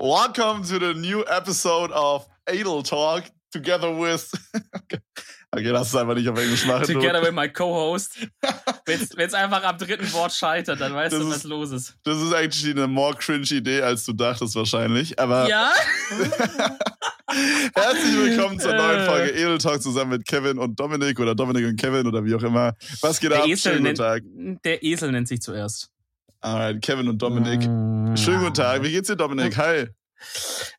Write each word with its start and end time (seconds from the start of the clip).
Welcome 0.00 0.62
to 0.68 0.78
the 0.78 0.94
new 0.94 1.24
episode 1.26 1.90
of 1.92 2.26
Adel 2.46 2.82
Talk 2.84 3.24
together 3.52 3.90
with. 3.90 4.30
okay, 5.52 5.70
lass 5.70 5.88
es 5.88 5.96
einfach 5.96 6.14
nicht 6.14 6.28
auf 6.28 6.38
Englisch 6.38 6.64
machen. 6.66 6.86
Together 6.86 7.20
with 7.20 7.32
my 7.32 7.48
co-host. 7.48 8.16
Wenn 8.86 9.00
es 9.26 9.34
einfach 9.34 9.64
am 9.64 9.76
dritten 9.76 10.10
Wort 10.12 10.32
scheitert, 10.32 10.80
dann 10.80 10.94
weißt 10.94 11.12
Das 11.14 11.20
du, 11.20 11.28
was 11.30 11.36
ist- 11.38 11.44
los 11.44 11.70
ist. 11.72 11.94
Das 12.04 12.16
ist 12.22 12.32
eigentlich 12.32 12.70
eine 12.70 12.86
more 12.86 13.14
cringe 13.16 13.46
Idee, 13.50 13.82
als 13.82 14.04
du 14.04 14.12
dachtest 14.12 14.54
wahrscheinlich. 14.54 15.18
Aber 15.18 15.48
Ja? 15.48 15.72
herzlich 17.74 18.16
willkommen 18.16 18.60
zur 18.60 18.74
neuen 18.74 19.00
Äh. 19.00 19.06
Folge 19.06 19.32
Edel 19.32 19.58
Talk 19.58 19.82
zusammen 19.82 20.12
mit 20.12 20.26
Kevin 20.28 20.58
und 20.58 20.78
Dominik 20.78 21.18
oder 21.18 21.34
Dominik 21.34 21.66
und 21.66 21.76
Kevin 21.80 22.06
oder 22.06 22.24
wie 22.24 22.34
auch 22.36 22.42
immer. 22.44 22.74
Was 23.00 23.18
geht 23.18 23.32
Der 23.32 23.40
ab? 23.42 23.48
Esel, 23.48 23.72
Schönen 23.72 23.76
guten 23.78 23.84
nennt, 23.84 23.98
Tag. 23.98 24.22
der 24.64 24.82
Esel 24.84 25.10
nennt 25.10 25.26
sich 25.26 25.40
zuerst. 25.42 25.90
Alright, 26.40 26.80
Kevin 26.82 27.08
und 27.08 27.20
Dominik. 27.20 27.68
Mm. 27.68 28.16
Schönen 28.16 28.40
guten 28.40 28.54
Tag. 28.54 28.82
Wie 28.82 28.92
geht's 28.92 29.08
dir, 29.08 29.16
Dominik? 29.16 29.56
Hi. 29.56 29.88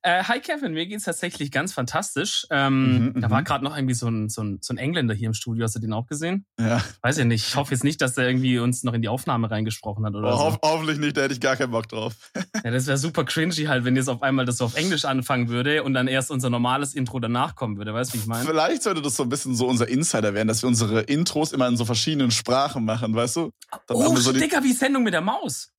Äh, 0.02 0.24
hi 0.24 0.40
Kevin, 0.40 0.74
mir 0.74 0.86
geht's 0.86 1.06
tatsächlich 1.06 1.52
ganz 1.52 1.74
fantastisch. 1.74 2.46
Ähm, 2.50 3.14
Mhm, 3.14 3.22
da 3.22 3.28
mhm. 3.28 3.32
war 3.32 3.44
gerade 3.44 3.64
noch 3.64 3.76
irgendwie 3.76 3.94
so 3.94 4.08
ein, 4.08 4.30
so, 4.30 4.42
ein, 4.42 4.60
so 4.62 4.74
ein 4.74 4.78
Engländer 4.78 5.14
hier 5.14 5.28
im 5.28 5.34
Studio. 5.34 5.64
Hast 5.64 5.76
du 5.76 5.80
den 5.80 5.94
auch 5.94 6.08
gesehen? 6.08 6.46
Ja. 6.60 6.82
Weiß 7.02 7.18
ich 7.18 7.26
nicht. 7.26 7.48
Ich 7.48 7.56
hoffe 7.56 7.72
jetzt 7.74 7.84
nicht, 7.84 8.02
dass 8.02 8.16
der 8.16 8.28
irgendwie 8.28 8.60
uns 8.60 8.84
noch 8.84 8.94
in 8.94 9.02
die 9.02 9.08
Aufnahme 9.10 9.50
reingesprochen 9.52 10.06
hat 10.06 10.16
oder 10.16 10.34
Oh, 10.34 10.38
so. 10.38 10.44
hoff 10.46 10.60
hoffentlich 10.64 10.98
nicht, 11.00 11.18
da 11.18 11.22
hätte 11.22 11.34
ich 11.34 11.40
gar 11.42 11.56
keinen 11.56 11.72
Bock 11.72 11.88
drauf. 11.88 12.14
Ja, 12.64 12.72
das 12.72 12.88
wäre 12.88 12.98
super 12.98 13.24
cringy 13.24 13.66
halt, 13.66 13.86
wenn 13.86 13.96
jetzt 13.96 14.10
auf 14.10 14.22
einmal 14.22 14.46
das 14.46 14.58
so 14.58 14.66
auf 14.66 14.76
Englisch 14.76 15.06
anfangen 15.06 15.48
würde 15.48 15.84
und 15.84 15.94
dann 15.94 16.08
erst 16.10 16.30
unser 16.30 16.50
normales 16.50 16.94
Intro 16.94 17.20
danach 17.20 17.56
kommen 17.56 17.78
würde. 17.78 17.94
Weißt 17.94 18.12
du, 18.14 18.18
wie 18.18 18.22
ich 18.22 18.28
meine? 18.28 18.46
Vielleicht 18.46 18.84
sollte 18.84 19.02
das 19.02 19.16
so 19.16 19.24
ein 19.24 19.30
bisschen 19.30 19.56
so 19.56 19.66
unser 19.68 19.88
Insider 19.88 20.34
werden, 20.34 20.48
dass 20.50 20.62
wir 20.62 20.68
unsere 20.68 21.02
Intros 21.02 21.54
immer 21.54 21.68
in 21.68 21.78
so 21.78 21.86
verschiedenen 21.86 22.32
Sprachen 22.32 22.84
machen, 22.84 23.16
weißt 23.16 23.38
du? 23.38 23.52
Dann 23.88 23.98
Oh, 23.98 24.16
so 24.18 24.34
die, 24.34 24.40
Dicker, 24.40 24.62
wie 24.64 24.74
Sendung 24.74 25.04
mit 25.04 25.14
der 25.14 25.22
Maus. 25.22 25.70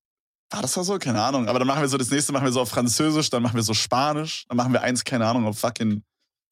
War 0.51 0.61
das 0.61 0.73
da 0.73 0.83
so? 0.83 0.99
Keine 0.99 1.21
Ahnung. 1.21 1.47
Aber 1.47 1.59
dann 1.59 1.67
machen 1.67 1.81
wir 1.81 1.87
so, 1.87 1.97
das 1.97 2.11
nächste 2.11 2.33
machen 2.33 2.45
wir 2.45 2.51
so 2.51 2.61
auf 2.61 2.69
Französisch, 2.69 3.29
dann 3.29 3.41
machen 3.41 3.55
wir 3.55 3.63
so 3.63 3.73
Spanisch, 3.73 4.45
dann 4.47 4.57
machen 4.57 4.73
wir 4.73 4.81
eins, 4.81 5.03
keine 5.03 5.25
Ahnung, 5.25 5.45
auf 5.45 5.59
fucking 5.59 6.03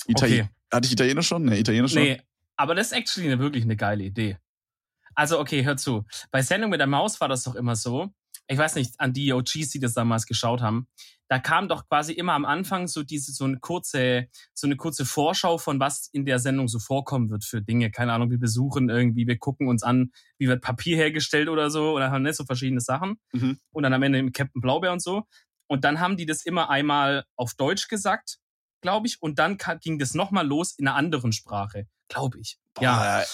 Italienisch. 0.08 0.46
Okay. 0.46 0.56
Hatte 0.72 0.86
ich 0.88 0.94
Italienisch 0.94 1.28
schon? 1.28 1.44
Nee, 1.44 1.60
Italienisch 1.60 1.94
schon. 1.94 2.04
Nee, 2.04 2.22
aber 2.56 2.76
das 2.76 2.88
ist 2.88 2.94
actually 2.94 3.28
eine, 3.32 3.40
wirklich 3.40 3.64
eine 3.64 3.76
geile 3.76 4.04
Idee. 4.04 4.38
Also, 5.16 5.40
okay, 5.40 5.66
hör 5.66 5.76
zu. 5.76 6.06
Bei 6.32 6.42
Sendung 6.42 6.70
mit 6.70 6.80
der 6.80 6.88
Maus 6.88 7.20
war 7.20 7.28
das 7.28 7.44
doch 7.44 7.56
immer 7.56 7.76
so. 7.76 8.14
Ich 8.52 8.58
weiß 8.58 8.76
nicht, 8.76 9.00
an 9.00 9.14
die 9.14 9.32
OGs, 9.32 9.70
die 9.70 9.80
das 9.80 9.94
damals 9.94 10.26
geschaut 10.26 10.62
haben. 10.62 10.88
Da 11.28 11.38
kam 11.38 11.68
doch 11.68 11.88
quasi 11.88 12.14
immer 12.14 12.34
am 12.34 12.46
Anfang 12.46 12.88
so 12.88 13.04
diese, 13.04 13.32
so 13.32 13.46
eine 13.46 13.60
kurze, 13.60 14.28
so 14.56 14.66
eine 14.66 14.76
kurze 14.76 15.06
Vorschau 15.06 15.60
von 15.60 15.80
was 15.80 16.10
in 16.12 16.26
der 16.26 16.40
Sendung 16.40 16.68
so 16.68 16.80
vorkommen 16.80 17.30
wird 17.30 17.46
für 17.46 17.62
Dinge. 17.62 17.92
Keine 17.92 18.14
Ahnung, 18.14 18.32
wir 18.32 18.40
besuchen 18.40 18.90
irgendwie, 18.90 19.28
wir 19.28 19.38
gucken 19.38 19.68
uns 19.68 19.84
an, 19.84 20.12
wie 20.40 20.48
wird 20.48 20.64
Papier 20.64 20.98
hergestellt 20.98 21.48
oder 21.48 21.70
so, 21.70 21.92
oder 21.92 22.10
haben 22.10 22.24
nicht 22.24 22.36
so 22.36 22.44
verschiedene 22.44 22.82
Sachen. 22.82 23.20
Mhm. 23.34 23.60
Und 23.72 23.84
dann 23.84 23.94
am 23.94 24.02
Ende 24.02 24.24
mit 24.24 24.34
Captain 24.34 24.62
Blaubeer 24.62 24.94
und 24.94 25.04
so. 25.04 25.26
Und 25.68 25.84
dann 25.84 26.00
haben 26.00 26.18
die 26.18 26.26
das 26.26 26.44
immer 26.44 26.72
einmal 26.72 27.26
auf 27.36 27.54
Deutsch 27.54 27.88
gesagt, 27.88 28.40
glaube 28.82 29.06
ich. 29.06 29.22
Und 29.22 29.38
dann 29.38 29.60
ging 29.82 30.00
das 30.00 30.16
nochmal 30.16 30.48
los 30.48 30.74
in 30.76 30.88
einer 30.88 30.98
anderen 30.98 31.34
Sprache, 31.34 31.86
glaube 32.08 32.40
ich. 32.40 32.58
Ja. 32.80 32.98
Boah, 32.98 33.26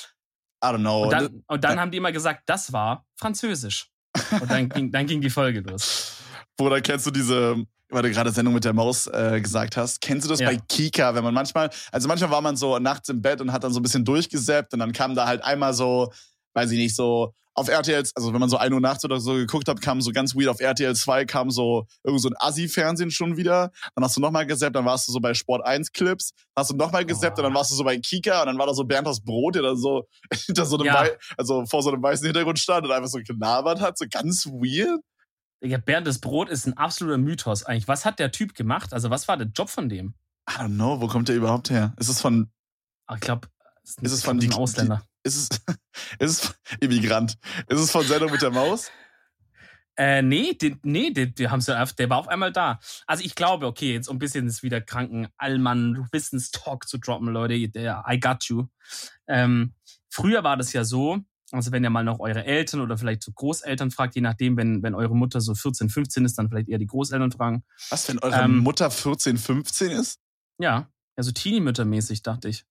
I 0.62 0.76
don't 0.76 0.80
know. 0.80 1.04
Und 1.04 1.14
dann, 1.14 1.44
und 1.48 1.64
dann 1.64 1.80
haben 1.80 1.92
die 1.92 1.98
immer 1.98 2.12
gesagt, 2.12 2.44
das 2.48 2.74
war 2.74 3.06
Französisch. 3.16 3.90
Und 4.32 4.50
dann 4.52 4.70
ging, 4.70 4.92
dann 4.92 5.06
ging 5.08 5.22
die 5.22 5.30
Folge 5.30 5.62
los. 5.62 6.14
Bruder, 6.58 6.82
kennst 6.82 7.06
du 7.06 7.12
diese, 7.12 7.56
weil 7.90 8.02
du 8.04 8.12
gerade 8.12 8.32
Sendung 8.32 8.54
mit 8.54 8.64
der 8.64 8.74
Maus 8.74 9.08
äh, 9.08 9.40
gesagt 9.42 9.76
hast, 9.78 10.00
kennst 10.02 10.26
du 10.26 10.30
das 10.30 10.40
Ja. 10.40 10.50
bei 10.50 10.58
Kika, 10.70 11.14
wenn 11.16 11.24
man 11.24 11.34
manchmal, 11.34 11.70
also 11.92 12.08
manchmal 12.08 12.32
war 12.32 12.42
man 12.42 12.56
so 12.56 12.80
nachts 12.80 13.10
im 13.10 13.22
Bett 13.22 13.42
und 13.42 13.52
hat 13.52 13.64
dann 13.64 13.74
so 13.74 13.80
ein 13.80 13.84
bisschen 13.84 14.06
durchgesäppt 14.06 14.74
und 14.74 14.80
dann 14.80 14.92
kam 14.94 15.16
da 15.16 15.28
halt 15.28 15.44
einmal 15.44 15.74
so, 15.74 16.12
weiß 16.54 16.72
ich 16.72 16.78
nicht, 16.78 16.96
so 16.96 17.34
auf 17.58 17.70
RTL, 17.70 18.04
also 18.16 18.34
wenn 18.34 18.40
man 18.40 18.50
so 18.50 18.58
1 18.58 18.74
Uhr 18.74 18.82
nachts 18.82 19.04
oder 19.06 19.20
so 19.20 19.34
geguckt 19.34 19.68
hat, 19.70 19.82
kam 19.82 20.02
so 20.02 20.12
ganz 20.12 20.36
weird 20.36 20.50
auf 20.50 20.60
RTL 20.60 20.96
2, 20.96 21.26
kam 21.26 21.50
so 21.52 21.88
irgend 22.04 22.22
so 22.22 22.30
ein 22.30 22.36
Assi-Fernsehen 22.38 23.12
schon 23.12 23.38
wieder. 23.38 23.72
Dann 23.96 24.04
hast 24.04 24.18
du 24.18 24.22
nochmal 24.22 24.46
gesappt, 24.46 24.76
dann 24.76 24.86
warst 24.86 25.08
du 25.08 25.14
so 25.14 25.20
bei 25.22 25.34
Sport 25.34 25.66
1 25.66 25.92
Clips, 25.94 26.32
dann 26.54 26.62
hast 26.62 26.72
du 26.72 26.76
nochmal 26.76 27.06
gesappt 27.06 27.38
Oh. 27.38 27.42
und 27.42 27.44
dann 27.46 27.54
warst 27.54 27.72
du 27.72 27.76
so 27.76 27.84
bei 27.86 27.98
Kika 27.98 28.42
und 28.42 28.48
dann 28.48 28.58
war 28.58 28.68
da 28.68 28.74
so 28.74 28.84
Bernd 28.84 29.08
das 29.08 29.22
Brot, 29.22 29.56
der 29.56 29.62
dann 29.62 29.78
so 29.78 30.08
hinter 30.46 30.66
so 30.66 30.76
einem 30.78 30.86
Ja. 30.88 31.06
also 31.38 31.66
vor 31.66 31.82
so 31.82 31.92
einem 31.92 32.04
weißen 32.04 32.26
Hintergrund 32.26 32.60
stand 32.60 32.86
und 32.86 32.92
einfach 32.92 33.10
so 33.10 33.20
gelabert 33.26 33.80
hat, 33.82 33.98
so 33.98 34.06
ganz 34.12 34.46
weird. 34.48 35.00
Digga, 35.64 35.78
Bernd 35.78 36.06
das 36.06 36.20
Brot 36.20 36.50
ist 36.50 36.68
ein 36.68 36.78
absoluter 36.78 37.18
Mythos 37.18 37.64
eigentlich. 37.64 37.88
Was 37.88 38.04
hat 38.06 38.20
der 38.20 38.32
Typ 38.32 38.54
gemacht? 38.54 38.92
Also, 38.94 39.10
was 39.10 39.28
war 39.30 39.38
der 39.38 39.48
Job 39.48 39.70
von 39.70 39.88
dem? 39.90 40.14
I 40.50 40.54
don't 40.60 40.76
know, 40.76 41.00
wo 41.02 41.08
kommt 41.08 41.30
der 41.30 41.36
überhaupt 41.38 41.70
her? 41.70 41.94
Ist 41.98 42.10
es 42.10 42.20
von, 42.22 42.52
Ah, 43.08 43.16
Ich 43.16 43.22
glaube, 43.22 43.48
Ist 43.84 44.12
es 44.12 44.24
von 44.24 44.38
die- 44.40 44.52
Ausländer. 44.52 45.02
Ist 45.26 45.36
es, 45.36 45.50
ist 46.20 46.44
es 46.46 46.56
Immigrant? 46.80 47.38
Ist 47.68 47.80
es 47.80 47.92
von 47.92 48.06
Sendung 48.06 48.32
mit 48.32 48.42
der 48.42 48.52
Maus? 48.52 48.92
Äh, 49.98 50.22
nee, 50.22 50.54
die, 50.54 50.76
nee, 50.84 51.10
die 51.12 51.48
haben's 51.50 51.68
ja, 51.68 51.82
auf- 51.82 51.94
der 51.94 52.10
war 52.10 52.18
auf 52.18 52.28
einmal 52.28 52.52
da. 52.52 52.80
Also 53.08 53.24
ich 53.24 53.34
glaube, 53.34 53.66
okay, 53.66 53.94
jetzt 53.94 54.10
um 54.10 54.18
ein 54.18 54.20
bisschen 54.20 54.46
jetzt 54.46 54.62
wieder 54.62 54.82
kranken 54.82 55.28
Allmann 55.38 56.08
Wissenstalk 56.12 56.88
zu 56.88 56.98
droppen, 56.98 57.30
Leute, 57.30 57.70
der 57.70 58.04
I 58.10 58.20
got 58.20 58.44
you. 58.46 58.66
Ähm, 59.28 59.74
früher 60.10 60.44
war 60.44 60.58
das 60.58 60.74
ja 60.74 60.84
so, 60.84 61.20
also 61.52 61.72
wenn 61.72 61.84
ihr 61.86 61.90
mal 61.90 62.04
noch 62.04 62.20
eure 62.20 62.44
Eltern 62.44 62.82
oder 62.82 62.98
vielleicht 62.98 63.24
so 63.24 63.32
Großeltern 63.32 63.90
fragt, 63.90 64.16
je 64.16 64.22
nachdem, 64.22 64.58
wenn, 64.58 64.84
wenn 64.84 64.96
eure 64.96 65.16
Mutter 65.16 65.40
so 65.40 65.56
14, 65.56 65.90
15 65.90 66.26
ist, 66.26 66.38
dann 66.38 66.50
vielleicht 66.50 66.68
eher 66.68 66.80
die 66.80 66.88
Großeltern 66.88 67.32
fragen. 67.32 67.64
Was, 67.90 68.10
wenn 68.10 68.20
eure 68.20 68.36
Ähm. 68.44 68.58
Mutter 68.58 68.92
14, 68.92 69.38
15 69.38 69.92
ist? 69.92 70.20
Ja, 70.58 70.90
ja 71.16 71.24
so 71.24 71.32
Teenie-Mütter-mäßig, 71.32 72.22
dachte 72.22 72.50
ich. 72.50 72.66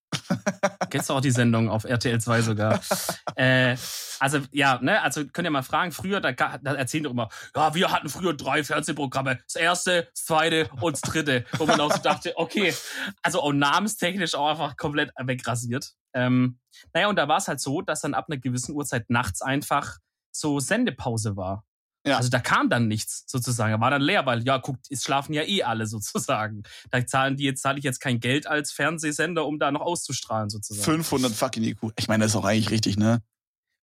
Kennst 0.91 1.11
du 1.11 1.15
auch 1.15 1.21
die 1.21 1.31
Sendung 1.31 1.69
auf 1.69 1.85
RTL 1.85 2.21
2 2.21 2.43
sogar? 2.43 2.81
äh, 3.37 3.77
also, 4.21 4.41
ja, 4.53 4.79
ne, 4.81 5.03
also 5.03 5.25
könnt 5.27 5.47
ihr 5.47 5.51
mal 5.51 5.63
fragen, 5.63 5.93
früher, 5.93 6.21
da, 6.21 6.33
da 6.33 6.75
erzählen 6.75 7.05
doch 7.05 7.11
immer, 7.11 7.29
ja, 7.55 7.75
wir 7.75 7.91
hatten 7.91 8.09
früher 8.09 8.35
drei 8.35 8.65
Fernsehprogramme. 8.65 9.39
Das 9.47 9.57
erste, 9.57 10.09
das 10.13 10.25
zweite 10.25 10.69
und 10.81 10.93
das 10.95 11.01
dritte. 11.01 11.45
Wo 11.59 11.67
man 11.67 11.81
auch 11.81 11.93
so 11.93 12.03
dachte, 12.03 12.33
okay, 12.37 12.75
also 13.23 13.41
auch 13.41 13.53
namenstechnisch 13.53 14.35
auch 14.35 14.51
einfach 14.51 14.77
komplett 14.77 15.13
wegrasiert. 15.19 15.93
Ähm, 16.15 16.59
naja, 16.93 17.09
und 17.09 17.17
da 17.17 17.29
war 17.29 17.39
es 17.39 17.49
halt 17.49 17.61
so, 17.61 17.83
dass 17.83 18.01
dann 18.01 18.15
ab 18.15 18.27
einer 18.29 18.39
gewissen 18.39 18.75
Uhrzeit 18.75 19.11
nachts 19.11 19.43
einfach 19.43 19.99
so 20.31 20.61
Sendepause 20.61 21.37
war. 21.37 21.65
Ja. 22.07 22.19
Also 22.19 22.29
da 22.29 22.39
kam 22.39 22.69
dann 22.69 22.87
nichts 22.87 23.25
sozusagen. 23.27 23.73
Da 23.73 23.81
war 23.81 23.91
dann 23.91 24.03
leer, 24.03 24.27
weil 24.27 24.45
ja, 24.45 24.59
guckt, 24.59 24.87
es 24.91 25.05
schlafen 25.05 25.33
ja 25.33 25.43
eh 25.43 25.63
alle 25.63 25.87
sozusagen. 25.89 26.63
Da 26.91 27.05
zahlen 27.07 27.37
die 27.37 27.45
jetzt, 27.45 27.63
zahle 27.63 27.79
ich 27.79 27.85
jetzt 27.85 28.01
kein 28.01 28.21
Geld 28.21 28.47
als 28.47 28.73
Fernsehsender, 28.73 29.47
um 29.47 29.59
da 29.59 29.71
noch 29.71 29.81
auszustrahlen 29.81 30.51
sozusagen. 30.51 30.85
500 30.85 31.33
fucking 31.33 31.65
IQ. 31.65 31.93
Ich 31.99 32.09
meine, 32.09 32.25
das 32.25 32.33
ist 32.33 32.37
auch 32.37 32.45
eigentlich 32.45 32.71
richtig, 32.71 32.97
ne? 32.97 33.23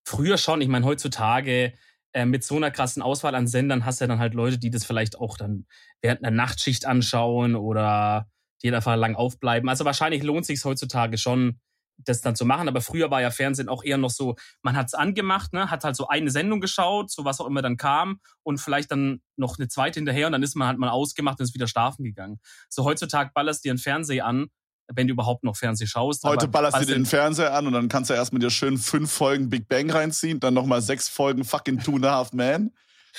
Früher 0.06 0.38
schon, 0.38 0.62
ich 0.62 0.68
meine, 0.68 0.86
heutzutage 0.86 1.74
äh, 2.14 2.26
mit 2.26 2.44
so 2.44 2.58
einer 2.58 2.72
krassen 2.72 3.02
Auswahl 3.02 3.36
an 3.36 3.48
Sendern 3.48 3.86
hast 3.86 4.02
du 4.02 4.06
ja 4.06 4.08
dann 4.08 4.20
halt 4.20 4.34
Leute, 4.34 4.58
die 4.58 4.70
das 4.70 4.86
vielleicht 4.86 5.18
auch 5.18 5.38
dann 5.38 5.66
während 6.02 6.24
einer 6.24 6.36
Nachtschicht 6.36 6.86
anschauen 6.86 7.56
oder 7.56 8.28
die 8.62 8.74
einfach 8.74 8.96
lang 8.96 9.16
aufbleiben. 9.16 9.70
Also 9.70 9.86
wahrscheinlich 9.86 10.24
lohnt 10.24 10.46
sich 10.46 10.64
heutzutage 10.64 11.18
schon, 11.18 11.60
das 12.06 12.22
dann 12.22 12.36
zu 12.36 12.46
machen. 12.46 12.68
Aber 12.68 12.82
früher 12.82 13.12
war 13.12 13.22
ja 13.22 13.32
Fernsehen 13.32 13.70
auch 13.70 13.84
eher 13.84 13.98
noch 13.98 14.10
so, 14.10 14.36
man 14.62 14.76
hat's 14.76 14.94
angemacht, 14.94 15.54
ne, 15.54 15.70
hat 15.70 15.84
halt 15.84 15.96
so 15.96 16.08
eine 16.08 16.32
Sendung 16.32 16.62
geschaut, 16.62 17.12
so 17.12 17.26
was 17.26 17.40
auch 17.40 17.48
immer 17.48 17.62
dann 17.62 17.78
kam 17.78 18.20
und 18.44 18.60
vielleicht 18.60 18.92
dann 18.92 19.22
noch 19.36 19.58
eine 19.58 19.68
zweite 19.68 20.00
hinterher 20.00 20.28
und 20.28 20.34
dann 20.34 20.44
ist 20.44 20.56
man 20.56 20.68
halt 20.68 20.78
mal 20.78 20.90
ausgemacht 20.90 21.40
und 21.40 21.44
ist 21.44 21.54
wieder 21.54 21.68
schlafen 21.68 22.04
gegangen. 22.04 22.40
So 22.70 22.84
heutzutage 22.84 23.32
ballerst 23.34 23.64
du 23.64 23.68
dir 23.68 23.72
einen 23.72 23.80
Fernseher 23.80 24.26
an, 24.26 24.48
wenn 24.94 25.08
du 25.08 25.14
überhaupt 25.14 25.44
noch 25.44 25.56
Fernseh 25.56 25.86
schaust. 25.86 26.24
Heute 26.24 26.48
ballerst 26.48 26.78
du 26.82 26.86
dir 26.86 26.94
den 26.94 27.06
Fernseher 27.06 27.54
an 27.54 27.68
und 27.68 27.74
dann 27.74 27.88
kannst 27.88 28.10
du 28.10 28.14
erstmal 28.14 28.40
dir 28.40 28.50
schön 28.50 28.78
fünf 28.78 29.12
Folgen 29.12 29.50
Big 29.50 29.68
Bang 29.68 29.90
reinziehen, 29.90 30.40
dann 30.40 30.54
nochmal 30.54 30.82
sechs 30.82 31.08
Folgen 31.08 31.44
fucking 31.44 31.80
Two 31.80 31.96
and 31.96 32.06
a 32.06 32.16
Half 32.16 32.34
Man. 32.34 32.72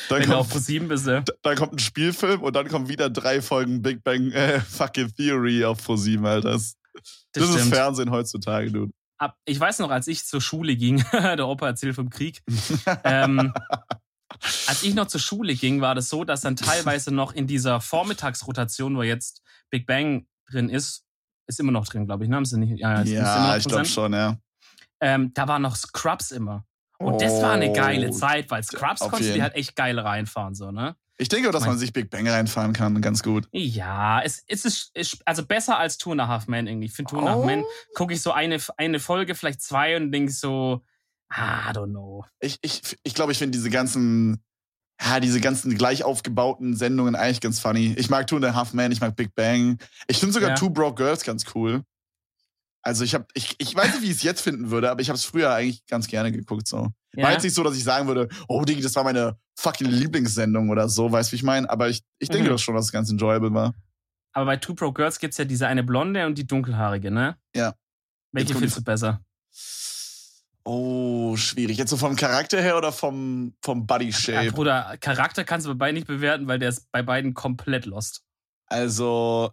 Dann 0.08 0.22
wenn 0.22 0.30
du 0.30 0.36
auf 0.36 0.48
kommt, 0.48 0.52
ProSieben 0.52 0.88
bist, 0.88 1.06
ne? 1.06 1.22
dann 1.42 1.56
kommt 1.56 1.74
ein 1.74 1.78
Spielfilm 1.78 2.42
und 2.42 2.56
dann 2.56 2.68
kommen 2.68 2.88
wieder 2.88 3.10
drei 3.10 3.42
Folgen 3.42 3.82
Big 3.82 4.02
Bang 4.02 4.30
äh, 4.32 4.60
fucking 4.60 5.14
Theory 5.14 5.64
auf 5.64 5.84
ProSieben, 5.84 6.24
Alter. 6.24 6.52
Das, 6.52 6.76
das, 7.32 7.44
ist 7.44 7.54
stimmt. 7.54 7.74
Fernsehen 7.74 8.10
heutzutage, 8.10 8.88
ab, 9.18 9.36
ich 9.44 9.58
weiß 9.58 9.78
noch, 9.78 9.90
als 9.90 10.08
ich 10.08 10.24
zur 10.26 10.40
Schule 10.40 10.76
ging, 10.76 11.04
der 11.12 11.46
Opa 11.46 11.68
erzählt 11.68 11.94
vom 11.94 12.10
Krieg, 12.10 12.42
ähm, 13.04 13.52
als 14.66 14.82
ich 14.82 14.94
noch 14.94 15.06
zur 15.06 15.20
Schule 15.20 15.54
ging, 15.54 15.80
war 15.80 15.94
das 15.94 16.08
so, 16.08 16.24
dass 16.24 16.40
dann 16.42 16.56
teilweise 16.56 17.14
noch 17.14 17.32
in 17.32 17.46
dieser 17.46 17.80
Vormittagsrotation, 17.80 18.96
wo 18.96 19.02
jetzt 19.02 19.42
Big 19.70 19.86
Bang 19.86 20.26
drin 20.50 20.68
ist, 20.68 21.04
ist 21.46 21.60
immer 21.60 21.72
noch 21.72 21.86
drin, 21.86 22.06
glaube 22.06 22.24
ich, 22.24 22.30
ne? 22.30 22.36
Haben 22.36 22.44
sie 22.44 22.58
nicht? 22.58 22.78
Ja, 22.78 23.02
Ja, 23.02 23.48
noch 23.48 23.56
ich 23.56 23.64
glaube 23.64 23.84
schon, 23.84 24.12
ja. 24.12 24.38
Ähm, 25.00 25.32
da 25.34 25.48
waren 25.48 25.62
noch 25.62 25.76
Scrubs 25.76 26.30
immer. 26.30 26.64
Und 26.98 27.20
das 27.20 27.42
war 27.42 27.52
eine 27.52 27.72
geile 27.72 28.10
Oh, 28.10 28.12
Zeit, 28.12 28.50
weil 28.50 28.62
Scrubs 28.62 29.00
konntest 29.00 29.30
du 29.30 29.34
dir 29.34 29.42
halt 29.42 29.56
echt 29.56 29.74
geil 29.74 29.98
reinfahren, 29.98 30.54
so, 30.54 30.70
ne? 30.70 30.94
Ich 31.18 31.28
denke 31.28 31.48
auch, 31.48 31.52
dass 31.52 31.66
man 31.66 31.78
sich 31.78 31.92
Big 31.92 32.10
Bang 32.10 32.26
reinfahren 32.26 32.72
kann, 32.72 33.00
ganz 33.00 33.22
gut. 33.22 33.46
Ja, 33.52 34.20
es, 34.22 34.42
es 34.48 34.64
ist, 34.64 34.90
ist 34.94 35.18
also 35.24 35.44
besser 35.44 35.78
als 35.78 35.98
Two 35.98 36.12
and 36.12 36.20
a 36.20 36.28
Half 36.28 36.48
Men 36.48 36.66
irgendwie. 36.66 36.86
Ich 36.86 36.94
finde 36.94 37.10
Two 37.10 37.18
and 37.18 37.28
a 37.28 37.34
Oh. 37.34 37.38
Half 37.38 37.46
Men, 37.46 37.64
gucke 37.94 38.14
ich 38.14 38.22
so 38.22 38.32
eine, 38.32 38.58
eine 38.76 38.98
Folge, 38.98 39.34
vielleicht 39.34 39.62
zwei 39.62 39.96
und 39.96 40.10
denk 40.10 40.30
so, 40.30 40.82
ah, 41.28 41.70
I 41.70 41.74
don't 41.74 41.90
know. 41.90 42.24
Ich, 42.40 42.58
ich, 42.62 42.98
ich 43.02 43.14
glaube, 43.14 43.32
ich 43.32 43.38
finde 43.38 43.56
diese 43.56 43.70
ganzen, 43.70 44.42
ja, 45.00 45.20
diese 45.20 45.40
ganzen 45.40 45.76
gleich 45.76 46.02
aufgebauten 46.02 46.74
Sendungen 46.76 47.14
eigentlich 47.14 47.40
ganz 47.40 47.60
funny. 47.60 47.94
Ich 47.98 48.08
mag 48.10 48.26
Two 48.26 48.36
and 48.36 48.46
a 48.46 48.54
Half 48.54 48.72
Men, 48.72 48.90
ich 48.90 49.00
mag 49.00 49.14
Big 49.14 49.34
Bang. 49.34 49.78
Ich 50.08 50.18
finde 50.18 50.32
sogar 50.32 50.50
Ja. 50.50 50.54
Two 50.56 50.70
Broke 50.70 50.96
Girls 50.96 51.24
ganz 51.24 51.44
cool. 51.54 51.82
Also 52.82 53.04
ich 53.04 53.14
habe, 53.14 53.26
ich, 53.34 53.54
ich 53.58 53.74
weiß 53.74 53.92
nicht, 53.94 54.02
wie 54.02 54.06
ich 54.10 54.16
es 54.16 54.22
jetzt 54.22 54.40
finden 54.40 54.70
würde, 54.70 54.90
aber 54.90 55.00
ich 55.00 55.08
habe 55.08 55.16
es 55.16 55.24
früher 55.24 55.52
eigentlich 55.54 55.86
ganz 55.86 56.08
gerne 56.08 56.32
geguckt. 56.32 56.66
So. 56.66 56.88
Ja? 57.14 57.24
War 57.24 57.32
jetzt 57.32 57.44
nicht 57.44 57.54
so, 57.54 57.62
dass 57.62 57.76
ich 57.76 57.84
sagen 57.84 58.08
würde, 58.08 58.28
oh 58.48 58.64
Digi, 58.64 58.80
das 58.82 58.94
war 58.96 59.04
meine 59.04 59.36
fucking 59.56 59.86
Lieblingssendung 59.88 60.68
oder 60.70 60.88
so, 60.88 61.10
weißt 61.12 61.30
du, 61.30 61.32
wie 61.32 61.36
ich 61.36 61.42
meine? 61.44 61.70
Aber 61.70 61.88
ich, 61.88 62.02
ich 62.18 62.28
denke 62.28 62.48
Mhm. 62.48 62.52
doch 62.54 62.58
schon, 62.58 62.74
dass 62.74 62.86
es 62.86 62.92
ganz 62.92 63.08
enjoyable 63.10 63.52
war. 63.54 63.72
Aber 64.32 64.46
bei 64.46 64.56
Two 64.56 64.74
Pro 64.74 64.92
Girls 64.92 65.18
gibt's 65.18 65.36
ja 65.38 65.44
diese 65.44 65.66
eine 65.68 65.84
blonde 65.84 66.26
und 66.26 66.36
die 66.38 66.46
dunkelhaarige, 66.46 67.10
ne? 67.10 67.36
Ja. 67.54 67.74
Welche 68.32 68.54
findest 68.54 68.78
du 68.78 68.82
besser? 68.82 69.22
Oh, 70.64 71.36
schwierig. 71.36 71.76
Jetzt 71.76 71.90
so 71.90 71.96
vom 71.96 72.14
Charakter 72.14 72.60
her 72.62 72.76
oder 72.76 72.92
vom, 72.92 73.54
vom 73.62 73.86
Body 73.86 74.06
Ja, 74.06 74.12
Shape? 74.12 74.52
Bruder, 74.52 74.96
Charakter 75.00 75.44
kannst 75.44 75.66
du 75.66 75.70
bei 75.72 75.86
beiden 75.86 75.96
nicht 75.96 76.06
bewerten, 76.06 76.46
weil 76.46 76.58
der 76.58 76.68
ist 76.68 76.90
bei 76.92 77.02
beiden 77.02 77.34
komplett 77.34 77.84
lost. 77.84 78.22
Also, 78.66 79.50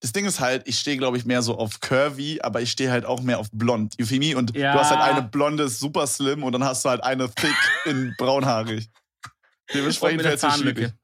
das 0.00 0.12
Ding 0.12 0.24
ist 0.24 0.40
halt, 0.40 0.66
ich 0.66 0.78
stehe, 0.78 0.96
glaube 0.96 1.16
ich, 1.18 1.24
mehr 1.24 1.42
so 1.42 1.56
auf 1.58 1.80
curvy, 1.80 2.40
aber 2.42 2.60
ich 2.62 2.70
stehe 2.70 2.90
halt 2.90 3.04
auch 3.04 3.20
mehr 3.22 3.38
auf 3.38 3.48
blond. 3.52 3.94
Euphemie 4.00 4.34
und 4.34 4.56
Ja. 4.56 4.72
du 4.72 4.78
hast 4.80 4.90
halt 4.90 5.00
eine 5.00 5.22
blonde, 5.22 5.68
super 5.68 6.06
slim 6.06 6.42
und 6.42 6.52
dann 6.52 6.64
hast 6.64 6.84
du 6.84 6.88
halt 6.88 7.02
eine 7.04 7.30
thick 7.30 7.54
in 7.84 8.14
braunhaarig. 8.18 8.88
Dementsprechend 9.74 10.20
der 10.24 10.38
fällt 10.38 10.42
es 10.52 10.58
schwierig. 10.58 10.76
Zahnlücke. 10.76 10.94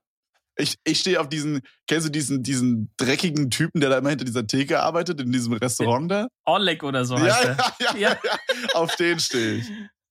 Ich, 0.59 0.77
ich 0.85 0.99
stehe 1.01 1.21
auf 1.21 1.29
diesen, 1.29 1.61
kennst 1.87 2.07
du 2.07 2.11
diesen, 2.11 2.43
diesen 2.43 2.91
dreckigen 2.97 3.51
Typen, 3.51 3.81
der 3.83 3.91
da 3.91 3.99
immer 3.99 4.09
hinter 4.09 4.25
dieser 4.25 4.47
Theke 4.47 4.81
arbeitet, 4.83 5.21
in 5.21 5.31
diesem 5.31 5.53
Restaurant 5.53 6.11
da? 6.11 6.29
Oleg 6.47 6.83
oder 6.83 7.05
so 7.05 7.17
Ja, 7.19 7.23
heißt 7.25 7.45
der. 7.45 7.57
ja, 7.57 7.75
ja, 7.79 7.97
ja, 7.99 8.19
Ja. 8.25 8.39
Auf 8.73 8.97
den 8.97 9.21
stehe 9.21 9.57
ich. 9.57 9.67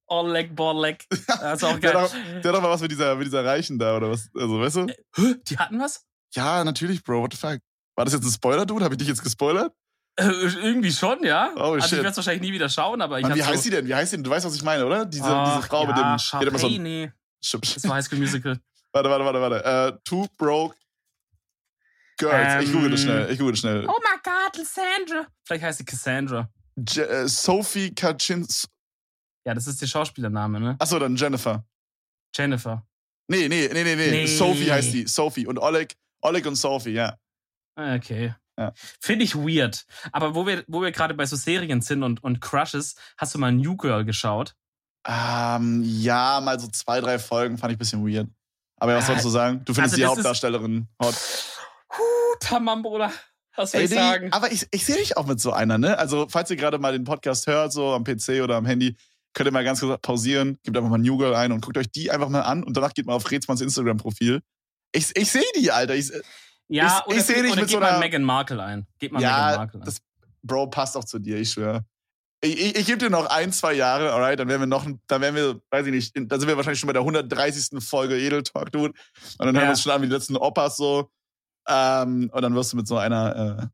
Oleg 0.08 0.56
Borlek. 0.56 1.04
Das 1.10 1.58
ist 1.58 1.64
auch 1.64 1.80
Der 1.80 1.94
geil. 1.94 1.96
hat, 1.96 2.10
auch, 2.12 2.14
der 2.14 2.44
hat 2.44 2.46
doch 2.46 2.62
mal 2.62 2.70
was 2.70 2.82
mit 2.82 2.92
dieser, 2.92 3.16
mit 3.16 3.26
dieser 3.26 3.44
Reichen 3.44 3.80
da, 3.80 3.98
oder 3.98 4.12
was? 4.12 4.30
Also, 4.36 4.60
weißt 4.60 4.76
du? 4.76 4.88
Hä? 5.16 5.36
Die 5.48 5.58
hatten 5.58 5.80
was? 5.80 6.04
Ja, 6.36 6.64
natürlich, 6.64 7.04
Bro, 7.04 7.24
what 7.24 7.34
the 7.34 7.38
fuck? 7.40 7.60
War 7.96 8.06
das 8.06 8.14
jetzt 8.14 8.26
ein 8.26 8.32
Spoiler, 8.32 8.66
Dude? 8.66 8.84
Habe 8.84 8.94
ich 8.96 9.00
dich 9.00 9.08
jetzt 9.08 9.24
gespoilert? 9.24 9.74
Äh, 10.18 10.26
irgendwie 10.28 10.92
schon, 10.92 11.24
ja. 11.24 11.52
Oh, 11.56 11.60
also 11.74 11.78
ich 11.78 11.84
shit. 11.86 11.94
werde 11.98 12.10
es 12.10 12.16
wahrscheinlich 12.18 12.42
nie 12.42 12.54
wieder 12.54 12.70
schauen, 12.70 13.02
aber 13.02 13.18
ich 13.20 13.24
Mann, 13.24 13.32
habe 13.32 13.40
wie 13.40 13.44
so, 13.44 13.50
heißt 13.52 13.64
sie 13.64 13.70
denn? 13.70 13.86
Wie 13.88 13.94
heißt 13.96 14.12
sie 14.12 14.18
denn? 14.18 14.24
Du 14.24 14.30
weißt, 14.30 14.46
was 14.46 14.56
ich 14.56 14.64
meine, 14.64 14.86
oder? 14.86 15.06
Diese, 15.06 15.26
Ach, 15.26 15.56
diese 15.58 15.68
Frau 15.68 15.86
mit 15.88 15.96
dem. 15.98 16.04
ja, 16.04 16.16
die 16.18 16.36
hat 16.36 16.44
immer 16.44 16.60
so 16.60 16.68
ein, 16.68 17.14
Sharpay, 17.42 17.68
Sch- 17.68 17.74
Das 17.76 17.84
war 17.84 17.96
High 17.96 18.06
School 18.06 18.20
Musical. 18.20 18.60
warte, 18.94 19.10
warte, 19.10 19.26
warte, 19.26 19.42
warte. 19.42 19.96
Äh, 19.96 20.00
two 20.06 20.26
broke 20.38 20.76
girls. 22.18 22.64
ich 22.64 22.70
Ähm, 22.70 22.74
google 22.76 22.92
das 22.92 23.02
schnell. 23.02 23.30
Ich 23.32 23.38
google 23.38 23.54
das 23.54 23.60
schnell. 23.60 23.86
Oh 23.88 24.00
my 24.00 24.20
God, 24.24 24.58
Lysandra. 24.58 25.28
Vielleicht 25.44 25.64
heißt 25.64 25.78
sie 25.80 25.86
Cassandra. 25.86 26.50
Je 26.78 27.02
äh, 27.04 27.28
Sophie 27.28 27.94
Kaczynski. 27.94 28.68
Ja, 29.46 29.54
das 29.54 29.68
ist 29.68 29.82
der 29.82 29.88
Schauspielername, 29.88 30.60
ne? 30.60 30.76
Achso, 30.80 30.98
dann 30.98 31.16
Jennifer. 31.16 31.64
Jennifer. 32.36 32.86
Nee, 33.28 33.48
nee, 33.48 33.70
nee, 33.72 33.84
nee, 33.84 33.96
nee. 33.96 34.12
Nee. 34.12 34.28
Sophie 34.28 34.72
heißt 34.72 34.94
die. 34.94 35.08
Sophie. 35.08 35.46
Und 35.46 35.60
Oleg. 35.60 35.94
Oleg 36.22 36.46
und 36.46 36.56
Sophie, 36.56 36.92
ja. 36.92 37.18
Ah, 37.76 37.96
Okay. 37.96 38.34
Ja. 38.58 38.72
Finde 39.02 39.26
ich 39.26 39.36
weird. 39.36 39.86
Aber 40.14 40.34
wo 40.34 40.48
wir, 40.48 40.64
wo 40.68 40.82
wir 40.82 40.92
gerade 40.94 41.14
bei 41.14 41.26
so 41.26 41.36
Serien 41.36 41.82
sind 41.82 42.04
und, 42.04 42.24
und 42.24 42.40
Crushes, 42.40 42.96
hast 43.18 43.36
du 43.36 43.40
mal 43.40 43.52
New 43.52 43.76
Girl 43.76 44.06
geschaut? 44.06 44.56
Ähm, 45.06 45.84
ja, 45.86 46.40
mal 46.42 46.58
so 46.60 46.68
zwei, 46.70 47.02
drei 47.02 47.20
Folgen 47.20 47.58
fand 47.58 47.72
ich 47.72 47.76
ein 47.76 47.80
bisschen 47.80 48.08
weird. 48.08 48.30
Aber 48.78 48.94
ja, 48.94 48.98
was 49.00 49.04
Ah, 49.06 49.08
sollst 49.08 49.26
du 49.26 49.30
sagen? 49.30 49.62
Du 49.66 49.74
findest 49.74 49.94
also 49.94 49.98
die 49.98 50.06
Hauptdarstellerin 50.06 50.88
hot. 51.04 51.16
Huh, 51.98 52.36
Tamam, 52.40 52.82
Bruder. 52.82 53.12
Was 53.58 53.72
soll 53.72 53.82
Ey, 53.82 53.86
ich 53.88 53.92
sagen? 53.94 54.32
aber 54.34 54.52
ich, 54.52 54.66
ich 54.72 54.86
sehe 54.86 54.96
dich 54.98 55.16
auch 55.18 55.26
mit 55.28 55.40
so 55.42 55.52
einer, 55.52 55.78
ne? 55.78 55.98
Also, 55.98 56.28
falls 56.30 56.50
ihr 56.50 56.56
gerade 56.58 56.78
mal 56.78 56.92
den 56.94 57.04
Podcast 57.04 57.48
hört, 57.48 57.72
so 57.74 57.94
am 57.94 58.04
PC 58.04 58.42
oder 58.42 58.56
am 58.56 58.66
Handy, 58.66 58.96
könnt 59.34 59.48
ihr 59.48 59.52
mal 59.54 59.64
ganz 59.64 59.82
kurz 59.82 60.02
pausieren, 60.02 60.60
gebt 60.64 60.76
einfach 60.76 60.90
mal 60.90 60.98
New 60.98 61.18
Girl 61.18 61.36
ein 61.36 61.52
und 61.52 61.62
guckt 61.62 61.78
euch 61.78 61.92
die 61.92 62.10
einfach 62.12 62.30
mal 62.30 62.42
an 62.42 62.64
und 62.64 62.76
danach 62.76 62.94
geht 62.94 63.06
mal 63.06 63.14
auf 63.14 63.30
Rezmanns 63.30 63.62
Instagram-Profil. 63.62 64.42
Ich, 64.94 65.16
ich 65.16 65.30
sehe 65.30 65.44
die, 65.58 65.72
Alter. 65.72 65.94
Ich, 65.96 66.12
Ja, 66.68 67.04
ich- 67.08 67.18
ich 67.18 67.24
seh 67.24 67.42
dich 67.42 67.56
mit 67.56 67.70
so 67.70 67.80
mal 67.80 67.90
einer- 67.90 68.00
Meghan 68.00 68.24
Markle 68.24 68.64
ein. 68.64 68.88
Gib 69.00 69.12
mal 69.12 69.22
Ja, 69.22 69.30
Meghan 69.30 69.56
Markle 69.58 69.80
ein. 69.82 69.86
das- 69.86 70.02
Bro, 70.42 70.68
passt 70.68 70.96
auch 70.98 71.04
zu 71.04 71.20
dir, 71.20 71.38
ich 71.38 71.52
schwöre. 71.52 71.86
Ich, 72.42 72.60
ich, 72.60 72.76
ich 72.76 72.86
gebe 72.86 72.98
dir 73.00 73.10
noch 73.10 73.26
ein, 73.28 73.52
zwei 73.52 73.74
Jahre, 73.74 74.12
alright, 74.14 74.40
dann 74.40 74.48
werden 74.48 74.62
wir 74.62 74.68
noch, 74.68 74.86
dann 75.08 75.22
werden 75.22 75.36
wir, 75.36 75.62
weiß 75.72 75.86
ich 75.88 75.92
nicht, 75.92 76.16
dann 76.16 76.40
sind 76.40 76.48
wir 76.48 76.56
wahrscheinlich 76.58 76.80
schon 76.80 76.88
bei 76.88 76.94
der 76.94 77.04
130. 77.04 77.84
Folge 77.84 78.18
Edel 78.20 78.44
Talk, 78.44 78.72
Dude. 78.72 78.90
Und 78.90 78.96
dann 79.40 79.48
hören 79.48 79.56
Ja. 79.56 79.62
wir 79.64 79.70
uns 79.70 79.82
schon 79.82 79.92
an 79.92 80.02
wie 80.02 80.08
die 80.08 80.14
letzten 80.14 80.36
Opas 80.38 80.78
so. 80.78 81.10
Ähm, 81.68 82.30
und 82.32 82.42
dann 82.42 82.54
wirst 82.54 82.74
du 82.74 82.78
mit 82.78 82.88
so 82.88 82.98
einer, 82.98 83.72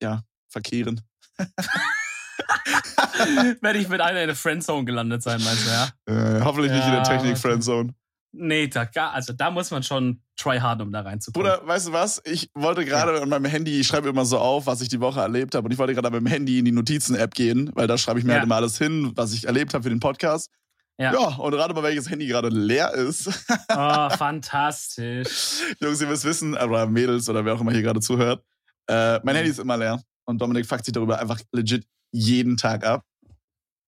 äh, 0.00 0.04
ja, 0.04 0.22
verkehren. 0.48 1.00
Werde 3.60 3.78
ich 3.78 3.88
mit 3.88 4.00
einer 4.00 4.20
in 4.22 4.28
der 4.28 4.36
Friendzone 4.36 4.84
gelandet 4.84 5.22
sein, 5.22 5.42
meinst 5.42 5.66
du, 5.66 5.70
ja? 5.70 5.88
Äh, 6.06 6.40
hoffentlich 6.42 6.72
nicht 6.72 6.84
in 6.84 6.92
der 6.92 7.02
Ja, 7.02 7.08
Technik-Friendzone. 7.08 7.94
Nee, 8.32 8.68
da, 8.68 8.86
also 9.12 9.32
da 9.32 9.50
muss 9.50 9.70
man 9.70 9.82
schon 9.82 10.22
try 10.36 10.58
hard, 10.58 10.82
um 10.82 10.92
da 10.92 11.00
reinzukommen. 11.00 11.50
Bruder, 11.50 11.66
weißt 11.66 11.88
du 11.88 11.92
was? 11.92 12.20
Ich 12.24 12.50
wollte 12.54 12.84
gerade 12.84 13.20
an 13.22 13.28
meinem 13.28 13.46
Handy, 13.46 13.80
ich 13.80 13.86
schreibe 13.86 14.08
immer 14.08 14.24
so 14.26 14.38
auf, 14.38 14.66
was 14.66 14.80
ich 14.82 14.88
die 14.88 15.00
Woche 15.00 15.20
erlebt 15.20 15.54
habe. 15.54 15.64
Und 15.66 15.72
ich 15.72 15.78
wollte 15.78 15.94
gerade 15.94 16.10
mit 16.10 16.20
dem 16.20 16.26
Handy 16.26 16.58
in 16.58 16.64
die 16.66 16.72
Notizen-App 16.72 17.34
gehen, 17.34 17.70
weil 17.74 17.86
da 17.86 17.96
schreibe 17.96 18.18
ich 18.18 18.24
mir 18.24 18.32
Ja. 18.32 18.38
halt 18.38 18.44
immer 18.46 18.56
alles 18.56 18.76
hin, 18.78 19.12
was 19.14 19.32
ich 19.32 19.46
erlebt 19.46 19.72
habe 19.74 19.82
für 19.82 19.88
den 19.88 20.00
Podcast. 20.00 20.50
Ja. 21.00 21.12
Ja, 21.12 21.36
und 21.36 21.54
rate 21.54 21.74
mal, 21.74 21.82
welches 21.84 22.10
Handy 22.10 22.26
gerade 22.26 22.48
leer 22.48 22.92
ist. 22.92 23.28
Oh, 23.74 24.10
fantastisch. 24.16 25.60
Jungs, 25.80 26.00
ihr 26.00 26.08
müsst 26.08 26.24
wissen, 26.24 26.54
oder 26.54 26.86
Mädels 26.86 27.28
oder 27.28 27.44
wer 27.44 27.54
auch 27.54 27.60
immer 27.60 27.72
hier 27.72 27.82
gerade 27.82 28.00
zuhört, 28.00 28.44
äh, 28.88 29.20
mein 29.22 29.36
Handy 29.36 29.50
ist 29.50 29.58
immer 29.60 29.76
leer. 29.76 30.02
Und 30.24 30.38
Dominik 30.42 30.66
fuckt 30.66 30.84
sich 30.84 30.92
darüber 30.92 31.18
einfach 31.18 31.40
legit 31.52 31.86
jeden 32.12 32.56
Tag 32.56 32.84
ab. 32.84 33.04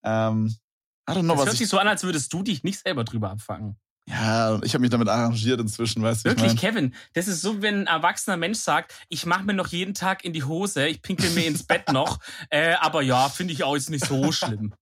Ähm, 0.05 0.55
I 1.09 1.13
don't 1.13 1.21
know, 1.23 1.35
Das 1.35 1.39
was 1.39 1.45
hört 1.47 1.53
ich. 1.55 1.59
sich 1.59 1.69
so 1.69 1.79
an, 1.79 1.89
als 1.89 2.03
würdest 2.05 2.33
du 2.33 2.43
dich 2.43 2.63
nicht 2.63 2.79
selber 2.81 3.05
drüber 3.05 3.31
abfangen. 3.31 3.77
Ja, 4.09 4.61
ich 4.63 4.75
habe 4.75 4.81
mich 4.81 4.91
damit 4.91 5.09
arrangiert 5.09 5.61
inzwischen, 5.61 6.03
weißt 6.03 6.25
du? 6.25 6.31
wie 6.31 6.33
ich 6.33 6.39
Wirklich, 6.39 6.63
mein? 6.63 6.73
Kevin, 6.73 6.95
das 7.13 7.29
ist 7.29 7.43
so, 7.43 7.63
wenn 7.63 7.83
ein 7.83 7.87
erwachsener 7.87 8.37
Mensch 8.37 8.59
sagt, 8.59 8.95
ich 9.09 9.25
mache 9.25 9.45
mir 9.45 9.55
noch 9.55 9.69
jeden 9.69 9.95
Tag 9.95 10.25
in 10.25 10.33
die 10.33 10.43
Hose, 10.43 10.87
ich 10.87 11.03
pinkel 11.03 11.31
mir 11.31 11.47
ins 11.47 11.63
Bett 11.63 11.93
noch, 11.93 12.19
äh, 12.51 12.75
aber 12.75 13.03
ja, 13.03 13.29
finde 13.29 13.53
ich 13.53 13.63
auch 13.63 13.77
ist 13.77 13.91
nicht 13.91 14.05
so 14.05 14.33
schlimm. 14.33 14.75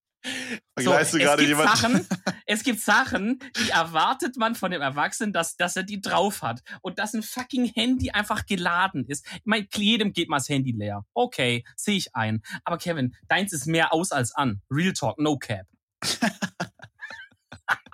So, 0.79 0.93
es, 0.93 1.13
gerade 1.13 1.45
gibt 1.45 1.49
jemanden? 1.49 1.77
Sachen, 1.77 2.07
es 2.47 2.63
gibt 2.63 2.81
Sachen, 2.81 3.39
die 3.57 3.71
erwartet 3.71 4.37
man 4.37 4.55
von 4.55 4.71
dem 4.71 4.83
Erwachsenen, 4.83 5.33
dass, 5.33 5.57
dass 5.57 5.77
er 5.77 5.83
die 5.83 6.01
drauf 6.01 6.43
hat. 6.43 6.63
Und 6.83 6.99
dass 6.99 7.15
ein 7.15 7.23
fucking 7.23 7.67
Handy 7.67 8.11
einfach 8.11 8.47
geladen 8.47 9.05
ist. 9.07 9.27
Ich 9.33 9.43
meine, 9.45 9.67
jedem 9.75 10.13
geht 10.13 10.29
mal 10.29 10.39
das 10.39 10.49
Handy 10.49 10.73
leer. 10.73 11.05
Okay, 11.15 11.65
sehe 11.77 11.97
ich 11.97 12.15
ein. 12.15 12.43
Aber 12.65 12.79
Kevin, 12.79 13.15
deins 13.29 13.53
ist 13.53 13.67
mehr 13.67 13.93
aus 13.93 14.13
als 14.13 14.35
an. 14.35 14.61
Real 14.71 14.93
Talk, 14.93 15.19
no 15.19 15.37
cap. 15.37 15.67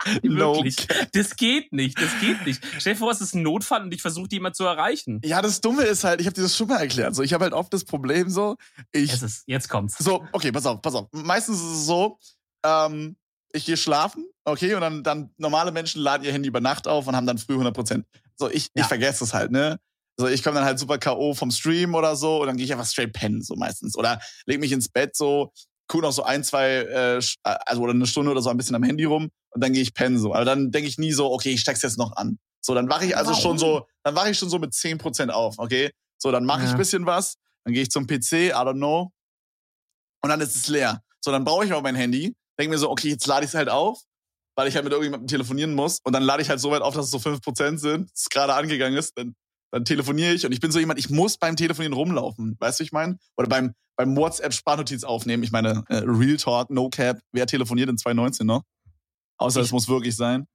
Wirklich. 0.23 0.77
Das 1.13 1.37
geht 1.37 1.73
nicht, 1.73 2.01
das 2.01 2.11
geht 2.21 2.45
nicht. 2.47 2.63
Stell 2.79 2.95
dir 2.95 2.99
vor, 2.99 3.11
es 3.11 3.21
ist 3.21 3.35
ein 3.35 3.43
Notfall 3.43 3.83
und 3.83 3.93
ich 3.95 4.03
versuche 4.03 4.29
jemand 4.31 4.57
zu 4.57 4.65
erreichen. 4.65 5.21
Ja, 5.25 5.41
das 5.43 5.61
Dumme 5.61 5.83
ist 5.85 6.05
halt, 6.05 6.21
ich 6.21 6.27
habe 6.27 6.35
dir 6.35 6.43
das 6.43 6.57
schon 6.57 6.69
mal 6.69 6.79
erklärt. 6.81 7.15
So, 7.15 7.23
ich 7.23 7.33
habe 7.33 7.45
halt 7.45 7.53
oft 7.55 7.73
das 7.73 7.85
Problem 7.85 8.31
so, 8.31 8.57
ich 8.93 9.13
Es 9.13 9.23
ist, 9.23 9.45
jetzt 9.47 9.69
kommt's. 9.69 9.97
so, 9.99 10.25
okay, 10.33 10.53
pass 10.53 10.67
auf, 10.67 10.81
pass 10.83 10.95
auf. 10.95 11.09
Meistens 11.13 11.59
ist 11.59 11.79
es 11.81 11.87
so, 11.87 12.19
ähm, 12.65 13.17
ich 13.53 13.65
gehe 13.67 13.77
schlafen, 13.77 14.27
okay, 14.45 14.75
und 14.75 14.81
dann, 14.81 15.03
dann 15.03 15.31
normale 15.39 15.71
Menschen 15.73 16.03
laden 16.03 16.25
ihr 16.25 16.33
Handy 16.33 16.49
über 16.49 16.61
Nacht 16.61 16.89
auf 16.89 17.07
und 17.07 17.15
haben 17.15 17.27
dann 17.27 17.39
früh 17.39 17.53
100 17.55 17.75
Prozent. 17.75 18.07
So, 18.37 18.51
ich, 18.51 18.65
Ja. 18.75 18.83
ich 18.83 18.87
vergesse 18.87 19.25
es 19.25 19.33
halt, 19.33 19.51
ne? 19.53 19.79
So, 20.17 20.29
ich 20.29 20.43
komme 20.43 20.57
dann 20.57 20.65
halt 20.65 20.79
super 20.79 20.99
K.O. 20.99 21.35
vom 21.35 21.51
Stream 21.51 21.95
oder 21.95 22.15
so 22.17 22.41
und 22.41 22.47
dann 22.47 22.57
gehe 22.57 22.65
ich 22.65 22.73
einfach 22.73 22.87
straight 22.87 23.13
pennen, 23.13 23.43
so 23.43 23.55
meistens. 23.57 23.97
Oder 23.97 24.21
leg 24.47 24.61
mich 24.61 24.71
ins 24.73 24.89
Bett 24.89 25.17
so, 25.17 25.53
guck 25.89 26.03
noch 26.03 26.13
so 26.13 26.23
ein, 26.23 26.45
zwei, 26.45 26.69
äh, 26.83 27.19
sch- 27.19 27.37
also 27.43 27.83
oder 27.83 27.93
eine 27.93 28.07
Stunde 28.07 28.31
oder 28.31 28.41
so 28.41 28.49
ein 28.51 28.57
bisschen 28.57 28.77
am 28.77 28.83
Handy 28.85 29.05
rum 29.05 29.31
und 29.55 29.63
dann 29.63 29.73
gehe 29.73 29.83
ich 29.83 29.95
pennen 29.95 30.19
so. 30.19 30.35
Aber 30.35 30.45
dann 30.45 30.71
denke 30.71 30.89
ich 30.89 30.99
nie 30.99 31.13
so, 31.13 31.31
okay, 31.33 31.51
ich 31.51 31.61
steck's 31.61 31.83
jetzt 31.83 31.99
noch 31.99 32.17
an. 32.17 32.39
So, 32.61 32.75
dann 32.75 32.89
wache 32.89 33.05
ich 33.07 33.17
also 33.17 33.35
schon 33.35 33.59
so, 33.59 33.87
dann 34.03 34.15
wache 34.17 34.31
ich 34.31 34.39
schon 34.39 34.49
so 34.51 34.59
mit 34.59 34.73
10% 34.73 35.31
auf, 35.31 35.59
okay? 35.59 35.91
So, 36.19 36.31
dann 36.33 36.45
mache 36.45 36.61
ich 36.61 36.67
Ja. 36.71 36.73
ein 36.73 36.79
bisschen 36.79 37.07
was, 37.07 37.35
dann 37.65 37.75
gehe 37.75 37.83
ich 37.83 37.91
zum 37.91 38.07
PC, 38.07 38.33
I 38.33 38.53
don't 38.53 38.75
know, 38.77 39.11
und 40.23 40.31
dann 40.31 40.41
ist 40.41 40.57
es 40.57 40.69
leer. 40.69 41.03
So, 41.21 41.31
dann 41.31 41.45
brauche 41.45 41.65
ich 41.65 41.73
auch 41.73 41.83
mein 41.83 41.95
Handy, 41.95 42.35
denke 42.59 42.71
mir 42.73 42.79
so, 42.79 42.91
okay, 42.91 43.09
jetzt 43.11 43.27
lade 43.27 43.45
ich 43.45 43.51
es 43.51 43.55
halt 43.55 43.69
auf, 43.69 44.01
weil 44.57 44.69
ich 44.69 44.75
halt 44.75 44.85
mit 44.85 44.93
irgendjemandem 44.93 45.27
telefonieren 45.29 45.75
muss. 45.75 45.99
Und 46.05 46.13
dann 46.13 46.23
lade 46.23 46.43
ich 46.43 46.49
halt 46.49 46.61
so 46.61 46.71
weit 46.71 46.83
auf, 46.83 46.95
dass 46.95 47.07
es 47.07 47.11
so 47.11 47.19
5% 47.19 47.79
sind, 47.79 48.11
dass 48.11 48.21
es 48.23 48.29
gerade 48.31 48.55
angegangen 48.55 48.97
ist. 48.97 49.13
Dann, 49.19 49.35
dann 49.73 49.85
telefoniere 49.85 50.33
ich 50.33 50.47
und 50.47 50.53
ich 50.53 50.61
bin 50.61 50.71
so 50.71 50.79
jemand, 50.79 50.99
ich 50.99 51.11
muss 51.11 51.37
beim 51.37 51.57
Telefonieren 51.57 51.93
rumlaufen. 51.93 52.57
Weißt 52.61 52.79
du, 52.79 52.83
wie 52.83 52.87
ich 52.87 52.93
meine? 52.93 53.19
Oder 53.37 53.49
beim, 53.49 53.75
beim 53.97 54.17
WhatsApp-Sprachnotiz 54.17 55.05
aufnehmen. 55.05 55.43
Ich 55.43 55.51
meine, 55.51 55.85
äh, 55.89 56.03
Real 56.07 56.37
Talk, 56.37 56.71
No 56.71 56.89
Cap. 56.89 57.19
Wer 57.33 57.47
telefoniert 57.47 57.91
in 57.91 57.99
2019 57.99 58.47
noch? 58.47 58.63
Außer 59.39 59.61
Ich- 59.61 59.67
es 59.67 59.73
muss 59.73 59.89
wirklich 59.89 60.17
sein. 60.17 60.47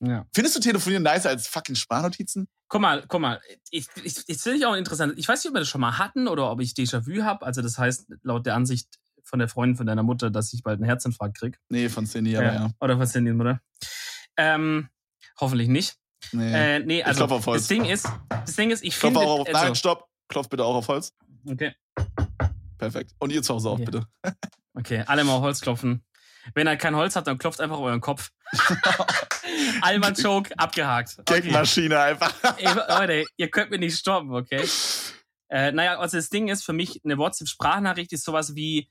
Ja. 0.00 0.26
Findest 0.34 0.56
du 0.56 0.60
Telefonieren 0.60 1.02
nicer 1.04 1.30
als 1.30 1.46
fucking 1.46 1.74
Sprachnotizen? 1.76 2.48
Guck 2.68 2.80
mal, 2.82 3.04
guck 3.08 3.20
mal, 3.20 3.40
ich, 3.70 3.86
ich, 4.04 4.16
ich 4.26 4.38
finde 4.38 4.58
ich 4.58 4.66
auch 4.66 4.74
interessant. 4.74 5.14
Ich 5.16 5.26
weiß 5.26 5.42
nicht, 5.42 5.48
ob 5.50 5.54
wir 5.54 5.60
das 5.60 5.68
schon 5.68 5.80
mal 5.80 5.96
hatten 5.96 6.28
oder 6.28 6.50
ob 6.50 6.60
ich 6.60 6.72
Déjà-vu 6.72 7.22
habe. 7.22 7.46
Also 7.46 7.62
das 7.62 7.78
heißt, 7.78 8.06
laut 8.22 8.44
der 8.46 8.56
Ansicht 8.56 8.88
von 9.22 9.38
der 9.38 9.48
Freundin 9.48 9.76
von 9.76 9.86
deiner 9.86 10.02
Mutter, 10.02 10.30
dass 10.30 10.52
ich 10.52 10.62
bald 10.62 10.76
einen 10.78 10.84
Herzinfarkt 10.84 11.38
krieg. 11.38 11.58
Nee, 11.68 11.88
von 11.88 12.04
Cindy, 12.06 12.36
aber 12.36 12.52
ja. 12.52 12.70
Oder 12.80 12.98
was 12.98 13.12
denn 13.12 13.24
die 13.24 13.32
Mutter? 13.32 13.60
Ähm, 14.36 14.88
hoffentlich 15.40 15.68
nicht. 15.68 15.96
Nee. 16.32 16.52
Äh, 16.76 16.80
nee, 16.80 17.02
also 17.02 17.18
klopf 17.26 17.32
auf 17.32 17.46
Holz. 17.46 17.62
das 17.62 17.68
Ding 17.68 17.84
ist, 17.86 18.08
das 18.28 18.56
Ding 18.56 18.70
ist, 18.70 18.82
ich 18.84 18.98
Klopf 18.98 19.12
finde, 19.14 19.20
auch 19.26 19.40
auf, 19.40 19.48
also, 19.48 19.60
nein, 19.64 19.74
stopp. 19.74 20.08
Klopf 20.28 20.48
bitte 20.48 20.64
auch 20.64 20.74
auf 20.74 20.88
Holz. 20.88 21.12
okay, 21.48 21.74
Perfekt. 22.78 23.12
Und 23.18 23.30
ihr 23.32 23.42
zu 23.42 23.54
Hause 23.54 23.70
auch, 23.70 23.78
Ja. 23.78 23.84
bitte. 23.84 24.06
okay, 24.74 25.04
alle 25.06 25.24
mal 25.24 25.32
auf 25.34 25.42
Holz 25.42 25.60
klopfen. 25.60 26.02
Wenn 26.54 26.66
er 26.66 26.76
kein 26.76 26.96
Holz 26.96 27.16
hat, 27.16 27.26
dann 27.26 27.38
klopft 27.38 27.60
einfach 27.60 27.76
auf 27.76 27.84
euren 27.84 28.00
Kopf. 28.00 28.30
Alman 29.82 30.14
Joke 30.14 30.50
abgehakt. 30.58 31.16
Okay. 31.18 31.40
Gagmaschine 31.40 31.98
einfach. 31.98 32.34
Ey, 32.56 32.68
Leute, 32.88 33.24
ihr 33.36 33.50
könnt 33.50 33.70
mir 33.70 33.78
nicht 33.78 33.98
stoppen, 33.98 34.34
okay? 34.34 34.66
Äh, 35.48 35.72
naja, 35.72 35.98
also 35.98 36.16
das 36.16 36.30
Ding 36.30 36.48
ist 36.48 36.64
für 36.64 36.72
mich, 36.72 37.00
eine 37.04 37.18
WhatsApp-Sprachnachricht 37.18 38.12
ist 38.12 38.24
sowas 38.24 38.54
wie, 38.54 38.88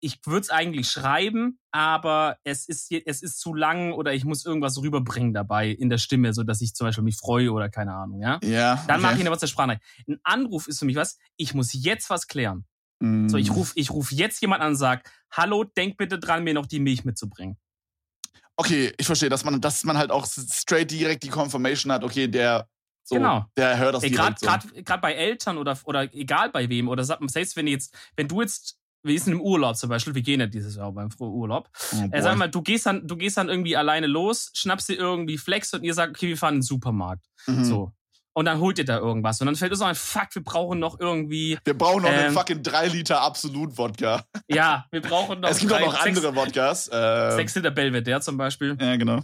ich 0.00 0.20
würde 0.24 0.40
es 0.40 0.50
eigentlich 0.50 0.88
schreiben, 0.88 1.58
aber 1.70 2.38
es 2.44 2.68
ist, 2.68 2.90
es 2.92 3.22
ist 3.22 3.40
zu 3.40 3.52
lang 3.54 3.92
oder 3.92 4.14
ich 4.14 4.24
muss 4.24 4.44
irgendwas 4.44 4.78
rüberbringen 4.78 5.34
dabei 5.34 5.68
in 5.68 5.90
der 5.90 5.98
Stimme, 5.98 6.32
so 6.32 6.44
dass 6.44 6.60
ich 6.60 6.74
zum 6.74 6.86
Beispiel 6.86 7.04
mich 7.04 7.16
freue 7.16 7.52
oder 7.52 7.68
keine 7.68 7.94
Ahnung, 7.94 8.22
ja. 8.22 8.38
Ja. 8.42 8.82
Dann 8.86 8.96
okay. 8.96 9.02
mache 9.02 9.14
ich 9.14 9.20
eine 9.20 9.30
WhatsApp-Sprachnachricht. 9.30 9.84
Ein 10.08 10.18
Anruf 10.22 10.68
ist 10.68 10.78
für 10.78 10.86
mich 10.86 10.96
was, 10.96 11.18
ich 11.36 11.52
muss 11.54 11.72
jetzt 11.72 12.10
was 12.10 12.26
klären. 12.26 12.64
Mm. 13.00 13.28
So, 13.28 13.36
ich 13.36 13.50
rufe 13.50 13.72
ich 13.76 13.90
ruf 13.90 14.10
jetzt 14.12 14.40
jemand 14.40 14.62
an 14.62 14.70
und 14.70 14.76
sag, 14.76 15.10
hallo, 15.30 15.64
denk 15.64 15.96
bitte 15.96 16.18
dran, 16.18 16.44
mir 16.44 16.54
noch 16.54 16.66
die 16.66 16.80
Milch 16.80 17.04
mitzubringen. 17.04 17.56
Okay, 18.56 18.92
ich 18.98 19.06
verstehe, 19.06 19.28
dass 19.28 19.44
man, 19.44 19.60
dass 19.60 19.84
man 19.84 19.96
halt 19.96 20.10
auch 20.10 20.26
straight 20.26 20.90
direkt 20.90 21.22
die 21.22 21.28
Confirmation 21.28 21.92
hat, 21.92 22.02
okay, 22.02 22.26
der, 22.26 22.68
so, 23.04 23.14
Genau. 23.14 23.44
der 23.56 23.78
hört 23.78 23.94
das 23.94 24.02
Gerade 24.02 24.34
direkt 24.34 24.40
so. 24.40 24.46
gerade 24.46 24.82
gerade 24.82 25.00
bei 25.00 25.14
Eltern 25.14 25.58
oder, 25.58 25.78
oder 25.84 26.12
egal 26.12 26.50
bei 26.50 26.68
wem, 26.68 26.88
oder 26.88 27.04
selbst 27.04 27.56
wenn 27.56 27.68
jetzt, 27.68 27.96
wenn 28.16 28.26
du 28.26 28.40
jetzt, 28.40 28.76
wir 29.04 29.18
sind 29.20 29.34
im 29.34 29.40
Urlaub 29.40 29.76
zum 29.76 29.88
Beispiel, 29.90 30.14
wir 30.16 30.22
gehen 30.22 30.40
ja 30.40 30.46
dieses 30.46 30.74
Jahr 30.74 30.90
beim 30.90 31.08
Urlaub. 31.20 31.70
Oh, 31.92 32.08
Äh, 32.10 32.20
sag 32.20 32.36
mal, 32.36 32.48
du 32.50 32.60
gehst 32.62 32.84
dann, 32.86 33.06
du 33.06 33.16
gehst 33.16 33.36
dann 33.36 33.48
irgendwie 33.48 33.76
alleine 33.76 34.08
los, 34.08 34.50
schnappst 34.54 34.88
dir 34.88 34.96
irgendwie 34.96 35.38
Flex 35.38 35.72
und 35.72 35.84
ihr 35.84 35.94
sagt, 35.94 36.16
okay, 36.16 36.26
wir 36.26 36.36
fahren 36.36 36.54
in 36.54 36.60
den 36.60 36.66
Supermarkt. 36.66 37.24
Mhm. 37.46 37.64
So. 37.64 37.92
Und 38.38 38.44
dann 38.44 38.60
holt 38.60 38.78
ihr 38.78 38.84
da 38.84 38.98
irgendwas. 38.98 39.40
Und 39.40 39.46
dann 39.46 39.56
fällt 39.56 39.72
uns 39.72 39.80
auch 39.80 39.88
ein, 39.88 39.96
fuck, 39.96 40.28
wir 40.32 40.44
brauchen 40.44 40.78
noch 40.78 41.00
irgendwie, 41.00 41.58
Wir 41.64 41.76
brauchen 41.76 42.02
noch 42.02 42.08
einen 42.08 42.26
Ähm, 42.28 42.32
fucking 42.34 42.62
3 42.62 42.86
Liter 42.86 43.20
Absolut-Wodka. 43.20 44.22
ja, 44.46 44.86
wir 44.92 45.02
brauchen 45.02 45.40
noch 45.40 45.50
Es 45.50 45.58
gibt 45.58 45.72
auch 45.72 45.78
drei- 45.78 45.86
noch 45.86 46.00
sechs, 46.04 46.16
andere 46.18 46.36
Wodkas. 46.36 46.86
Äh, 46.86 47.32
sechs 47.34 47.56
Liter 47.56 47.72
Belvedere 47.72 48.20
zum 48.20 48.36
Beispiel. 48.36 48.76
Ja, 48.80 48.94
genau. 48.94 49.22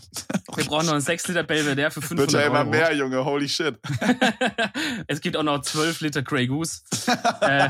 Wir 0.56 0.64
brauchen 0.64 0.86
noch 0.86 0.94
einen 0.94 1.00
6 1.00 1.28
Liter 1.28 1.44
Belvedere 1.44 1.92
für 1.92 2.00
500 2.02 2.32
Wird 2.32 2.42
ja 2.42 2.48
immer 2.48 2.58
Euro. 2.60 2.70
mehr, 2.70 2.92
Junge. 2.92 3.24
Holy 3.24 3.48
shit. 3.48 3.78
es 5.06 5.20
gibt 5.20 5.36
auch 5.36 5.44
noch 5.44 5.62
12 5.62 6.00
Liter 6.00 6.22
Grey 6.22 6.48
Goose. 6.48 6.80
äh, 7.40 7.68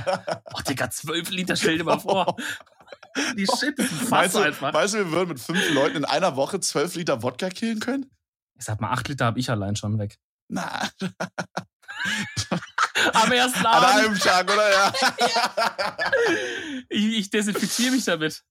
oh, 0.55 0.61
Digga, 0.67 0.89
12 0.89 1.29
Liter, 1.31 1.57
stell 1.57 1.77
dir 1.77 1.85
mal 1.85 1.99
vor. 1.99 2.37
Die 3.37 3.47
Shit, 3.47 3.79
ist 3.79 3.93
ein 3.93 3.99
Fass 3.99 4.11
Meinst 4.11 4.35
du, 4.37 4.41
einfach. 4.41 4.73
weißt 4.73 4.95
du, 4.95 4.99
wir 4.99 5.13
würden 5.13 5.29
mit 5.29 5.41
fünf 5.41 5.73
Leuten 5.75 5.97
in 5.99 6.05
einer 6.07 6.37
Woche 6.37 6.59
12 6.59 6.95
Liter 6.97 7.23
Wodka 7.23 7.51
killen 7.51 7.81
können? 7.81 8.07
Ich 8.59 8.65
sag 8.65 8.81
mal, 8.81 8.91
8 8.93 9.09
Liter 9.09 9.27
habe 9.27 9.39
ich 9.39 9.51
allein 9.51 9.77
schon 9.77 9.99
weg. 9.99 10.19
Na, 10.49 10.89
Am 13.13 13.33
ersten 13.33 13.65
an 13.67 13.67
Abend. 13.67 14.07
einem 14.07 14.19
Tag, 14.19 14.45
oder? 14.53 14.71
Ja. 14.73 14.93
Ich, 16.89 17.19
ich 17.19 17.31
desinfiziere 17.31 17.93
mich 17.93 18.05
damit. 18.05 18.45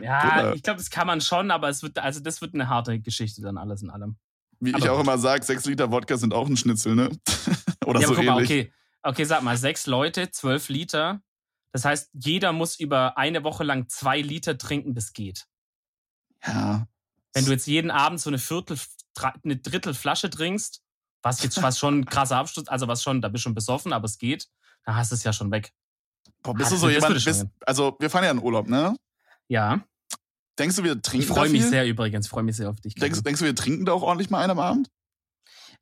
Ja, 0.00 0.36
Bruder. 0.36 0.54
ich 0.54 0.62
glaube, 0.62 0.78
das 0.78 0.90
kann 0.90 1.06
man 1.06 1.20
schon, 1.20 1.50
aber 1.50 1.68
es 1.68 1.82
wird, 1.82 1.98
also 1.98 2.20
das 2.20 2.40
wird 2.40 2.54
eine 2.54 2.68
harte 2.68 2.98
Geschichte 3.00 3.42
dann 3.42 3.58
alles 3.58 3.82
in 3.82 3.90
allem. 3.90 4.16
Wie 4.60 4.70
ich 4.70 4.76
Aber 4.76 4.92
auch 4.92 4.96
gut. 4.98 5.06
immer 5.06 5.18
sage, 5.18 5.44
6 5.44 5.66
Liter 5.66 5.90
Wodka 5.90 6.16
sind 6.16 6.32
auch 6.32 6.46
ein 6.48 6.56
Schnitzel, 6.56 6.94
ne? 6.94 7.10
oder 7.86 8.00
ja, 8.00 8.06
so 8.08 8.14
guck 8.14 8.24
mal, 8.24 8.42
ähnlich. 8.42 8.50
okay. 8.50 8.72
Okay, 9.02 9.24
sag 9.24 9.42
mal, 9.42 9.56
sechs 9.56 9.86
Leute, 9.86 10.30
zwölf 10.30 10.68
Liter. 10.68 11.20
Das 11.72 11.84
heißt, 11.84 12.10
jeder 12.12 12.52
muss 12.52 12.78
über 12.78 13.16
eine 13.16 13.44
Woche 13.44 13.64
lang 13.64 13.88
zwei 13.88 14.20
Liter 14.20 14.58
trinken, 14.58 14.94
das 14.94 15.12
geht. 15.12 15.46
Ja. 16.44 16.86
Wenn 17.32 17.44
du 17.44 17.52
jetzt 17.52 17.66
jeden 17.66 17.90
Abend 17.90 18.20
so 18.20 18.30
eine 18.30 18.38
Viertel, 18.38 18.78
eine 19.44 19.56
Drittel 19.56 19.94
Flasche 19.94 20.30
trinkst, 20.30 20.82
was 21.22 21.42
jetzt 21.42 21.62
was 21.62 21.78
schon 21.78 22.00
ein 22.00 22.04
krasser 22.06 22.36
Absturz, 22.36 22.68
also 22.68 22.88
was 22.88 23.02
schon, 23.02 23.20
da 23.20 23.28
bist 23.28 23.42
du 23.42 23.48
schon 23.48 23.54
besoffen, 23.54 23.92
aber 23.92 24.06
es 24.06 24.18
geht, 24.18 24.46
dann 24.84 24.96
hast 24.96 25.10
du 25.10 25.14
es 25.16 25.24
ja 25.24 25.32
schon 25.32 25.50
weg. 25.50 25.72
Boah, 26.42 26.54
bist 26.54 26.68
Ah, 26.70 26.74
du 26.74 26.80
so 26.80 26.88
jemand, 26.88 27.14
bist, 27.24 27.46
also 27.66 27.96
wir 27.98 28.10
fahren 28.10 28.24
ja 28.24 28.30
in 28.30 28.38
Urlaub, 28.38 28.68
ne? 28.68 28.94
Ja, 29.48 29.80
Denkst 30.58 30.74
du, 30.76 30.82
wir 30.82 31.00
trinken 31.00 31.22
ich 31.22 31.28
freue 31.28 31.46
da 31.46 31.52
mich 31.52 31.60
viel? 31.62 31.70
sehr 31.70 31.86
übrigens, 31.86 32.26
freue 32.26 32.42
mich 32.42 32.56
sehr 32.56 32.68
auf 32.68 32.80
dich. 32.80 32.94
Denkst, 32.96 33.22
denkst 33.22 33.38
du, 33.40 33.46
wir 33.46 33.54
trinken 33.54 33.84
da 33.84 33.92
auch 33.92 34.02
ordentlich 34.02 34.28
mal 34.28 34.40
einen 34.40 34.50
am 34.52 34.58
Abend? 34.58 34.90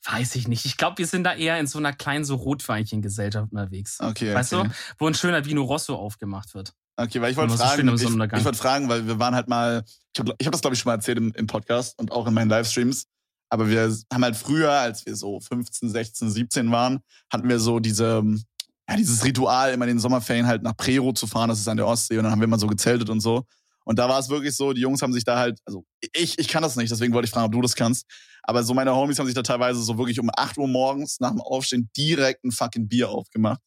Weiß 0.05 0.35
ich 0.35 0.47
nicht. 0.49 0.67
Ich 0.67 0.77
glaube, 0.77 0.99
wir 0.99 1.07
sind 1.07 1.25
da 1.25 1.35
eher 1.35 1.59
in 1.59 1.67
so 1.67 1.79
einer 1.79 1.93
kleinen 1.95 2.25
so 2.25 2.35
Rotweinchen-Gesellschaft 2.37 3.51
unterwegs. 3.51 3.99
Okay, 4.01 4.35
Weißt 4.35 4.53
okay. 4.53 4.69
du, 4.69 4.75
wo 4.99 5.07
ein 5.07 5.15
schöner 5.15 5.45
Vino 5.47 5.63
Rosso 5.63 5.97
aufgemacht 5.97 6.55
wird. 6.55 6.75
Okay, 6.97 7.21
weil 7.21 7.31
ich 7.31 7.37
wollte 7.37 7.57
fragen, 7.57 7.89
ich, 7.89 8.03
ich 8.03 8.45
wollte 8.45 8.55
fragen, 8.59 8.89
weil 8.89 9.07
wir 9.07 9.19
waren 9.19 9.35
halt 9.35 9.49
mal, 9.49 9.85
ich 10.15 10.21
habe 10.21 10.35
ich 10.39 10.47
hab 10.47 10.53
das 10.53 10.61
glaube 10.61 10.75
ich 10.75 10.81
schon 10.81 10.91
mal 10.91 10.95
erzählt 10.97 11.19
im, 11.19 11.33
im 11.35 11.47
Podcast 11.47 11.99
und 11.99 12.13
auch 12.13 12.27
in 12.27 12.35
meinen 12.35 12.49
Livestreams, 12.51 13.07
aber 13.49 13.69
wir 13.69 13.95
haben 14.13 14.25
halt 14.25 14.37
früher, 14.37 14.71
als 14.71 15.07
wir 15.07 15.15
so 15.17 15.41
15, 15.41 15.91
16, 15.91 16.31
17 16.31 16.71
waren, 16.71 17.01
hatten 17.33 17.49
wir 17.49 17.59
so 17.59 17.79
diese, 17.79 18.23
ja, 18.89 18.97
dieses 18.97 19.25
Ritual, 19.25 19.73
immer 19.73 19.85
in 19.85 19.97
den 19.97 19.99
Sommerferien 19.99 20.47
halt 20.47 20.63
nach 20.63 20.77
Prero 20.77 21.13
zu 21.13 21.27
fahren, 21.27 21.49
das 21.49 21.61
ist 21.61 21.69
an 21.69 21.77
der 21.77 21.87
Ostsee 21.87 22.19
und 22.19 22.25
dann 22.25 22.33
haben 22.33 22.41
wir 22.41 22.47
immer 22.47 22.59
so 22.59 22.67
gezeltet 22.67 23.11
und 23.11 23.21
so. 23.21 23.45
Und 23.85 24.01
da 24.01 24.09
war 24.09 24.19
es 24.19 24.29
wirklich 24.29 24.57
so, 24.57 24.73
die 24.73 24.81
Jungs 24.81 25.01
haben 25.01 25.13
sich 25.13 25.23
da 25.23 25.39
halt, 25.39 25.61
also 25.65 25.85
ich, 26.13 26.39
ich 26.39 26.49
kann 26.49 26.63
das 26.63 26.75
nicht, 26.75 26.91
deswegen 26.91 27.15
wollte 27.15 27.27
ich 27.27 27.31
fragen, 27.31 27.47
ob 27.47 27.53
du 27.53 27.63
das 27.63 27.77
kannst. 27.77 28.05
Aber 28.43 28.65
so 28.65 28.75
meine 28.75 28.95
Homies 28.95 29.19
haben 29.19 29.27
sich 29.27 29.35
da 29.35 29.43
teilweise 29.43 29.81
so 29.81 29.97
wirklich 29.97 30.19
um 30.19 30.29
8 30.37 30.59
Uhr 30.59 30.67
morgens 30.67 31.21
nach 31.21 31.31
dem 31.31 31.41
Aufstehen 31.41 31.89
direkt 31.97 32.45
ein 32.45 32.51
fucking 32.51 32.89
Bier 32.89 33.11
aufgemacht. 33.11 33.61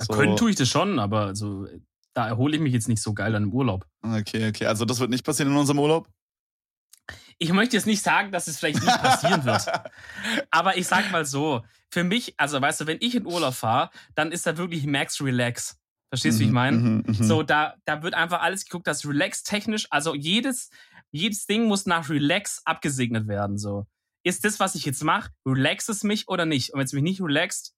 So. 0.00 0.12
Können 0.12 0.36
tue 0.36 0.50
ich 0.50 0.56
das 0.56 0.68
schon, 0.68 0.98
aber 0.98 1.26
also, 1.26 1.66
da 2.14 2.26
erhole 2.26 2.56
ich 2.56 2.62
mich 2.62 2.72
jetzt 2.72 2.88
nicht 2.88 3.02
so 3.02 3.14
geil 3.14 3.32
dann 3.32 3.44
im 3.44 3.52
Urlaub. 3.52 3.86
Okay, 4.02 4.48
okay. 4.48 4.66
Also 4.66 4.84
das 4.84 4.98
wird 4.98 5.10
nicht 5.10 5.24
passieren 5.24 5.52
in 5.52 5.58
unserem 5.58 5.78
Urlaub? 5.78 6.08
Ich 7.38 7.52
möchte 7.52 7.76
jetzt 7.76 7.86
nicht 7.86 8.02
sagen, 8.02 8.32
dass 8.32 8.48
es 8.48 8.58
vielleicht 8.58 8.82
nicht 8.82 9.02
passieren 9.02 9.44
wird. 9.44 9.66
Aber 10.50 10.76
ich 10.76 10.86
sag 10.86 11.10
mal 11.12 11.24
so, 11.24 11.62
für 11.90 12.04
mich, 12.04 12.34
also 12.36 12.60
weißt 12.60 12.80
du, 12.80 12.86
wenn 12.86 12.98
ich 13.00 13.14
in 13.14 13.26
Urlaub 13.26 13.54
fahre, 13.54 13.90
dann 14.14 14.32
ist 14.32 14.46
da 14.46 14.56
wirklich 14.56 14.86
Max 14.86 15.20
Relax. 15.20 15.78
Verstehst 16.10 16.38
du, 16.38 16.40
wie 16.40 16.46
ich 16.46 16.52
meine? 16.52 16.76
Mhm, 16.76 16.96
mhm, 16.96 17.04
mhm. 17.06 17.24
So, 17.24 17.42
da, 17.42 17.74
da 17.84 18.02
wird 18.02 18.14
einfach 18.14 18.40
alles 18.40 18.64
geguckt, 18.64 18.86
dass 18.86 19.06
Relax 19.06 19.42
technisch, 19.42 19.86
also 19.90 20.14
jedes, 20.14 20.70
jedes 21.10 21.46
Ding 21.46 21.66
muss 21.66 21.86
nach 21.86 22.08
Relax 22.08 22.62
abgesegnet 22.64 23.28
werden. 23.28 23.58
So. 23.58 23.86
Ist 24.24 24.44
das, 24.44 24.58
was 24.58 24.74
ich 24.74 24.84
jetzt 24.84 25.04
mache, 25.04 25.30
relax 25.46 25.88
es 25.88 26.02
mich 26.04 26.28
oder 26.28 26.46
nicht? 26.46 26.72
Und 26.72 26.78
wenn 26.78 26.86
es 26.86 26.92
mich 26.92 27.02
nicht 27.02 27.20
relaxt, 27.20 27.74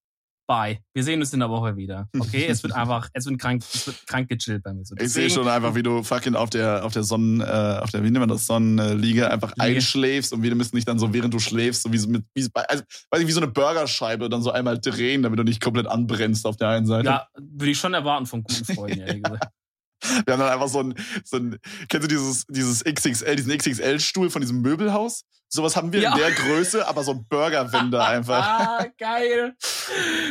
bye. 0.50 0.80
Wir 0.92 1.04
sehen 1.04 1.20
uns 1.20 1.32
in 1.32 1.38
der 1.38 1.48
Woche 1.48 1.76
wieder. 1.76 2.08
Okay? 2.18 2.46
es 2.46 2.64
wird 2.64 2.72
einfach, 2.74 3.08
es 3.12 3.24
wird 3.24 3.38
krank, 3.38 3.62
es 3.72 3.86
wird 3.86 4.04
krank 4.08 4.28
gechillt 4.28 4.64
bei 4.64 4.72
mir. 4.72 4.84
So, 4.84 4.96
Ich 4.98 5.12
sehe 5.12 5.30
schon 5.30 5.46
einfach, 5.46 5.76
wie 5.76 5.82
du 5.84 6.02
fucking 6.02 6.34
auf 6.34 6.50
der, 6.50 6.84
auf 6.84 6.92
der 6.92 7.04
Sonnen, 7.04 7.40
äh, 7.40 7.78
auf 7.80 7.90
der, 7.90 8.02
wie 8.02 8.10
nennt 8.10 8.18
man 8.18 8.28
das, 8.28 8.46
Sonnenliege 8.46 9.30
einfach 9.30 9.52
Liege. 9.56 9.76
einschläfst 9.76 10.32
und 10.32 10.42
wir 10.42 10.52
müssen 10.56 10.74
dich 10.74 10.84
dann 10.84 10.98
so, 10.98 11.12
während 11.12 11.32
du 11.32 11.38
schläfst, 11.38 11.84
so 11.84 11.92
wie, 11.92 11.98
so 11.98 12.08
mit, 12.08 12.24
wie, 12.34 12.48
also, 12.54 12.82
weiß 13.10 13.20
ich, 13.20 13.28
wie 13.28 13.32
so 13.32 13.40
eine 13.40 13.50
Burgerscheibe 13.50 14.28
dann 14.28 14.42
so 14.42 14.50
einmal 14.50 14.80
drehen, 14.80 15.22
damit 15.22 15.38
du 15.38 15.44
nicht 15.44 15.60
komplett 15.60 15.86
anbrennst 15.86 16.44
auf 16.46 16.56
der 16.56 16.70
einen 16.70 16.86
Seite. 16.86 17.06
Ja, 17.06 17.28
würde 17.38 17.70
ich 17.70 17.78
schon 17.78 17.94
erwarten 17.94 18.26
von 18.26 18.42
guten 18.42 18.64
Freunden, 18.64 19.00
ehrlich 19.06 19.22
gesagt. 19.22 19.52
Wir 20.24 20.32
haben 20.32 20.40
dann 20.40 20.48
einfach 20.48 20.68
so 20.68 20.80
ein, 20.80 20.94
so 21.24 21.36
ein 21.36 21.58
kennst 21.88 22.04
du 22.04 22.08
dieses, 22.08 22.46
dieses 22.48 22.82
XXL, 22.82 23.36
diesen 23.36 23.56
XXL-Stuhl 23.56 24.30
von 24.30 24.40
diesem 24.40 24.62
Möbelhaus? 24.62 25.24
Sowas 25.52 25.74
haben 25.76 25.92
wir 25.92 26.00
Ja. 26.00 26.12
in 26.12 26.18
der 26.18 26.30
Größe, 26.30 26.86
aber 26.86 27.02
so 27.02 27.10
ein 27.12 27.26
Burgerwender 27.28 28.06
einfach. 28.06 28.46
Ah, 28.80 28.86
geil. 28.98 29.56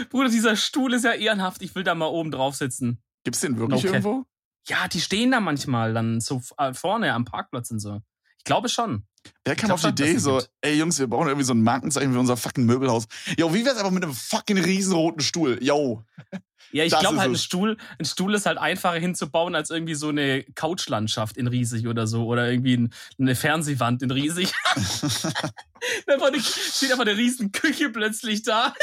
Bruder, 0.09 0.29
dieser 0.29 0.55
Stuhl 0.55 0.93
ist 0.93 1.03
ja 1.03 1.11
ehrenhaft. 1.11 1.61
Ich 1.61 1.75
will 1.75 1.83
da 1.83 1.93
mal 1.93 2.05
oben 2.07 2.31
drauf 2.31 2.55
sitzen. 2.55 3.03
Gibt's 3.25 3.41
den 3.41 3.57
wirklich 3.57 3.79
Okay. 3.83 3.87
irgendwo? 3.87 4.25
Ja, 4.67 4.87
die 4.87 5.01
stehen 5.01 5.31
da 5.31 5.39
manchmal 5.41 5.93
dann 5.93 6.21
so 6.21 6.41
äh, 6.57 6.73
vorne 6.73 7.13
am 7.13 7.25
Parkplatz 7.25 7.69
und 7.71 7.79
so. 7.79 8.01
Ich 8.37 8.43
glaube 8.45 8.69
schon. 8.69 9.05
Wer 9.45 9.55
kam 9.55 9.71
auf 9.71 9.81
die 9.81 9.87
Idee, 9.87 10.17
so, 10.17 10.41
ey 10.61 10.77
Jungs, 10.77 10.99
wir 10.99 11.07
brauchen 11.07 11.27
irgendwie 11.27 11.45
so 11.45 11.53
ein 11.53 11.63
Markenzeichen 11.63 12.13
für 12.13 12.19
unser 12.19 12.37
fucking 12.37 12.65
Möbelhaus. 12.65 13.05
Jo, 13.37 13.53
wie 13.53 13.65
wär's 13.65 13.77
einfach 13.77 13.91
mit 13.91 14.03
einem 14.03 14.13
fucking 14.13 14.57
riesenroten 14.57 15.21
Stuhl? 15.21 15.57
Yo. 15.61 16.03
Ja, 16.71 16.83
ich 16.83 16.95
glaube 16.95 17.17
halt, 17.17 17.31
ein. 17.31 17.35
Stuhl, 17.35 17.77
ein 17.97 18.05
Stuhl 18.05 18.35
ist 18.35 18.45
halt 18.45 18.59
einfacher 18.59 18.99
hinzubauen 18.99 19.55
als 19.55 19.71
irgendwie 19.71 19.95
so 19.95 20.09
eine 20.09 20.43
Couchlandschaft 20.53 21.35
in 21.35 21.47
riesig 21.47 21.87
oder 21.87 22.05
so. 22.05 22.27
Oder 22.27 22.47
irgendwie 22.47 22.77
ein, 22.77 22.93
eine 23.19 23.35
Fernsehwand 23.35 24.03
in 24.03 24.11
riesig. 24.11 24.53
Eine, 26.07 26.41
steht 26.41 26.91
einfach 26.91 27.05
eine 27.05 27.17
riesen 27.17 27.51
Küche 27.51 27.89
plötzlich 27.89 28.43
da. 28.43 28.73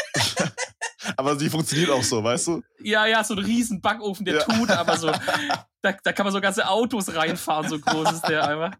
Aber 1.17 1.39
sie 1.39 1.49
funktioniert 1.51 1.91
auch 1.91 2.03
so, 2.03 2.23
weißt 2.23 2.47
du? 2.49 2.63
Ja, 2.81 3.07
ja, 3.07 3.23
so 3.25 3.35
ein 3.35 3.41
riesen 3.41 3.81
Backofen, 3.81 4.25
der 4.25 4.37
Ja. 4.37 4.43
tut, 4.45 4.71
aber 4.71 4.97
so, 4.97 5.07
da, 5.83 5.93
da 6.03 6.13
kann 6.13 6.25
man 6.25 6.33
so 6.33 6.41
ganze 6.41 6.69
Autos 6.69 7.15
reinfahren, 7.15 7.69
so 7.69 7.79
groß 7.79 8.13
ist 8.13 8.23
der 8.29 8.47
einfach. 8.47 8.77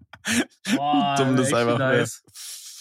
Boah, 0.75 1.15
Dumm 1.19 1.37
das 1.37 1.53
einfach 1.53 1.79
nice. 1.79 2.23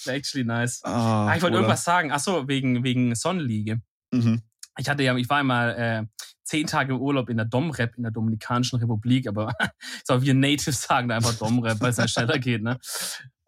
Actually 0.08 0.46
nice. 0.46 0.82
Ah, 0.84 1.28
Ah, 1.28 1.36
ich 1.36 1.42
wollte 1.42 1.56
irgendwas 1.58 1.84
sagen. 1.84 2.12
Ach 2.12 2.20
so, 2.20 2.48
wegen, 2.48 2.84
wegen 2.84 3.16
Sonnenliege. 3.16 3.82
Mhm. 4.12 4.42
Ich 4.78 4.88
hatte 4.90 5.04
ja, 5.04 5.16
ich 5.16 5.30
war 5.30 5.38
einmal 5.38 5.76
äh, 5.76 6.24
zehn 6.44 6.68
Tage 6.68 6.94
im 6.94 7.00
Urlaub 7.00 7.30
in 7.30 7.38
der 7.38 7.46
Domrep 7.46 7.96
in 7.96 8.04
der 8.04 8.12
Dominikanischen 8.12 8.78
Republik, 8.80 9.28
aber 9.28 9.54
so 10.04 10.22
wir 10.22 10.34
Natives 10.34 10.82
sagen 10.82 11.08
da 11.08 11.16
einfach 11.16 11.34
Domrep, 11.36 11.80
weil 11.82 11.90
es 11.90 11.98
ja 11.98 12.08
schneller 12.08 12.38
geht, 12.40 12.62
ne? 12.62 12.78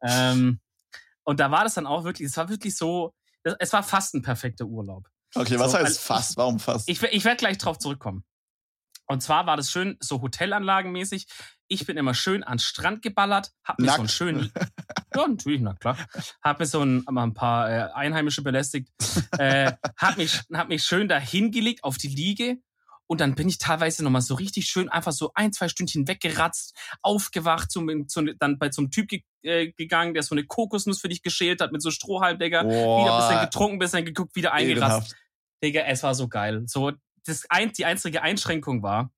Ähm, 0.02 0.60
und 1.24 1.40
da 1.40 1.52
war 1.52 1.64
das 1.64 1.74
dann 1.76 1.86
auch 1.86 2.04
wirklich, 2.06 2.28
es 2.28 2.38
war 2.38 2.50
wirklich 2.50 2.76
so, 2.78 3.14
es 3.60 3.74
war 3.74 3.84
fast 3.84 4.16
ein 4.16 4.22
perfekter 4.22 4.66
Urlaub. 4.66 5.08
Okay, 5.40 5.60
was 5.60 5.72
So, 5.72 5.78
heißt 5.78 5.88
also 5.88 6.00
fast? 6.00 6.38
Warum 6.38 6.60
fast? 6.60 6.90
Ich, 6.90 7.02
ich 7.02 7.26
werde 7.26 7.38
gleich 7.38 7.58
drauf 7.58 7.80
zurückkommen. 7.80 8.24
Und 9.08 9.24
zwar 9.24 9.46
war 9.48 9.56
das 9.56 9.72
schön 9.72 9.98
so 10.02 10.22
Hotelanlagenmäßig. 10.22 11.28
Ich 11.70 11.86
bin 11.86 11.98
immer 11.98 12.14
schön 12.14 12.44
an 12.44 12.60
Strand 12.60 13.02
geballert, 13.02 13.52
hab 13.64 13.80
mir 13.80 13.88
so 13.88 13.94
einen 13.94 14.04
Nackt? 14.04 14.12
schönen, 14.12 14.52
ja 15.16 15.28
natürlich, 15.28 15.62
na 15.62 15.74
klar, 15.74 15.98
hab 16.42 16.60
mir 16.60 16.66
so 16.66 16.82
ein, 16.82 17.06
ein 17.08 17.34
paar 17.34 17.70
äh, 17.70 17.92
Einheimische 17.94 18.42
belästigt, 18.42 18.90
äh, 19.38 19.74
hab 19.98 20.18
mich, 20.18 20.42
hab 20.54 20.70
mich 20.70 20.84
schön 20.84 21.08
da 21.08 21.20
hingelegt 21.20 21.84
auf 21.84 21.98
die 21.98 22.10
Liege 22.10 22.58
und 23.08 23.22
dann 23.22 23.36
bin 23.36 23.48
ich 23.48 23.58
teilweise 23.58 24.04
nochmal 24.04 24.22
so 24.22 24.36
richtig 24.36 24.68
schön 24.68 24.90
einfach 24.90 25.14
so 25.14 25.32
ein, 25.34 25.54
zwei 25.54 25.70
Stündchen 25.70 26.08
weggeratzt, 26.08 26.76
aufgewacht, 27.02 27.72
zum, 27.72 28.08
zum, 28.08 28.30
dann 28.40 28.60
bei 28.60 28.70
zum 28.70 28.92
Typ 28.92 29.08
ge 29.08 29.24
äh, 29.44 29.72
gegangen, 29.72 30.14
der 30.14 30.24
so 30.24 30.36
eine 30.36 30.46
Kokosnuss 30.46 31.00
für 31.00 31.08
dich 31.08 31.22
geschält 31.22 31.62
hat 31.62 31.72
mit 31.72 31.82
so 31.82 31.90
Strohhalm, 31.90 32.38
Digga. 32.38 32.66
Wieder 32.66 33.14
ein 33.14 33.22
bisschen 33.22 33.42
getrunken, 33.42 33.80
bisschen 33.80 34.06
geguckt, 34.06 34.36
wieder 34.36 34.52
eingerast. 34.52 34.92
ehrenhaft. 34.92 35.16
Digga, 35.64 35.82
es 35.82 36.04
war 36.04 36.16
so 36.16 36.28
geil. 36.28 36.64
So, 36.68 36.92
das 37.26 37.46
ein, 37.50 37.72
die 37.74 37.86
einzige 37.86 38.22
Einschränkung 38.22 38.84
war, 38.84 39.12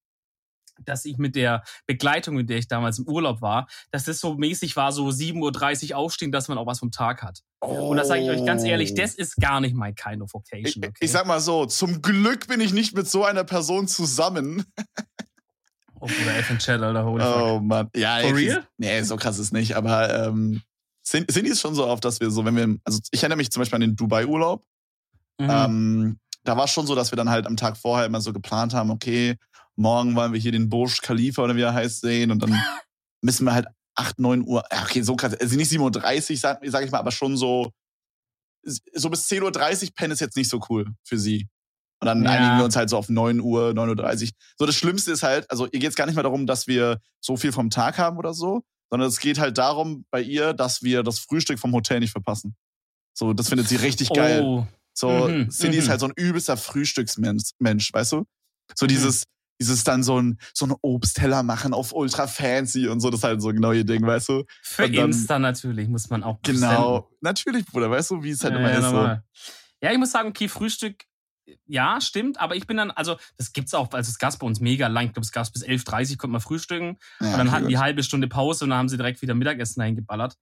dass 0.86 1.06
ich 1.06 1.18
mit 1.18 1.36
der 1.36 1.64
Begleitung, 1.86 2.36
mit 2.36 2.50
der 2.50 2.58
ich 2.58 2.68
damals 2.68 3.00
im 3.00 3.08
Urlaub 3.08 3.42
war, 3.42 3.68
dass 3.92 4.06
das 4.06 4.20
so 4.20 4.36
mäßig 4.36 4.76
war, 4.76 4.92
so 4.92 5.08
7.30 5.08 5.92
Uhr 5.92 5.98
aufstehen, 5.98 6.32
dass 6.32 6.48
man 6.48 6.58
auch 6.58 6.66
was 6.66 6.80
vom 6.80 6.92
Tag 6.92 7.22
hat. 7.22 7.42
Oh. 7.62 7.90
Und 7.90 7.98
da 7.98 8.06
sage 8.06 8.22
ich 8.22 8.30
euch 8.30 8.46
ganz 8.46 8.64
ehrlich, 8.64 8.96
das 8.96 9.16
ist 9.16 9.36
gar 9.38 9.60
nicht 9.60 9.76
mein 9.76 9.96
kind 9.96 10.22
of 10.22 10.34
occasion. 10.34 10.84
Okay? 10.84 10.94
Ich, 11.00 11.06
ich, 11.06 11.12
sag 11.12 11.26
mal 11.26 11.40
so, 11.40 11.66
zum 11.66 12.02
Glück 12.02 12.48
bin 12.48 12.62
ich 12.62 12.74
nicht 12.74 12.96
mit 12.96 13.10
so 13.10 13.26
einer 13.26 13.44
Person 13.44 13.88
zusammen. 13.88 14.66
oh, 16.00 16.06
oder 16.06 16.38
F 16.38 16.50
in 16.50 16.60
Chat, 16.60 16.82
Alter, 16.82 17.06
holy 17.06 17.24
Oh 17.24 17.56
fuck. 17.56 17.64
Mann. 17.64 17.90
Ja, 17.96 18.20
For 18.20 18.36
real? 18.36 18.68
Nee, 18.78 19.02
so 19.04 19.18
krass 19.18 19.40
ist 19.40 19.52
nicht, 19.52 19.76
aber 19.76 20.28
ähm, 20.28 20.62
sind, 21.04 21.32
sind 21.32 21.46
die 21.46 21.52
es 21.52 21.62
schon 21.62 21.76
so 21.76 21.88
oft, 21.88 22.06
dass 22.06 22.20
wir 22.20 22.30
so, 22.30 22.46
wenn 22.46 22.56
wir, 22.56 22.78
also 22.84 23.00
ich 23.12 23.22
erinnere 23.22 23.38
mich 23.38 23.52
zum 23.52 23.62
Beispiel 23.62 23.76
an 23.76 23.82
den 23.82 23.96
Dubai-Urlaub. 23.96 24.64
Mhm. 25.40 25.50
Ähm, 25.50 26.20
da 26.50 26.58
war 26.58 26.66
es 26.66 26.72
schon 26.72 26.88
so, 26.88 26.96
dass 26.96 27.12
wir 27.12 27.16
dann 27.16 27.30
halt 27.30 27.46
am 27.46 27.58
Tag 27.58 27.78
vorher 27.78 28.08
immer 28.08 28.22
so 28.22 28.34
geplant 28.34 28.74
haben, 28.74 28.90
okay, 28.90 29.38
morgen 29.76 30.16
wollen 30.16 30.34
wir 30.34 30.40
hier 30.40 30.52
den 30.52 30.68
Burj 30.68 30.98
Khalifa 31.04 31.44
oder 31.44 31.56
wie 31.56 31.62
er 31.62 31.76
heißt 31.76 32.02
sehen 32.02 32.32
und 32.32 32.42
dann 32.42 32.52
müssen 33.22 33.46
wir 33.46 33.54
halt 33.54 33.68
8, 33.94 34.18
9 34.18 34.42
Uhr, 34.48 34.64
okay, 34.84 35.04
so 35.04 35.16
krass, 35.16 35.36
also 35.36 35.56
nicht 35.56 35.72
7.30 35.72 36.32
Uhr, 36.32 36.38
sag, 36.38 36.60
sag 36.66 36.84
ich 36.84 36.92
mal, 36.92 36.98
aber 36.98 37.12
schon 37.12 37.38
so, 37.38 37.70
so 38.64 39.12
bis 39.12 39.28
10.30 39.28 39.84
Uhr 39.84 39.90
pennen 39.94 40.12
ist 40.12 40.22
jetzt 40.22 40.38
nicht 40.38 40.50
so 40.50 40.60
cool 40.70 40.88
für 41.04 41.20
sie. 41.20 41.48
Und 42.02 42.08
dann 42.08 42.24
ja. 42.24 42.32
einigen 42.32 42.58
wir 42.58 42.66
uns 42.66 42.76
halt 42.76 42.90
so 42.90 42.98
auf 42.98 43.10
9 43.10 43.42
Uhr, 43.42 43.70
9.30 43.72 44.24
Uhr. 44.24 44.30
So, 44.58 44.66
das 44.66 44.76
Schlimmste 44.76 45.12
ist 45.12 45.22
halt, 45.22 45.52
also 45.52 45.66
ihr 45.66 45.80
geht 45.80 45.90
es 45.90 45.96
gar 45.96 46.08
nicht 46.08 46.16
mehr 46.16 46.24
darum, 46.24 46.48
dass 46.48 46.66
wir 46.66 47.00
so 47.20 47.38
viel 47.38 47.52
vom 47.52 47.70
Tag 47.70 48.00
haben 48.00 48.18
oder 48.18 48.34
so, 48.34 48.64
sondern 48.90 49.08
es 49.08 49.20
geht 49.20 49.38
halt 49.38 49.60
darum 49.60 50.06
bei 50.10 50.22
ihr, 50.22 50.54
dass 50.54 50.82
wir 50.82 51.04
das 51.04 51.20
Frühstück 51.20 51.60
vom 51.60 51.74
Hotel 51.74 52.00
nicht 52.00 52.12
verpassen. 52.12 52.56
So, 53.14 53.34
das 53.34 53.50
findet 53.50 53.68
sie 53.68 53.76
richtig 53.76 54.10
geil. 54.10 54.42
Oh. 54.44 54.66
So, 55.00 55.28
mhm, 55.30 55.50
Cindy 55.50 55.78
ist 55.78 55.86
mhm. 55.86 55.90
halt 55.92 56.00
so 56.02 56.08
ein 56.08 56.14
übelster 56.16 56.58
Frühstücksmensch, 56.58 57.52
Mensch, 57.60 57.94
weißt 57.94 58.12
du? 58.12 58.26
So 58.76 58.86
mhm. 58.86 58.90
dieses, 58.90 59.24
dieses 59.60 59.84
dann 59.84 60.04
so 60.04 60.22
ein, 60.22 60.38
so 60.54 60.66
ein 60.66 60.74
Obstteller 60.82 61.44
machen 61.44 61.74
auf 61.74 61.94
ultra 61.94 62.28
fancy 62.28 62.88
und 62.88 63.00
so, 63.00 63.10
das 63.10 63.20
ist 63.20 63.24
halt 63.24 63.42
so 63.42 63.50
genau 63.50 63.72
ihr 63.72 63.86
Ding, 63.86 64.06
weißt 64.06 64.30
du? 64.30 64.44
Für 64.62 64.90
dann, 64.90 65.12
Insta 65.12 65.40
natürlich 65.40 65.88
muss 65.88 66.10
man 66.10 66.24
auch 66.24 66.40
Genau, 66.44 66.94
senden. 66.94 67.18
natürlich, 67.22 67.66
Bruder, 67.66 67.90
weißt 67.90 68.12
du, 68.12 68.24
wie 68.24 68.32
es 68.32 68.44
halt 68.44 68.54
ja, 68.54 68.60
immer 68.60 68.72
ja, 68.72 68.78
ist. 68.80 68.90
So. 68.90 69.48
Ja, 69.82 69.92
ich 69.94 69.98
muss 69.98 70.12
sagen, 70.12 70.30
okay, 70.30 70.50
Frühstück 70.50 71.06
ja, 71.66 72.02
stimmt, 72.02 72.40
aber 72.40 72.56
ich 72.56 72.68
bin 72.68 72.78
dann, 72.78 72.92
also 72.92 73.18
das 73.38 73.54
gibt's 73.54 73.74
auch, 73.74 73.92
also 73.92 74.10
es 74.10 74.20
gab 74.20 74.38
bei 74.40 74.46
uns 74.46 74.60
mega 74.60 74.88
lang, 74.88 75.08
ich 75.08 75.14
glaube, 75.14 75.26
es 75.26 75.32
gab 75.32 75.52
bis 75.52 75.66
11.30 75.66 76.18
konnte 76.18 76.32
man 76.32 76.42
frühstücken 76.42 76.98
ja, 77.20 77.32
und 77.32 77.38
dann 77.38 77.52
hatten 77.52 77.68
die 77.68 77.78
halbe 77.78 78.04
Stunde 78.04 78.28
Pause 78.28 78.64
und 78.64 78.72
dann 78.72 78.80
haben 78.80 78.90
sie 78.90 78.98
direkt 78.98 79.22
wieder 79.22 79.36
Mittagessen 79.36 79.82
eingeballert. 79.82 80.36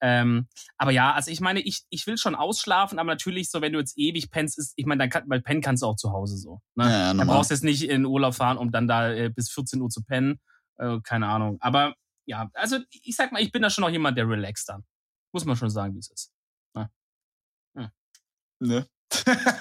Ähm, 0.00 0.48
aber 0.78 0.90
ja, 0.90 1.12
also 1.12 1.30
ich 1.30 1.40
meine, 1.40 1.60
ich, 1.60 1.84
ich 1.88 2.06
will 2.08 2.18
schon 2.18 2.34
ausschlafen, 2.34 2.98
aber 2.98 3.12
natürlich 3.12 3.50
so, 3.50 3.60
wenn 3.60 3.72
du 3.72 3.78
jetzt 3.78 3.96
ewig 3.96 4.30
pennst, 4.30 4.58
ist, 4.58 4.72
ich 4.76 4.84
meine, 4.84 4.98
dann 4.98 5.10
kann, 5.10 5.22
weil 5.28 5.40
pennen 5.40 5.60
kannst 5.60 5.82
du 5.82 5.86
auch 5.86 5.96
zu 5.96 6.12
Hause 6.12 6.36
so. 6.36 6.60
Ne? 6.74 6.90
Ja, 6.90 7.14
dann 7.14 7.26
brauchst 7.26 7.50
du 7.50 7.54
jetzt 7.54 7.62
nicht 7.62 7.88
in 7.88 8.04
Urlaub 8.04 8.34
fahren, 8.34 8.58
um 8.58 8.72
dann 8.72 8.88
da 8.88 9.12
äh, 9.12 9.30
bis 9.30 9.50
14 9.50 9.80
Uhr 9.80 9.90
zu 9.90 10.02
pennen. 10.02 10.40
Äh, 10.78 10.98
keine 11.04 11.28
Ahnung. 11.28 11.58
Aber 11.60 11.94
ja, 12.26 12.50
also 12.54 12.78
ich 12.90 13.14
sag 13.14 13.30
mal, 13.30 13.42
ich 13.42 13.52
bin 13.52 13.62
da 13.62 13.70
schon 13.70 13.82
noch 13.82 13.90
jemand, 13.90 14.18
der 14.18 14.28
relaxed 14.28 14.68
dann. 14.68 14.84
Muss 15.32 15.44
man 15.44 15.56
schon 15.56 15.70
sagen, 15.70 15.94
wie 15.94 16.00
es 16.00 16.10
ist. 16.10 16.32
Ne? 16.74 16.90
Hm. 17.76 17.90
Ne? 18.58 18.86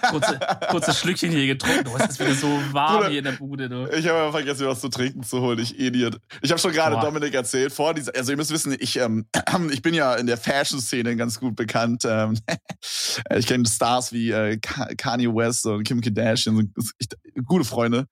Kurze, 0.10 0.40
kurzes 0.70 1.00
Schlückchen 1.00 1.32
hier 1.32 1.48
getrunken. 1.48 1.86
Du, 1.86 1.98
hast 1.98 2.12
es 2.12 2.20
wieder 2.20 2.34
so 2.36 2.48
warm 2.72 2.96
Bruder, 2.96 3.10
hier 3.10 3.20
in 3.20 3.26
der 3.26 3.32
Bude. 3.34 3.70
Du. 3.70 3.86
Ich 3.92 4.08
habe 4.08 4.20
ja 4.20 4.32
vergessen, 4.32 4.64
mir 4.64 4.70
was 4.70 4.82
zu 4.82 4.90
trinken 4.90 5.24
zu 5.24 5.42
holen. 5.42 5.60
Ich 5.60 5.80
Idiot. 5.80 6.20
Ich 6.42 6.52
habe 6.52 6.60
schon 6.60 6.72
gerade 6.72 7.00
Dominik 7.00 7.34
erzählt, 7.34 7.72
vor 7.72 7.94
dieser, 7.94 8.16
also 8.16 8.32
ihr 8.32 8.38
müsst 8.38 8.52
wissen, 8.52 8.76
ich, 8.80 8.98
ähm, 8.98 9.26
ich 9.72 9.82
bin 9.82 9.94
ja 9.94 10.16
in 10.16 10.28
der 10.28 10.38
Fashion-Szene 10.38 11.16
ganz 11.16 11.40
gut 11.40 11.56
bekannt. 11.56 12.04
Ähm, 12.06 12.38
ich 13.36 13.48
kenne 13.48 13.66
Stars 13.68 14.12
wie 14.12 14.32
äh, 14.32 14.58
Kanye 14.58 15.34
West 15.34 15.66
und 15.66 15.84
Kim 15.84 16.02
Kardashian, 16.02 16.74
ich, 17.00 17.08
gute 17.46 17.66
Freunde. 17.66 18.08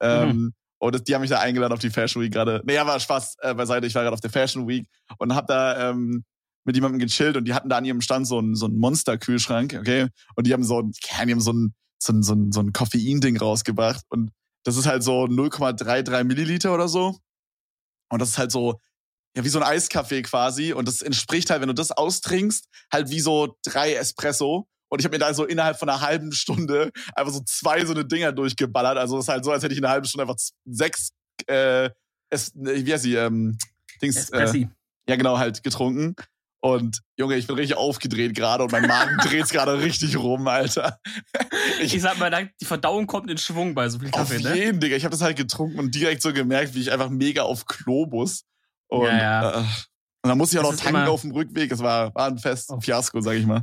Ähm, 0.00 0.28
mhm. 0.28 0.54
Und 0.78 1.06
die 1.06 1.14
haben 1.14 1.20
mich 1.20 1.30
da 1.30 1.40
eingeladen 1.40 1.74
auf 1.74 1.78
die 1.78 1.90
Fashion 1.90 2.22
Week 2.22 2.32
gerade. 2.32 2.62
Nee, 2.64 2.78
aber 2.78 2.98
Spaß 2.98 3.36
äh, 3.40 3.54
beiseite. 3.54 3.86
Ich 3.86 3.94
war 3.94 4.02
gerade 4.02 4.14
auf 4.14 4.22
der 4.22 4.30
Fashion 4.30 4.66
Week 4.66 4.86
und 5.18 5.34
habe 5.34 5.46
da 5.46 5.90
ähm, 5.90 6.24
mit 6.64 6.76
jemandem 6.76 6.98
gechillt 6.98 7.36
und 7.36 7.46
die 7.46 7.54
hatten 7.54 7.68
da 7.68 7.78
an 7.78 7.84
ihrem 7.84 8.00
Stand 8.00 8.26
so 8.26 8.38
einen, 8.38 8.54
so 8.54 8.66
einen 8.66 8.78
Monster-Kühlschrank, 8.78 9.76
okay? 9.78 10.08
Und 10.36 10.46
die 10.46 10.52
haben 10.52 10.64
so 10.64 10.80
ein, 10.80 10.92
die 10.92 11.32
haben 11.32 11.40
so 11.40 11.52
ein, 11.52 11.74
so 11.98 12.12
ein, 12.12 12.22
so 12.22 12.34
ein, 12.34 12.52
so 12.52 12.60
ein 12.60 12.72
Koffein-Ding 12.72 13.38
rausgebracht 13.38 14.04
und 14.08 14.30
das 14.64 14.76
ist 14.76 14.86
halt 14.86 15.02
so 15.02 15.24
0,33 15.24 16.24
Milliliter 16.24 16.74
oder 16.74 16.88
so. 16.88 17.18
Und 18.10 18.20
das 18.20 18.30
ist 18.30 18.38
halt 18.38 18.52
so, 18.52 18.78
ja, 19.36 19.44
wie 19.44 19.48
so 19.48 19.60
ein 19.60 19.64
Eiskaffee 19.64 20.22
quasi. 20.22 20.72
Und 20.72 20.88
das 20.88 21.02
entspricht 21.02 21.50
halt, 21.50 21.60
wenn 21.60 21.68
du 21.68 21.74
das 21.74 21.92
austrinkst, 21.92 22.66
halt 22.92 23.10
wie 23.10 23.20
so 23.20 23.56
drei 23.64 23.94
Espresso. 23.94 24.66
Und 24.88 24.98
ich 24.98 25.04
habe 25.04 25.14
mir 25.14 25.20
da 25.20 25.32
so 25.32 25.44
innerhalb 25.44 25.78
von 25.78 25.88
einer 25.88 26.00
halben 26.00 26.32
Stunde 26.32 26.90
einfach 27.14 27.32
so 27.32 27.40
zwei 27.46 27.84
so 27.84 27.92
eine 27.92 28.04
Dinger 28.04 28.32
durchgeballert. 28.32 28.98
Also 28.98 29.16
das 29.16 29.26
ist 29.26 29.28
halt 29.28 29.44
so, 29.44 29.52
als 29.52 29.62
hätte 29.62 29.72
ich 29.72 29.78
in 29.78 29.84
einer 29.84 29.92
halben 29.92 30.06
Stunde 30.06 30.24
einfach 30.24 30.40
sechs, 30.64 31.10
äh, 31.46 31.90
es, 32.28 32.52
wie 32.54 32.92
heißt 32.92 33.04
sie, 33.04 33.14
ähm, 33.14 33.56
Dings, 34.02 34.16
Espressi. 34.16 34.62
Äh, 34.62 34.68
ja 35.08 35.16
genau, 35.16 35.38
halt 35.38 35.62
getrunken. 35.62 36.16
Und 36.62 37.00
Junge, 37.16 37.36
ich 37.36 37.46
bin 37.46 37.56
richtig 37.56 37.78
aufgedreht 37.78 38.34
gerade 38.34 38.64
und 38.64 38.72
mein 38.72 38.86
Magen 38.86 39.16
dreht 39.22 39.48
gerade 39.48 39.80
richtig 39.80 40.18
rum, 40.18 40.46
Alter. 40.46 40.98
Ich, 41.80 41.94
ich, 41.94 42.02
sag 42.02 42.18
mal, 42.18 42.50
die 42.60 42.64
Verdauung 42.66 43.06
kommt 43.06 43.30
in 43.30 43.38
Schwung 43.38 43.74
bei 43.74 43.88
so 43.88 43.98
viel 43.98 44.10
Kaffee, 44.10 44.36
auf 44.36 44.42
ne? 44.42 44.56
jeden, 44.56 44.80
Digga. 44.80 44.96
Ich 44.96 45.04
habe 45.04 45.12
das 45.12 45.22
halt 45.22 45.38
getrunken 45.38 45.78
und 45.78 45.94
direkt 45.94 46.20
so 46.20 46.34
gemerkt, 46.34 46.74
wie 46.74 46.80
ich 46.80 46.92
einfach 46.92 47.08
mega 47.08 47.42
auf 47.42 47.64
Klo 47.64 48.06
muss. 48.06 48.44
Und, 48.88 49.06
ja, 49.06 49.18
ja. 49.18 49.60
Äh, 49.60 49.64
und 50.22 50.28
dann 50.28 50.36
muss 50.36 50.52
ich 50.52 50.58
auch 50.58 50.64
noch 50.64 50.76
tanken 50.76 51.08
auf 51.08 51.22
dem 51.22 51.30
Rückweg. 51.30 51.70
Das 51.70 51.80
war, 51.80 52.14
war 52.14 52.26
ein 52.26 52.38
Fest, 52.38 52.70
ein 52.70 52.82
Fiasko, 52.82 53.22
sag 53.22 53.36
ich 53.36 53.46
mal. 53.46 53.62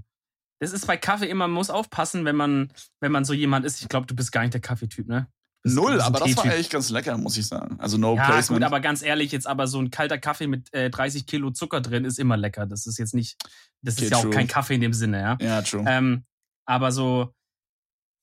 Das 0.60 0.74
ist 0.74 0.88
bei 0.88 0.98
Kaffee 0.98 1.30
immer, 1.30 1.48
man 1.48 1.54
muss 1.54 1.70
aufpassen, 1.70 2.26
wenn 2.26 2.36
man, 2.36 2.74
wenn 3.00 3.12
man 3.12 3.26
so 3.26 3.34
jemand 3.34 3.64
ist. 3.64 3.80
Ich 3.82 3.90
glaube, 3.90 4.08
du 4.08 4.16
bist 4.16 4.32
gar 4.32 4.42
nicht 4.42 4.56
der 4.56 4.62
Kaffeetyp, 4.62 5.08
ne? 5.08 5.28
Null, 5.74 6.02
aber 6.02 6.20
das 6.20 6.36
war 6.38 6.46
echt 6.46 6.72
ganz 6.72 6.90
lecker, 6.90 7.18
muss 7.18 7.38
ich 7.38 7.48
sagen. 7.48 7.78
Also 7.80 7.98
no 7.98 8.16
ja, 8.16 8.26
placement. 8.26 8.62
Gut, 8.62 8.66
aber 8.66 8.80
ganz 8.80 9.02
ehrlich, 9.02 9.32
jetzt 9.32 9.48
aber 9.48 9.68
so 9.68 9.80
ein 9.80 9.92
kalter 9.92 10.18
Kaffee 10.18 10.48
mit 10.48 10.74
äh, 10.74 10.90
30 10.90 11.26
Kilo 11.26 11.52
Zucker 11.52 11.82
drin 11.82 12.06
ist 12.06 12.20
immer 12.20 12.38
lecker. 12.38 12.66
Das 12.66 12.88
ist 12.88 12.98
jetzt 12.98 13.14
nicht, 13.14 13.38
das 13.82 13.96
okay, 13.96 14.06
ist 14.06 14.12
ja 14.12 14.20
true. 14.20 14.30
auch 14.30 14.34
kein 14.34 14.48
Kaffee 14.48 14.76
in 14.76 14.82
dem 14.82 14.94
Sinne, 14.94 15.22
ja. 15.22 15.38
Ja, 15.42 15.62
true. 15.62 15.84
Ähm, 15.88 16.24
aber 16.66 16.92
so, 16.92 17.34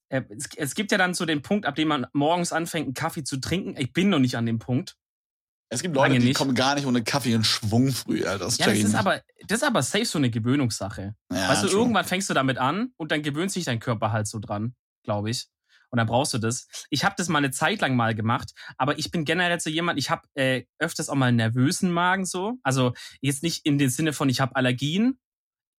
äh, 0.08 0.22
es, 0.28 0.48
es, 0.56 0.74
gibt 0.74 0.92
ja 0.92 0.98
dann 0.98 1.14
so 1.14 1.24
den 1.24 1.42
Punkt, 1.42 1.66
ab 1.66 1.74
dem 1.74 1.88
man 1.88 2.06
morgens 2.12 2.52
anfängt, 2.52 2.86
einen 2.86 2.94
Kaffee 2.94 3.24
zu 3.24 3.38
trinken. 3.38 3.74
Ich 3.78 3.92
bin 3.92 4.10
noch 4.10 4.18
nicht 4.18 4.36
an 4.36 4.46
dem 4.46 4.58
Punkt. 4.58 4.96
Es 5.70 5.82
gibt 5.82 5.96
Leute, 5.96 6.18
die 6.18 6.32
kommen 6.34 6.54
gar 6.54 6.74
nicht 6.74 6.86
ohne 6.86 7.02
Kaffee 7.02 7.32
in 7.32 7.42
Schwung 7.42 7.90
früh, 7.90 8.24
Alter. 8.24 8.44
Das 8.44 8.58
ja, 8.58 8.66
das 8.66 8.78
ist, 8.78 8.94
aber, 8.94 9.22
das 9.48 9.58
ist 9.58 9.64
aber 9.64 9.82
safe 9.82 10.04
so 10.04 10.18
eine 10.18 10.30
Gewöhnungssache. 10.30 11.16
Ja, 11.32 11.48
weißt 11.48 11.64
du, 11.64 11.68
true. 11.68 11.80
irgendwann 11.80 12.04
fängst 12.04 12.30
du 12.30 12.34
damit 12.34 12.58
an 12.58 12.92
und 12.96 13.10
dann 13.10 13.22
gewöhnt 13.22 13.50
sich 13.50 13.64
dein 13.64 13.80
Körper 13.80 14.12
halt 14.12 14.28
so 14.28 14.38
dran, 14.38 14.74
glaube 15.02 15.30
ich 15.30 15.48
und 15.94 15.98
dann 15.98 16.08
brauchst 16.08 16.34
du 16.34 16.38
das. 16.38 16.66
Ich 16.90 17.04
habe 17.04 17.14
das 17.16 17.28
mal 17.28 17.38
eine 17.38 17.52
Zeit 17.52 17.80
lang 17.80 17.94
mal 17.94 18.16
gemacht, 18.16 18.52
aber 18.78 18.98
ich 18.98 19.12
bin 19.12 19.24
generell 19.24 19.60
so 19.60 19.70
jemand, 19.70 19.96
ich 19.96 20.10
habe 20.10 20.22
äh, 20.34 20.64
öfters 20.80 21.08
auch 21.08 21.14
mal 21.14 21.26
einen 21.26 21.36
nervösen 21.36 21.92
Magen 21.92 22.24
so. 22.24 22.54
Also 22.64 22.94
jetzt 23.20 23.44
nicht 23.44 23.64
in 23.64 23.78
dem 23.78 23.88
Sinne 23.90 24.12
von, 24.12 24.28
ich 24.28 24.40
habe 24.40 24.56
Allergien, 24.56 25.20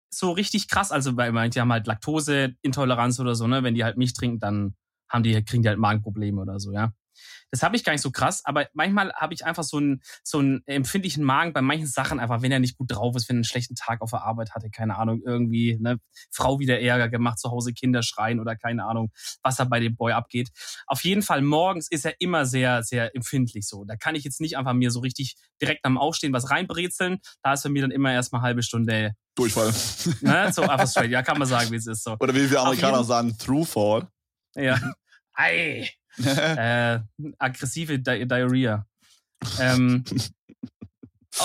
so 0.09 0.31
richtig 0.31 0.69
krass. 0.69 0.93
Also 0.93 1.17
weil 1.17 1.33
manche 1.33 1.59
haben 1.59 1.73
halt 1.73 1.85
Laktoseintoleranz 1.85 3.19
oder 3.19 3.35
so, 3.35 3.45
ne? 3.45 3.61
Wenn 3.63 3.75
die 3.75 3.83
halt 3.83 3.97
Milch 3.97 4.13
trinken, 4.13 4.39
dann 4.39 4.75
haben 5.09 5.23
die, 5.23 5.43
kriegen 5.43 5.63
die 5.63 5.67
halt 5.67 5.79
Magenprobleme 5.79 6.39
oder 6.39 6.61
so, 6.61 6.71
ja. 6.71 6.93
Das 7.51 7.63
habe 7.63 7.75
ich 7.75 7.83
gar 7.83 7.93
nicht 7.93 8.01
so 8.01 8.11
krass, 8.11 8.41
aber 8.45 8.67
manchmal 8.73 9.13
habe 9.13 9.33
ich 9.33 9.45
einfach 9.45 9.63
so 9.63 9.77
einen, 9.77 10.01
so 10.23 10.39
einen 10.39 10.61
empfindlichen 10.65 11.23
Magen 11.23 11.53
bei 11.53 11.61
manchen 11.61 11.87
Sachen, 11.87 12.19
einfach 12.19 12.41
wenn 12.41 12.51
er 12.51 12.59
nicht 12.59 12.77
gut 12.77 12.91
drauf 12.91 13.15
ist, 13.15 13.29
wenn 13.29 13.35
er 13.35 13.39
einen 13.39 13.43
schlechten 13.45 13.75
Tag 13.75 14.01
auf 14.01 14.11
der 14.11 14.23
Arbeit 14.23 14.51
hatte, 14.55 14.69
keine 14.69 14.97
Ahnung, 14.97 15.21
irgendwie, 15.25 15.77
ne, 15.79 15.99
Frau 16.31 16.59
wieder 16.59 16.79
Ärger 16.79 17.09
gemacht, 17.09 17.39
zu 17.39 17.51
Hause 17.51 17.73
Kinder 17.73 18.03
schreien 18.03 18.39
oder 18.39 18.55
keine 18.55 18.85
Ahnung, 18.85 19.11
was 19.43 19.55
da 19.57 19.63
bei 19.63 19.79
dem 19.79 19.95
Boy 19.95 20.13
abgeht. 20.13 20.49
Auf 20.87 21.03
jeden 21.03 21.21
Fall 21.21 21.41
morgens 21.41 21.89
ist 21.89 22.05
er 22.05 22.15
immer 22.19 22.45
sehr, 22.45 22.83
sehr 22.83 23.15
empfindlich 23.15 23.67
so. 23.67 23.85
Da 23.85 23.95
kann 23.95 24.15
ich 24.15 24.23
jetzt 24.23 24.41
nicht 24.41 24.57
einfach 24.57 24.73
mir 24.73 24.91
so 24.91 24.99
richtig 24.99 25.35
direkt 25.61 25.85
am 25.85 25.97
Aufstehen 25.97 26.33
was 26.33 26.49
reinbrezeln. 26.49 27.19
Da 27.41 27.53
ist 27.53 27.61
für 27.61 27.69
mich 27.69 27.81
dann 27.81 27.91
immer 27.91 28.11
erstmal 28.11 28.39
eine 28.39 28.47
halbe 28.47 28.63
Stunde 28.63 29.15
Durchfall. 29.35 29.73
Ne? 30.21 30.51
So 30.53 30.61
einfach 30.61 30.87
straight. 30.87 31.11
Ja, 31.11 31.21
kann 31.21 31.37
man 31.37 31.47
sagen, 31.47 31.69
wie 31.71 31.75
es 31.75 31.87
ist. 31.87 32.03
So. 32.03 32.15
Oder 32.19 32.33
wie 32.33 32.49
wir 32.49 32.61
Amerikaner 32.61 33.03
sagen, 33.03 33.37
Throughfall. 33.37 34.07
Ja. 34.55 34.79
Ei. 35.33 35.89
Äh, 36.23 36.99
aggressive 37.37 37.99
Di 37.99 38.27
Diarrhea. 38.27 38.85
Ähm, 39.59 40.03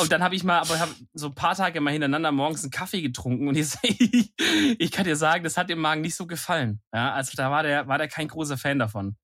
und 0.01 0.13
dann 0.13 0.23
habe 0.23 0.37
ich 0.37 0.45
mal, 0.45 0.61
aber 0.61 0.79
hab 0.79 0.91
so 1.15 1.27
ein 1.29 1.35
paar 1.35 1.57
Tage 1.57 1.81
mal 1.81 1.91
hintereinander 1.91 2.31
morgens 2.31 2.63
einen 2.63 2.71
Kaffee 2.71 3.03
getrunken 3.03 3.49
und 3.49 3.57
jetzt, 3.57 3.79
ich 3.83 4.93
kann 4.93 5.05
dir 5.05 5.17
sagen, 5.17 5.43
das 5.43 5.57
hat 5.57 5.69
dem 5.69 5.81
Magen 5.81 6.01
nicht 6.01 6.15
so 6.15 6.27
gefallen. 6.27 6.81
Ja, 6.95 7.13
also 7.13 7.33
da 7.35 7.51
war 7.51 7.63
der, 7.63 7.89
war 7.89 7.99
der 7.99 8.09
kein 8.09 8.29
großer 8.29 8.57
Fan 8.57 8.79
davon. 8.79 9.17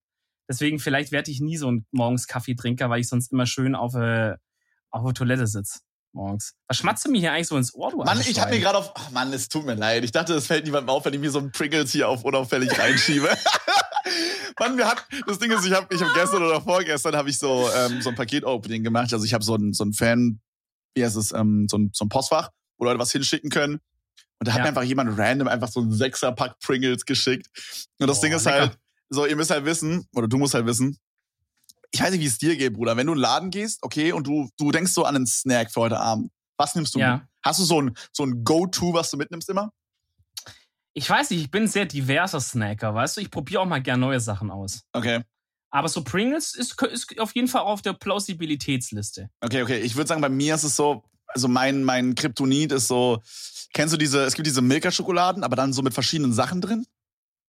Deswegen 0.48 0.78
vielleicht 0.78 1.12
werde 1.12 1.30
ich 1.30 1.40
nie 1.40 1.56
so 1.56 1.70
ein 1.70 1.86
morgens 1.92 2.26
Kaffeetrinker, 2.26 2.90
weil 2.90 3.00
ich 3.00 3.08
sonst 3.08 3.32
immer 3.32 3.46
schön 3.46 3.74
auf, 3.74 3.94
äh, 3.94 4.36
auf 4.90 5.04
der 5.04 5.14
Toilette 5.14 5.46
sitze 5.46 5.80
morgens. 6.16 6.54
Was 6.66 6.78
schmatzt 6.78 7.04
du 7.04 7.10
mir 7.10 7.20
hier 7.20 7.32
eigentlich 7.32 7.46
so 7.46 7.56
ins 7.56 7.72
Ohr, 7.74 7.90
du 7.92 7.98
Mann, 7.98 8.20
ich 8.20 8.40
habe 8.40 8.50
mir 8.50 8.60
gerade 8.60 8.78
auf. 8.78 8.92
Oh 8.96 9.12
Mann, 9.12 9.32
es 9.32 9.48
tut 9.48 9.64
mir 9.64 9.74
leid. 9.74 10.02
Ich 10.02 10.10
dachte, 10.10 10.34
es 10.34 10.46
fällt 10.46 10.64
niemandem 10.64 10.88
auf, 10.88 11.04
wenn 11.04 11.14
ich 11.14 11.20
mir 11.20 11.30
so 11.30 11.38
einen 11.38 11.52
Pringles 11.52 11.92
hier 11.92 12.08
auf 12.08 12.24
unauffällig 12.24 12.76
reinschiebe. 12.76 13.28
Mann, 14.58 14.76
wir 14.76 14.88
hatten, 14.88 15.02
das 15.26 15.38
Ding 15.38 15.50
ist, 15.52 15.64
ich 15.64 15.72
habe 15.72 15.94
ich 15.94 16.02
hab 16.02 16.12
gestern 16.14 16.42
oder 16.42 16.60
vorgestern 16.60 17.14
habe 17.14 17.28
ich 17.28 17.38
so, 17.38 17.68
ähm, 17.76 18.00
so 18.00 18.08
ein 18.08 18.14
Paket-Opening 18.14 18.82
gemacht. 18.82 19.12
Also 19.12 19.24
ich 19.24 19.34
habe 19.34 19.44
so 19.44 19.54
ein, 19.54 19.74
so 19.74 19.84
ein 19.84 19.92
Fan, 19.92 20.40
wie 20.94 21.04
heißt 21.04 21.16
es, 21.16 21.32
ähm, 21.32 21.66
so, 21.70 21.76
ein, 21.76 21.90
so 21.92 22.06
ein 22.06 22.08
Postfach, 22.08 22.50
wo 22.78 22.86
Leute 22.86 22.98
was 22.98 23.12
hinschicken 23.12 23.50
können. 23.50 23.80
Und 24.38 24.48
da 24.48 24.52
hat 24.52 24.58
ja. 24.58 24.64
mir 24.64 24.68
einfach 24.68 24.82
jemand 24.82 25.18
random 25.18 25.48
einfach 25.48 25.68
so 25.68 25.80
ein 25.80 25.92
Sechser-Pack 25.92 26.58
Pringles 26.60 27.04
geschickt. 27.04 27.48
Und 27.98 28.06
das 28.06 28.18
oh, 28.18 28.22
Ding 28.22 28.32
ist 28.32 28.44
lecker. 28.44 28.60
halt, 28.60 28.78
so, 29.10 29.26
ihr 29.26 29.36
müsst 29.36 29.50
halt 29.50 29.64
wissen, 29.64 30.06
oder 30.14 30.28
du 30.28 30.38
musst 30.38 30.54
halt 30.54 30.66
wissen, 30.66 30.98
ich 31.92 32.00
weiß 32.00 32.10
nicht, 32.12 32.20
wie 32.20 32.26
es 32.26 32.38
dir 32.38 32.56
geht, 32.56 32.72
Bruder. 32.74 32.96
Wenn 32.96 33.06
du 33.06 33.12
in 33.12 33.18
den 33.18 33.22
Laden 33.22 33.50
gehst, 33.50 33.82
okay, 33.82 34.12
und 34.12 34.26
du, 34.26 34.48
du 34.58 34.70
denkst 34.72 34.92
so 34.92 35.04
an 35.04 35.16
einen 35.16 35.26
Snack 35.26 35.70
für 35.72 35.80
heute 35.80 35.98
Abend, 36.00 36.30
was 36.58 36.74
nimmst 36.74 36.94
du 36.94 36.98
Ja. 36.98 37.16
mit? 37.18 37.22
Hast 37.44 37.60
du 37.60 37.64
so 37.64 37.80
ein, 37.80 37.96
so 38.12 38.24
ein 38.24 38.42
Go-To, 38.44 38.92
was 38.94 39.10
du 39.10 39.16
mitnimmst 39.16 39.48
immer? 39.48 39.70
Ich 40.94 41.08
weiß 41.08 41.30
nicht, 41.30 41.40
ich 41.42 41.50
bin 41.50 41.64
ein 41.64 41.68
sehr 41.68 41.84
diverser 41.84 42.40
Snacker, 42.40 42.94
weißt 42.94 43.16
du? 43.18 43.20
Ich 43.20 43.30
probiere 43.30 43.60
auch 43.60 43.66
mal 43.66 43.82
gern 43.82 44.00
neue 44.00 44.18
Sachen 44.20 44.50
aus. 44.50 44.80
Okay. 44.92 45.20
Aber 45.70 45.88
so 45.88 46.02
Pringles 46.02 46.54
ist, 46.54 46.80
ist 46.82 47.20
auf 47.20 47.34
jeden 47.34 47.48
Fall 47.48 47.60
auf 47.62 47.82
der 47.82 47.92
Plausibilitätsliste. 47.92 49.28
Okay, 49.40 49.62
okay. 49.62 49.78
Ich 49.80 49.94
würde 49.96 50.08
sagen, 50.08 50.20
bei 50.22 50.28
mir 50.28 50.54
ist 50.54 50.62
es 50.62 50.74
so, 50.76 51.02
also 51.26 51.48
mein, 51.48 51.84
mein 51.84 52.14
Kryptonit 52.14 52.72
ist 52.72 52.88
so, 52.88 53.20
kennst 53.74 53.92
du 53.92 53.98
diese, 53.98 54.24
es 54.24 54.34
gibt 54.34 54.46
diese 54.46 54.62
Milka-Schokoladen, 54.62 55.44
aber 55.44 55.54
dann 55.56 55.72
so 55.72 55.82
mit 55.82 55.92
verschiedenen 55.92 56.32
Sachen 56.32 56.60
drin? 56.60 56.86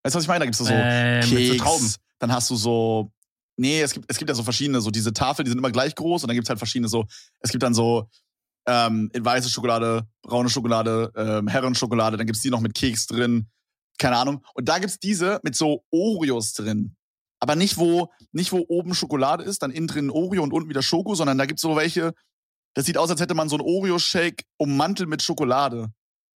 Weißt 0.03 0.13
du, 0.15 0.17
was 0.17 0.23
ich 0.23 0.27
meine? 0.27 0.39
Da 0.39 0.45
gibt's 0.45 0.57
so 0.57 0.65
äh, 0.67 1.19
mit 1.21 1.29
Keks, 1.29 1.47
so 1.57 1.63
Trauben. 1.63 1.93
dann 2.19 2.31
hast 2.33 2.49
du 2.49 2.55
so, 2.55 3.11
nee, 3.57 3.81
es 3.81 3.93
gibt, 3.93 4.05
es 4.09 4.17
gibt 4.17 4.29
ja 4.29 4.35
so 4.35 4.43
verschiedene, 4.43 4.81
so 4.81 4.91
diese 4.91 5.13
Tafeln, 5.13 5.45
die 5.45 5.49
sind 5.49 5.57
immer 5.57 5.71
gleich 5.71 5.95
groß 5.95 6.23
und 6.23 6.27
dann 6.29 6.35
gibt's 6.35 6.49
halt 6.49 6.59
verschiedene 6.59 6.87
so, 6.87 7.05
es 7.39 7.51
gibt 7.51 7.63
dann 7.63 7.73
so 7.73 8.09
ähm, 8.67 9.09
in 9.13 9.25
weiße 9.25 9.49
Schokolade, 9.49 10.07
braune 10.21 10.49
Schokolade, 10.49 11.11
ähm, 11.15 11.47
Herrenschokolade, 11.47 12.17
dann 12.17 12.27
gibt's 12.27 12.41
die 12.41 12.49
noch 12.49 12.59
mit 12.61 12.73
Keks 12.73 13.07
drin, 13.07 13.47
keine 13.97 14.17
Ahnung. 14.17 14.45
Und 14.53 14.69
da 14.69 14.79
gibt's 14.79 14.99
diese 14.99 15.39
mit 15.43 15.55
so 15.55 15.83
Oreos 15.91 16.53
drin. 16.53 16.95
Aber 17.39 17.55
nicht, 17.55 17.77
wo, 17.77 18.11
nicht 18.31 18.51
wo 18.51 18.65
oben 18.67 18.95
Schokolade 18.95 19.43
ist, 19.43 19.61
dann 19.61 19.71
innen 19.71 19.87
drin 19.87 20.09
Oreo 20.09 20.43
und 20.43 20.53
unten 20.53 20.69
wieder 20.69 20.81
Schoko, 20.81 21.15
sondern 21.15 21.37
da 21.37 21.45
gibt's 21.45 21.61
so 21.61 21.75
welche, 21.75 22.13
das 22.73 22.85
sieht 22.85 22.97
aus, 22.97 23.09
als 23.09 23.21
hätte 23.21 23.35
man 23.35 23.49
so 23.49 23.57
ein 23.57 23.61
Oreo-Shake 23.61 24.43
ummantelt 24.57 25.09
mit 25.09 25.21
Schokolade. 25.21 25.91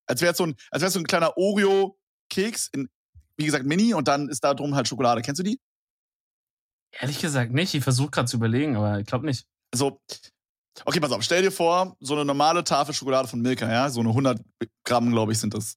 Als 0.06 0.20
wäre 0.20 0.34
so 0.34 0.44
ein, 0.44 0.54
als 0.70 0.82
wäre 0.82 0.90
so 0.90 0.98
ein 0.98 1.06
kleiner 1.06 1.36
Oreo-Keks 1.36 2.68
in, 2.72 2.88
wie 3.36 3.46
gesagt, 3.46 3.64
Mini 3.64 3.94
und 3.94 4.08
dann 4.08 4.28
ist 4.28 4.44
da 4.44 4.54
drum 4.54 4.74
halt 4.74 4.88
Schokolade. 4.88 5.22
Kennst 5.22 5.38
du 5.38 5.42
die? 5.42 5.58
Ehrlich 6.98 7.20
gesagt 7.20 7.52
nicht. 7.52 7.74
Ich 7.74 7.84
versuche 7.84 8.10
gerade 8.10 8.28
zu 8.28 8.36
überlegen, 8.36 8.76
aber 8.76 8.98
ich 8.98 9.06
glaube 9.06 9.26
nicht. 9.26 9.46
Also, 9.72 10.00
okay, 10.84 11.00
pass 11.00 11.12
auf, 11.12 11.22
stell 11.22 11.42
dir 11.42 11.52
vor, 11.52 11.96
so 12.00 12.14
eine 12.14 12.24
normale 12.24 12.64
Tafel 12.64 12.94
Schokolade 12.94 13.28
von 13.28 13.40
Milka, 13.40 13.70
ja, 13.70 13.88
so 13.90 14.00
eine 14.00 14.08
100 14.10 14.40
Gramm, 14.84 15.10
glaube 15.10 15.32
ich, 15.32 15.38
sind 15.38 15.54
das. 15.54 15.76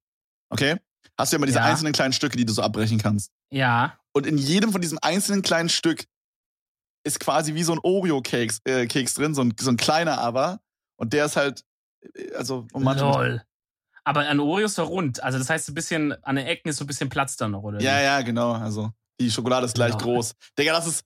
Okay? 0.50 0.78
Hast 1.18 1.32
du 1.32 1.36
ja 1.36 1.38
immer 1.38 1.46
diese 1.46 1.60
Ja. 1.60 1.66
einzelnen 1.66 1.94
kleinen 1.94 2.14
Stücke, 2.14 2.38
die 2.38 2.46
du 2.46 2.54
so 2.54 2.62
abbrechen 2.64 2.98
kannst. 2.98 3.32
Ja. 3.52 3.98
Und 4.14 4.26
in 4.26 4.38
jedem 4.38 4.72
von 4.72 4.82
diesen 4.82 4.98
einzelnen 5.00 5.42
kleinen 5.44 5.70
Stück 5.70 6.06
ist 7.06 7.20
quasi 7.20 7.54
wie 7.54 7.64
so 7.64 7.74
ein 7.74 7.80
Oreo-Keks 7.84 8.62
äh, 8.66 8.88
Keks 8.88 9.14
drin, 9.14 9.36
so 9.36 9.42
ein, 9.44 9.54
so 9.60 9.70
ein 9.70 9.78
kleiner 9.78 10.18
aber. 10.20 10.60
Und 10.96 11.14
der 11.14 11.26
ist 11.26 11.36
halt, 11.36 11.64
äh, 12.16 12.34
also, 12.34 12.66
ummantelt 12.74 13.08
mit- 13.08 13.16
Lol. 13.16 13.44
Aber 14.06 14.28
an 14.28 14.40
Oreo 14.40 14.66
ist 14.66 14.78
doch 14.78 14.90
rund. 14.90 15.22
Also 15.24 15.38
das 15.38 15.50
heißt, 15.50 15.70
ein 15.70 15.76
bisschen 15.76 16.12
an 16.24 16.36
den 16.36 16.46
Ecken 16.46 16.70
ist 16.70 16.78
so 16.78 16.84
ein 16.84 16.88
bisschen 16.88 17.10
Platz 17.10 17.36
dann 17.38 17.52
noch, 17.52 17.64
oder? 17.64 17.80
Ja, 17.82 18.02
ja, 18.02 18.22
genau. 18.22 18.52
Also, 18.54 18.92
die 19.24 19.32
Schokolade 19.32 19.66
ist 19.66 19.76
gleich 19.76 19.92
Genau. 19.98 20.04
groß. 20.04 20.34
Digga, 20.58 20.74
das 20.74 20.88
ist. 20.88 21.04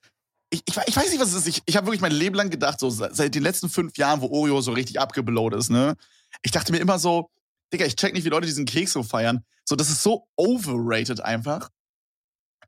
Ich, 0.50 0.62
ich, 0.66 0.78
ich 0.88 0.96
weiß 0.96 1.10
nicht, 1.12 1.20
was 1.20 1.30
es 1.30 1.36
ist. 1.36 1.48
Ich, 1.48 1.62
ich 1.66 1.76
habe 1.76 1.88
wirklich 1.88 2.02
mein 2.02 2.12
Leben 2.14 2.36
lang 2.36 2.50
gedacht, 2.50 2.80
so 2.80 2.90
seit 2.90 3.36
den 3.36 3.44
letzten 3.44 3.70
fünf 3.70 3.98
Jahren, 3.98 4.22
wo 4.22 4.28
Oreo 4.28 4.62
so 4.62 4.72
richtig 4.72 5.00
abgeblowt 5.00 5.54
ist, 5.54 5.70
ne? 5.70 5.96
Ich 6.42 6.52
dachte 6.52 6.72
mir 6.72 6.78
immer 6.80 7.00
so, 7.00 7.30
Digga, 7.74 7.86
ich 7.86 7.96
check 7.98 8.14
nicht, 8.14 8.24
wie 8.24 8.30
Leute 8.30 8.46
diesen 8.48 8.66
Keks 8.66 8.94
so 8.94 9.04
feiern. 9.04 9.44
So, 9.66 9.76
das 9.76 9.90
ist 9.90 10.04
so 10.04 10.26
overrated 10.38 11.20
einfach. 11.20 11.70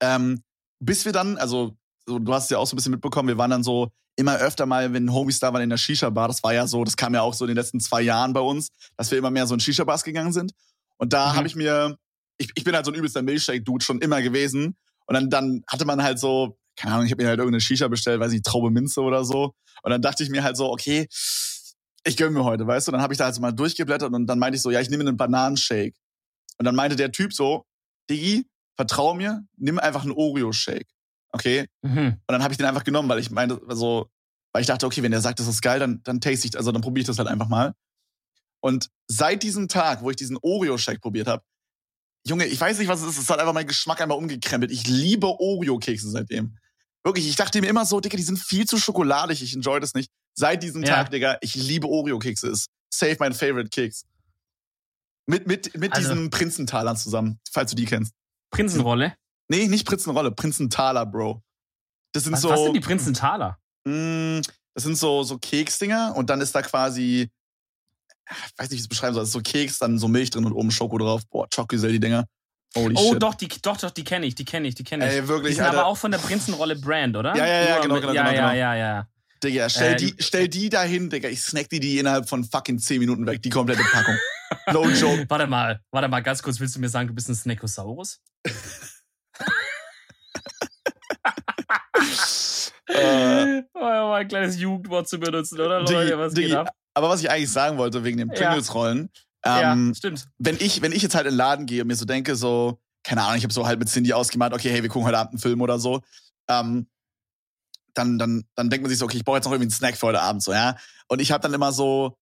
Ähm, 0.02 0.44
bis 0.80 1.06
wir 1.06 1.12
dann, 1.12 1.38
also, 1.38 1.78
so, 2.06 2.20
du 2.20 2.34
hast 2.34 2.46
es 2.46 2.50
ja 2.50 2.58
auch 2.58 2.66
so 2.68 2.76
ein 2.76 2.78
bisschen 2.78 2.92
mitbekommen, 2.92 3.28
wir 3.30 3.38
waren 3.38 3.52
dann 3.52 3.64
so 3.64 3.90
immer 4.16 4.36
öfter 4.38 4.66
mal, 4.66 4.92
wenn 4.94 5.14
Homies 5.14 5.40
da 5.40 5.54
waren 5.54 5.62
in 5.62 5.70
der 5.70 5.78
Shisha-Bar, 5.78 6.28
das 6.28 6.44
war 6.44 6.54
ja 6.54 6.68
so, 6.68 6.84
das 6.84 6.98
kam 6.98 7.14
ja 7.14 7.22
auch 7.22 7.34
so 7.34 7.46
in 7.46 7.50
den 7.50 7.58
letzten 7.58 7.80
zwei 7.80 8.02
Jahren 8.02 8.34
bei 8.34 8.42
uns, 8.42 8.70
dass 8.98 9.12
wir 9.12 9.18
immer 9.18 9.32
mehr 9.32 9.48
so 9.48 9.54
in 9.54 9.60
Shisha-Bars 9.62 10.04
gegangen 10.04 10.34
sind. 10.34 10.52
Und 10.98 11.14
da 11.14 11.32
Mhm. 11.32 11.38
habe 11.38 11.48
ich 11.48 11.56
mir, 11.56 11.98
ich, 12.38 12.50
ich 12.56 12.64
bin 12.66 12.76
halt 12.76 12.86
so 12.86 12.92
ein 12.92 12.96
übelster 12.96 13.22
Milchshake-Dude 13.22 13.84
schon 13.86 14.00
immer 14.02 14.22
gewesen. 14.22 14.76
Und 15.10 15.16
dann, 15.16 15.30
dann 15.32 15.64
hatte 15.68 15.86
man 15.86 16.04
halt 16.04 16.20
so, 16.20 16.60
keine 16.78 16.94
Ahnung, 16.94 17.08
ich 17.08 17.12
habe 17.12 17.24
mir 17.24 17.30
halt 17.30 17.40
irgendeine 17.40 17.62
Shisha 17.62 17.88
bestellt, 17.88 18.20
weiß 18.20 18.32
nicht, 18.32 18.46
Traube 18.46 18.70
Minze 18.70 19.02
oder 19.02 19.26
so. 19.26 19.56
Und 19.82 19.90
dann 19.90 20.04
dachte 20.04 20.24
ich 20.24 20.30
mir 20.30 20.44
halt 20.44 20.56
so, 20.56 20.72
okay, 20.72 21.08
ich 22.04 22.16
gönn 22.16 22.32
mir 22.32 22.44
heute, 22.44 22.68
weißt 22.68 22.88
du? 22.88 22.92
Und 22.92 22.94
dann 22.94 23.02
habe 23.02 23.14
ich 23.14 23.18
da 23.18 23.26
halt 23.26 23.34
so 23.34 23.42
mal 23.42 23.52
durchgeblättert 23.52 24.14
und 24.14 24.28
dann 24.28 24.38
meinte 24.38 24.58
ich 24.58 24.62
so, 24.62 24.70
ja, 24.70 24.80
ich 24.80 24.90
nehme 24.92 25.02
einen 25.02 25.18
Bananenshake. 25.18 25.96
Und 26.60 26.66
dann 26.66 26.76
meinte 26.76 26.96
der 26.96 27.12
Typ 27.12 27.34
so, 27.34 27.66
Diggi, 28.08 28.46
vertrau 28.76 29.16
mir, 29.16 29.44
nimm 29.58 29.80
einfach 29.80 30.04
einen 30.04 30.12
Oreo-Shake. 30.12 30.88
Okay? 31.32 31.66
Mhm. 31.82 31.98
Und 31.98 32.22
dann 32.28 32.44
habe 32.44 32.54
ich 32.54 32.58
den 32.58 32.68
einfach 32.68 32.84
genommen, 32.84 33.10
weil 33.10 33.20
ich 33.20 33.32
meinte, 33.32 33.60
also, 33.68 34.12
weil 34.54 34.62
ich 34.62 34.68
dachte, 34.68 34.86
okay, 34.86 35.02
wenn 35.02 35.12
der 35.12 35.22
sagt, 35.22 35.40
das 35.40 35.48
ist 35.48 35.62
geil, 35.62 35.80
dann, 35.80 36.02
dann 36.04 36.22
taste 36.22 36.48
ich, 36.48 36.56
also 36.56 36.72
dann 36.72 36.84
probiere 36.84 37.02
ich 37.02 37.08
das 37.08 37.18
halt 37.18 37.30
einfach 37.30 37.50
mal. 37.50 37.74
Und 38.62 38.90
seit 39.08 39.42
diesem 39.42 39.70
Tag, 39.70 40.04
wo 40.04 40.12
ich 40.12 40.18
diesen 40.18 40.38
Oreo-Shake 40.40 41.02
probiert 41.02 41.28
habe, 41.28 41.44
Junge, 42.30 42.46
ich 42.46 42.60
weiß 42.62 42.78
nicht, 42.80 42.88
was 42.88 43.02
es 43.02 43.10
ist, 43.10 43.18
es 43.24 43.30
hat 43.30 43.40
einfach 43.40 43.54
meinen 43.54 43.68
Geschmack 43.68 44.00
einmal 44.02 44.18
umgekrempelt. 44.18 44.72
Ich 44.72 44.88
liebe 44.88 45.28
Oreo-Kekse 45.28 46.10
seitdem. 46.12 46.58
Wirklich, 47.04 47.28
ich 47.28 47.36
dachte 47.36 47.60
mir 47.62 47.68
immer 47.68 47.86
so, 47.86 48.00
Digga, 48.00 48.18
die 48.18 48.24
sind 48.24 48.38
viel 48.40 48.66
zu 48.68 48.78
schokoladig, 48.78 49.42
ich 49.42 49.54
enjoy 49.56 49.80
das 49.80 49.94
nicht. 49.94 50.12
Seit 50.38 50.62
diesem 50.64 50.84
Ja. 50.84 50.96
Tag, 50.96 51.10
Digga, 51.12 51.38
ich 51.42 51.56
liebe 51.56 51.88
Oreo-Kekse. 51.88 52.48
Ist 52.50 52.68
safe 52.94 53.18
mein 53.20 53.34
favorite 53.34 53.70
Keks. 53.70 54.04
Mit, 55.28 55.48
mit, 55.48 55.76
mit 55.78 55.94
Also- 55.94 56.10
diesen 56.14 56.30
Prinzentalern 56.30 56.98
zusammen, 56.98 57.40
falls 57.52 57.72
du 57.72 57.76
die 57.76 57.86
kennst. 57.86 58.14
Prinzenrolle. 58.52 59.16
Nee, 59.48 59.68
nicht 59.68 59.86
Prinzenrolle, 59.88 60.32
Prinzentaler, 60.32 61.06
Bro. 61.06 61.44
Das 62.14 62.24
sind 62.24 62.34
Was, 62.34 62.42
so. 62.42 62.50
was 62.50 62.64
sind 62.64 62.74
die 62.74 62.80
Prinzentaler? 62.80 63.60
Mm, 63.86 64.42
das 64.74 64.84
sind 64.84 64.98
so, 64.98 65.24
so 65.24 65.38
Keksdinger 65.38 66.14
und 66.16 66.30
dann 66.30 66.42
ist 66.42 66.54
da 66.54 66.62
quasi, 66.62 67.30
ich 68.30 68.60
weiß 68.60 68.70
nicht, 68.70 68.72
wie 68.72 68.76
ich 68.76 68.82
es 68.82 68.88
beschreiben 68.88 69.14
soll, 69.14 69.24
es 69.24 69.30
ist 69.30 69.34
so 69.34 69.42
Keks, 69.42 69.80
dann 69.80 69.98
so 69.98 70.08
Milch 70.08 70.30
drin 70.30 70.46
und 70.46 70.54
oben 70.54 70.72
Schoko 70.72 70.98
drauf. 70.98 71.22
Boah, 71.30 71.48
Chocosel, 71.54 71.92
die 71.92 72.00
Dinger. 72.00 72.26
Holy 72.76 72.96
Oh, 72.98 73.14
shit. 73.14 73.24
doch, 73.24 73.34
die, 73.34 73.48
doch, 73.48 73.78
doch, 73.78 73.90
die 73.90 74.04
kenne 74.04 74.28
ich, 74.28 74.36
die 74.36 74.46
kenne 74.46 74.68
ich, 74.68 74.76
die 74.76 74.84
kenne 74.84 75.08
ich. 75.08 75.14
Ey, 75.14 75.28
wirklich, 75.28 75.52
die 75.52 75.56
sind 75.56 75.66
Alter. 75.66 75.80
aber 75.80 75.88
auch 75.88 75.98
von 75.98 76.12
der 76.12 76.20
Prinzenrolle 76.20 76.76
Brand, 76.76 77.18
oder? 77.18 77.36
Ja, 77.36 77.46
ja, 77.46 77.62
ja, 77.68 77.80
genau, 77.82 77.96
genau, 78.00 78.14
ja, 78.14 78.24
genau, 78.30 78.34
ja, 78.34 78.52
genau. 78.52 78.54
ja, 78.54 78.76
ja. 78.76 79.08
Digga, 79.44 79.70
stell, 79.70 79.94
Äh, 79.94 79.96
die, 79.96 80.16
stell 80.20 80.48
die 80.50 80.70
dahin, 80.70 81.10
Digga. 81.10 81.30
Ich 81.30 81.42
snack 81.42 81.70
die, 81.70 81.80
die 81.80 81.98
innerhalb 81.98 82.28
von 82.30 82.44
fucking 82.44 82.78
10 82.78 83.00
Minuten 83.00 83.26
weg, 83.26 83.42
die 83.42 83.50
komplette 83.50 83.82
Packung. 83.84 84.16
no 84.74 84.88
joke. 84.90 85.26
Warte 85.30 85.48
mal, 85.48 85.80
warte 85.92 86.08
mal, 86.10 86.20
ganz 86.22 86.44
kurz, 86.44 86.60
willst 86.60 86.76
du 86.76 86.80
mir 86.80 86.90
sagen, 86.90 87.08
du 87.08 87.16
bist 87.16 87.30
ein 87.30 87.36
Snakosaurus? 87.36 88.20
äh, 92.88 93.64
oh, 93.74 93.80
mal 93.80 94.14
ein 94.22 94.28
kleines 94.28 94.60
Jugendwort 94.60 95.08
zu 95.08 95.20
benutzen, 95.20 95.60
oder 95.60 95.80
Leute? 95.82 96.18
Was 96.18 96.34
geht 96.34 96.46
Diggi, 96.46 96.56
ab? 96.56 96.70
Aber 96.94 97.10
was 97.10 97.22
ich 97.22 97.30
eigentlich 97.30 97.52
sagen 97.52 97.78
wollte, 97.78 98.04
wegen 98.04 98.18
den 98.18 98.30
Ja. 98.30 98.36
Pringles-Rollen, 98.36 99.10
ja, 99.46 99.74
ähm, 99.74 99.94
stimmt. 99.96 100.28
wenn 100.38 100.58
ich, 100.60 100.82
wenn 100.82 100.92
ich 100.92 101.02
jetzt 101.02 101.16
halt 101.16 101.26
in 101.26 101.34
den 101.34 101.38
Laden 101.38 101.66
gehe 101.66 101.82
und 101.82 101.88
mir 101.88 101.96
so 101.96 102.06
denke, 102.06 102.36
so, 102.36 102.80
keine 103.04 103.24
Ahnung, 103.24 103.38
ich 103.38 103.44
habe 103.44 103.54
so 103.54 103.66
halt 103.66 103.80
mit 103.80 103.90
Cindy 103.90 104.14
ausgemalt, 104.14 104.54
okay, 104.54 104.70
hey, 104.70 104.82
wir 104.82 104.90
gucken 104.90 105.08
heute 105.08 105.18
Abend 105.18 105.34
einen 105.34 105.40
Film 105.40 105.62
oder 105.62 105.80
so, 105.80 106.02
ähm, 106.50 106.88
dann, 107.94 108.20
dann, 108.20 108.44
dann 108.56 108.70
denkt 108.70 108.84
man 108.84 108.90
sich 108.90 109.00
so, 109.00 109.06
okay, 109.06 109.18
ich 109.18 109.24
brauche 109.24 109.38
jetzt 109.38 109.46
noch 109.46 109.52
irgendwie 109.52 109.66
einen 109.66 109.72
Snack 109.72 109.98
für 109.98 110.08
heute 110.08 110.22
Abend, 110.22 110.44
so, 110.44 110.52
ja. 110.54 110.76
Und 111.08 111.20
ich 111.22 111.32
habe 111.32 111.42
dann 111.42 111.54
immer 111.54 111.72
so, 111.72 112.18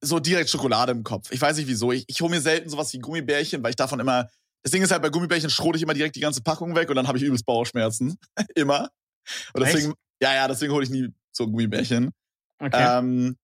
so 0.00 0.20
direkt 0.20 0.50
Schokolade 0.50 0.92
im 0.92 1.02
Kopf. 1.02 1.30
Ich 1.32 1.40
weiß 1.40 1.56
nicht 1.56 1.66
wieso. 1.68 1.92
Ich, 1.92 2.04
ich 2.06 2.20
hole 2.20 2.30
mir 2.30 2.40
selten 2.40 2.68
sowas 2.68 2.92
wie 2.92 2.98
Gummibärchen, 2.98 3.62
weil 3.62 3.70
ich 3.70 3.76
davon 3.76 4.00
immer. 4.00 4.28
Das 4.62 4.70
Ding 4.70 4.82
ist 4.82 4.90
halt, 4.90 5.02
bei 5.02 5.10
Gummibärchen 5.10 5.50
schrote 5.50 5.76
ich 5.76 5.82
immer 5.82 5.94
direkt 5.94 6.16
die 6.16 6.20
ganze 6.20 6.42
Packung 6.42 6.74
weg 6.74 6.88
und 6.88 6.96
dann 6.96 7.06
habe 7.06 7.18
ich 7.18 7.24
übelst 7.24 7.44
Bauchschmerzen. 7.44 8.18
immer. 8.54 8.90
Und 9.52 9.64
deswegen, 9.64 9.94
ja, 10.20 10.34
ja, 10.34 10.48
deswegen 10.48 10.72
hole 10.72 10.84
ich 10.84 10.90
nie 10.90 11.08
so 11.32 11.46
Gummibärchen. 11.46 12.10
Okay. 12.58 12.98
Ähm, 12.98 13.36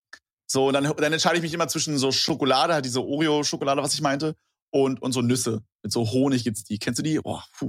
so, 0.52 0.66
und 0.66 0.74
dann, 0.74 0.82
dann 0.96 1.12
entscheide 1.12 1.36
ich 1.36 1.42
mich 1.42 1.54
immer 1.54 1.68
zwischen 1.68 1.96
so 1.96 2.10
Schokolade, 2.10 2.74
halt 2.74 2.84
diese 2.84 3.00
Oreo-Schokolade, 3.04 3.82
was 3.82 3.94
ich 3.94 4.00
meinte, 4.00 4.34
und, 4.70 5.00
und 5.00 5.12
so 5.12 5.22
Nüsse. 5.22 5.62
Mit 5.82 5.92
so 5.92 6.10
Honig 6.10 6.42
gibt's 6.42 6.64
die. 6.64 6.78
Kennst 6.78 6.98
du 6.98 7.02
die? 7.04 7.20
Oh, 7.22 7.38
puh. 7.56 7.68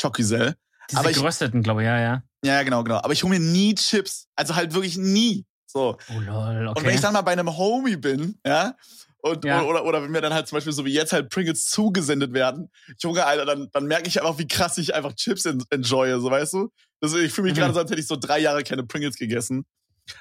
Chocosel. 0.00 0.54
Diese 0.90 1.00
aber 1.00 1.10
ich- 1.10 1.16
gerösteten, 1.16 1.62
glaube 1.62 1.82
ich, 1.82 1.86
ja, 1.86 1.98
ja. 2.00 2.22
Ja, 2.44 2.62
genau, 2.62 2.84
genau. 2.84 2.96
Aber 2.98 3.12
ich 3.12 3.22
hole 3.24 3.38
mir 3.38 3.44
nie 3.44 3.74
Chips. 3.74 4.28
Also 4.36 4.54
halt 4.54 4.72
wirklich 4.72 4.96
nie. 4.96 5.44
So. 5.66 5.98
Oh 6.14 6.20
lol, 6.20 6.68
okay. 6.68 6.78
Und 6.80 6.86
wenn 6.86 6.94
ich 6.94 7.00
dann 7.00 7.12
mal 7.12 7.22
bei 7.22 7.32
einem 7.32 7.56
Homie 7.56 7.96
bin, 7.96 8.38
ja, 8.46 8.74
und, 9.18 9.44
Ja. 9.44 9.62
Oder, 9.62 9.84
oder 9.84 10.02
wenn 10.02 10.10
mir 10.12 10.20
dann 10.20 10.32
halt 10.32 10.46
zum 10.46 10.56
Beispiel 10.56 10.72
so 10.72 10.84
wie 10.84 10.92
jetzt 10.92 11.12
halt 11.12 11.28
Pringles 11.30 11.66
zugesendet 11.66 12.32
werden, 12.32 12.70
Junge, 13.00 13.26
Alter, 13.26 13.44
dann, 13.44 13.68
dann 13.72 13.86
merke 13.86 14.06
ich 14.08 14.20
einfach, 14.22 14.38
wie 14.38 14.46
krass 14.46 14.78
ich 14.78 14.94
einfach 14.94 15.14
Chips 15.14 15.44
en 15.46 15.64
enjoye, 15.70 16.20
so 16.20 16.30
weißt 16.30 16.52
du? 16.54 16.70
Also 17.00 17.18
ich 17.18 17.32
fühle 17.32 17.46
mich 17.48 17.54
Mhm. 17.54 17.60
gerade 17.62 17.74
so, 17.74 17.80
als 17.80 17.90
hätte 17.90 18.00
ich 18.00 18.06
so 18.06 18.16
drei 18.16 18.38
Jahre 18.38 18.62
keine 18.62 18.84
Pringles 18.84 19.16
gegessen. 19.16 19.66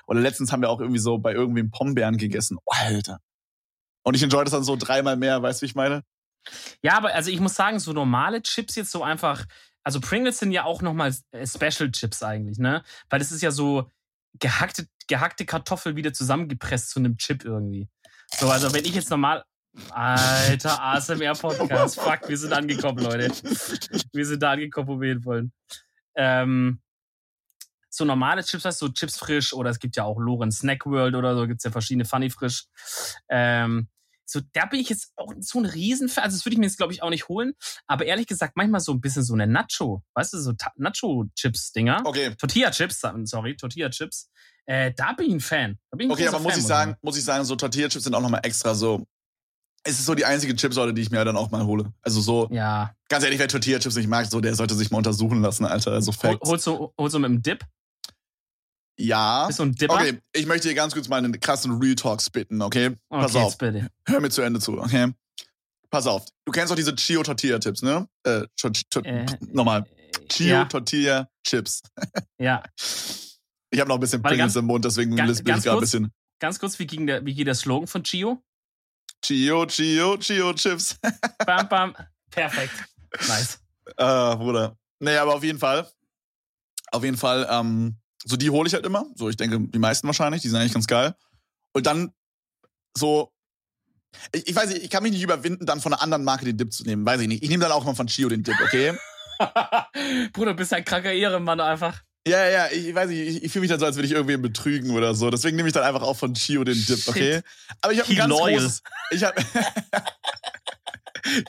Oder 0.07 0.19
letztens 0.19 0.51
haben 0.51 0.61
wir 0.61 0.69
auch 0.69 0.79
irgendwie 0.79 0.99
so 0.99 1.17
bei 1.17 1.33
irgendwem 1.33 1.71
Pombeeren 1.71 2.17
gegessen. 2.17 2.57
Oh, 2.65 2.73
Alter. 2.73 3.19
Und 4.03 4.15
ich 4.15 4.23
enjoy 4.23 4.43
das 4.43 4.51
dann 4.51 4.63
so 4.63 4.75
dreimal 4.75 5.17
mehr, 5.17 5.41
weißt 5.41 5.61
du, 5.61 5.63
wie 5.63 5.69
ich 5.69 5.75
meine? 5.75 6.03
Ja, 6.83 6.97
aber 6.97 7.13
also 7.13 7.31
ich 7.31 7.39
muss 7.39 7.55
sagen, 7.55 7.79
so 7.79 7.91
normale 7.93 8.41
Chips 8.43 8.75
jetzt 8.75 8.91
so 8.91 9.03
einfach, 9.03 9.45
also 9.83 9.99
Pringles 9.99 10.39
sind 10.39 10.51
ja 10.51 10.63
auch 10.63 10.81
nochmal 10.81 11.13
Special 11.43 11.91
Chips 11.91 12.21
eigentlich, 12.21 12.59
ne? 12.59 12.83
Weil 13.09 13.19
das 13.19 13.31
ist 13.31 13.41
ja 13.41 13.51
so 13.51 13.89
gehackte, 14.39 14.87
gehackte 15.07 15.45
Kartoffel 15.45 15.95
wieder 15.95 16.13
zusammengepresst 16.13 16.91
zu 16.91 16.99
einem 16.99 17.17
Chip 17.17 17.43
irgendwie. 17.43 17.89
So, 18.31 18.49
also 18.49 18.73
wenn 18.73 18.85
ich 18.85 18.95
jetzt 18.95 19.09
normal. 19.09 19.43
Alter, 19.89 20.81
ASMR-Podcast. 20.81 21.99
Fuck, 21.99 22.29
wir 22.29 22.37
sind 22.37 22.53
angekommen, 22.53 22.99
Leute. 22.99 23.29
Wir 24.13 24.25
sind 24.25 24.41
da 24.41 24.51
angekommen, 24.51 24.87
wo 24.87 25.01
wir 25.01 25.09
hin 25.09 25.25
wollen. 25.25 25.51
Ähm, 26.15 26.79
so 27.95 28.05
normale 28.05 28.43
Chips, 28.43 28.65
heißt 28.65 28.79
so 28.79 28.89
Chips 28.89 29.17
frisch 29.17 29.53
oder 29.53 29.69
es 29.69 29.79
gibt 29.79 29.95
ja 29.95 30.03
auch 30.03 30.19
Loren 30.19 30.51
Snack 30.51 30.85
World 30.85 31.15
oder 31.15 31.35
so, 31.35 31.47
gibt's 31.47 31.63
ja 31.63 31.71
verschiedene 31.71 32.05
Funny 32.05 32.29
frisch. 32.29 32.65
Ähm, 33.29 33.87
so, 34.27 34.41
da 34.53 34.65
bin 34.65 34.79
ich 34.79 34.89
jetzt 34.89 35.11
auch 35.17 35.31
so 35.39 35.59
ein 35.59 35.65
Riesenfan. 35.65 36.23
Also, 36.23 36.35
das 36.37 36.45
würde 36.45 36.53
ich 36.53 36.59
mir 36.59 36.65
jetzt, 36.65 36.77
glaube 36.77 36.91
ich, 36.91 37.03
auch 37.03 37.11
nicht 37.11 37.27
holen. 37.29 37.53
Aber 37.85 38.05
ehrlich 38.05 38.25
gesagt, 38.25 38.53
manchmal 38.57 38.81
so 38.81 38.91
ein 38.91 38.99
bisschen 38.99 39.21
so 39.23 39.35
eine 39.35 39.45
Nacho, 39.45 40.03
weißt 40.15 40.33
du, 40.33 40.39
so 40.39 40.53
Nacho-Chips-Dinger. 40.77 42.01
Okay. 42.05 42.33
Tortilla-Chips, 42.35 43.01
sorry, 43.25 43.55
Tortilla-Chips. 43.55 44.29
Äh, 44.65 44.93
da 44.95 45.13
bin 45.13 45.27
ich 45.27 45.33
ein 45.33 45.39
Fan. 45.41 45.77
Bin 45.91 46.07
ich 46.07 46.11
Okay, 46.13 46.27
aber 46.27 46.39
muss 46.39 46.53
Fan, 46.53 46.61
ich 46.61 46.67
sagen, 46.67 46.95
muss 47.03 47.17
ich 47.17 47.23
sagen, 47.23 47.45
so 47.45 47.55
Tortilla-Chips 47.55 48.03
sind 48.03 48.15
auch 48.15 48.21
nochmal 48.21 48.41
extra 48.43 48.73
so. 48.73 49.05
Es 49.83 49.99
ist 49.99 50.07
so 50.07 50.15
die 50.15 50.25
einzige 50.25 50.55
Chipsorte, 50.55 50.95
die 50.95 51.03
ich 51.03 51.11
mir 51.11 51.23
dann 51.23 51.37
auch 51.37 51.51
mal 51.51 51.63
hole. 51.63 51.93
Also 52.01 52.19
so, 52.19 52.49
Ja. 52.51 52.95
ganz 53.07 53.23
ehrlich, 53.23 53.37
wer 53.37 53.47
Tortilla-Chips 53.47 53.95
nicht 53.95 54.07
mag, 54.07 54.25
so, 54.25 54.41
der 54.41 54.55
sollte 54.55 54.73
sich 54.73 54.89
mal 54.89 54.97
untersuchen 54.97 55.43
lassen, 55.43 55.65
Alter. 55.65 55.91
Also 55.91 56.11
Hol, 56.11 56.17
Facts. 56.31 56.49
holst, 56.49 56.65
du, 56.65 56.91
holst 56.97 57.13
du 57.13 57.19
mit 57.19 57.29
dem 57.29 57.41
Dip? 57.43 57.63
Ja. 58.97 59.47
Bist 59.47 59.59
du 59.59 59.63
ein 59.63 59.75
Dipper? 59.75 59.95
Okay, 59.95 60.19
ich 60.33 60.45
möchte 60.45 60.67
hier 60.67 60.75
ganz 60.75 60.93
kurz 60.93 61.07
mal 61.09 61.17
einen 61.17 61.37
krassen 61.39 61.77
Real 61.79 61.95
Talk 61.95 62.21
spitten, 62.21 62.61
okay? 62.61 62.95
Pass 63.09 63.31
okay, 63.35 63.43
auf. 63.43 63.51
jetzt 63.51 63.57
bitte. 63.59 63.89
Hör 64.07 64.19
mir 64.21 64.29
zu 64.29 64.41
Ende 64.41 64.59
zu, 64.59 64.79
okay? 64.79 65.13
Pass 65.89 66.07
auf. 66.07 66.25
Du 66.45 66.51
kennst 66.51 66.71
doch 66.71 66.75
diese 66.75 66.95
Chio 66.95 67.21
Tortilla 67.23 67.59
Chips, 67.59 67.81
ne? 67.81 68.07
Äh, 68.23 68.45
Äh, 69.03 69.25
nochmal. 69.51 69.85
Chio 70.29 70.47
ja, 70.47 70.65
Tortilla 70.65 71.29
Chips. 71.45 71.81
ja. 72.39 72.63
Ich 73.71 73.79
habe 73.79 73.89
noch 73.89 73.95
ein 73.95 73.99
bisschen 73.99 74.23
Warte, 74.23 74.35
Pringles 74.35 74.53
ganz- 74.53 74.61
im 74.61 74.65
Mund, 74.65 74.85
deswegen 74.85 75.15
ganz- 75.15 75.29
lispel 75.29 75.57
ich 75.57 75.63
gerade 75.63 75.77
ein 75.77 75.81
bisschen. 75.81 76.11
Ganz 76.39 76.59
kurz, 76.59 76.79
wie, 76.79 76.87
ging 76.87 77.05
der, 77.07 77.25
wie 77.25 77.33
geht 77.33 77.47
der 77.47 77.55
Slogan 77.55 77.87
von 77.87 78.03
Chio? 78.03 78.41
Chio, 79.23 79.65
Chio, 79.67 80.17
Chio 80.17 80.53
Chips. 80.53 80.97
Bam, 81.45 81.67
bam. 81.69 81.95
Perfekt. 82.31 82.73
Nice. 83.27 83.59
äh, 83.97 84.35
Bruder. 84.35 84.77
Nee, 84.99 85.17
aber 85.17 85.35
auf 85.35 85.43
jeden 85.43 85.59
Fall. 85.59 85.89
Auf 86.91 87.03
jeden 87.03 87.17
Fall, 87.17 87.47
ähm, 87.49 87.97
so 88.25 88.37
die 88.37 88.49
hole 88.49 88.67
ich 88.67 88.73
halt 88.73 88.85
immer. 88.85 89.05
So, 89.15 89.29
ich 89.29 89.37
denke, 89.37 89.59
die 89.59 89.79
meisten 89.79 90.07
wahrscheinlich, 90.07 90.41
die 90.41 90.49
sind 90.49 90.59
eigentlich 90.59 90.73
ganz 90.73 90.87
geil. 90.87 91.15
Und 91.73 91.85
dann 91.87 92.13
so. 92.97 93.31
Ich, 94.31 94.47
ich 94.47 94.55
weiß 94.55 94.69
nicht, 94.69 94.83
ich 94.83 94.89
kann 94.89 95.03
mich 95.03 95.11
nicht 95.11 95.21
überwinden, 95.21 95.65
dann 95.65 95.81
von 95.81 95.93
einer 95.93 96.01
anderen 96.01 96.23
Marke 96.23 96.45
den 96.45 96.57
Dip 96.57 96.73
zu 96.73 96.83
nehmen. 96.83 97.05
Weiß 97.05 97.21
ich 97.21 97.27
nicht. 97.27 97.43
Ich 97.43 97.49
nehme 97.49 97.63
dann 97.63 97.71
auch 97.71 97.83
mal 97.85 97.95
von 97.95 98.07
Chio 98.07 98.29
den 98.29 98.43
Dip, 98.43 98.55
okay? 98.63 98.93
Bruder, 100.33 100.51
du 100.51 100.57
bist 100.57 100.73
ein 100.73 100.85
kranker 100.85 101.11
Ehrenmann 101.11 101.59
einfach. 101.59 102.01
Ja, 102.27 102.47
ja, 102.49 102.67
ich, 102.71 102.87
ich 102.87 102.95
weiß 102.95 103.09
nicht, 103.09 103.19
ich, 103.19 103.43
ich 103.43 103.51
fühle 103.51 103.61
mich 103.61 103.69
dann 103.69 103.79
so, 103.79 103.85
als 103.85 103.97
würde 103.97 104.07
ich 104.07 104.13
irgendwen 104.13 104.41
betrügen 104.41 104.91
oder 104.91 105.13
so. 105.13 105.29
Deswegen 105.29 105.57
nehme 105.57 105.69
ich 105.69 105.73
dann 105.73 105.83
einfach 105.83 106.01
auch 106.01 106.17
von 106.17 106.33
Chio 106.33 106.63
den 106.63 106.83
Dip, 106.85 107.07
okay? 107.07 107.41
Aber 107.81 107.93
ich 107.93 107.99
habe 107.99 108.09
ein 108.09 108.15
ganz 108.15 108.29
loyal. 108.29 108.53
großes. 108.53 108.81
Ich 109.11 109.23
habe. 109.23 109.41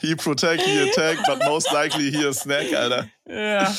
he 0.01 0.15
protect, 0.15 0.61
he 0.61 0.89
attack, 0.89 1.17
but 1.25 1.39
most 1.45 1.71
likely 1.71 2.11
he 2.11 2.25
a 2.25 2.33
snack, 2.33 2.71
Alter. 2.73 3.07
Ja. 3.27 3.71
Äh, 3.71 3.75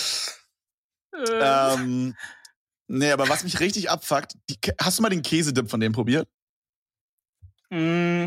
Ähm, 1.41 2.15
nee, 2.88 3.11
aber 3.12 3.29
was 3.29 3.44
mich 3.44 3.61
richtig 3.61 3.90
abfuckt, 3.90 4.35
die, 4.51 4.59
hast 4.81 4.98
du 4.98 5.03
mal 5.03 5.09
den 5.11 5.22
Käsedip 5.22 5.70
von 5.70 5.81
dem 5.81 5.92
probiert? 5.92 6.29
mm, 7.70 8.27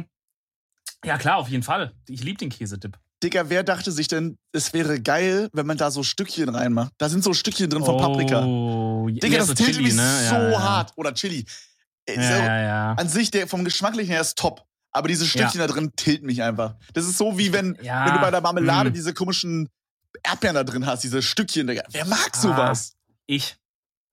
ja, 1.04 1.18
klar, 1.18 1.38
auf 1.38 1.50
jeden 1.50 1.64
Fall. 1.64 1.94
Ich 2.08 2.24
liebe 2.24 2.38
den 2.38 2.50
Käsedip. 2.50 2.98
Digga, 3.24 3.50
wer 3.50 3.64
dachte 3.64 3.92
sich 3.92 4.08
denn, 4.08 4.38
es 4.52 4.74
wäre 4.74 5.00
geil, 5.00 5.50
wenn 5.54 5.68
man 5.68 5.78
da 5.78 5.92
so 5.92 6.02
Stückchen 6.04 6.50
reinmacht? 6.50 6.92
Da 6.98 7.08
sind 7.10 7.24
so 7.24 7.34
Stückchen 7.34 7.70
drin 7.70 7.84
von 7.86 7.98
Paprika. 7.98 8.44
Oh, 8.44 9.08
Digga, 9.10 9.28
ja, 9.28 9.38
das 9.40 9.48
so 9.48 9.54
tiltet 9.54 9.76
Chili, 9.76 9.88
mich 9.90 9.96
ne? 9.96 10.26
so 10.30 10.36
ja, 10.36 10.50
ja. 10.52 10.60
hart. 10.62 10.94
Oder 10.96 11.14
Chili. 11.14 11.46
Äh. 12.06 12.18
An 12.24 13.08
sich, 13.10 13.30
der 13.30 13.48
vom 13.48 13.64
Geschmacklichen 13.64 14.12
her 14.12 14.22
ist 14.22 14.38
top. 14.38 14.66
Aber 14.92 15.08
diese 15.08 15.26
Stückchen 15.26 15.60
da 15.60 15.68
drin 15.68 15.92
tilten 15.96 16.26
mich 16.26 16.42
einfach. 16.42 16.76
Das 16.94 17.06
ist 17.06 17.18
so 17.18 17.38
wie 17.38 17.54
wenn, 17.54 17.78
wenn 17.78 18.14
du 18.14 18.20
bei 18.22 18.32
der 18.32 18.42
Marmelade 18.42 18.90
mm, 18.90 18.94
diese 18.94 19.14
komischen 19.14 19.70
Erdbeeren 20.24 20.56
da 20.56 20.64
drin 20.64 20.86
hast, 20.86 21.04
diese 21.04 21.22
Stückchen, 21.22 21.68
Digga. 21.68 21.84
Wer 21.92 22.06
mag 22.06 22.32
Ah. 22.34 22.38
sowas? 22.38 22.96
Ich. 23.28 23.56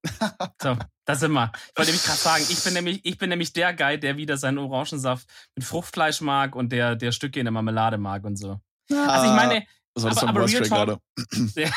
So, 0.62 0.76
da 1.04 1.14
sind 1.14 1.32
wir. 1.32 1.50
Ich 1.54 1.76
wollte 1.78 1.90
nämlich 1.90 2.04
gerade 2.04 2.18
sagen, 2.18 2.44
ich 2.48 2.62
bin 2.64 2.74
nämlich, 2.74 3.00
ich 3.04 3.18
bin 3.18 3.30
nämlich 3.30 3.52
der 3.52 3.74
Guy, 3.74 3.98
der 3.98 4.16
wieder 4.16 4.36
seinen 4.36 4.58
Orangensaft 4.58 5.26
mit 5.56 5.64
Fruchtfleisch 5.64 6.20
mag 6.20 6.54
und 6.56 6.70
der, 6.70 6.96
der 6.96 7.12
Stücke 7.12 7.40
in 7.40 7.44
der 7.46 7.52
Marmelade 7.52 7.98
mag 7.98 8.24
und 8.24 8.36
so. 8.36 8.60
Also 8.90 9.26
ich 9.26 9.36
meine, 9.36 9.64
was 9.94 10.04
war 10.04 10.10
das 10.10 10.18
aber- 10.22 10.28
aber 10.30 10.48
Real 10.48 10.62
Talk- 10.62 10.68
gerade? 10.68 10.98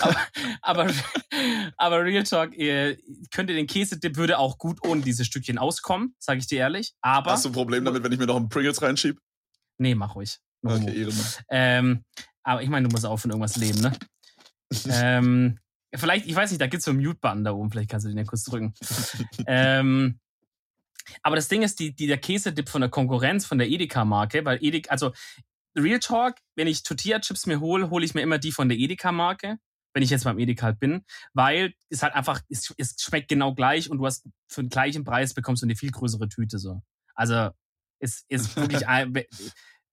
aber, 0.00 0.16
aber, 0.62 0.90
aber 1.76 2.04
Real 2.04 2.24
Talk, 2.24 2.54
ihr 2.54 2.96
könnte 3.32 3.54
den 3.54 3.66
Käsedip 3.66 4.16
würde 4.16 4.38
auch 4.38 4.58
gut 4.58 4.78
ohne 4.86 5.02
diese 5.02 5.24
Stückchen 5.24 5.58
auskommen, 5.58 6.14
sage 6.18 6.38
ich 6.40 6.46
dir 6.46 6.58
ehrlich. 6.60 6.94
Aber 7.02 7.32
Hast 7.32 7.44
du 7.44 7.50
ein 7.50 7.52
Problem 7.54 7.84
damit, 7.84 8.02
wenn 8.02 8.12
ich 8.12 8.18
mir 8.18 8.26
noch 8.26 8.36
einen 8.36 8.48
Pringles 8.48 8.80
reinschieb? 8.82 9.18
nee, 9.78 9.94
mach 9.94 10.14
ruhig. 10.14 10.38
Okay, 10.64 10.96
Ehrenmann. 10.98 11.26
Ähm, 11.50 12.04
aber 12.42 12.62
ich 12.62 12.68
meine, 12.68 12.88
du 12.88 12.92
musst 12.92 13.04
auch 13.04 13.16
von 13.18 13.30
irgendwas 13.30 13.56
leben, 13.56 13.80
ne? 13.80 13.92
ähm, 14.88 15.58
vielleicht, 15.96 16.26
ich 16.26 16.34
weiß 16.34 16.50
nicht, 16.50 16.60
da 16.60 16.66
gibt's 16.66 16.84
so 16.84 16.90
einen 16.90 17.02
Mute-Button 17.02 17.44
da 17.44 17.52
oben, 17.52 17.70
vielleicht 17.70 17.90
kannst 17.90 18.04
du 18.04 18.08
den 18.08 18.18
ja 18.18 18.24
kurz 18.24 18.44
drücken. 18.44 18.74
ähm, 19.46 20.18
aber 21.22 21.36
das 21.36 21.48
Ding 21.48 21.62
ist, 21.62 21.78
die, 21.80 21.94
die, 21.94 22.06
der 22.06 22.18
Käsedip 22.18 22.68
von 22.68 22.80
der 22.80 22.90
Konkurrenz, 22.90 23.46
von 23.46 23.58
der 23.58 23.68
Edeka-Marke, 23.68 24.44
weil 24.44 24.58
Edeka, 24.62 24.90
also 24.90 25.12
Real 25.76 25.98
Talk, 25.98 26.36
wenn 26.56 26.66
ich 26.66 26.82
Tortilla-Chips 26.82 27.46
mir 27.46 27.60
hole, 27.60 27.90
hole 27.90 28.04
ich 28.04 28.14
mir 28.14 28.22
immer 28.22 28.38
die 28.38 28.52
von 28.52 28.68
der 28.68 28.78
Edeka-Marke, 28.78 29.58
wenn 29.92 30.02
ich 30.02 30.10
jetzt 30.10 30.24
beim 30.24 30.38
Edeka 30.38 30.66
halt 30.66 30.80
bin, 30.80 31.04
weil 31.32 31.74
es 31.88 32.02
halt 32.02 32.14
einfach, 32.14 32.40
es, 32.48 32.74
es 32.78 32.96
schmeckt 33.00 33.28
genau 33.28 33.54
gleich 33.54 33.90
und 33.90 33.98
du 33.98 34.06
hast 34.06 34.26
für 34.48 34.62
den 34.62 34.70
gleichen 34.70 35.04
Preis 35.04 35.34
bekommst 35.34 35.62
du 35.62 35.66
eine 35.66 35.76
viel 35.76 35.90
größere 35.90 36.28
Tüte 36.28 36.58
so. 36.58 36.82
Also 37.14 37.50
es 38.00 38.24
ist 38.28 38.56
wirklich 38.56 38.86
ein, 38.88 39.14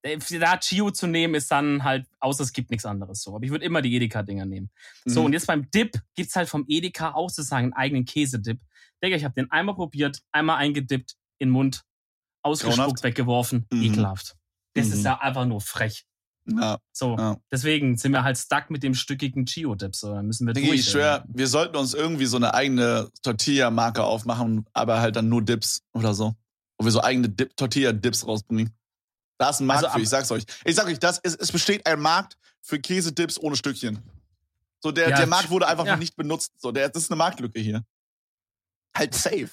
da 0.04 0.58
Chio 0.58 0.92
zu 0.92 1.08
nehmen, 1.08 1.36
ist 1.36 1.52
dann 1.52 1.84
halt, 1.84 2.08
außer 2.20 2.44
es 2.44 2.54
gibt 2.54 2.72
nichts 2.72 2.86
anderes 2.86 3.22
so. 3.22 3.36
Aber 3.36 3.46
ich 3.46 3.52
würde 3.52 3.66
immer 3.66 3.82
die 3.82 3.96
Edeka-Dinger 3.96 4.46
nehmen. 4.46 4.70
So, 5.06 5.20
Mhm. 5.22 5.26
und 5.28 5.34
jetzt 5.34 5.48
beim 5.48 5.70
Dip 5.72 6.00
gibt's 6.16 6.36
halt 6.36 6.50
vom 6.50 6.66
Edeka 6.68 7.12
auch 7.12 7.30
sozusagen 7.30 7.66
einen 7.66 7.74
eigenen 7.74 8.06
Käsedip. 8.06 8.60
Digga, 9.04 9.16
ich 9.16 9.24
habe 9.24 9.34
den 9.34 9.50
einmal 9.52 9.76
probiert, 9.76 10.22
einmal 10.32 10.58
eingedippt, 10.58 11.16
in 11.40 11.50
den 11.50 11.54
Mund, 11.54 11.84
ausgespuckt, 12.44 13.04
weggeworfen. 13.04 13.68
Mhm. 13.72 13.84
Ekelhaft. 13.84 14.36
Das 14.74 14.88
Mhm. 14.88 14.94
ist 14.94 15.04
ja 15.06 15.20
einfach 15.20 15.46
nur 15.46 15.62
frech. 15.62 16.06
Ja, 16.48 16.80
So, 16.92 17.16
ja. 17.18 17.38
deswegen 17.52 17.98
sind 17.98 18.14
wir 18.14 18.24
halt 18.24 18.36
stuck 18.38 18.72
mit 18.72 18.82
dem 18.82 18.96
stückigen 18.96 19.46
Chio-Dip. 19.46 19.96
So, 19.96 20.14
dann 20.16 20.26
müssen 20.26 20.48
wir 20.48 20.54
Digga, 20.54 20.70
durch. 20.70 20.80
ich 20.80 20.90
schwör, 20.90 21.24
wir 21.28 21.48
sollten 21.48 21.76
uns 21.76 21.94
irgendwie 21.94 22.26
so 22.26 22.38
eine 22.38 22.56
eigene 22.56 23.10
Tortilla-Marke 23.22 24.04
aufmachen, 24.04 24.66
aber 24.74 25.02
halt 25.02 25.16
dann 25.16 25.30
nur 25.30 25.44
Dips 25.44 25.84
oder 25.94 26.16
so. 26.16 26.34
Wo 26.80 26.86
wir 26.86 26.92
so 26.92 27.02
eigene 27.04 27.30
Dip 27.30 27.56
Tortilla-Dips 27.56 28.26
rausbringen. 28.26 28.72
Da 29.42 29.50
ist 29.50 29.60
ein 29.60 29.66
Markt 29.66 29.86
Also 29.86 29.96
für, 29.96 30.04
ich 30.04 30.10
sag's 30.10 30.30
euch. 30.30 30.46
Ich 30.66 30.76
sag 30.76 30.86
euch, 30.86 31.00
das 31.00 31.18
ist, 31.18 31.42
es 31.42 31.52
besteht 31.52 31.88
ein 31.88 32.00
Markt 32.00 32.38
für 32.62 32.80
Käsedips 32.80 33.40
ohne 33.40 33.56
Stückchen. 33.56 33.98
So, 34.82 34.92
der, 34.92 35.10
Ja, 35.10 35.18
der 35.18 35.26
Markt 35.26 35.50
wurde 35.50 35.68
einfach 35.68 35.84
ja. 35.84 35.94
noch 35.94 36.00
nicht 36.00 36.16
benutzt. 36.16 36.54
So, 36.60 36.72
der, 36.72 36.90
das 36.90 37.06
ist 37.06 37.12
eine 37.12 37.18
Marktlücke 37.18 37.60
hier. 37.60 37.84
Halt 38.96 39.16
safe. 39.16 39.50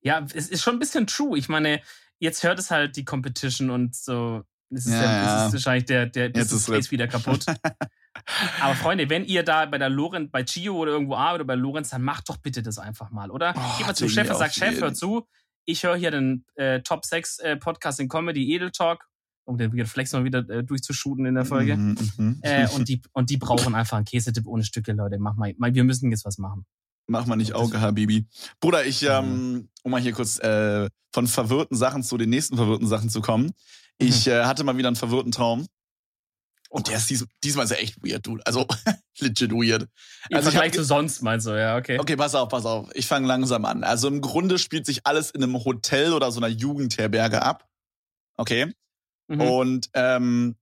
Ja, 0.00 0.26
es 0.34 0.48
ist 0.48 0.60
schon 0.60 0.74
ein 0.74 0.78
bisschen 0.80 1.06
true. 1.06 1.38
Ich 1.38 1.48
meine, 1.48 1.82
jetzt 2.18 2.42
hört 2.42 2.58
es 2.58 2.72
halt 2.72 2.96
die 2.96 3.04
Competition 3.04 3.70
und 3.70 3.94
so. 3.94 4.42
Das 4.70 4.86
ist, 4.86 4.92
Ja, 4.92 5.02
ja. 5.02 5.24
Das 5.24 5.46
ist 5.46 5.52
wahrscheinlich 5.52 5.84
der, 5.84 6.06
der 6.06 6.30
Jetzt 6.30 6.50
ist 6.50 6.66
Case 6.66 6.90
wieder 6.90 7.06
kaputt. 7.06 7.46
Aber 8.60 8.74
Freunde, 8.74 9.08
wenn 9.08 9.24
ihr 9.24 9.44
da 9.44 9.66
bei 9.66 9.78
der 9.78 9.88
Lorenz, 9.88 10.32
bei 10.32 10.42
Chio 10.42 10.74
oder 10.74 10.90
irgendwo 10.90 11.14
arbeitet, 11.14 11.46
bei 11.46 11.54
Lorenz, 11.54 11.90
dann 11.90 12.02
macht 12.02 12.28
doch 12.28 12.38
bitte 12.38 12.60
das 12.60 12.78
einfach 12.80 13.10
mal, 13.10 13.30
oder? 13.30 13.54
Oh, 13.56 13.78
Geht 13.78 13.86
mal 13.86 13.94
zum 13.94 14.08
Chef 14.08 14.28
und 14.28 14.36
sagt, 14.36 14.56
Chef, 14.56 14.80
hör 14.80 14.92
zu, 14.92 15.28
ich 15.66 15.82
höre 15.82 15.96
hier 15.96 16.10
den 16.10 16.44
äh, 16.54 16.80
Top 16.80 17.04
6 17.04 17.40
äh, 17.40 17.56
Podcast 17.56 18.00
in 18.00 18.08
Comedy, 18.08 18.54
Edel 18.54 18.70
Talk, 18.70 19.06
um 19.44 19.58
den 19.58 19.86
Flex 19.86 20.12
mal 20.12 20.24
wieder 20.24 20.48
äh, 20.48 20.64
durchzushooten 20.64 21.26
in 21.26 21.34
der 21.34 21.44
Folge. 21.44 21.76
Mhm, 21.76 21.96
mhm. 22.16 22.38
Äh, 22.42 22.68
und, 22.68 22.88
die, 22.88 23.02
und 23.12 23.30
die 23.30 23.36
brauchen 23.36 23.74
einfach 23.74 23.96
einen 23.96 24.06
Käsetipp 24.06 24.46
ohne 24.46 24.64
Stücke, 24.64 24.92
Leute. 24.92 25.18
Mach 25.18 25.36
mal, 25.36 25.54
mal, 25.58 25.74
wir 25.74 25.84
müssen 25.84 26.10
jetzt 26.10 26.24
was 26.24 26.38
machen. 26.38 26.64
Mach 27.08 27.26
mal 27.26 27.36
nicht 27.36 27.54
Auge, 27.54 27.80
Habibi. 27.80 28.26
Bruder, 28.60 28.84
ich, 28.84 29.02
ähm, 29.02 29.68
um 29.82 29.90
mal 29.92 30.00
hier 30.00 30.12
kurz 30.12 30.38
äh, 30.40 30.88
von 31.12 31.26
verwirrten 31.26 31.76
Sachen 31.76 32.02
zu 32.02 32.16
den 32.16 32.30
nächsten 32.30 32.56
verwirrten 32.56 32.88
Sachen 32.88 33.10
zu 33.10 33.20
kommen. 33.20 33.52
Ich 33.98 34.26
äh, 34.26 34.44
hatte 34.44 34.64
mal 34.64 34.76
wieder 34.76 34.88
einen 34.88 34.96
verwirrten 34.96 35.32
Traum. 35.32 35.66
Und 36.76 36.88
der 36.88 36.98
ist 36.98 37.08
dies, 37.08 37.24
diesmal 37.42 37.64
ist 37.64 37.70
er 37.70 37.80
echt 37.80 37.96
weird, 38.04 38.26
du. 38.26 38.38
Also 38.44 38.66
legit 39.18 39.50
weird. 39.52 39.88
Im 40.28 40.36
Also 40.36 40.48
ich 40.48 40.54
Vergleich 40.54 40.72
hab- 40.72 40.76
zu 40.76 40.84
sonst, 40.84 41.22
meinst 41.22 41.46
du, 41.46 41.58
ja, 41.58 41.76
okay. 41.76 41.98
Okay, 41.98 42.16
pass 42.16 42.34
auf, 42.34 42.48
pass 42.50 42.66
auf. 42.66 42.90
Ich 42.94 43.06
fange 43.06 43.26
langsam 43.26 43.64
an. 43.64 43.82
Also 43.82 44.08
im 44.08 44.20
Grunde 44.20 44.58
spielt 44.58 44.84
sich 44.84 45.06
alles 45.06 45.30
in 45.30 45.42
einem 45.42 45.64
Hotel 45.64 46.12
oder 46.12 46.30
so 46.30 46.38
einer 46.38 46.48
Jugendherberge 46.48 47.40
ab. 47.42 47.66
Okay. 48.36 48.72
Mhm. 49.28 49.40
Und 49.40 49.90
ähm, 49.94 50.56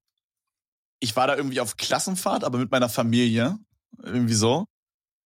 ich 1.01 1.17
war 1.17 1.27
da 1.27 1.37
irgendwie 1.37 1.61
auf 1.61 1.77
Klassenfahrt, 1.77 2.45
aber 2.45 2.59
mit 2.59 2.71
meiner 2.71 2.89
Familie. 2.89 3.59
Irgendwie 4.03 4.35
so. 4.35 4.67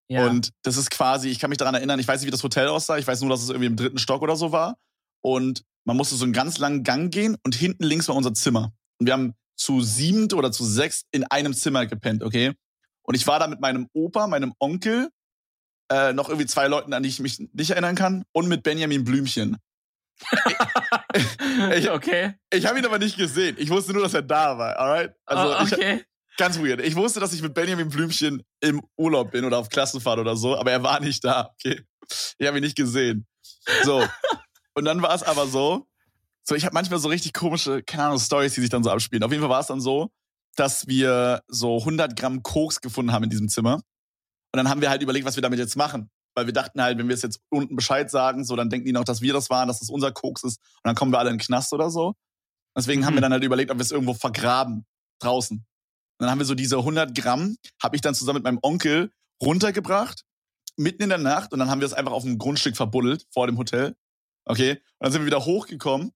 ja. 0.09 0.27
Und 0.27 0.51
das 0.63 0.77
ist 0.77 0.91
quasi, 0.91 1.29
ich 1.29 1.39
kann 1.39 1.51
mich 1.51 1.59
daran 1.59 1.75
erinnern, 1.75 2.01
ich 2.01 2.09
weiß 2.09 2.21
nicht, 2.21 2.27
wie 2.29 2.33
das 2.33 2.43
Hotel 2.43 2.69
aussah. 2.69 2.99
Ich 2.99 3.07
weiß 3.07 3.21
nur, 3.21 3.31
dass 3.31 3.43
es 3.43 3.51
irgendwie 3.51 3.67
im 3.67 3.77
dritten 3.77 3.99
Stock 3.99 4.23
oder 4.23 4.37
so 4.37 4.53
war. 4.53 4.79
Und 5.23 5.65
man 5.85 5.97
musste 5.97 6.17
so 6.17 6.25
einen 6.25 6.33
ganz 6.33 6.59
langen 6.59 6.83
Gang 6.83 7.13
gehen 7.13 7.37
und 7.45 7.55
hinten 7.55 7.85
links 7.85 8.09
war 8.09 8.17
unser 8.17 8.33
Zimmer. 8.35 8.73
Und 8.99 9.07
wir 9.07 9.13
haben 9.13 9.35
zu 9.59 9.83
siebend 9.83 10.33
oder 10.33 10.51
zu 10.53 10.65
sechst 10.65 11.07
in 11.11 11.25
einem 11.25 11.53
Zimmer 11.53 11.85
gepennt, 11.87 12.23
okay? 12.23 12.55
Und 13.03 13.15
ich 13.17 13.27
war 13.27 13.39
da 13.39 13.47
mit 13.49 13.61
meinem 13.61 13.89
Opa, 13.93 14.27
meinem 14.27 14.55
Onkel, 14.59 15.09
äh, 15.91 16.13
noch 16.13 16.29
irgendwie 16.29 16.47
zwei 16.47 16.69
Leuten, 16.69 16.93
an 16.93 17.03
die 17.03 17.09
ich 17.09 17.21
mich 17.21 17.39
nicht 17.53 17.71
erinnern 17.71 17.97
kann, 17.97 18.25
und 18.33 18.49
mit 18.49 18.63
Benjamin 18.63 19.05
Blümchen. 19.05 19.57
ich- 21.77 21.91
okay. 21.91 22.35
Ich 22.53 22.67
habe 22.67 22.79
ihn 22.79 22.87
aber 22.87 22.99
nicht 22.99 23.17
gesehen. 23.17 23.57
Ich 23.59 23.71
wusste 23.71 23.93
nur, 23.93 24.03
dass 24.03 24.15
er 24.15 24.23
da 24.23 24.59
war, 24.59 24.79
alright? 24.79 25.15
Also 25.27 25.55
Oh, 25.55 25.65
ich, 25.65 25.73
okay. 25.73 26.05
Ganz 26.37 26.59
weird. 26.59 26.81
Ich 26.83 26.95
wusste, 26.95 27.19
dass 27.19 27.33
ich 27.33 27.43
mit 27.43 27.53
Benjamin 27.55 27.89
Blümchen 27.89 28.43
im 28.61 28.81
Urlaub 28.97 29.33
bin 29.33 29.45
oder 29.45 29.59
auf 29.59 29.69
Klassenfahrt 29.69 30.19
oder 30.21 30.37
so, 30.37 30.57
aber 30.57 30.71
er 30.71 30.83
war 30.83 31.01
nicht 31.01 31.25
da. 31.25 31.51
Okay. 31.55 31.83
Ich 32.39 32.47
habe 32.47 32.59
ihn 32.59 32.65
nicht 32.65 32.77
gesehen. 32.77 33.27
So. 33.83 34.07
Und 34.75 34.85
dann 34.85 35.03
war 35.03 35.15
es 35.15 35.25
aber 35.25 35.47
so, 35.49 35.89
So, 36.49 36.55
ich 36.55 36.65
habe 36.65 36.73
manchmal 36.73 36.99
so 36.99 37.09
richtig 37.09 37.35
komische, 37.35 37.83
keine 37.83 38.05
Ahnung, 38.05 38.19
Stories, 38.19 38.55
die 38.55 38.63
sich 38.63 38.71
dann 38.71 38.83
so 38.83 38.91
abspielen. 38.91 39.23
Auf 39.23 39.31
jeden 39.31 39.43
Fall 39.43 39.51
war 39.51 39.61
es 39.61 39.67
dann 39.67 39.83
so, 39.83 40.09
dass 40.57 40.87
wir 40.87 41.43
so 41.47 41.77
100 41.81 42.17
Gramm 42.17 42.43
Koks 42.43 42.81
gefunden 42.81 43.13
haben 43.13 43.25
in 43.25 43.29
diesem 43.29 43.51
Zimmer. 43.51 43.75
Und 43.75 43.83
dann 44.55 44.71
haben 44.71 44.81
wir 44.81 44.89
halt 44.89 45.03
überlegt, 45.03 45.27
was 45.27 45.37
wir 45.37 45.43
damit 45.43 45.59
jetzt 45.59 45.77
machen. 45.77 46.09
Weil 46.35 46.47
wir 46.47 46.55
dachten 46.55 46.81
halt, 46.81 46.97
wenn 46.97 47.07
wir 47.07 47.15
es 47.15 47.21
jetzt 47.21 47.41
unten 47.51 47.77
Bescheid 47.77 48.11
sagen, 48.11 48.47
so, 48.47 48.57
dann 48.57 48.71
denken 48.71 48.87
die 48.87 48.93
noch, 48.93 49.05
dass 49.05 49.21
wir 49.21 49.35
das 49.35 49.51
waren, 49.51 49.69
dass 49.69 49.81
das 49.81 49.91
unser 49.91 50.11
Koks 50.11 50.43
ist. 50.43 50.59
Und 50.77 50.85
dann 50.85 50.95
kommen 50.95 51.13
wir 51.13 51.19
alle 51.19 51.29
in 51.29 51.37
den 51.37 51.45
Knast 51.45 51.75
oder 51.75 51.91
so. 51.91 52.15
Deswegen 52.75 53.03
mhm. 53.03 53.05
haben 53.05 53.15
wir 53.15 53.21
dann 53.21 53.33
halt 53.33 53.45
überlegt, 53.45 53.71
ob 53.71 53.77
wir 53.77 53.83
es 53.83 53.91
irgendwo 53.91 54.15
vergraben. 54.15 54.87
Draußen. 55.21 55.59
Und 55.59 55.67
dann 56.19 56.31
haben 56.31 56.39
wir 56.39 56.47
so 56.47 56.55
diese 56.55 56.79
100 56.79 57.15
Gramm, 57.15 57.59
habe 57.83 57.95
ich 57.95 58.01
dann 58.01 58.15
zusammen 58.15 58.37
mit 58.37 58.45
meinem 58.45 58.61
Onkel 58.63 59.13
runtergebracht, 59.43 60.25
mitten 60.79 61.03
in 61.03 61.11
der 61.11 61.19
Nacht. 61.19 61.53
Und 61.53 61.59
dann 61.59 61.69
haben 61.69 61.81
wir 61.81 61.87
es 61.87 61.93
einfach 61.93 62.13
auf 62.13 62.23
dem 62.23 62.39
Grundstück 62.39 62.75
verbuddelt, 62.75 63.27
vor 63.35 63.47
dem 63.47 63.59
Hotel. 63.59 63.97
Okay? 64.47 64.71
Und 64.71 64.81
dann 65.01 65.13
sind 65.13 65.21
wir 65.21 65.27
wieder 65.27 65.45
hochgekommen. 65.45 66.15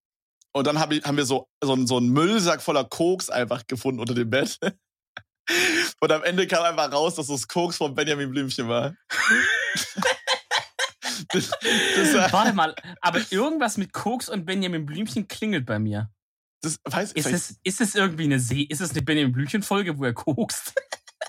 Und 0.52 0.66
dann 0.66 0.78
hab 0.78 0.92
ich, 0.92 1.02
haben 1.04 1.16
wir 1.16 1.24
so, 1.24 1.48
so, 1.62 1.86
so 1.86 1.96
einen 1.96 2.10
Müllsack 2.10 2.62
voller 2.62 2.84
Koks 2.84 3.30
einfach 3.30 3.66
gefunden 3.66 4.00
unter 4.00 4.14
dem 4.14 4.30
Bett. 4.30 4.58
Und 6.00 6.12
am 6.12 6.22
Ende 6.22 6.46
kam 6.46 6.64
einfach 6.64 6.92
raus, 6.92 7.16
dass 7.16 7.26
das 7.26 7.48
Koks 7.48 7.76
von 7.76 7.94
Benjamin 7.94 8.30
Blümchen 8.30 8.68
war. 8.68 8.94
das, 11.28 11.50
das 11.50 12.32
Warte 12.32 12.52
mal, 12.52 12.74
aber 13.00 13.20
irgendwas 13.30 13.76
mit 13.76 13.92
Koks 13.92 14.28
und 14.28 14.44
Benjamin 14.44 14.86
Blümchen 14.86 15.28
klingelt 15.28 15.66
bei 15.66 15.78
mir. 15.78 16.10
Das 16.60 16.78
weiß 16.84 17.12
ist 17.12 17.26
es, 17.26 17.56
ist 17.64 17.80
es 17.80 17.94
irgendwie 17.96 18.24
eine 18.24 18.38
See, 18.38 18.62
ist 18.62 18.80
es 18.80 18.92
eine 18.92 19.02
Benjamin 19.02 19.32
Blümchen 19.32 19.62
Folge, 19.62 19.98
wo 19.98 20.04
er 20.04 20.14
kokst? 20.14 20.74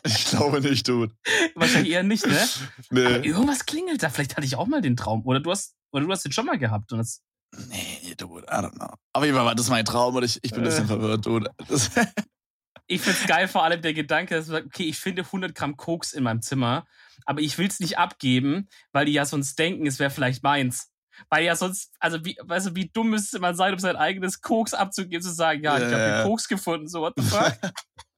Ich 0.06 0.26
glaube 0.26 0.60
nicht, 0.60 0.86
Dude. 0.86 1.16
Wahrscheinlich 1.56 1.94
eher 1.94 2.04
nicht, 2.04 2.28
ne? 2.28 2.50
Nee. 2.90 3.06
Aber 3.06 3.24
irgendwas 3.24 3.66
klingelt 3.66 4.04
da. 4.04 4.10
Vielleicht 4.10 4.36
hatte 4.36 4.46
ich 4.46 4.58
auch 4.58 4.68
mal 4.68 4.82
den 4.82 4.98
Traum. 4.98 5.26
Oder 5.26 5.40
du 5.40 5.50
hast, 5.50 5.76
oder 5.94 6.04
du 6.04 6.12
hast 6.12 6.26
den 6.26 6.34
schon 6.34 6.46
mal 6.46 6.58
gehabt. 6.58 6.92
Und 6.92 6.98
das 6.98 7.22
nee, 7.70 7.93
Dude, 8.16 8.46
I 8.48 8.56
don't 8.56 8.76
know. 8.76 8.94
Aber 9.14 9.26
jeden 9.26 9.38
Fall 9.38 9.46
war 9.46 9.56
das 9.56 9.70
mein 9.70 9.86
Traum 9.86 10.16
und 10.16 10.24
ich, 10.24 10.40
ich 10.44 10.52
bin 10.52 10.62
ein 10.62 10.66
bisschen 10.66 10.86
äh. 10.86 10.88
verwirrt, 10.88 11.26
Dude. 11.26 11.50
ich 12.88 13.02
find's 13.02 13.26
geil, 13.28 13.48
vor 13.48 13.64
allem 13.64 13.82
der 13.82 13.94
Gedanke, 13.94 14.36
dass 14.36 14.50
okay, 14.50 14.84
ich 14.84 15.00
finde 15.00 15.24
100 15.24 15.56
Gramm 15.56 15.78
Koks 15.78 16.14
in 16.14 16.24
meinem 16.24 16.42
Zimmer, 16.42 16.86
aber 17.26 17.42
ich 17.42 17.58
will's 17.58 17.80
nicht 17.80 17.98
abgeben, 17.98 18.68
weil 18.92 19.06
die 19.06 19.14
ja 19.14 19.26
sonst 19.26 19.58
denken, 19.58 19.86
es 19.86 20.00
wäre 20.00 20.10
vielleicht 20.10 20.44
meins. 20.44 20.90
Weil 21.30 21.46
ja 21.46 21.56
sonst, 21.56 21.92
also 22.00 22.24
wie, 22.26 22.38
weißt 22.42 22.68
du, 22.68 22.76
wie 22.76 22.90
dumm 22.90 23.12
müsste 23.12 23.40
man 23.40 23.56
sein, 23.56 23.74
um 23.74 23.80
sein 23.80 23.96
eigenes 23.96 24.42
Koks 24.42 24.74
abzugeben, 24.74 25.22
zu 25.22 25.32
sagen, 25.32 25.64
ja, 25.64 25.78
ich 25.78 25.84
habe 25.84 25.96
den 25.96 26.24
Koks 26.24 26.48
gefunden, 26.48 26.88
so 26.88 27.02
what 27.02 27.14
the 27.18 27.24
fuck? 27.24 27.58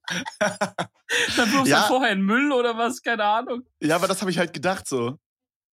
Dann 1.35 1.51
wirfst 1.51 1.67
ja. 1.67 1.81
du 1.81 1.87
vorher 1.87 2.11
in 2.11 2.21
Müll 2.21 2.51
oder 2.51 2.77
was, 2.77 3.01
keine 3.01 3.23
Ahnung. 3.23 3.63
Ja, 3.81 3.95
aber 3.95 4.07
das 4.07 4.21
habe 4.21 4.31
ich 4.31 4.37
halt 4.37 4.53
gedacht 4.53 4.87
so. 4.87 5.17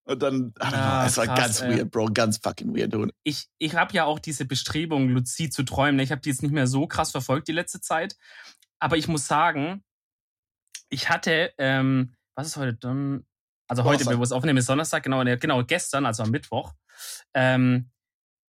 Und 0.04 0.20
dann, 0.20 0.52
ah, 0.58 1.06
es 1.06 1.16
war 1.16 1.26
krass, 1.26 1.38
ganz 1.38 1.60
ey. 1.60 1.78
weird, 1.78 1.90
Bro, 1.90 2.06
ganz 2.12 2.38
fucking 2.38 2.74
weird, 2.76 2.92
dude. 2.92 3.12
Ich, 3.22 3.48
ich 3.58 3.74
habe 3.74 3.92
ja 3.92 4.04
auch 4.04 4.18
diese 4.18 4.44
Bestrebung, 4.44 5.08
luzid 5.10 5.54
zu 5.54 5.62
träumen. 5.62 6.00
Ich 6.00 6.10
habe 6.10 6.20
die 6.20 6.30
jetzt 6.30 6.42
nicht 6.42 6.52
mehr 6.52 6.66
so 6.66 6.86
krass 6.86 7.12
verfolgt 7.12 7.48
die 7.48 7.52
letzte 7.52 7.80
Zeit. 7.80 8.16
Aber 8.80 8.96
ich 8.96 9.06
muss 9.06 9.26
sagen, 9.26 9.84
ich 10.88 11.08
hatte, 11.08 11.52
ähm, 11.58 12.16
was 12.34 12.48
ist 12.48 12.56
heute 12.56 12.74
dann? 12.74 13.24
Also 13.68 13.84
heute, 13.84 14.04
wir 14.04 14.20
es 14.20 14.32
aufnehmen, 14.32 14.58
ist 14.58 14.68
Donnerstag, 14.68 15.02
genau, 15.04 15.24
genau, 15.24 15.64
gestern, 15.64 16.04
also 16.04 16.24
am 16.24 16.30
Mittwoch, 16.30 16.74
ähm, 17.32 17.90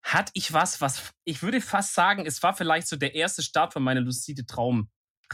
hatte 0.04 0.32
ich 0.34 0.52
was, 0.52 0.82
was 0.82 1.14
ich 1.24 1.42
würde 1.44 1.62
fast 1.62 1.94
sagen, 1.94 2.26
es 2.26 2.44
war 2.44 2.54
vielleicht 2.54 2.88
so 2.88 2.98
der 2.98 3.16
erste 3.16 3.42
Start 3.42 3.72
von 3.72 3.84
meiner 3.84 4.02
lucide 4.02 4.46
Traum, 4.46 4.90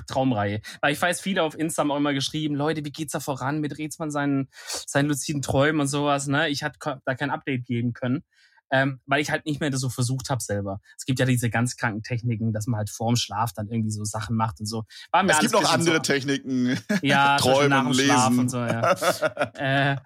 Traumreihe. 0.07 0.62
Weil 0.81 0.93
ich 0.93 1.01
weiß, 1.01 1.21
viele 1.21 1.43
auf 1.43 1.57
Insta 1.57 1.81
haben 1.81 1.91
auch 1.91 1.97
immer 1.97 2.13
geschrieben, 2.13 2.55
Leute, 2.55 2.83
wie 2.85 2.91
geht's 2.91 3.13
da 3.13 3.19
voran 3.19 3.59
mit 3.59 3.77
Rätsmann 3.77 4.12
seinen, 4.12 4.49
seinen 4.85 5.09
luziden 5.09 5.41
Träumen 5.41 5.81
und 5.81 5.88
sowas, 5.88 6.27
ne? 6.27 6.49
Ich 6.49 6.63
hatte 6.63 6.99
da 7.05 7.15
kein 7.15 7.31
Update 7.31 7.65
geben 7.65 7.93
können. 7.93 8.23
Ähm, 8.71 8.99
weil 9.07 9.19
ich 9.19 9.31
halt 9.31 9.47
nicht 9.47 9.59
mehr 9.62 9.71
das 9.71 9.81
so 9.81 9.89
versucht 9.89 10.29
habe 10.29 10.43
selber. 10.43 10.79
Es 10.95 11.05
gibt 11.05 11.17
ja 11.19 11.25
diese 11.25 11.49
ganz 11.49 11.75
kranken 11.75 12.03
Techniken, 12.03 12.53
dass 12.53 12.67
man 12.67 12.77
halt 12.77 12.91
vorm 12.91 13.15
Schlaf 13.15 13.51
dann 13.51 13.67
irgendwie 13.67 13.89
so 13.89 14.03
Sachen 14.03 14.35
macht 14.35 14.59
und 14.59 14.67
so. 14.67 14.85
War 15.12 15.23
mir 15.23 15.31
es 15.31 15.39
gibt 15.39 15.53
noch 15.53 15.73
andere 15.73 15.95
so, 15.95 16.01
Techniken. 16.01 16.79
Ja, 17.01 17.38
Träumen, 17.39 17.69
nach 17.69 17.83
dem 17.85 17.93
lesen. 17.93 18.05
Schlaf 18.05 18.29
und 18.29 18.49
so, 18.49 18.59
ja. 18.59 18.91
äh, 19.55 19.97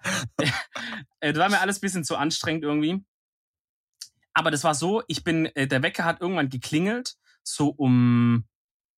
äh, 1.20 1.32
das 1.32 1.36
war 1.36 1.50
mir 1.50 1.60
alles 1.60 1.78
bisschen 1.78 2.04
zu 2.04 2.16
anstrengend 2.16 2.64
irgendwie. 2.64 3.04
Aber 4.32 4.50
das 4.50 4.64
war 4.64 4.74
so, 4.74 5.02
ich 5.08 5.24
bin, 5.24 5.46
äh, 5.54 5.66
der 5.66 5.82
Wecker 5.82 6.04
hat 6.04 6.20
irgendwann 6.20 6.48
geklingelt, 6.48 7.16
so 7.42 7.68
um 7.68 8.44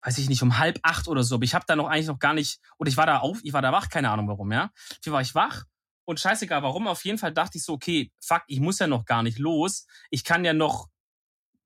weiß 0.07 0.19
ich 0.19 0.29
nicht, 0.29 0.43
um 0.43 0.59
halb 0.59 0.79
acht 0.83 1.09
oder 1.09 1.25
so. 1.25 1.35
Aber 1.35 1.45
ich 1.45 1.55
habe 1.55 1.65
da 1.67 1.75
noch 1.75 1.89
eigentlich 1.89 2.07
noch 2.07 2.21
gar 2.21 2.33
nicht, 2.33 2.61
oder 2.79 2.89
ich 2.89 2.97
war 2.97 3.07
da 3.07 3.19
auf, 3.19 3.41
ich 3.43 3.53
war 3.53 3.61
da 3.61 3.73
wach, 3.73 3.89
keine 3.89 4.11
Ahnung 4.11 4.29
warum, 4.29 4.53
ja. 4.53 4.71
Wie 5.03 5.11
war 5.11 5.21
ich 5.21 5.35
wach? 5.35 5.65
Und 6.05 6.21
scheißegal 6.21 6.63
warum, 6.63 6.87
auf 6.87 7.05
jeden 7.05 7.19
Fall 7.19 7.33
dachte 7.33 7.59
ich 7.59 7.65
so, 7.65 7.73
okay, 7.73 8.13
fuck, 8.21 8.45
ich 8.47 8.61
muss 8.61 8.79
ja 8.79 8.87
noch 8.87 9.05
gar 9.05 9.25
nicht 9.25 9.41
los. 9.41 9.87
Ich 10.11 10.23
kann 10.23 10.45
ja 10.45 10.53
noch 10.53 10.89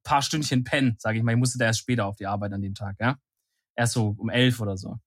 paar 0.02 0.22
Stündchen 0.22 0.64
pennen, 0.64 0.96
sage 0.98 1.18
ich 1.18 1.24
mal. 1.24 1.32
Ich 1.32 1.38
musste 1.38 1.58
da 1.58 1.66
erst 1.66 1.80
später 1.80 2.06
auf 2.06 2.16
die 2.16 2.26
Arbeit 2.26 2.54
an 2.54 2.62
dem 2.62 2.74
Tag, 2.74 2.96
ja. 2.98 3.18
Erst 3.76 3.92
so 3.92 4.14
um 4.18 4.30
elf 4.30 4.58
oder 4.60 4.78
so. 4.78 4.98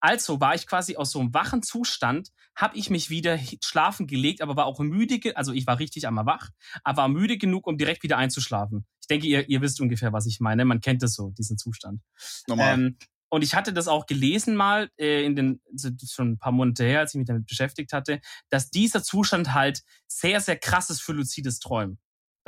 Also 0.00 0.40
war 0.40 0.54
ich 0.54 0.66
quasi 0.66 0.96
aus 0.96 1.10
so 1.10 1.20
einem 1.20 1.34
wachen 1.34 1.62
Zustand, 1.62 2.30
habe 2.56 2.76
ich 2.76 2.90
mich 2.90 3.10
wieder 3.10 3.38
schlafen 3.62 4.06
gelegt, 4.06 4.40
aber 4.40 4.56
war 4.56 4.66
auch 4.66 4.80
müde, 4.80 5.36
also 5.36 5.52
ich 5.52 5.66
war 5.66 5.78
richtig 5.78 6.06
einmal 6.06 6.26
wach, 6.26 6.50
aber 6.84 6.98
war 7.02 7.08
müde 7.08 7.38
genug, 7.38 7.66
um 7.66 7.78
direkt 7.78 8.02
wieder 8.02 8.18
einzuschlafen 8.18 8.86
denke, 9.10 9.26
ihr, 9.26 9.48
ihr 9.48 9.60
wisst 9.60 9.80
ungefähr, 9.80 10.12
was 10.12 10.26
ich 10.26 10.40
meine. 10.40 10.64
Man 10.64 10.80
kennt 10.80 11.02
das 11.02 11.14
so, 11.14 11.30
diesen 11.30 11.58
Zustand. 11.58 12.00
Normal. 12.46 12.74
Ähm, 12.74 12.96
und 13.28 13.42
ich 13.42 13.54
hatte 13.54 13.72
das 13.72 13.86
auch 13.86 14.06
gelesen 14.06 14.56
mal 14.56 14.90
äh, 14.98 15.24
in 15.24 15.36
den 15.36 15.60
schon 16.04 16.32
ein 16.32 16.38
paar 16.38 16.52
Monate 16.52 16.84
her, 16.84 17.00
als 17.00 17.14
ich 17.14 17.18
mich 17.18 17.28
damit 17.28 17.46
beschäftigt 17.46 17.92
hatte, 17.92 18.20
dass 18.48 18.70
dieser 18.70 19.04
Zustand 19.04 19.54
halt 19.54 19.82
sehr 20.08 20.40
sehr 20.40 20.56
krass 20.56 20.90
ist 20.90 21.00
für 21.00 21.12
luzides 21.12 21.60
Träumen. 21.60 21.98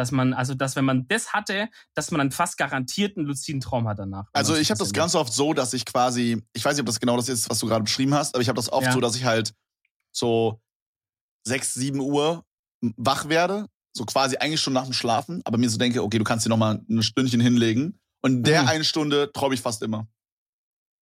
Dass 0.03 0.11
man 0.11 0.33
also 0.33 0.55
dass 0.55 0.75
wenn 0.75 0.85
man 0.85 1.07
das 1.07 1.33
hatte, 1.33 1.69
dass 1.95 2.11
man 2.11 2.19
dann 2.19 2.33
fast 2.33 2.59
garantiert 2.59 3.17
einen 3.17 3.27
luziden 3.27 3.61
Traum 3.61 3.87
hat 3.87 3.99
danach. 3.99 4.27
Also 4.33 4.57
ich 4.57 4.71
habe 4.71 4.79
das 4.79 4.93
ganz 4.93 5.15
oft 5.15 5.33
so, 5.33 5.55
dass 5.55 5.73
ich 5.75 5.85
quasi, 5.85 6.43
ich 6.53 6.65
weiß 6.65 6.75
nicht, 6.75 6.81
ob 6.81 6.87
das 6.87 6.99
genau 6.99 7.17
das 7.17 7.29
ist, 7.29 7.49
was 7.49 7.61
du 7.61 7.69
gerade 7.69 7.85
beschrieben 7.85 8.15
hast, 8.15 8.35
aber 8.35 8.43
ich 8.43 8.49
habe 8.49 8.57
das 8.57 8.73
oft 8.73 8.87
ja. 8.87 8.93
so, 8.93 9.01
dass 9.01 9.15
ich 9.15 9.25
halt 9.25 9.55
so 10.11 10.61
sechs, 11.47 11.75
sieben 11.75 12.01
Uhr 12.01 12.45
wach 12.97 13.29
werde 13.29 13.69
so 13.95 14.05
quasi 14.05 14.37
eigentlich 14.37 14.61
schon 14.61 14.73
nach 14.73 14.85
dem 14.85 14.93
Schlafen, 14.93 15.43
aber 15.45 15.59
mir 15.59 15.69
so 15.69 15.79
denke, 15.79 16.03
okay, 16.03 16.19
du 16.19 16.25
kannst 16.25 16.47
dir 16.47 16.51
noch 16.51 16.57
mal 16.57 16.81
ein 16.89 17.03
Stündchen 17.03 17.41
hinlegen. 17.41 17.99
Und 18.23 18.45
der 18.45 18.63
mhm. 18.63 18.69
eine 18.69 18.85
Stunde 18.85 19.31
träume 19.33 19.55
ich 19.55 19.61
fast 19.61 19.83
immer. 19.83 20.07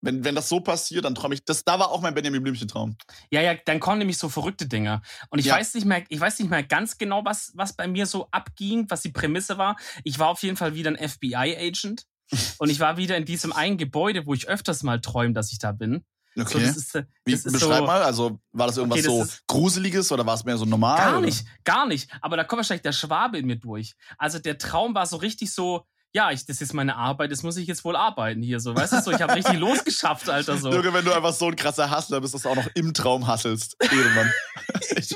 Wenn, 0.02 0.24
wenn 0.24 0.34
das 0.34 0.48
so 0.48 0.60
passiert, 0.60 1.04
dann 1.04 1.14
träume 1.14 1.34
ich. 1.34 1.44
Das, 1.44 1.64
da 1.64 1.78
war 1.78 1.90
auch 1.90 2.00
mein 2.00 2.14
Benjamin 2.14 2.42
Blümchen-Traum. 2.42 2.96
Ja, 3.30 3.42
ja, 3.42 3.54
dann 3.54 3.80
kommen 3.80 3.98
nämlich 3.98 4.18
so 4.18 4.28
verrückte 4.28 4.66
Dinge. 4.66 5.02
Und 5.28 5.38
ich 5.38 5.46
ja. 5.46 5.56
weiß 5.56 5.74
nicht 5.74 5.84
mehr, 5.84 6.02
ich 6.08 6.20
weiß 6.20 6.38
nicht 6.38 6.50
mehr 6.50 6.62
ganz 6.62 6.96
genau, 6.96 7.24
was, 7.24 7.52
was 7.54 7.74
bei 7.74 7.86
mir 7.86 8.06
so 8.06 8.28
abging, 8.30 8.86
was 8.88 9.02
die 9.02 9.10
Prämisse 9.10 9.58
war. 9.58 9.76
Ich 10.04 10.18
war 10.18 10.28
auf 10.28 10.42
jeden 10.42 10.56
Fall 10.56 10.74
wieder 10.74 10.90
ein 10.90 11.08
FBI-Agent. 11.08 12.06
und 12.58 12.70
ich 12.70 12.80
war 12.80 12.96
wieder 12.96 13.16
in 13.16 13.24
diesem 13.24 13.52
einen 13.52 13.76
Gebäude, 13.76 14.26
wo 14.26 14.34
ich 14.34 14.48
öfters 14.48 14.82
mal 14.82 15.00
träume, 15.00 15.34
dass 15.34 15.52
ich 15.52 15.58
da 15.58 15.72
bin. 15.72 16.04
Okay. 16.38 16.52
So, 16.52 16.58
das 16.60 16.76
ist, 16.76 16.94
das 16.94 17.04
Wie, 17.24 17.50
beschreib 17.50 17.78
so, 17.78 17.86
mal, 17.86 18.02
also 18.02 18.38
war 18.52 18.68
das 18.68 18.76
irgendwas 18.76 19.00
okay, 19.00 19.06
das 19.06 19.16
so 19.16 19.22
ist, 19.24 19.46
Gruseliges 19.48 20.12
oder 20.12 20.24
war 20.24 20.34
es 20.34 20.44
mehr 20.44 20.56
so 20.56 20.64
normal? 20.64 20.96
Gar 20.96 21.18
oder? 21.18 21.26
nicht, 21.26 21.44
gar 21.64 21.86
nicht. 21.86 22.08
Aber 22.20 22.36
da 22.36 22.44
kommt 22.44 22.58
wahrscheinlich 22.58 22.82
der 22.82 22.92
Schwabe 22.92 23.38
in 23.38 23.46
mir 23.46 23.56
durch. 23.56 23.94
Also 24.16 24.38
der 24.38 24.56
Traum 24.56 24.94
war 24.94 25.06
so 25.06 25.16
richtig 25.16 25.52
so, 25.52 25.86
ja, 26.12 26.32
ich, 26.32 26.44
das 26.44 26.60
ist 26.60 26.74
meine 26.74 26.96
Arbeit, 26.96 27.30
das 27.30 27.42
muss 27.42 27.56
ich 27.56 27.68
jetzt 27.68 27.84
wohl 27.84 27.94
arbeiten 27.94 28.42
hier 28.42 28.58
so, 28.58 28.74
weißt 28.74 28.94
du 28.94 29.00
so, 29.02 29.10
ich 29.12 29.20
habe 29.20 29.34
richtig 29.34 29.58
losgeschafft, 29.58 30.28
Alter 30.28 30.56
so. 30.56 30.72
Junge, 30.72 30.92
wenn 30.92 31.04
du 31.04 31.12
einfach 31.12 31.32
so 31.32 31.46
ein 31.46 31.56
krasser 31.56 31.96
Hustler 31.96 32.20
bist, 32.20 32.34
dass 32.34 32.42
du 32.42 32.48
auch 32.48 32.56
noch 32.56 32.68
im 32.74 32.92
Traum 32.94 33.26
hasselst, 33.26 33.76
irgendwann. 33.80 34.32
ich, 34.96 35.14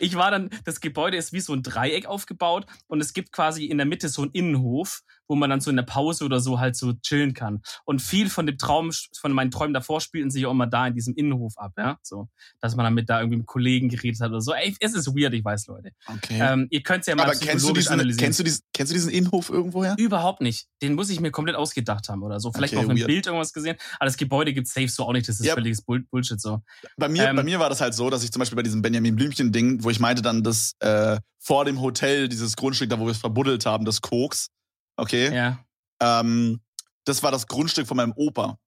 ich 0.00 0.14
war 0.16 0.30
dann, 0.30 0.50
das 0.64 0.80
Gebäude 0.80 1.16
ist 1.16 1.32
wie 1.32 1.40
so 1.40 1.52
ein 1.52 1.62
Dreieck 1.62 2.06
aufgebaut 2.06 2.66
und 2.88 3.00
es 3.00 3.12
gibt 3.12 3.32
quasi 3.32 3.66
in 3.66 3.78
der 3.78 3.86
Mitte 3.86 4.08
so 4.08 4.22
einen 4.22 4.32
Innenhof 4.32 5.02
wo 5.28 5.34
man 5.34 5.50
dann 5.50 5.60
so 5.60 5.70
in 5.70 5.76
der 5.76 5.82
Pause 5.82 6.24
oder 6.24 6.40
so 6.40 6.60
halt 6.60 6.76
so 6.76 6.92
chillen 6.94 7.34
kann. 7.34 7.62
Und 7.84 8.02
viel 8.02 8.28
von 8.28 8.46
dem 8.46 8.58
Traum, 8.58 8.90
von 9.18 9.32
meinen 9.32 9.50
Träumen 9.50 9.74
davor 9.74 10.00
spielten 10.00 10.30
sich 10.30 10.46
auch 10.46 10.50
immer 10.50 10.66
da 10.66 10.86
in 10.86 10.94
diesem 10.94 11.14
Innenhof 11.14 11.56
ab, 11.56 11.72
ja. 11.78 11.98
So, 12.02 12.28
dass 12.60 12.76
man 12.76 12.84
dann 12.84 12.94
mit 12.94 13.08
da 13.08 13.20
irgendwie 13.20 13.38
mit 13.38 13.46
Kollegen 13.46 13.88
geredet 13.88 14.20
hat 14.20 14.30
oder 14.30 14.40
so. 14.40 14.52
Ey, 14.52 14.74
es 14.80 14.94
ist 14.94 15.08
weird, 15.08 15.34
ich 15.34 15.44
weiß, 15.44 15.66
Leute. 15.68 15.90
Okay. 16.06 16.38
Ähm, 16.40 16.66
ihr 16.70 16.82
könnt 16.82 17.00
es 17.00 17.06
ja 17.06 17.14
mal 17.14 17.24
Aber 17.24 17.34
kennst 17.34 17.68
du, 17.68 17.72
diesen. 17.72 18.16
Kennst 18.16 18.38
du, 18.38 18.44
diesen, 18.44 18.62
kennst 18.72 18.92
du 18.92 18.94
diesen 18.94 19.10
Innenhof 19.10 19.50
irgendwoher? 19.50 19.94
Überhaupt 19.98 20.40
nicht. 20.40 20.66
Den 20.82 20.94
muss 20.94 21.10
ich 21.10 21.20
mir 21.20 21.30
komplett 21.30 21.56
ausgedacht 21.56 22.08
haben 22.08 22.22
oder 22.22 22.40
so. 22.40 22.52
Vielleicht 22.52 22.74
okay, 22.74 22.84
auf 22.84 22.90
einem 22.90 23.06
Bild 23.06 23.26
irgendwas 23.26 23.52
gesehen. 23.52 23.76
Aber 23.98 24.06
das 24.06 24.16
Gebäude 24.16 24.52
gibt 24.52 24.68
safe 24.68 24.88
so 24.88 25.04
auch 25.04 25.12
nicht. 25.12 25.28
Das 25.28 25.40
ist 25.40 25.46
ja. 25.46 25.54
völliges 25.54 25.82
Bullshit 25.82 26.40
so. 26.40 26.62
Bei 26.96 27.08
mir, 27.08 27.28
ähm, 27.28 27.36
bei 27.36 27.42
mir 27.42 27.58
war 27.58 27.68
das 27.68 27.80
halt 27.80 27.94
so, 27.94 28.10
dass 28.10 28.24
ich 28.24 28.32
zum 28.32 28.40
Beispiel 28.40 28.56
bei 28.56 28.62
diesem 28.62 28.82
Benjamin 28.82 29.16
Blümchen-Ding, 29.16 29.84
wo 29.84 29.90
ich 29.90 30.00
meinte 30.00 30.22
dann, 30.22 30.42
dass 30.42 30.74
äh, 30.80 31.18
vor 31.38 31.64
dem 31.64 31.80
Hotel 31.80 32.28
dieses 32.28 32.56
Grundstück, 32.56 32.90
da 32.90 32.98
wo 32.98 33.04
wir 33.06 33.12
es 33.12 33.18
verbuddelt 33.18 33.66
haben, 33.66 33.84
das 33.84 34.00
Koks, 34.00 34.48
okay? 34.96 35.34
Ja. 35.34 35.58
Ähm, 36.00 36.60
das 37.04 37.22
war 37.22 37.30
das 37.30 37.46
Grundstück 37.46 37.86
von 37.86 37.96
meinem 37.96 38.12
Opa. 38.16 38.58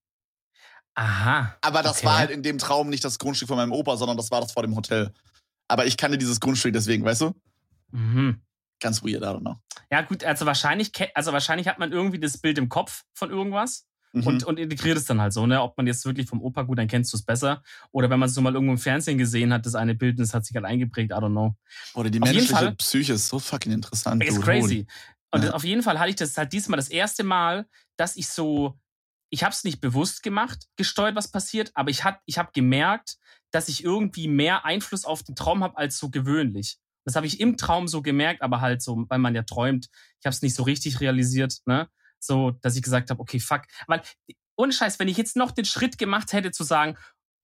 Aha. 0.96 1.58
Aber 1.62 1.84
das 1.84 1.98
okay. 1.98 2.06
war 2.06 2.18
halt 2.18 2.32
in 2.32 2.42
dem 2.42 2.58
Traum 2.58 2.90
nicht 2.90 3.04
das 3.04 3.20
Grundstück 3.20 3.48
von 3.48 3.58
meinem 3.58 3.72
Opa, 3.72 3.98
sondern 3.98 4.18
das 4.18 4.32
war 4.32 4.42
das 4.42 4.52
vor 4.52 4.64
dem 4.64 4.76
Hotel. 4.76 5.12
Aber 5.68 5.86
ich 5.86 5.98
kannte 5.98 6.18
dieses 6.18 6.40
Grundstück 6.40 6.74
deswegen, 6.74 7.04
weißt 7.04 7.22
du? 7.22 7.36
Mhm. 7.92 8.42
Ganz 8.80 9.04
weird, 9.04 9.22
I 9.22 9.26
don't 9.26 9.42
know. 9.42 9.56
Ja, 9.92 10.02
gut, 10.02 10.24
also 10.24 10.46
wahrscheinlich, 10.46 10.92
also 11.14 11.34
wahrscheinlich 11.34 11.68
hat 11.68 11.80
man 11.80 11.92
irgendwie 11.92 12.20
das 12.20 12.38
Bild 12.38 12.58
im 12.58 12.70
Kopf 12.70 13.04
von 13.14 13.30
irgendwas. 13.30 13.86
Mhm. 14.16 14.28
Und, 14.28 14.44
und 14.46 14.60
integriert 14.60 14.98
es 14.98 15.06
dann 15.06 15.20
halt 15.20 15.34
so, 15.34 15.46
ne? 15.46 15.62
Ob 15.62 15.76
man 15.76 15.88
jetzt 15.88 16.06
wirklich 16.06 16.28
vom 16.28 16.42
Opa 16.42 16.62
gut, 16.62 16.78
dann 16.78 16.88
kennst 16.88 17.12
du 17.12 17.18
es 17.18 17.24
besser. 17.24 17.62
Oder 17.92 18.10
wenn 18.10 18.18
man 18.18 18.30
es 18.30 18.36
so 18.36 18.42
mal 18.42 18.54
irgendwo 18.54 18.72
im 18.72 18.78
Fernsehen 18.78 19.18
gesehen 19.18 19.52
hat, 19.52 19.66
das 19.66 19.76
eine 19.76 19.94
Bild, 19.94 20.20
das 20.20 20.34
hat 20.34 20.46
sich 20.46 20.56
halt 20.56 20.66
eingeprägt, 20.66 21.12
I 21.12 21.16
don't 21.16 21.32
know. 21.32 21.56
Oder 21.94 22.10
die 22.10 22.22
Auf 22.22 22.30
menschliche 22.30 22.72
Psyche 22.78 23.14
ist 23.14 23.28
so 23.28 23.40
fucking 23.40 23.74
interessant. 23.74 24.24
Ist 24.24 24.42
crazy. 24.42 24.88
Und 25.36 25.44
Ja. 25.44 25.52
auf 25.52 25.64
jeden 25.64 25.84
Fall 25.84 26.00
hatte 26.00 26.10
ich 26.10 26.16
das 26.16 26.38
halt 26.38 26.54
diesmal 26.54 26.78
das 26.78 26.90
erste 26.90 27.24
Mal, 27.24 27.68
dass 27.98 28.16
ich 28.16 28.30
so, 28.30 28.80
ich 29.30 29.44
habe 29.44 29.52
es 29.54 29.64
nicht 29.64 29.82
bewusst 29.82 30.24
gemacht, 30.24 30.66
gesteuert, 30.78 31.16
was 31.16 31.30
passiert, 31.32 31.72
aber 31.74 31.90
ich, 31.90 32.04
hat, 32.04 32.20
ich 32.26 32.38
habe 32.38 32.52
gemerkt, 32.54 33.18
dass 33.52 33.68
ich 33.68 33.84
irgendwie 33.84 34.28
mehr 34.28 34.66
Einfluss 34.66 35.04
auf 35.06 35.24
den 35.24 35.36
Traum 35.36 35.64
habe 35.64 35.78
als 35.78 35.98
so 35.98 36.10
gewöhnlich. 36.10 36.78
Das 37.06 37.16
habe 37.16 37.28
ich 37.28 37.40
im 37.40 37.58
Traum 37.58 37.88
so 37.88 38.02
gemerkt, 38.02 38.42
aber 38.42 38.62
halt 38.62 38.82
so, 38.82 39.06
weil 39.10 39.20
man 39.20 39.36
ja 39.36 39.44
träumt, 39.44 39.90
ich 40.20 40.26
habe 40.26 40.34
es 40.34 40.42
nicht 40.42 40.56
so 40.56 40.64
richtig 40.64 41.02
realisiert, 41.02 41.60
ne? 41.66 41.90
So, 42.20 42.52
dass 42.62 42.76
ich 42.76 42.82
gesagt 42.82 43.10
habe, 43.10 43.20
okay, 43.20 43.40
fuck. 43.40 43.64
Weil, 43.88 44.02
ohne 44.58 44.72
Scheiß, 44.74 45.00
wenn 45.00 45.08
ich 45.10 45.18
jetzt 45.18 45.36
noch 45.36 45.52
den 45.52 45.66
Schritt 45.66 45.98
gemacht 45.98 46.34
hätte, 46.34 46.52
zu 46.52 46.64
sagen, 46.64 46.98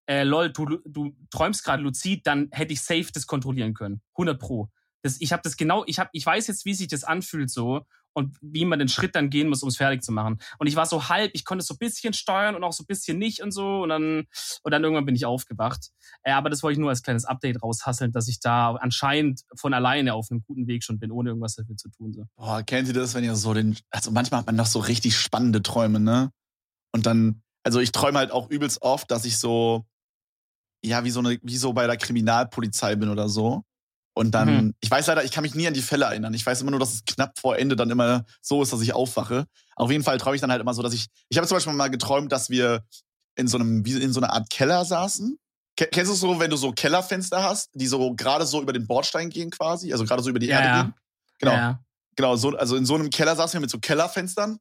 äh, 0.10 0.24
lol, 0.24 0.52
du, 0.52 0.80
du 0.86 1.16
träumst 1.30 1.64
gerade 1.64 1.84
luzid, 1.84 2.26
dann 2.26 2.48
hätte 2.52 2.74
ich 2.74 2.82
safe 2.82 3.08
das 3.14 3.28
kontrollieren 3.28 3.74
können. 3.74 4.02
100 4.14 4.40
pro. 4.40 4.70
Das, 5.02 5.20
ich 5.20 5.32
habe 5.32 5.42
das 5.44 5.58
genau, 5.58 5.84
ich, 5.88 6.00
hab, 6.00 6.10
ich 6.14 6.26
weiß 6.26 6.48
jetzt, 6.48 6.66
wie 6.66 6.74
sich 6.74 6.88
das 6.88 7.04
anfühlt 7.04 7.50
so 7.50 7.86
und 8.14 8.38
wie 8.42 8.66
man 8.66 8.80
den 8.80 8.88
Schritt 8.88 9.16
dann 9.16 9.30
gehen 9.30 9.48
muss, 9.48 9.64
um 9.64 9.70
es 9.70 9.78
fertig 9.78 10.04
zu 10.04 10.12
machen. 10.12 10.40
Und 10.60 10.68
ich 10.68 10.76
war 10.76 10.86
so 10.86 11.10
halb, 11.10 11.32
ich 11.34 11.46
konnte 11.46 11.64
so 11.64 11.74
ein 11.74 11.78
bisschen 11.78 12.14
steuern 12.14 12.56
und 12.56 12.64
auch 12.64 12.74
so 12.74 12.84
ein 12.84 12.88
bisschen 12.88 13.18
nicht 13.18 13.42
und 13.42 13.52
so. 13.52 13.84
Und 13.84 13.90
dann, 13.90 14.26
und 14.64 14.72
dann 14.72 14.84
irgendwann 14.84 15.06
bin 15.06 15.16
ich 15.16 15.26
aufgewacht. 15.26 15.92
Äh, 16.24 16.34
aber 16.34 16.50
das 16.50 16.64
wollte 16.64 16.74
ich 16.74 16.80
nur 16.80 16.90
als 16.90 17.04
kleines 17.04 17.26
Update 17.26 17.62
raushasseln, 17.64 18.12
dass 18.12 18.28
ich 18.28 18.40
da 18.40 18.76
anscheinend 18.76 19.42
von 19.56 19.74
alleine 19.74 20.14
auf 20.14 20.28
einem 20.30 20.44
guten 20.44 20.68
Weg 20.68 20.84
schon 20.84 21.00
bin, 21.00 21.12
ohne 21.12 21.30
irgendwas 21.30 21.56
dafür 21.56 21.78
zu 21.78 21.90
tun. 21.90 22.14
So. 22.14 22.26
Boah, 22.36 22.64
kennt 22.64 22.88
ihr 22.88 22.94
das, 22.94 23.14
wenn 23.14 23.24
ihr 23.24 23.36
so 23.36 23.54
den, 23.54 23.78
also 23.90 24.12
manchmal 24.12 24.42
hat 24.42 24.48
man 24.48 24.58
doch 24.58 24.66
so 24.66 24.80
richtig 24.80 25.18
spannende 25.18 25.64
Träume, 25.64 26.00
ne? 26.00 26.32
Und 26.94 27.06
dann, 27.06 27.42
also 27.64 27.80
ich 27.80 27.92
träume 27.92 28.20
halt 28.20 28.32
auch 28.32 28.50
übelst 28.50 28.82
oft, 28.82 29.10
dass 29.12 29.24
ich 29.24 29.38
so, 29.38 29.86
ja, 30.84 31.04
wie 31.04 31.12
so 31.12 31.20
eine, 31.20 31.40
wie 31.42 31.58
so 31.58 31.74
bei 31.74 31.88
der 31.88 31.96
Kriminalpolizei 31.96 32.96
bin 32.96 33.10
oder 33.10 33.30
so. 33.30 33.64
Und 34.14 34.32
dann, 34.32 34.66
Mhm. 34.66 34.74
ich 34.82 34.92
weiß 34.92 35.08
leider, 35.08 35.24
ich 35.24 35.32
kann 35.32 35.44
mich 35.44 35.56
nie 35.56 35.68
an 35.68 35.74
die 35.74 35.82
Fälle 35.82 36.06
erinnern. 36.06 36.34
Ich 36.34 36.46
weiß 36.46 36.62
immer 36.62 36.72
nur, 36.72 36.80
dass 36.82 36.94
es 36.94 37.06
knapp 37.06 37.40
vor 37.40 37.58
Ende 37.58 37.76
dann 37.78 37.90
immer 37.90 38.26
so 38.42 38.62
ist, 38.62 38.74
dass 38.74 38.82
ich 38.82 38.94
aufwache. 38.94 39.46
Auf 39.76 39.90
jeden 39.90 40.04
Fall 40.04 40.18
träume 40.18 40.36
ich 40.36 40.42
dann 40.42 40.52
halt 40.52 40.62
immer 40.62 40.74
so, 40.74 40.82
dass 40.82 40.94
ich, 40.94 41.08
ich 41.30 41.38
habe 41.38 41.48
zum 41.48 41.56
Beispiel 41.56 41.72
mal 41.74 41.90
geträumt, 41.90 42.32
dass 42.32 42.50
wir 42.50 42.84
in 43.36 43.48
so 43.48 43.58
einem, 43.58 43.86
wie 43.86 43.94
in 44.02 44.12
so 44.12 44.20
einer 44.20 44.34
Art 44.34 44.50
Keller 44.50 44.84
saßen. 44.84 45.38
Ke- 45.78 45.88
Kennst 45.88 46.10
du 46.10 46.14
es 46.16 46.20
so, 46.20 46.40
wenn 46.42 46.50
du 46.52 46.58
so 46.58 46.74
Kellerfenster 46.74 47.42
hast, 47.42 47.70
die 47.74 47.88
so 47.88 48.14
gerade 48.14 48.46
so 48.46 48.62
über 48.62 48.74
den 48.74 48.86
Bordstein 48.86 49.30
gehen 49.30 49.50
quasi, 49.50 49.94
also 49.94 50.04
gerade 50.04 50.22
so 50.22 50.30
über 50.30 50.40
die 50.40 50.48
Ja, 50.48 50.60
Erde 50.60 50.84
gehen? 50.84 50.94
Genau. 51.40 51.54
Ja, 51.54 51.80
Genau, 52.18 52.36
so, 52.36 52.50
also 52.58 52.76
in 52.76 52.86
so 52.86 52.96
einem 52.96 53.10
Keller 53.10 53.38
saßen 53.38 53.54
wir 53.54 53.62
mit 53.62 53.70
so 53.72 53.80
Kellerfenstern. 53.80 54.58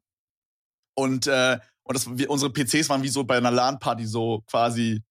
Und, 0.95 1.27
äh, 1.27 1.59
und 1.83 1.95
das, 1.97 2.17
wir, 2.17 2.29
unsere 2.29 2.51
PCs 2.51 2.87
waren 2.89 3.03
wie 3.03 3.09
so 3.09 3.23
bei 3.25 3.37
einer 3.37 3.51
LAN-Party 3.51 4.05
so 4.05 4.43
quasi 4.49 5.03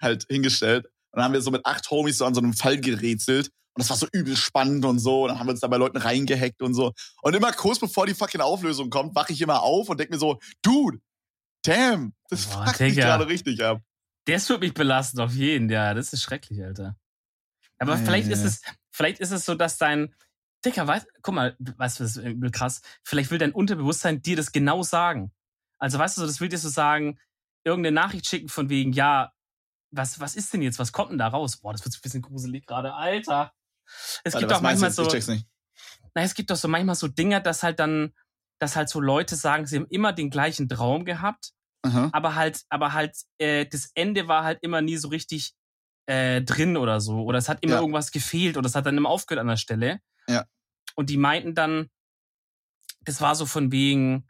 halt 0.00 0.24
hingestellt. 0.28 0.86
Und 0.86 1.16
dann 1.18 1.24
haben 1.24 1.32
wir 1.32 1.42
so 1.42 1.50
mit 1.50 1.64
acht 1.66 1.90
Homies 1.90 2.18
so 2.18 2.24
an 2.24 2.34
so 2.34 2.40
einem 2.40 2.54
Fall 2.54 2.78
gerätselt. 2.80 3.50
Und 3.74 3.80
das 3.80 3.90
war 3.90 3.96
so 3.96 4.06
übel 4.12 4.36
spannend 4.36 4.84
und 4.84 4.98
so. 4.98 5.22
Und 5.22 5.28
dann 5.28 5.38
haben 5.38 5.46
wir 5.46 5.52
uns 5.52 5.60
da 5.60 5.68
bei 5.68 5.78
Leuten 5.78 5.96
reingehackt 5.96 6.60
und 6.62 6.74
so. 6.74 6.92
Und 7.22 7.34
immer 7.34 7.52
kurz 7.52 7.78
bevor 7.78 8.06
die 8.06 8.14
fucking 8.14 8.40
Auflösung 8.40 8.90
kommt, 8.90 9.14
wache 9.14 9.32
ich 9.32 9.40
immer 9.40 9.62
auf 9.62 9.88
und 9.88 9.98
denke 9.98 10.12
mir 10.12 10.18
so, 10.18 10.38
Dude, 10.62 10.98
damn, 11.62 12.14
das 12.28 12.46
Boah, 12.46 12.66
fuckt 12.66 12.80
mich 12.80 12.96
gerade 12.96 13.26
richtig 13.26 13.62
ab. 13.64 13.80
Das 14.26 14.48
wird 14.48 14.60
mich 14.60 14.74
belasten, 14.74 15.20
auf 15.20 15.32
jeden, 15.32 15.68
ja. 15.70 15.94
Das 15.94 16.12
ist 16.12 16.22
schrecklich, 16.22 16.62
Alter. 16.62 16.96
Aber 17.78 17.96
vielleicht 17.96 18.28
ist 18.28 18.40
Nee. 18.40 18.46
es, 18.46 18.62
vielleicht 18.90 19.18
ist 19.20 19.32
es 19.32 19.44
so, 19.44 19.54
dass 19.54 19.78
dein, 19.78 20.14
Dicker, 20.64 20.86
weißt, 20.86 21.06
guck 21.22 21.34
mal, 21.34 21.56
weißt 21.58 21.98
du, 21.98 22.04
das 22.04 22.16
ist 22.16 22.24
übel 22.24 22.50
krass. 22.52 22.82
Vielleicht 23.02 23.32
will 23.32 23.38
dein 23.38 23.50
Unterbewusstsein 23.52 24.22
dir 24.22 24.36
das 24.36 24.52
genau 24.52 24.82
sagen. 24.84 25.32
Also, 25.78 25.98
weißt 25.98 26.16
du, 26.16 26.20
so, 26.20 26.26
das 26.28 26.40
will 26.40 26.48
dir 26.48 26.58
so 26.58 26.68
sagen, 26.68 27.18
irgendeine 27.64 27.94
Nachricht 27.94 28.28
schicken 28.28 28.48
von 28.48 28.68
wegen, 28.68 28.92
ja, 28.92 29.32
was, 29.90 30.20
was 30.20 30.36
ist 30.36 30.52
denn 30.54 30.62
jetzt? 30.62 30.78
Was 30.78 30.92
kommt 30.92 31.10
denn 31.10 31.18
da 31.18 31.26
raus? 31.28 31.56
Boah, 31.56 31.72
das 31.72 31.84
wird 31.84 31.92
so 31.92 31.98
ein 31.98 32.02
bisschen 32.02 32.22
gruselig 32.22 32.66
gerade, 32.66 32.94
Alter. 32.94 33.52
Es 34.24 34.34
Warte, 34.34 34.46
gibt 34.46 34.52
auch 34.52 34.60
manchmal 34.62 34.90
so, 34.90 35.08
na, 36.14 36.22
es 36.22 36.34
gibt 36.34 36.50
doch 36.50 36.56
so 36.56 36.68
manchmal 36.68 36.94
so 36.94 37.08
Dinger, 37.08 37.40
dass 37.40 37.62
halt 37.62 37.78
dann, 37.78 38.12
dass 38.58 38.76
halt 38.76 38.88
so 38.88 39.00
Leute 39.00 39.36
sagen, 39.36 39.66
sie 39.66 39.76
haben 39.76 39.86
immer 39.88 40.12
den 40.12 40.30
gleichen 40.30 40.68
Traum 40.68 41.04
gehabt 41.04 41.52
Aha. 41.82 42.10
aber 42.12 42.34
halt, 42.34 42.62
aber 42.68 42.92
halt, 42.92 43.16
äh, 43.38 43.66
das 43.66 43.90
Ende 43.94 44.28
war 44.28 44.44
halt 44.44 44.60
immer 44.62 44.80
nie 44.82 44.96
so 44.96 45.08
richtig 45.08 45.54
äh, 46.06 46.42
drin 46.42 46.76
oder 46.76 47.00
so. 47.00 47.22
Oder 47.22 47.38
es 47.38 47.48
hat 47.48 47.62
immer 47.62 47.74
Ja. 47.74 47.80
irgendwas 47.80 48.10
gefehlt 48.12 48.56
oder 48.56 48.66
es 48.66 48.74
hat 48.74 48.86
dann 48.86 48.96
immer 48.96 49.08
aufgehört 49.08 49.40
an 49.40 49.48
der 49.48 49.56
Stelle. 49.56 50.00
Ja. 50.28 50.44
Und 50.94 51.10
die 51.10 51.16
meinten 51.16 51.54
dann, 51.54 51.90
das 53.00 53.20
war 53.20 53.34
so 53.34 53.46
von 53.46 53.72
wegen, 53.72 54.28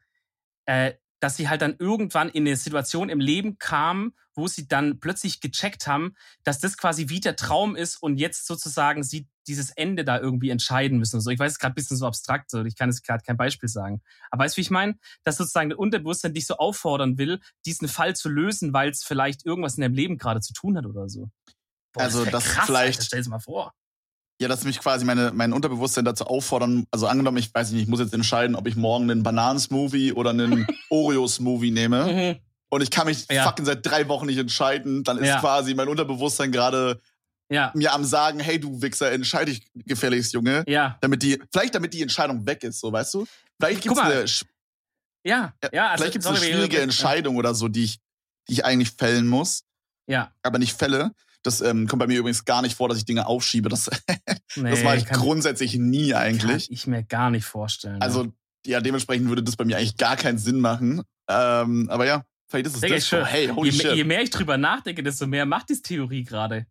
äh, 0.67 0.95
dass 1.21 1.37
sie 1.37 1.49
halt 1.49 1.63
dann 1.63 1.77
irgendwann 1.79 2.29
in 2.31 2.47
eine 2.47 2.57
Situation 2.57 3.09
im 3.09 3.21
Leben 3.21 3.59
kamen, 3.59 4.15
wo 4.35 4.49
sie 4.49 4.67
dann 4.67 4.99
plötzlich 4.99 5.41
gecheckt 5.41 5.87
haben, 5.87 6.17
dass 6.43 6.59
das 6.59 6.77
quasi 6.77 7.09
wie 7.09 7.21
der 7.21 7.37
Traum 7.37 7.77
ist 7.77 7.97
und 8.03 8.17
jetzt 8.17 8.47
sozusagen 8.47 9.03
sie 9.03 9.29
dieses 9.47 9.71
Ende 9.71 10.05
da 10.05 10.19
irgendwie 10.21 10.51
entscheiden 10.51 10.99
müssen. 10.99 11.21
So, 11.21 11.31
ich 11.31 11.39
weiß 11.39 11.53
es 11.53 11.59
gerade 11.59 11.73
ein 11.73 11.75
bisschen 11.75 11.97
so 11.97 12.07
abstrakt, 12.07 12.51
so, 12.51 12.65
ich 12.65 12.77
kann 12.77 12.89
es 12.89 13.03
gerade 13.03 13.23
kein 13.25 13.37
Beispiel 13.37 13.69
sagen. 13.69 14.01
Aber 14.31 14.45
weißt 14.45 14.57
du, 14.57 14.59
wie 14.59 14.63
ich 14.63 14.71
meine? 14.71 14.97
Dass 15.25 15.37
sozusagen 15.37 15.69
der 15.71 15.79
Unterbewusstsein 15.79 16.35
dich 16.35 16.47
so 16.47 16.57
auffordern 16.57 17.19
will, 17.19 17.41
diesen 17.67 17.89
Fall 17.89 18.15
zu 18.17 18.29
lösen, 18.29 18.73
weil 18.73 18.91
es 18.91 19.03
vielleicht 19.05 19.45
irgendwas 19.47 19.77
in 19.77 19.83
deinem 19.83 19.95
Leben 19.95 20.19
gerade 20.19 20.41
zu 20.41 20.53
tun 20.53 20.77
hat 20.77 20.87
oder 20.87 21.09
so. 21.09 21.31
Also, 21.97 22.25
wär 22.25 22.33
das 22.33 22.45
krass, 22.45 22.67
vielleicht- 22.67 22.99
Alter, 22.99 23.07
stell 23.07 23.23
dir 23.23 23.31
mal 23.31 23.39
vor. 23.41 23.73
Ja, 24.41 24.49
dass 24.49 24.65
mich 24.65 24.81
quasi 24.81 25.05
meine, 25.05 25.31
mein 25.33 25.53
Unterbewusstsein 25.53 26.05
dazu 26.05 26.25
auffordern, 26.27 26.87
also 26.91 27.07
angenommen, 27.07 27.37
ich 27.37 27.55
weiß 27.55 27.71
nicht, 27.71 27.83
ich 27.83 27.89
muss 27.89 28.01
jetzt 28.01 28.15
entscheiden, 28.15 28.57
ob 28.57 28.67
ich 28.67 28.75
morgen 28.77 29.09
einen 29.11 29.23
Bananen-Smoothie 29.23 30.15
oder 30.15 30.31
einen 30.31 30.67
Oreo-Smoothie 30.91 31.71
nehme. 31.71 32.13
Mhm. 32.35 32.41
Und 32.71 32.81
ich 32.83 32.91
kann 32.91 33.07
mich 33.07 33.27
Ja. 33.31 33.45
fucking 33.45 33.67
seit 33.67 33.85
drei 33.87 34.09
Wochen 34.09 34.27
nicht 34.27 34.39
entscheiden, 34.39 35.05
dann 35.05 35.19
ist 35.19 35.29
Ja. 35.29 35.39
quasi 35.41 35.75
mein 35.75 35.89
Unterbewusstsein 35.89 36.51
gerade 36.51 37.01
Ja, 37.53 37.71
mir 37.75 37.93
am 37.93 38.05
sagen, 38.05 38.41
hey 38.41 38.59
du 38.59 38.81
Wichser, 38.81 39.13
entscheide 39.13 39.53
dich 39.53 39.67
gefälligst, 39.75 40.33
Junge. 40.33 40.65
ja, 40.67 40.97
Damit 41.01 41.23
die, 41.23 41.41
vielleicht 41.53 41.75
damit 41.75 41.93
die 41.95 42.03
Entscheidung 42.03 42.47
weg 42.47 42.65
ist, 42.65 42.81
so 42.81 42.91
weißt 42.93 43.15
du? 43.15 43.27
Vielleicht 43.61 43.83
gibt's 43.83 43.99
mal, 43.99 44.11
eine, 44.13 44.25
ja, 45.25 45.55
ja. 45.73 45.91
Also, 45.91 46.03
vielleicht 46.03 46.13
gibt's 46.15 46.27
eine 46.27 46.37
sorry, 46.39 46.51
schwierige 46.53 46.81
Entscheidung 46.81 47.37
oder 47.37 47.55
so, 47.55 47.69
die 47.69 47.85
ich, 47.85 47.99
die 48.49 48.55
ich 48.55 48.65
eigentlich 48.65 48.91
fällen 48.93 49.27
muss, 49.29 49.65
Ja, 50.09 50.33
aber 50.43 50.59
nicht 50.59 50.77
fälle. 50.77 51.13
Das 51.45 51.61
ähm, 51.61 51.89
kommt 51.89 51.99
bei 52.01 52.07
mir 52.07 52.19
übrigens 52.21 52.45
gar 52.45 52.63
nicht 52.63 52.77
vor, 52.77 52.89
dass 52.89 52.99
ich 52.99 53.05
Dinge 53.05 53.27
aufschiebe. 53.27 53.69
Das, 53.69 53.91
nee, 54.57 54.71
das 54.71 54.83
mache 54.85 54.97
ich 54.97 55.07
kann, 55.07 55.19
grundsätzlich 55.21 55.75
nie 55.75 56.11
kann 56.11 56.23
eigentlich. 56.23 56.71
ich 56.71 56.87
mir 56.87 57.03
gar 57.03 57.31
nicht 57.31 57.45
vorstellen. 57.45 57.97
ja. 57.97 58.01
Also, 58.01 58.33
ja, 58.65 58.81
dementsprechend 58.81 59.29
würde 59.29 59.43
das 59.43 59.57
bei 59.57 59.65
mir 59.65 59.77
eigentlich 59.77 59.97
gar 59.97 60.17
keinen 60.17 60.39
Sinn 60.39 60.61
machen. 60.61 61.03
Ähm, 61.29 61.89
aber 61.91 62.07
ja, 62.07 62.25
vielleicht 62.49 62.67
ist 62.69 62.77
es 62.77 62.81
das 62.89 63.09
so. 63.09 63.25
Hey, 63.27 63.49
holy 63.49 63.71
je, 63.71 63.77
mehr- 63.77 63.87
shit. 63.89 63.97
je 63.97 64.05
mehr 64.05 64.23
ich 64.23 64.31
drüber 64.31 64.57
nachdenke, 64.57 65.03
desto 65.03 65.27
mehr 65.27 65.45
macht 65.47 65.69
die 65.71 65.83
Theorie 65.83 66.23
gerade. 66.23 66.67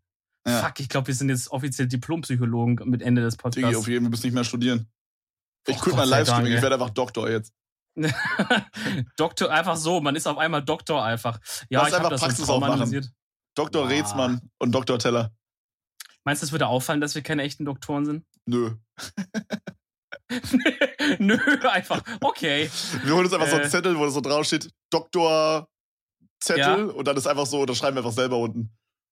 Ja. 0.48 0.64
Fuck, 0.64 0.80
ich 0.80 0.90
glaube, 0.90 1.08
wir 1.08 1.16
sind 1.16 1.30
jetzt 1.30 1.52
offiziell 1.52 1.88
Diplompsychologen 1.88 2.90
mit 2.90 3.02
Ende 3.02 3.22
des 3.22 3.36
Digi, 3.38 3.42
Podcasts. 3.44 3.78
auf 3.78 3.88
jeden 3.88 4.00
Fall, 4.00 4.04
wir 4.06 4.10
müssen 4.10 4.26
nicht 4.28 4.34
mehr 4.34 4.44
studieren. 4.44 4.88
Ich 5.68 5.78
Oh, 5.78 5.82
quit 5.82 5.96
mein 5.96 6.10
Livestreaming, 6.10 6.54
ich 6.54 6.62
werde 6.62 6.76
einfach 6.76 6.90
Doktor 6.90 7.30
jetzt. 7.30 7.54
Doktor, 9.18 9.52
einfach 9.52 9.76
so, 9.76 10.02
man 10.02 10.16
ist 10.16 10.28
auf 10.28 10.38
einmal 10.38 10.64
Doktor 10.64 11.04
einfach. 11.04 11.40
Ja, 11.70 11.80
Lass 11.82 11.90
ich 11.90 11.94
habe 11.94 12.06
einfach 12.06 12.10
das 12.12 12.22
Praxis 12.22 12.50
aufmachen. 12.50 12.74
analysiert. 12.74 13.10
Dr. 13.56 13.84
Boah. 13.84 13.90
Rätsmann 13.92 14.42
und 14.60 14.72
Dr. 14.72 14.98
Teller. 14.98 15.32
Meinst 16.24 16.42
du, 16.42 16.46
es 16.46 16.52
würde 16.52 16.68
auffallen, 16.68 17.02
dass 17.02 17.16
wir 17.16 17.22
keine 17.22 17.44
echten 17.44 17.66
Doktoren 17.66 18.06
sind? 18.06 18.26
Nö. 18.46 18.76
Nö, 21.20 21.38
einfach. 21.70 22.02
Okay. 22.22 22.70
Wir 23.04 23.14
holen 23.14 23.26
uns 23.26 23.34
einfach 23.34 23.50
so 23.50 23.58
Äh. 23.58 23.62
einen 23.62 23.70
Zettel, 23.70 23.98
wo 23.98 24.06
das 24.06 24.14
so 24.14 24.22
draufsteht, 24.22 24.72
Doktor 24.90 25.68
Zettel 26.40 26.60
Ja. 26.64 26.76
und 26.94 27.06
dann 27.08 27.18
ist 27.18 27.28
einfach 27.28 27.46
so, 27.46 27.66
das 27.66 27.78
schreiben 27.78 27.98
wir 27.98 28.02
einfach 28.02 28.14
selber 28.16 28.38
unten. 28.38 28.72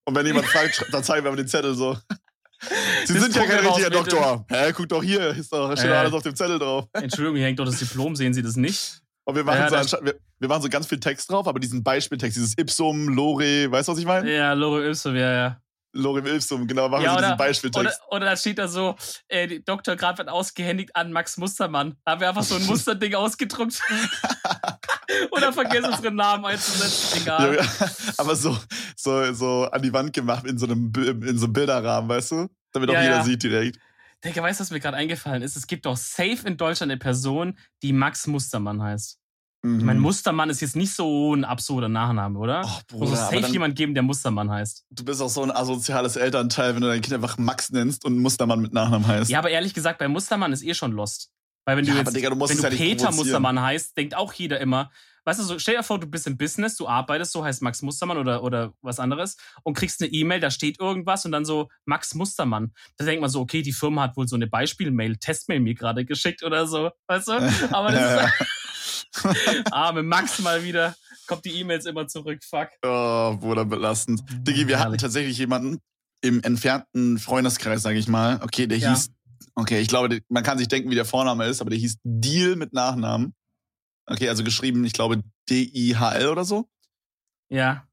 Und 0.09 0.15
wenn 0.15 0.25
jemand 0.25 0.47
fragt, 0.47 0.83
dann 0.91 1.03
zeigen 1.03 1.23
wir 1.23 1.29
einfach 1.29 1.39
den 1.43 1.47
Zettel 1.47 1.75
so. 1.75 1.93
Sie 3.05 3.13
Das 3.13 3.21
sind 3.23 3.35
ja 3.35 3.45
kein 3.45 3.59
richtiger. 3.63 3.91
Doktor. 3.91 4.43
Hä, 4.49 4.73
guck 4.73 4.89
doch 4.89 5.03
hier, 5.03 5.27
ist 5.29 5.53
doch, 5.53 5.71
steht 5.77 5.91
Äh. 5.91 5.93
alles 5.93 6.13
auf 6.13 6.23
dem 6.23 6.35
Zettel 6.35 6.57
drauf. 6.57 6.85
Entschuldigung, 6.93 7.37
hier 7.37 7.45
hängt 7.45 7.59
doch 7.59 7.65
das 7.65 7.77
Diplom, 7.77 8.15
sehen 8.15 8.33
Sie 8.33 8.41
das 8.41 8.55
nicht? 8.55 9.01
Und 9.25 9.35
wir 9.35 9.43
machen, 9.43 9.59
Ja, 9.71 9.83
so 9.83 9.97
wir, 10.01 10.15
wir 10.39 10.49
machen 10.49 10.63
so 10.63 10.69
ganz 10.69 10.87
viel 10.87 10.99
Text 10.99 11.29
drauf, 11.29 11.47
aber 11.47 11.59
diesen 11.59 11.83
Beispieltext, 11.83 12.35
dieses 12.37 12.57
Ipsum, 12.57 13.09
Lore, 13.09 13.71
weißt 13.71 13.87
du, 13.87 13.91
was 13.91 13.99
ich 13.99 14.05
meine? 14.07 14.33
Ja, 14.35 14.53
Lore 14.53 14.87
Ipsum, 14.89 15.15
ja, 15.15 15.31
ja. 15.31 15.61
Lorem 15.91 16.25
Ipsum, 16.27 16.67
genau, 16.67 16.87
machen 16.89 17.03
Ja, 17.03 17.09
wir 17.09 17.11
so 17.13 17.17
oder- 17.17 17.25
diesen 17.27 17.37
Beispieltext. 17.37 17.99
Oder, 18.09 18.17
oder 18.17 18.25
da 18.27 18.35
steht 18.37 18.59
da 18.59 18.67
so, 18.67 18.95
äh, 19.27 19.47
die 19.47 19.63
Doktor 19.63 19.95
gerade 19.95 20.17
wird 20.19 20.29
ausgehändigt 20.29 20.95
an 20.95 21.11
Max 21.11 21.37
Mustermann. 21.37 21.95
Da 22.05 22.11
haben 22.13 22.21
wir 22.21 22.29
einfach 22.29 22.43
so 22.43 22.55
ein 22.55 22.65
Musterding 22.67 23.15
ausgedruckt. 23.15 23.79
oder 25.31 25.53
vergessen 25.53 25.91
unseren 25.93 26.15
Namen 26.15 26.45
einzusetzen. 26.45 27.21
Egal. 27.21 27.55
Ja, 27.57 27.89
aber 28.17 28.35
so, 28.35 28.57
so, 28.95 29.33
so 29.33 29.65
an 29.71 29.81
die 29.81 29.93
Wand 29.93 30.13
gemacht 30.13 30.45
in 30.45 30.57
so 30.57 30.65
einem, 30.65 30.91
in 30.95 31.37
so 31.37 31.45
einem 31.45 31.53
Bilderrahmen, 31.53 32.09
weißt 32.09 32.31
du? 32.31 32.47
Damit 32.71 32.89
auch 32.89 32.93
Ja, 32.93 33.01
jeder 33.01 33.15
ja. 33.17 33.23
sieht 33.23 33.43
direkt. 33.43 33.79
Digga, 34.23 34.43
weißt 34.43 34.59
du, 34.59 34.63
was 34.63 34.71
mir 34.71 34.79
gerade 34.79 34.97
eingefallen 34.97 35.41
ist? 35.41 35.55
Es 35.55 35.65
gibt 35.65 35.85
doch 35.85 35.95
safe 35.95 36.39
in 36.45 36.57
Deutschland 36.57 36.91
eine 36.91 36.99
Person, 36.99 37.57
die 37.81 37.93
Max 37.93 38.27
Mustermann 38.27 38.81
heißt. 38.81 39.17
Mhm. 39.61 39.79
Ich 39.79 39.85
meine, 39.85 39.99
Mustermann 39.99 40.49
ist 40.49 40.61
jetzt 40.61 40.75
nicht 40.75 40.93
so 40.93 41.33
ein 41.33 41.43
absurder 41.45 41.89
Nachname, 41.89 42.37
oder? 42.37 42.61
Muss 42.61 42.83
Bruder, 42.87 43.13
es 43.13 43.19
aber 43.19 43.29
safe 43.31 43.41
dann, 43.41 43.53
jemand 43.53 43.75
geben, 43.75 43.93
der 43.93 44.03
Mustermann 44.03 44.49
heißt. 44.51 44.85
du 44.89 45.03
bist 45.05 45.21
auch 45.21 45.29
so 45.29 45.41
ein 45.43 45.51
asoziales 45.51 46.15
Elternteil, 46.15 46.75
wenn 46.75 46.81
du 46.81 46.87
dein 46.87 47.01
Kind 47.01 47.13
einfach 47.13 47.37
Max 47.37 47.69
nennst 47.71 48.05
und 48.05 48.17
Mustermann 48.19 48.59
mit 48.59 48.73
Nachnamen 48.73 49.07
heißt. 49.07 49.29
Ja, 49.29 49.39
aber 49.39 49.49
ehrlich 49.49 49.73
gesagt, 49.73 49.99
bei 49.99 50.07
Mustermann 50.07 50.53
ist 50.53 50.63
eh 50.63 50.73
schon 50.73 50.91
lost. 50.91 51.31
Weil 51.69 51.77
wenn 51.77 51.85
du 51.85 51.91
Ja, 51.91 51.97
jetzt, 51.97 52.07
aber 52.07 52.15
Digga, 52.15 52.29
du 52.31 52.39
wenn 52.39 52.57
du 52.57 52.63
ja 52.63 52.69
Peter. 52.69 53.11
Mustermann 53.11 53.61
heißt, 53.61 53.95
denkt 53.95 54.15
auch 54.15 54.33
jeder 54.33 54.59
immer, 54.59 54.89
weißt 55.25 55.39
du, 55.39 55.43
so, 55.43 55.59
stell 55.59 55.75
dir 55.75 55.83
vor, 55.83 55.99
du 55.99 56.07
bist 56.07 56.25
im 56.25 56.35
Business, 56.35 56.75
du 56.77 56.87
arbeitest, 56.87 57.31
so 57.31 57.45
heißt 57.45 57.61
Max 57.61 57.83
Mustermann 57.83 58.17
oder, 58.17 58.41
oder 58.41 58.73
was 58.81 58.99
anderes 58.99 59.37
und 59.61 59.75
kriegst 59.75 60.01
eine 60.01 60.11
E-Mail, 60.11 60.39
da 60.39 60.49
steht 60.49 60.79
irgendwas 60.79 61.25
und 61.25 61.31
dann 61.31 61.45
so 61.45 61.69
Max 61.85 62.15
Mustermann. 62.15 62.73
Da 62.97 63.05
denkt 63.05 63.21
man 63.21 63.29
so, 63.29 63.39
okay, 63.39 63.61
die 63.61 63.71
Firma 63.71 64.01
hat 64.01 64.17
wohl 64.17 64.27
so 64.27 64.35
eine 64.35 64.47
Beispiel-Mail, 64.47 65.17
Testmail 65.17 65.59
mir 65.59 65.75
gerade 65.75 66.05
geschickt 66.05 66.41
oder 66.41 66.65
so, 66.65 66.89
weißt 67.05 67.27
du? 67.27 67.33
Aber 67.71 67.91
das 67.91 68.33
ist 69.13 69.71
arme 69.71 70.01
Max 70.01 70.39
mal 70.39 70.63
wieder, 70.63 70.95
kommt 71.27 71.45
die 71.45 71.51
E-Mails 71.51 71.85
immer 71.85 72.07
zurück, 72.07 72.43
fuck. 72.43 72.69
Oh, 72.81 73.37
Bruder, 73.37 73.65
belastend. 73.65 74.23
Diggi, 74.27 74.67
wir 74.67 74.79
hatten 74.79 74.97
tatsächlich 74.97 75.37
jemanden 75.37 75.77
im 76.21 76.41
entfernten 76.41 77.19
Freundeskreis, 77.19 77.83
sage 77.83 77.99
ich 77.99 78.07
mal. 78.07 78.39
Okay, 78.43 78.65
der 78.65 78.79
ja. 78.79 78.89
hieß, 78.89 79.11
okay, 79.55 79.79
ich 79.79 79.87
glaube, 79.87 80.19
man 80.29 80.43
kann 80.43 80.57
sich 80.57 80.67
denken, 80.67 80.89
wie 80.89 80.95
der 80.95 81.05
Vorname 81.05 81.45
ist, 81.45 81.61
aber 81.61 81.69
der 81.69 81.79
hieß 81.79 81.97
Deal 82.03 82.55
mit 82.55 82.73
Nachnamen. 82.73 83.33
Okay, 84.05 84.29
also 84.29 84.43
geschrieben, 84.43 84.83
ich 84.85 84.93
glaube, 84.93 85.21
D-I-H-L 85.49 86.27
oder 86.27 86.43
so. 86.43 86.67
Ja. 87.49 87.87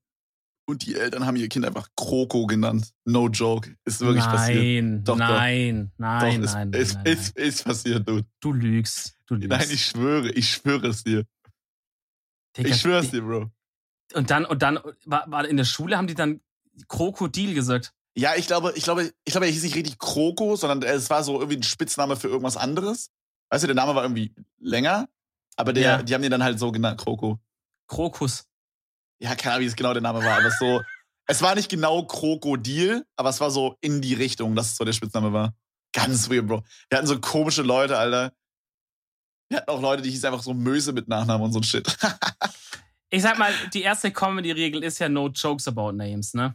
Und 0.68 0.84
die 0.84 0.96
Eltern 0.96 1.26
haben 1.26 1.36
ihr 1.36 1.48
Kind 1.48 1.64
einfach 1.64 1.88
Kroko 1.94 2.46
genannt. 2.46 2.92
No 3.04 3.28
joke. 3.28 3.76
Ist 3.84 4.00
wirklich 4.00 4.24
nein, 4.24 4.34
passiert. 4.34 5.08
Doch, 5.08 5.16
nein, 5.16 5.92
doch. 5.92 5.98
nein, 5.98 6.20
doch, 6.20 6.26
nein, 6.26 6.42
ist, 6.42 6.54
nein, 6.54 6.72
ist, 6.72 6.98
ist, 7.04 7.36
ist, 7.36 7.64
passiert, 7.64 8.08
dude. 8.08 8.26
Du 8.40 8.52
lügst. 8.52 9.16
Du 9.26 9.36
lügst. 9.36 9.50
Nein, 9.50 9.68
ich 9.70 9.84
schwöre, 9.84 10.30
ich 10.30 10.50
schwöre 10.50 10.88
es 10.88 11.04
dir. 11.04 11.24
Digga, 12.56 12.68
ich 12.70 12.80
schwöre 12.80 13.04
es 13.04 13.10
dir, 13.10 13.22
Bro. 13.22 13.50
Und 14.14 14.30
dann, 14.30 14.44
und 14.44 14.62
dann 14.62 14.80
war, 15.04 15.30
war 15.30 15.46
in 15.46 15.56
der 15.56 15.64
Schule, 15.64 15.96
haben 15.96 16.06
die 16.06 16.14
dann 16.14 16.40
Krokodil 16.88 17.54
gesagt. 17.54 17.94
Ja, 18.18 18.34
ich 18.34 18.46
glaube, 18.46 18.72
ich 18.76 18.84
glaube, 18.84 19.12
ich 19.24 19.32
glaube, 19.32 19.46
er 19.46 19.52
hieß 19.52 19.62
nicht 19.62 19.74
richtig 19.74 19.98
Kroko, 19.98 20.56
sondern 20.56 20.82
es 20.82 21.10
war 21.10 21.22
so 21.22 21.34
irgendwie 21.34 21.58
ein 21.58 21.62
Spitzname 21.62 22.16
für 22.16 22.28
irgendwas 22.28 22.56
anderes. 22.56 23.10
Weißt 23.50 23.64
du, 23.64 23.66
der 23.66 23.76
Name 23.76 23.94
war 23.94 24.02
irgendwie 24.02 24.34
länger, 24.58 25.06
aber 25.56 25.74
der, 25.74 25.82
ja. 25.82 26.02
die 26.02 26.14
haben 26.14 26.22
den 26.22 26.30
dann 26.30 26.42
halt 26.42 26.58
so 26.58 26.72
genannt, 26.72 26.98
Kroko. 26.98 27.38
Krokus. 27.86 28.46
Ja, 29.18 29.34
keine 29.34 29.54
Ahnung, 29.54 29.64
wie 29.64 29.68
es 29.68 29.76
genau 29.76 29.92
der 29.92 30.02
Name 30.02 30.24
war, 30.24 30.38
aber 30.38 30.50
so, 30.50 30.80
es 31.26 31.42
war 31.42 31.54
nicht 31.54 31.68
genau 31.68 32.06
Krokodil, 32.06 33.04
aber 33.16 33.28
es 33.28 33.40
war 33.40 33.50
so 33.50 33.76
in 33.82 34.00
die 34.00 34.14
Richtung, 34.14 34.56
dass 34.56 34.72
es 34.72 34.76
so 34.76 34.84
der 34.84 34.92
Spitzname 34.92 35.32
war. 35.34 35.54
Ganz 35.92 36.30
weird, 36.30 36.46
Bro. 36.46 36.62
Wir 36.88 36.98
hatten 36.98 37.06
so 37.06 37.20
komische 37.20 37.62
Leute, 37.62 37.98
Alter. 37.98 38.32
Wir 39.50 39.58
hatten 39.58 39.70
auch 39.70 39.80
Leute, 39.80 40.02
die 40.02 40.10
hießen 40.10 40.26
einfach 40.26 40.42
so 40.42 40.54
Möse 40.54 40.92
mit 40.92 41.06
Nachnamen 41.06 41.44
und 41.44 41.52
so 41.52 41.60
ein 41.60 41.64
Shit. 41.64 41.86
ich 43.10 43.22
sag 43.22 43.38
mal, 43.38 43.52
die 43.74 43.82
erste 43.82 44.10
Comedy-Regel 44.10 44.82
ist 44.82 44.98
ja 44.98 45.08
no 45.08 45.28
jokes 45.28 45.68
about 45.68 45.92
names, 45.92 46.32
ne? 46.32 46.54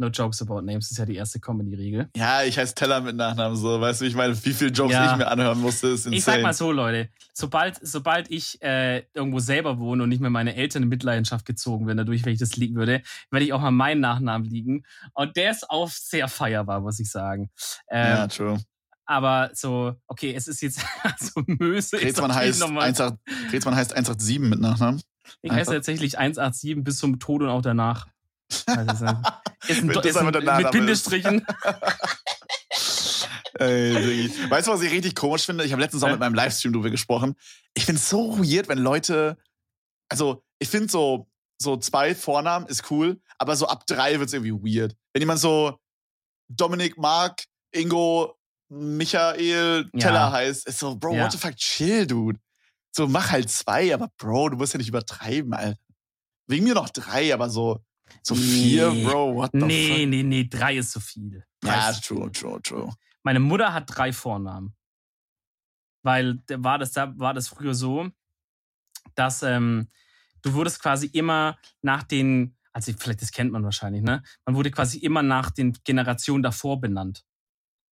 No 0.00 0.08
jokes 0.08 0.40
about 0.40 0.62
names 0.62 0.90
ist 0.90 0.96
ja 0.96 1.04
die 1.04 1.16
erste 1.16 1.40
Comedy-Regel. 1.40 2.08
Ja, 2.16 2.42
ich 2.42 2.58
heiße 2.58 2.74
Teller 2.74 3.02
mit 3.02 3.16
Nachnamen 3.16 3.54
so. 3.54 3.82
Weißt 3.82 4.00
du, 4.00 4.06
ich 4.06 4.14
meine, 4.14 4.34
wie 4.44 4.54
viele 4.54 4.70
Jokes 4.70 4.94
ja. 4.94 5.12
ich 5.12 5.18
mir 5.18 5.28
anhören 5.28 5.60
musste, 5.60 5.88
ist 5.88 6.06
insane. 6.06 6.16
Ich 6.16 6.24
sag 6.24 6.40
mal 6.40 6.54
so, 6.54 6.72
Leute. 6.72 7.10
Sobald, 7.34 7.78
sobald 7.82 8.30
ich 8.30 8.60
äh, 8.62 9.04
irgendwo 9.12 9.40
selber 9.40 9.78
wohne 9.78 10.02
und 10.02 10.08
nicht 10.08 10.22
mehr 10.22 10.30
meine 10.30 10.56
Eltern 10.56 10.84
in 10.84 10.88
Mitleidenschaft 10.88 11.44
gezogen 11.44 11.86
werden, 11.86 11.98
dadurch, 11.98 12.24
wenn 12.24 12.32
ich 12.32 12.38
das 12.38 12.56
liegen 12.56 12.76
würde, 12.76 13.02
werde 13.30 13.44
ich 13.44 13.52
auch 13.52 13.60
mal 13.60 13.72
meinen 13.72 14.00
Nachnamen 14.00 14.48
liegen. 14.48 14.84
Und 15.12 15.36
der 15.36 15.50
ist 15.50 15.68
auch 15.68 15.90
sehr 15.90 16.28
feierbar, 16.28 16.80
muss 16.80 16.98
ich 16.98 17.10
sagen. 17.10 17.50
Ähm, 17.90 18.06
ja, 18.06 18.26
true. 18.26 18.58
Aber 19.04 19.50
so, 19.52 19.96
okay, 20.06 20.32
es 20.34 20.48
ist 20.48 20.62
jetzt 20.62 20.80
so 21.18 21.42
Möse. 21.46 21.98
Kretschmann 21.98 22.34
heißt, 22.34 22.62
18, 22.62 23.18
Kretschmann 23.50 23.76
heißt 23.76 23.92
187 23.92 24.38
mit 24.38 24.60
Nachnamen. 24.60 25.02
Ich 25.42 25.52
heiße 25.52 25.72
tatsächlich 25.72 26.18
187 26.18 26.82
bis 26.82 26.96
zum 26.96 27.18
Tod 27.18 27.42
und 27.42 27.48
auch 27.50 27.60
danach. 27.60 28.06
Also 28.66 28.92
ist 29.68 29.82
ein, 29.82 29.90
ist 29.90 30.04
ist 30.04 30.16
ein, 30.16 30.26
mit 30.26 30.70
Bindestrichen. 30.70 31.46
Weißt 33.58 34.68
du, 34.68 34.72
was 34.72 34.82
ich 34.82 34.90
richtig 34.90 35.14
komisch 35.14 35.44
finde? 35.44 35.64
Ich 35.64 35.72
habe 35.72 35.82
letztens 35.82 36.02
auch 36.02 36.10
mit 36.10 36.20
meinem 36.20 36.34
Livestream 36.34 36.72
drüber 36.72 36.90
gesprochen. 36.90 37.36
Ich 37.74 37.84
finde 37.84 38.00
es 38.00 38.08
so 38.08 38.38
weird, 38.38 38.68
wenn 38.68 38.78
Leute, 38.78 39.36
also 40.08 40.42
ich 40.58 40.68
finde 40.68 40.88
so, 40.88 41.28
so 41.60 41.76
zwei 41.76 42.14
Vornamen 42.14 42.66
ist 42.66 42.90
cool, 42.90 43.20
aber 43.38 43.56
so 43.56 43.66
ab 43.66 43.86
drei 43.86 44.18
wird 44.18 44.28
es 44.28 44.34
irgendwie 44.34 44.78
weird. 44.78 44.96
Wenn 45.12 45.20
jemand 45.20 45.40
so 45.40 45.78
Dominik, 46.48 46.96
Mark, 46.96 47.44
Ingo, 47.72 48.38
Michael, 48.70 49.90
Teller 49.90 50.14
ja. 50.14 50.32
heißt, 50.32 50.66
ist 50.66 50.78
so, 50.78 50.96
Bro, 50.96 51.14
ja. 51.14 51.24
what 51.24 51.32
the 51.32 51.38
fuck, 51.38 51.56
chill, 51.56 52.06
dude. 52.06 52.38
So, 52.92 53.06
mach 53.06 53.30
halt 53.30 53.50
zwei, 53.50 53.92
aber 53.92 54.08
Bro, 54.16 54.50
du 54.50 54.56
musst 54.56 54.72
ja 54.72 54.78
nicht 54.78 54.88
übertreiben, 54.88 55.52
Alter. 55.52 55.78
Wegen 56.46 56.64
mir 56.64 56.74
noch 56.74 56.88
drei, 56.88 57.32
aber 57.32 57.50
so, 57.50 57.84
so 58.22 58.34
nee. 58.34 58.40
vier, 58.40 58.90
Bro, 58.90 59.34
what 59.34 59.50
the 59.52 59.58
nee, 59.58 59.88
fuck? 59.88 59.96
Nee, 59.96 60.06
nee, 60.06 60.22
nee, 60.22 60.48
drei 60.48 60.76
ist 60.76 60.92
zu 60.92 61.00
viel. 61.00 61.44
Drei 61.60 61.76
ja, 61.76 61.92
true, 61.92 62.30
true, 62.32 62.60
true. 62.62 62.92
Meine 63.22 63.40
Mutter 63.40 63.72
hat 63.72 63.84
drei 63.86 64.12
Vornamen. 64.12 64.74
Weil 66.02 66.42
war 66.48 66.78
das, 66.78 66.92
da 66.92 67.12
war 67.18 67.34
das 67.34 67.48
früher 67.48 67.74
so, 67.74 68.08
dass 69.14 69.42
ähm, 69.42 69.88
du 70.42 70.54
wurdest 70.54 70.80
quasi 70.80 71.06
immer 71.06 71.58
nach 71.82 72.02
den, 72.02 72.56
also 72.72 72.92
vielleicht 72.98 73.20
das 73.20 73.32
kennt 73.32 73.52
man 73.52 73.64
wahrscheinlich, 73.64 74.02
ne? 74.02 74.22
Man 74.46 74.56
wurde 74.56 74.70
quasi 74.70 74.98
immer 74.98 75.22
nach 75.22 75.50
den 75.50 75.76
Generationen 75.84 76.42
davor 76.42 76.80
benannt. 76.80 77.24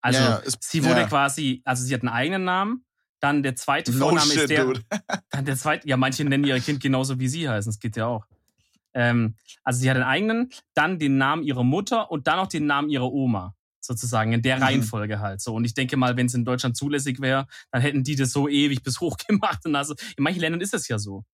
Also 0.00 0.20
ist, 0.44 0.62
sie 0.62 0.84
wurde 0.84 1.00
ja. 1.00 1.06
quasi, 1.06 1.60
also 1.64 1.84
sie 1.84 1.92
hat 1.92 2.02
einen 2.02 2.10
eigenen 2.10 2.44
Namen, 2.44 2.84
dann 3.20 3.42
der 3.42 3.56
zweite 3.56 3.92
no 3.92 4.06
Vorname 4.06 4.30
shit, 4.30 4.42
ist 4.42 4.50
der, 4.50 4.64
dude. 4.64 4.82
dann 5.30 5.44
der 5.44 5.56
zweite, 5.56 5.88
ja 5.88 5.96
manche 5.96 6.24
nennen 6.24 6.44
ihr 6.44 6.58
Kind 6.60 6.80
genauso 6.80 7.18
wie 7.18 7.28
sie 7.28 7.48
heißen, 7.48 7.70
das 7.70 7.80
geht 7.80 7.96
ja 7.96 8.06
auch. 8.06 8.24
Ähm, 8.98 9.36
also 9.62 9.80
sie 9.80 9.88
hat 9.88 9.96
einen 9.96 10.04
eigenen, 10.04 10.50
dann 10.74 10.98
den 10.98 11.18
Namen 11.18 11.44
ihrer 11.44 11.62
Mutter 11.62 12.10
und 12.10 12.26
dann 12.26 12.40
auch 12.40 12.48
den 12.48 12.66
Namen 12.66 12.90
ihrer 12.90 13.10
Oma. 13.12 13.54
Sozusagen, 13.80 14.32
in 14.32 14.42
der 14.42 14.56
mhm. 14.56 14.62
Reihenfolge 14.64 15.20
halt 15.20 15.40
so. 15.40 15.54
Und 15.54 15.64
ich 15.64 15.72
denke 15.72 15.96
mal, 15.96 16.16
wenn 16.16 16.26
es 16.26 16.34
in 16.34 16.44
Deutschland 16.44 16.76
zulässig 16.76 17.20
wäre, 17.20 17.46
dann 17.70 17.80
hätten 17.80 18.02
die 18.02 18.16
das 18.16 18.32
so 18.32 18.48
ewig 18.48 18.82
bis 18.82 19.00
hoch 19.00 19.16
gemacht. 19.16 19.60
Und 19.64 19.76
also, 19.76 19.94
in 20.16 20.24
manchen 20.24 20.40
Ländern 20.40 20.60
ist 20.60 20.74
das 20.74 20.88
ja 20.88 20.98
so. 20.98 21.24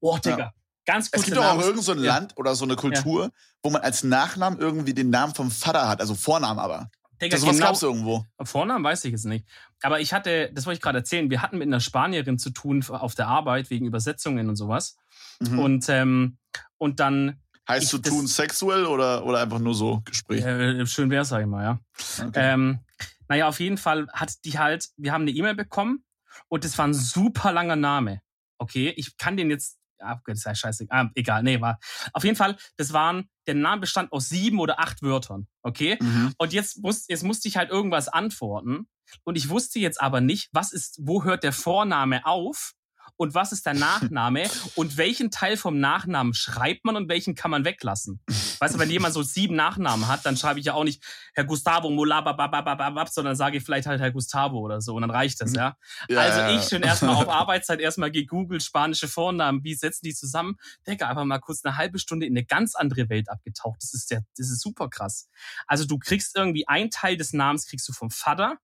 Oh, 0.00 0.18
Digga. 0.18 0.38
Ja. 0.38 0.52
Ganz 0.84 1.10
kurz. 1.10 1.22
Es 1.22 1.26
gibt 1.26 1.36
doch 1.36 1.44
auch 1.44 1.60
irgend 1.60 1.82
so 1.82 1.92
ein 1.92 2.02
ja. 2.02 2.14
Land 2.14 2.36
oder 2.36 2.54
so 2.54 2.64
eine 2.64 2.76
Kultur, 2.76 3.24
ja. 3.24 3.30
wo 3.62 3.70
man 3.70 3.82
als 3.82 4.04
Nachnamen 4.04 4.58
irgendwie 4.58 4.94
den 4.94 5.10
Namen 5.10 5.34
vom 5.34 5.50
Vater 5.50 5.88
hat, 5.88 6.00
also 6.00 6.14
Vornamen 6.14 6.58
aber. 6.58 6.90
Digga, 7.20 7.36
das 7.36 7.44
genau, 7.44 7.66
gab's 7.66 7.82
irgendwo. 7.82 8.26
Vornamen 8.42 8.84
weiß 8.84 9.04
ich 9.04 9.12
jetzt 9.12 9.24
nicht. 9.24 9.46
Aber 9.82 10.00
ich 10.00 10.12
hatte, 10.12 10.50
das 10.52 10.66
wollte 10.66 10.76
ich 10.76 10.82
gerade 10.82 10.98
erzählen, 10.98 11.30
wir 11.30 11.42
hatten 11.42 11.58
mit 11.58 11.66
einer 11.66 11.80
Spanierin 11.80 12.38
zu 12.38 12.50
tun 12.50 12.84
auf 12.88 13.14
der 13.14 13.28
Arbeit 13.28 13.70
wegen 13.70 13.86
Übersetzungen 13.86 14.48
und 14.48 14.56
sowas. 14.56 14.96
Mhm. 15.40 15.58
Und, 15.58 15.88
ähm, 15.88 16.38
und 16.78 17.00
dann. 17.00 17.40
Heißt 17.68 17.92
du 17.92 17.98
tun 17.98 18.26
sexuell 18.26 18.86
oder, 18.86 19.24
oder 19.24 19.40
einfach 19.40 19.58
nur 19.58 19.74
so 19.74 20.02
Gespräch? 20.04 20.44
Äh, 20.44 20.86
schön 20.86 21.10
wär's, 21.10 21.30
sag 21.30 21.40
ich 21.40 21.46
mal, 21.46 21.64
ja. 21.64 21.80
Okay. 22.26 22.52
Ähm, 22.52 22.80
naja, 23.28 23.48
auf 23.48 23.58
jeden 23.58 23.78
Fall 23.78 24.06
hat 24.12 24.44
die 24.44 24.58
halt, 24.58 24.88
wir 24.96 25.12
haben 25.12 25.22
eine 25.22 25.32
E-Mail 25.32 25.54
bekommen 25.54 26.04
und 26.48 26.64
das 26.64 26.78
war 26.78 26.86
ein 26.86 26.94
super 26.94 27.52
langer 27.52 27.76
Name. 27.76 28.20
Okay, 28.58 28.92
ich 28.96 29.16
kann 29.16 29.36
den 29.36 29.50
jetzt 29.50 29.78
das 29.98 30.38
ist 30.38 30.44
ja 30.44 30.54
scheiße. 30.54 30.86
Ah, 30.90 31.08
egal, 31.14 31.42
nee, 31.42 31.60
war. 31.60 31.78
Auf 32.12 32.24
jeden 32.24 32.36
Fall, 32.36 32.56
das 32.76 32.92
waren, 32.92 33.28
der 33.46 33.54
Name 33.54 33.82
bestand 33.82 34.12
aus 34.12 34.28
sieben 34.28 34.58
oder 34.58 34.80
acht 34.80 35.02
Wörtern. 35.02 35.46
Okay? 35.62 35.98
Mhm. 36.00 36.34
Und 36.38 36.52
jetzt, 36.52 36.82
muss, 36.82 37.06
jetzt 37.08 37.22
musste 37.22 37.48
ich 37.48 37.56
halt 37.56 37.70
irgendwas 37.70 38.08
antworten. 38.08 38.88
Und 39.24 39.36
ich 39.36 39.48
wusste 39.48 39.78
jetzt 39.78 40.00
aber 40.00 40.20
nicht, 40.20 40.48
was 40.52 40.72
ist, 40.72 40.98
wo 41.02 41.24
hört 41.24 41.44
der 41.44 41.52
Vorname 41.52 42.26
auf 42.26 42.72
und 43.16 43.34
was 43.34 43.52
ist 43.52 43.66
der 43.66 43.74
Nachname 43.74 44.48
und 44.74 44.96
welchen 44.96 45.30
Teil 45.30 45.56
vom 45.56 45.80
Nachnamen 45.80 46.34
schreibt 46.34 46.84
man 46.84 46.96
und 46.96 47.08
welchen 47.08 47.34
kann 47.34 47.50
man 47.50 47.64
weglassen. 47.64 48.20
Weißt 48.58 48.74
du, 48.74 48.78
wenn 48.78 48.90
jemand 48.90 49.14
so 49.14 49.22
sieben 49.22 49.56
Nachnamen 49.56 50.08
hat, 50.08 50.24
dann 50.26 50.36
schreibe 50.36 50.60
ich 50.60 50.66
ja 50.66 50.74
auch 50.74 50.84
nicht 50.84 51.02
Herr 51.34 51.44
Gustavo 51.44 51.90
Molabababababab, 51.90 53.08
sondern 53.08 53.36
sage 53.36 53.58
ich 53.58 53.64
vielleicht 53.64 53.86
halt 53.86 54.00
Herr 54.00 54.12
Gustavo 54.12 54.58
oder 54.58 54.80
so 54.80 54.94
und 54.94 55.02
dann 55.02 55.10
reicht 55.10 55.40
das, 55.40 55.52
ja. 55.54 55.76
ja 56.08 56.20
also 56.20 56.56
ich 56.56 56.68
schon 56.68 56.82
erstmal 56.82 57.14
auf 57.14 57.28
Arbeitszeit 57.28 57.80
erstmal 57.80 58.10
gegoogelt, 58.10 58.62
spanische 58.62 59.08
Vornamen, 59.08 59.64
wie 59.64 59.74
setzen 59.74 60.04
die 60.04 60.14
zusammen? 60.14 60.56
Digga, 60.86 61.08
einfach 61.08 61.24
mal 61.24 61.38
kurz 61.38 61.64
eine 61.64 61.76
halbe 61.76 61.98
Stunde 61.98 62.26
in 62.26 62.32
eine 62.32 62.44
ganz 62.44 62.74
andere 62.74 63.08
Welt 63.08 63.30
abgetaucht. 63.30 63.82
Das 63.82 63.94
ist 63.94 64.10
der, 64.10 64.22
das 64.36 64.50
ist 64.50 64.60
super 64.60 64.88
krass. 64.88 65.28
Also 65.66 65.84
du 65.84 65.98
kriegst 65.98 66.36
irgendwie 66.36 66.66
ein 66.68 66.90
Teil 66.90 67.16
des 67.16 67.32
Namens 67.32 67.66
kriegst 67.66 67.88
du 67.88 67.92
vom 67.92 68.10
Vater, 68.10 68.58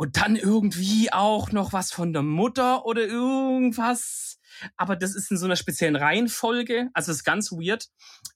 und 0.00 0.16
dann 0.16 0.34
irgendwie 0.34 1.12
auch 1.12 1.52
noch 1.52 1.74
was 1.74 1.92
von 1.92 2.14
der 2.14 2.22
Mutter 2.22 2.86
oder 2.86 3.02
irgendwas. 3.02 4.38
Aber 4.78 4.96
das 4.96 5.14
ist 5.14 5.30
in 5.30 5.36
so 5.36 5.44
einer 5.44 5.56
speziellen 5.56 5.94
Reihenfolge. 5.94 6.88
Also 6.94 7.10
das 7.10 7.18
ist 7.18 7.24
ganz 7.24 7.52
weird. 7.52 7.84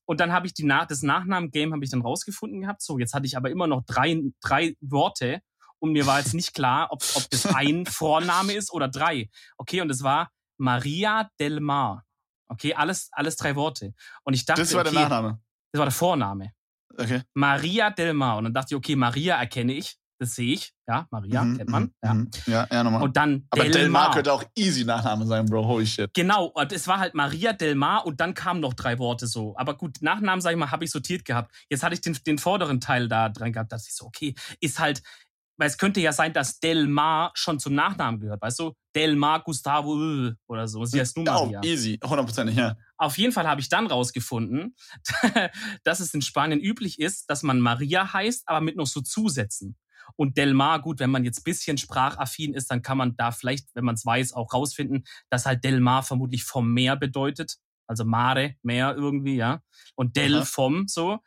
Und 0.04 0.20
dann 0.20 0.30
habe 0.30 0.46
ich 0.46 0.52
die 0.52 0.64
Nach 0.64 0.86
das 0.86 1.00
Nachnamen-Game 1.00 1.72
habe 1.72 1.82
ich 1.82 1.90
dann 1.90 2.02
rausgefunden 2.02 2.60
gehabt. 2.60 2.82
So, 2.82 2.98
jetzt 2.98 3.14
hatte 3.14 3.24
ich 3.24 3.38
aber 3.38 3.50
immer 3.50 3.66
noch 3.66 3.82
drei, 3.86 4.20
drei 4.42 4.76
Worte. 4.82 5.40
Und 5.78 5.92
mir 5.92 6.06
war 6.06 6.18
jetzt 6.18 6.34
nicht 6.34 6.52
klar, 6.52 6.88
ob, 6.90 7.02
ob 7.14 7.30
das 7.30 7.46
ein 7.54 7.86
Vorname 7.86 8.52
ist 8.52 8.70
oder 8.70 8.88
drei. 8.88 9.30
Okay, 9.56 9.80
und 9.80 9.88
es 9.88 10.02
war 10.02 10.28
Maria 10.58 11.30
del 11.40 11.60
Mar. 11.60 12.04
Okay, 12.48 12.74
alles, 12.74 13.08
alles 13.10 13.36
drei 13.36 13.56
Worte. 13.56 13.94
Und 14.24 14.34
ich 14.34 14.44
dachte, 14.44 14.60
das 14.60 14.74
war 14.74 14.82
okay, 14.82 14.90
der 14.90 15.00
Nachname. 15.00 15.40
Das 15.72 15.78
war 15.78 15.86
der 15.86 15.92
Vorname. 15.92 16.52
Okay. 16.94 17.22
Maria 17.32 17.88
del 17.88 18.12
Mar. 18.12 18.36
Und 18.36 18.44
dann 18.44 18.52
dachte 18.52 18.74
ich, 18.74 18.76
okay, 18.76 18.96
Maria 18.96 19.36
erkenne 19.36 19.72
ich. 19.72 19.96
Das 20.18 20.34
sehe 20.34 20.54
ich. 20.54 20.72
Ja, 20.86 21.06
Maria 21.10 21.44
mhm, 21.44 21.58
kennt 21.58 21.70
man. 21.70 21.82
Mhm, 21.82 21.92
ja, 22.02 22.14
mhm. 22.14 22.30
ja, 22.46 22.66
ja 22.70 22.84
nochmal. 22.84 23.02
Und 23.02 23.16
dann 23.16 23.46
Aber 23.50 23.62
Del, 23.64 23.72
Del 23.72 23.88
Mar 23.88 24.12
könnte 24.12 24.32
auch 24.32 24.44
easy 24.54 24.84
Nachname 24.84 25.26
sein, 25.26 25.46
Bro. 25.46 25.66
Holy 25.66 25.86
shit. 25.86 26.10
Genau, 26.14 26.46
und 26.46 26.72
es 26.72 26.86
war 26.86 26.98
halt 26.98 27.14
Maria 27.14 27.52
Del 27.52 27.74
Mar 27.74 28.06
und 28.06 28.20
dann 28.20 28.34
kamen 28.34 28.60
noch 28.60 28.74
drei 28.74 28.98
Worte 28.98 29.26
so. 29.26 29.54
Aber 29.56 29.76
gut, 29.76 29.98
Nachnamen, 30.02 30.40
sag 30.40 30.52
ich 30.52 30.58
mal, 30.58 30.70
habe 30.70 30.84
ich 30.84 30.90
sortiert 30.90 31.24
gehabt. 31.24 31.52
Jetzt 31.68 31.82
hatte 31.82 31.94
ich 31.94 32.00
den, 32.00 32.16
den 32.26 32.38
vorderen 32.38 32.80
Teil 32.80 33.08
da 33.08 33.28
dran 33.28 33.52
gehabt, 33.52 33.72
dass 33.72 33.88
ich 33.88 33.94
so, 33.94 34.06
okay, 34.06 34.34
ist 34.60 34.78
halt 34.78 35.02
weil 35.56 35.68
es 35.68 35.78
könnte 35.78 36.00
ja 36.00 36.12
sein, 36.12 36.32
dass 36.32 36.58
Del 36.58 36.88
Mar 36.88 37.30
schon 37.34 37.58
zum 37.60 37.74
Nachnamen 37.74 38.20
gehört, 38.20 38.42
weißt 38.42 38.58
du? 38.58 38.72
Del 38.94 39.16
Mar 39.16 39.42
Gustavo 39.42 40.26
äh, 40.26 40.34
oder 40.46 40.68
so. 40.68 40.84
Sie 40.84 41.00
heißt 41.00 41.16
nur 41.16 41.26
Maria. 41.26 41.60
Oh, 41.62 41.66
easy, 41.66 41.98
hundertprozentig, 42.02 42.56
ja. 42.56 42.76
Auf 42.96 43.18
jeden 43.18 43.32
Fall 43.32 43.46
habe 43.46 43.60
ich 43.60 43.68
dann 43.68 43.86
rausgefunden, 43.86 44.74
dass 45.84 46.00
es 46.00 46.14
in 46.14 46.22
Spanien 46.22 46.60
üblich 46.60 46.98
ist, 47.00 47.28
dass 47.30 47.42
man 47.42 47.60
Maria 47.60 48.12
heißt, 48.12 48.48
aber 48.48 48.60
mit 48.60 48.76
noch 48.76 48.86
so 48.86 49.00
Zusätzen. 49.00 49.76
Und 50.16 50.36
Del 50.36 50.54
Mar, 50.54 50.80
gut, 50.80 51.00
wenn 51.00 51.10
man 51.10 51.24
jetzt 51.24 51.44
bisschen 51.44 51.78
sprachaffin 51.78 52.54
ist, 52.54 52.70
dann 52.70 52.82
kann 52.82 52.98
man 52.98 53.16
da 53.16 53.32
vielleicht, 53.32 53.68
wenn 53.74 53.84
man 53.84 53.94
es 53.94 54.04
weiß, 54.06 54.32
auch 54.32 54.52
rausfinden, 54.52 55.04
dass 55.30 55.46
halt 55.46 55.64
Del 55.64 55.80
Mar 55.80 56.02
vermutlich 56.02 56.44
vom 56.44 56.72
Meer 56.72 56.96
bedeutet. 56.96 57.56
Also 57.86 58.04
Mare, 58.04 58.54
Meer 58.62 58.94
irgendwie, 58.96 59.36
ja. 59.36 59.60
Und 59.94 60.16
Del 60.16 60.36
Aha. 60.36 60.44
vom, 60.44 60.88
so. 60.88 61.18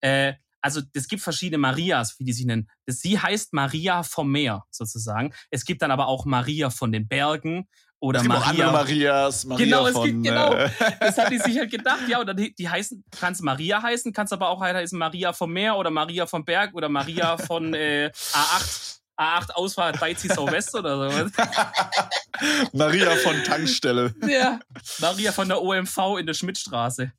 Äh, 0.00 0.34
also 0.62 0.80
es 0.94 1.08
gibt 1.08 1.22
verschiedene 1.22 1.58
Marias, 1.58 2.14
wie 2.18 2.24
die 2.24 2.32
sich 2.32 2.44
nennen. 2.46 2.68
Sie 2.86 3.18
heißt 3.18 3.52
Maria 3.52 4.02
vom 4.02 4.30
Meer 4.30 4.64
sozusagen. 4.70 5.32
Es 5.50 5.64
gibt 5.64 5.82
dann 5.82 5.90
aber 5.90 6.06
auch 6.08 6.24
Maria 6.24 6.70
von 6.70 6.92
den 6.92 7.08
Bergen 7.08 7.68
oder 8.02 8.18
Es 8.20 8.22
gibt 8.24 8.34
auch 8.34 8.46
andere 8.46 8.72
Maria. 8.72 8.72
Marias, 8.72 9.44
Maria 9.44 9.64
Genau, 9.64 9.86
es 9.86 9.92
von, 9.92 10.04
gibt- 10.06 10.24
genau. 10.24 10.54
Äh, 10.54 10.70
Das 11.00 11.18
hat 11.18 11.30
die 11.30 11.38
sich 11.38 11.58
halt 11.58 11.70
gedacht, 11.70 12.00
ja, 12.08 12.20
oder 12.20 12.32
die, 12.34 12.54
die 12.54 12.68
heißen, 12.68 13.04
kannst 13.18 13.42
Maria 13.42 13.82
heißen, 13.82 14.12
kannst 14.12 14.32
aber 14.32 14.48
auch 14.48 14.60
heißen 14.62 14.98
Maria 14.98 15.32
vom 15.32 15.52
Meer 15.52 15.76
oder 15.76 15.90
Maria 15.90 16.26
vom 16.26 16.44
Berg 16.44 16.74
oder 16.74 16.88
Maria 16.88 17.36
von 17.36 17.74
äh, 17.74 18.10
A8. 18.32 18.96
A8 19.18 19.50
Ausfahrt 19.50 20.00
bei 20.00 20.14
Ziesau 20.14 20.50
West 20.50 20.74
oder 20.74 21.10
so. 21.10 21.30
Maria 22.72 23.10
von 23.16 23.34
Tankstelle. 23.44 24.14
Ja. 24.26 24.58
Maria 24.98 25.30
von 25.32 25.46
der 25.46 25.60
OMV 25.60 25.98
in 26.18 26.24
der 26.24 26.32
Schmidtstraße. 26.32 27.12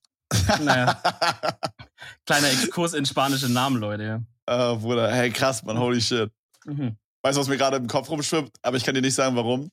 Naja, 0.62 1.00
kleiner 2.26 2.50
Exkurs 2.52 2.94
in 2.94 3.06
spanische 3.06 3.50
Namen, 3.50 3.78
Leute. 3.80 4.24
Ah, 4.46 4.74
Bruder, 4.76 5.12
hey, 5.14 5.30
krass, 5.32 5.64
man, 5.64 5.78
holy 5.78 6.02
shit. 6.02 6.32
Mhm. 6.66 6.98
Weißt 7.24 7.38
du, 7.38 7.42
was 7.42 7.48
mir 7.48 7.58
gerade 7.58 7.78
im 7.78 7.88
Kopf 7.88 8.10
rumschwimmt? 8.10 8.52
Aber 8.62 8.78
ich 8.78 8.84
kann 8.84 8.96
dir 8.96 9.02
nicht 9.02 9.14
sagen, 9.16 9.36
warum. 9.36 9.70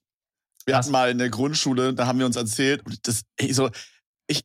Wir 0.67 0.75
Was? 0.75 0.85
hatten 0.87 0.93
mal 0.93 1.11
in 1.11 1.19
der 1.19 1.31
Grundschule, 1.31 1.95
da 1.95 2.07
haben 2.07 2.19
wir 2.19 2.27
uns 2.27 2.37
erzählt, 2.37 2.83
das, 3.03 3.23
ey, 3.37 3.53
so, 3.55 3.71
ich, 4.27 4.43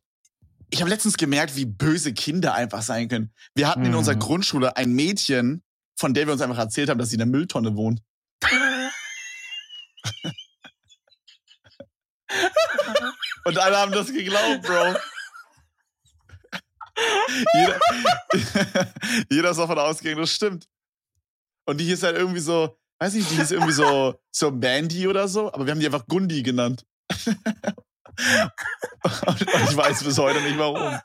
ich 0.70 0.80
habe 0.80 0.88
letztens 0.90 1.16
gemerkt, 1.18 1.54
wie 1.56 1.66
böse 1.66 2.14
Kinder 2.14 2.54
einfach 2.54 2.80
sein 2.82 3.08
können. 3.08 3.32
Wir 3.54 3.68
hatten 3.68 3.84
in 3.84 3.90
Mhm. 3.92 3.98
unserer 3.98 4.16
Grundschule 4.16 4.76
ein 4.76 4.92
Mädchen, 4.92 5.62
von 5.96 6.14
der 6.14 6.26
wir 6.26 6.32
uns 6.32 6.40
einfach 6.42 6.58
erzählt 6.58 6.88
haben, 6.88 6.98
dass 6.98 7.10
sie 7.10 7.16
in 7.16 7.18
der 7.20 7.26
Mülltonne 7.26 7.76
wohnt. 7.76 8.00
Und 13.44 13.58
alle 13.58 13.76
haben 13.76 13.92
das 13.92 14.06
geglaubt, 14.12 14.62
Bro. 14.62 14.94
Jeder, 17.54 17.80
jeder 19.30 19.50
ist 19.50 19.58
davon 19.58 19.78
ausgegangen, 19.78 20.20
das 20.20 20.30
stimmt. 20.30 20.68
Und 21.66 21.78
die 21.78 21.84
hieß 21.84 22.02
halt 22.02 22.16
irgendwie 22.16 22.40
so, 22.40 22.76
weiß 22.98 23.14
nicht, 23.14 23.30
die 23.30 23.36
hieß 23.36 23.50
irgendwie 23.52 23.72
so, 23.72 24.14
so 24.30 24.50
Mandy 24.50 25.08
oder 25.08 25.28
so, 25.28 25.52
aber 25.52 25.66
wir 25.66 25.72
haben 25.72 25.80
die 25.80 25.86
einfach 25.86 26.06
Gundi 26.06 26.42
genannt. 26.42 26.84
und 29.26 29.40
ich 29.40 29.76
weiß 29.76 30.04
bis 30.04 30.18
heute 30.18 30.40
nicht 30.42 30.58
warum. 30.58 30.98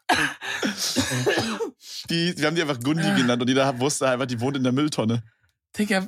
Die, 2.10 2.38
wir 2.38 2.48
haben 2.48 2.56
die 2.56 2.62
einfach 2.62 2.80
Gundi 2.80 3.14
genannt 3.16 3.42
und 3.42 3.48
jeder 3.48 3.80
wusste 3.80 4.10
einfach, 4.10 4.26
die 4.26 4.40
wohnt 4.40 4.58
in 4.58 4.64
der 4.64 4.72
Mülltonne. 4.72 5.24
Digga, 5.78 6.08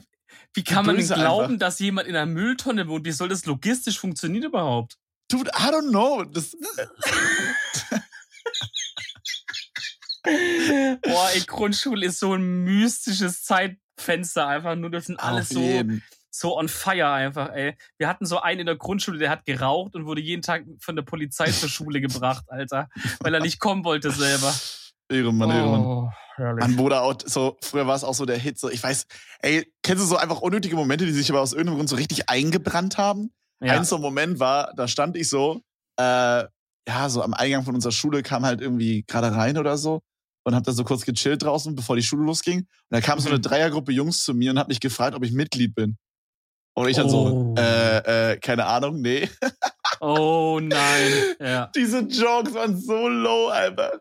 wie 0.54 0.64
kann 0.64 0.86
man 0.86 0.98
denn 0.98 1.08
glauben, 1.08 1.54
einfach. 1.54 1.60
dass 1.60 1.80
jemand 1.80 2.08
in 2.08 2.16
einer 2.16 2.26
Mülltonne 2.26 2.88
wohnt? 2.88 3.06
Wie 3.06 3.12
soll 3.12 3.30
das 3.30 3.46
logistisch 3.46 4.00
funktionieren 4.00 4.46
überhaupt? 4.46 4.98
Dude, 5.30 5.50
I 5.52 5.72
don't 5.72 5.90
know. 5.90 6.24
Das, 6.24 6.56
Boah, 11.12 11.30
ey, 11.34 11.42
Grundschule 11.42 12.06
ist 12.06 12.20
so 12.20 12.34
ein 12.34 12.64
mystisches 12.64 13.44
Zeitfenster 13.44 14.48
einfach 14.48 14.76
nur. 14.76 14.90
Das 14.90 15.06
sind 15.06 15.20
alles 15.20 15.50
so, 15.50 15.60
jeden. 15.60 16.04
so 16.30 16.58
on 16.58 16.70
fire 16.70 17.12
einfach, 17.12 17.50
ey. 17.50 17.76
Wir 17.98 18.08
hatten 18.08 18.26
so 18.26 18.40
einen 18.40 18.62
in 18.62 18.66
der 18.66 18.76
Grundschule, 18.76 19.18
der 19.18 19.30
hat 19.30 19.46
geraucht 19.46 19.96
und 19.96 20.06
wurde 20.06 20.22
jeden 20.22 20.42
Tag 20.42 20.66
von 20.80 20.96
der 20.96 21.04
Polizei 21.04 21.52
zur 21.52 21.70
Schule 21.70 22.02
gebracht, 22.02 22.46
Alter. 22.48 22.90
Weil 23.20 23.34
er 23.34 23.42
nicht 23.42 23.60
kommen 23.60 23.84
wollte 23.84 24.12
selber. 24.12 24.54
Ehrenmann, 25.10 25.50
Ehrenmann. 25.52 25.82
Oh, 25.82 26.10
herrlich. 26.36 26.62
Mann, 26.62 26.76
Bruder, 26.76 27.02
auch 27.04 27.16
so, 27.26 27.58
früher 27.62 27.86
war 27.86 27.96
es 27.96 28.04
auch 28.04 28.14
so 28.14 28.26
der 28.26 28.38
Hit, 28.38 28.58
so, 28.58 28.70
ich 28.70 28.82
weiß, 28.82 29.06
ey, 29.42 29.72
kennst 29.84 30.04
du 30.04 30.08
so 30.08 30.16
einfach 30.16 30.40
unnötige 30.40 30.76
Momente, 30.76 31.06
die 31.06 31.12
sich 31.12 31.30
aber 31.30 31.42
aus 31.42 31.52
irgendeinem 31.52 31.78
Grund 31.78 31.90
so 31.90 31.98
richtig 31.98 32.30
eingebrannt 32.30 32.98
haben? 32.98 33.32
Ja. 33.62 33.74
Ein 33.74 33.84
so 33.84 33.98
Moment 33.98 34.40
war, 34.40 34.74
da 34.76 34.88
stand 34.88 35.18
ich 35.18 35.30
so, 35.30 35.62
äh, 35.98 36.46
ja, 36.88 37.10
so 37.10 37.22
am 37.22 37.34
Eingang 37.34 37.64
von 37.64 37.76
unserer 37.76 37.92
Schule 37.92 38.24
kam 38.24 38.46
halt 38.46 38.62
irgendwie 38.62 39.04
gerade 39.08 39.36
rein 39.36 39.58
oder 39.58 39.78
so 39.78 40.02
und 40.44 40.56
hab 40.56 40.64
da 40.64 40.72
so 40.72 40.84
kurz 40.84 41.06
gechillt 41.06 41.44
draußen, 41.44 41.76
bevor 41.76 41.96
die 41.96 42.04
Schule 42.04 42.24
losging. 42.26 42.60
Und 42.60 42.68
da 42.90 43.02
kam 43.02 43.20
so 43.20 43.30
eine 43.30 43.38
Mhm. 43.38 43.44
Dreiergruppe 43.44 43.92
Jungs 43.92 44.24
zu 44.24 44.34
mir 44.34 44.52
und 44.52 44.60
hat 44.60 44.68
mich 44.68 44.80
gefragt, 44.80 45.16
ob 45.16 45.24
ich 45.24 45.32
Mitglied 45.32 45.76
bin. 45.76 45.98
Und 46.74 46.88
ich 46.88 46.96
dann 46.96 47.08
Oh. 47.08 47.54
so, 47.56 47.62
äh, 47.62 48.32
äh, 48.34 48.38
keine 48.40 48.66
Ahnung, 48.66 49.02
nee. 49.02 49.30
Oh 50.00 50.60
nein. 50.62 51.12
Ja. 51.40 51.68
Diese 51.76 52.00
Jokes 52.00 52.54
waren 52.54 52.80
so 52.80 53.08
low, 53.08 53.50
Alter. 53.50 54.00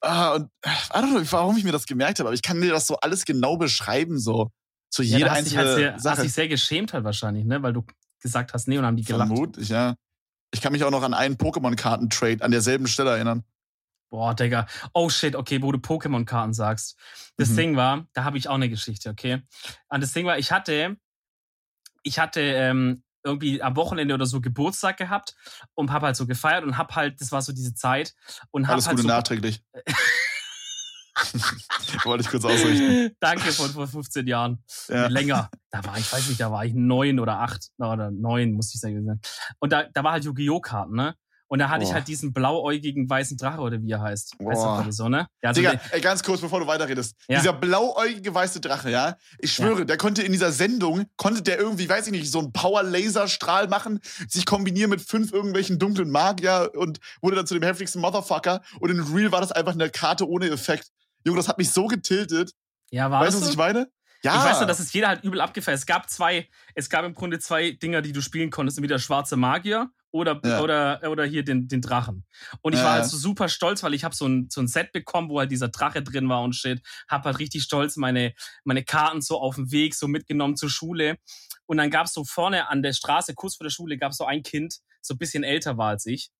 Ah, 0.00 0.34
und 0.34 0.48
I 0.64 0.68
don't 0.98 1.10
know, 1.10 1.22
warum 1.32 1.56
ich 1.56 1.64
mir 1.64 1.72
das 1.72 1.86
gemerkt 1.86 2.18
habe, 2.18 2.28
aber 2.28 2.34
ich 2.34 2.42
kann 2.42 2.60
dir 2.60 2.70
das 2.72 2.86
so 2.86 2.96
alles 2.96 3.24
genau 3.24 3.56
beschreiben, 3.56 4.18
so. 4.18 4.50
Zu 4.90 5.02
ja 5.02 5.18
jeder 5.18 5.30
hast 5.32 5.46
dich 5.46 5.56
halt 5.56 5.74
sehr, 5.76 5.94
hast 5.94 6.02
Sache. 6.02 6.22
dich 6.22 6.32
sehr 6.32 6.48
geschämt 6.48 6.92
halt 6.92 7.04
wahrscheinlich, 7.04 7.44
ne? 7.44 7.62
Weil 7.62 7.72
du 7.72 7.84
gesagt 8.20 8.52
hast, 8.52 8.68
nee, 8.68 8.78
und 8.78 8.84
haben 8.84 8.96
die 8.96 9.04
gelacht. 9.04 9.28
Vermutlich, 9.28 9.68
ja. 9.70 9.94
Ich 10.54 10.60
kann 10.60 10.72
mich 10.72 10.84
auch 10.84 10.90
noch 10.90 11.02
an 11.02 11.14
einen 11.14 11.36
Pokémon-Karten-Trade 11.36 12.44
an 12.44 12.50
derselben 12.50 12.86
Stelle 12.86 13.10
erinnern. 13.10 13.42
Boah, 14.12 14.34
Digga. 14.34 14.66
Oh 14.92 15.08
shit, 15.08 15.34
okay, 15.34 15.62
wo 15.62 15.72
du 15.72 15.78
Pokémon-Karten 15.78 16.52
sagst. 16.52 16.98
Das 17.38 17.48
Mhm. 17.48 17.56
Ding 17.56 17.76
war, 17.76 18.06
da 18.12 18.24
habe 18.24 18.36
ich 18.36 18.46
auch 18.46 18.56
eine 18.56 18.68
Geschichte, 18.68 19.08
okay? 19.08 19.42
Und 19.88 20.02
das 20.02 20.12
Ding 20.12 20.26
war, 20.26 20.36
ich 20.36 20.52
hatte, 20.52 20.98
ich 22.02 22.18
hatte 22.18 22.42
ähm, 22.42 23.04
irgendwie 23.24 23.62
am 23.62 23.74
Wochenende 23.74 24.12
oder 24.12 24.26
so 24.26 24.42
Geburtstag 24.42 24.98
gehabt 24.98 25.34
und 25.72 25.90
hab 25.92 26.02
halt 26.02 26.16
so 26.16 26.26
gefeiert 26.26 26.62
und 26.62 26.76
hab 26.76 26.94
halt, 26.94 27.22
das 27.22 27.32
war 27.32 27.40
so 27.40 27.54
diese 27.54 27.72
Zeit 27.72 28.12
und 28.50 28.66
hab 28.66 28.74
Alles 28.74 28.86
halt 28.86 28.96
Gute 28.96 29.08
so, 29.08 29.08
nachträglich. 29.08 29.64
Wollte 32.04 32.22
ich 32.24 32.28
kurz 32.28 32.44
ausrichten. 32.44 33.16
Danke 33.20 33.50
von 33.52 33.70
vor 33.70 33.86
15 33.86 34.26
Jahren. 34.26 34.62
Ja. 34.88 35.06
Länger. 35.08 35.50
Da 35.70 35.84
war 35.84 35.96
ich, 35.96 36.12
weiß 36.12 36.28
nicht, 36.28 36.40
da 36.40 36.50
war 36.50 36.64
ich 36.66 36.74
neun 36.74 37.18
oder 37.18 37.40
acht 37.40 37.70
oder 37.78 38.10
neun, 38.10 38.52
muss 38.52 38.74
ich 38.74 38.80
sagen. 38.80 39.20
Und 39.58 39.72
da, 39.72 39.84
da 39.84 40.04
war 40.04 40.12
halt 40.12 40.24
Yu-Gi-Oh! 40.24 40.60
Karten, 40.60 40.94
ne? 40.96 41.14
Und 41.52 41.58
da 41.58 41.68
hatte 41.68 41.82
ich 41.84 41.90
Boah. 41.90 41.96
halt 41.96 42.08
diesen 42.08 42.32
blauäugigen 42.32 43.10
weißen 43.10 43.36
Drache 43.36 43.60
oder 43.60 43.82
wie 43.82 43.90
er 43.90 44.00
heißt. 44.00 44.36
Weißt 44.38 44.62
du 44.62 44.64
Boah. 44.64 44.76
gerade 44.78 44.92
so, 44.92 45.10
ne? 45.10 45.28
Ja, 45.42 45.50
also 45.50 45.60
Digga, 45.60 45.78
ey, 45.90 46.00
ganz 46.00 46.22
kurz, 46.22 46.40
bevor 46.40 46.60
du 46.60 46.66
weiterredest. 46.66 47.14
Ja. 47.28 47.40
Dieser 47.40 47.52
blauäugige 47.52 48.34
weiße 48.34 48.58
Drache, 48.62 48.90
ja? 48.90 49.18
Ich 49.38 49.52
schwöre, 49.52 49.84
der 49.84 49.98
konnte 49.98 50.22
in 50.22 50.32
dieser 50.32 50.50
Sendung, 50.50 51.04
konnte 51.18 51.42
der 51.42 51.58
irgendwie, 51.58 51.86
weiß 51.86 52.06
ich 52.06 52.12
nicht, 52.12 52.30
so 52.30 52.38
einen 52.38 52.54
Power-Laser-Strahl 52.54 53.68
machen, 53.68 54.00
sich 54.28 54.46
kombinieren 54.46 54.88
mit 54.88 55.02
fünf 55.02 55.30
irgendwelchen 55.30 55.78
dunklen 55.78 56.10
Magier 56.10 56.72
und 56.74 57.00
wurde 57.20 57.36
dann 57.36 57.46
zu 57.46 57.52
dem 57.52 57.64
heftigsten 57.64 58.00
Motherfucker. 58.00 58.62
Und 58.80 58.88
in 58.88 59.00
Real 59.00 59.30
war 59.30 59.42
das 59.42 59.52
einfach 59.52 59.74
eine 59.74 59.90
Karte 59.90 60.26
ohne 60.26 60.48
Effekt. 60.48 60.88
Junge, 61.26 61.36
das 61.36 61.48
hat 61.48 61.58
mich 61.58 61.70
so 61.70 61.86
getiltet. 61.86 62.52
ja, 62.90 63.10
war 63.10 63.20
weißt 63.20 63.36
du, 63.36 63.42
was 63.42 63.50
ich 63.50 63.58
meine? 63.58 63.90
Ja. 64.22 64.36
Ich 64.36 64.50
weiß 64.50 64.60
nur, 64.60 64.68
dass 64.68 64.80
es 64.80 64.90
jeder 64.94 65.08
halt 65.08 65.22
übel 65.22 65.42
abgefeiert. 65.42 65.78
Es 65.78 65.84
gab 65.84 66.08
zwei, 66.08 66.48
es 66.74 66.88
gab 66.88 67.04
im 67.04 67.12
Grunde 67.12 67.40
zwei 67.40 67.72
Dinger, 67.72 68.00
die 68.00 68.12
du 68.12 68.22
spielen 68.22 68.48
konntest. 68.48 68.78
Entweder 68.78 68.98
schwarze 68.98 69.36
Magier 69.36 69.90
oder, 70.12 70.40
Ja. 70.44 70.60
oder, 70.62 71.00
oder 71.10 71.24
hier 71.24 71.42
den, 71.44 71.66
den 71.68 71.80
Drachen. 71.80 72.24
Und 72.60 72.74
ich 72.74 72.78
Ja, 72.78 72.84
war 72.86 72.92
halt 72.92 73.06
so 73.06 73.16
super 73.16 73.48
stolz, 73.48 73.82
weil 73.82 73.94
ich 73.94 74.04
habe 74.04 74.14
so 74.14 74.26
ein, 74.26 74.48
so 74.50 74.60
ein 74.60 74.68
Set 74.68 74.92
bekommen, 74.92 75.28
wo 75.28 75.40
halt 75.40 75.50
dieser 75.50 75.68
Drache 75.68 76.02
drin 76.02 76.28
war 76.28 76.42
und 76.42 76.54
shit. 76.54 76.80
Hab 77.08 77.24
halt 77.24 77.38
richtig 77.40 77.64
stolz 77.64 77.96
meine, 77.96 78.34
meine 78.64 78.84
Karten 78.84 79.20
so 79.22 79.40
auf 79.40 79.56
dem 79.56 79.72
Weg 79.72 79.94
so 79.94 80.06
mitgenommen 80.08 80.56
zur 80.56 80.70
Schule. 80.70 81.18
Und 81.66 81.78
dann 81.78 81.90
gab's 81.90 82.12
so 82.12 82.24
vorne 82.24 82.68
an 82.68 82.82
der 82.82 82.92
Straße, 82.92 83.34
kurz 83.34 83.56
vor 83.56 83.64
der 83.64 83.70
Schule, 83.70 83.96
gab's 83.98 84.18
so 84.18 84.24
ein 84.26 84.42
Kind, 84.42 84.76
so 85.00 85.14
ein 85.14 85.18
bisschen 85.18 85.42
älter 85.44 85.76
war 85.78 85.88
als 85.88 86.06
ich. 86.06 86.30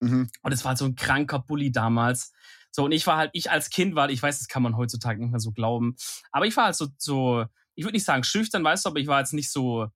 Mhm. 0.00 0.28
Und 0.42 0.52
es 0.52 0.64
war 0.64 0.70
halt 0.70 0.78
so 0.78 0.84
ein 0.84 0.94
kranker 0.96 1.38
Bully 1.40 1.72
damals. 1.72 2.32
So, 2.70 2.84
und 2.84 2.92
ich 2.92 3.06
war 3.06 3.16
halt, 3.16 3.30
ich 3.34 3.50
als 3.50 3.70
Kind 3.70 3.94
war, 3.94 4.10
ich 4.10 4.22
weiß, 4.22 4.38
das 4.38 4.48
kann 4.48 4.62
man 4.62 4.76
heutzutage 4.76 5.20
nicht 5.20 5.30
mehr 5.30 5.40
so 5.40 5.52
glauben, 5.52 5.94
aber 6.30 6.46
ich 6.46 6.56
war 6.56 6.64
halt 6.66 6.74
so, 6.76 6.88
so 6.98 7.44
ich 7.74 7.84
würde 7.84 7.94
nicht 7.96 8.04
sagen 8.04 8.24
schüchtern, 8.24 8.64
weißt 8.64 8.84
du, 8.84 8.88
aber 8.90 8.98
ich 8.98 9.06
war 9.06 9.20
jetzt 9.20 9.32
nicht 9.34 9.50
so, 9.52 9.88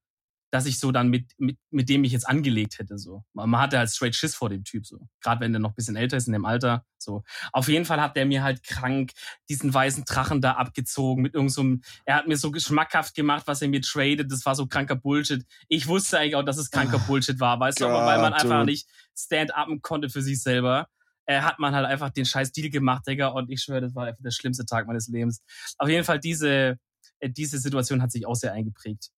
dass 0.51 0.66
ich 0.66 0.78
so 0.78 0.92
dann 0.92 1.09
mit, 1.09 1.32
mit, 1.38 1.59
mit 1.70 1.88
dem 1.88 2.03
mich 2.03 2.12
jetzt 2.12 2.28
angelegt 2.28 2.78
hätte, 2.78 2.99
so. 2.99 3.24
Man 3.32 3.59
hatte 3.59 3.78
halt 3.78 3.90
straight 3.90 4.14
Schiss 4.14 4.34
vor 4.34 4.49
dem 4.49 4.64
Typ, 4.64 4.86
so. 4.86 5.09
Gerade 5.20 5.40
wenn 5.40 5.53
der 5.53 5.61
noch 5.61 5.70
ein 5.70 5.74
bisschen 5.74 5.97
älter 5.97 6.16
ist 6.16 6.26
in 6.26 6.32
dem 6.32 6.44
Alter, 6.44 6.84
so. 6.99 7.24
Auf 7.53 7.68
jeden 7.68 7.84
Fall 7.84 8.01
hat 8.01 8.16
der 8.16 8.26
mir 8.26 8.42
halt 8.42 8.62
krank 8.62 9.12
diesen 9.49 9.72
weißen 9.72 10.05
Drachen 10.05 10.40
da 10.40 10.53
abgezogen 10.53 11.22
mit 11.22 11.34
irgendeinem, 11.34 11.82
so 11.82 11.90
er 12.05 12.16
hat 12.16 12.28
mir 12.28 12.36
so 12.36 12.51
geschmackhaft 12.51 13.14
gemacht, 13.14 13.47
was 13.47 13.62
er 13.62 13.68
mir 13.68 13.82
tradet, 13.82 14.30
das 14.30 14.47
war 14.47 14.55
so 14.55 14.66
kranker 14.66 14.97
Bullshit. 14.97 15.44
Ich 15.68 15.86
wusste 15.86 16.18
eigentlich 16.18 16.36
auch, 16.36 16.44
dass 16.44 16.59
es 16.59 16.70
kranker 16.70 16.97
Ah, 16.97 17.05
Bullshit 17.07 17.40
war, 17.40 17.59
weißt 17.61 17.80
du, 17.80 17.86
aber 17.86 18.07
weil 18.07 18.20
man 18.20 18.32
einfach 18.32 18.61
dude. 18.61 18.66
nicht 18.66 18.88
stand-upen 19.16 19.82
konnte 19.82 20.09
für 20.11 20.22
sich 20.22 20.40
selber 20.42 20.88
äh, 21.26 21.40
hat 21.40 21.59
man 21.59 21.74
halt 21.74 21.86
einfach 21.86 22.11
den 22.11 22.24
scheiß 22.24 22.53
Deal 22.53 22.70
gemacht, 22.70 23.07
Digga. 23.07 23.28
Und 23.28 23.51
ich 23.51 23.61
schwöre, 23.62 23.80
das 23.80 23.94
war 23.94 24.07
einfach 24.07 24.22
der 24.22 24.30
schlimmste 24.30 24.64
Tag 24.64 24.86
meines 24.86 25.09
Lebens. 25.09 25.42
Auf 25.78 25.88
jeden 25.88 26.05
Fall, 26.05 26.20
diese, 26.20 26.78
äh, 27.18 27.30
diese 27.30 27.59
Situation 27.59 28.01
hat 28.01 28.12
sich 28.12 28.26
auch 28.26 28.36
sehr 28.36 28.53
eingeprägt. 28.53 29.11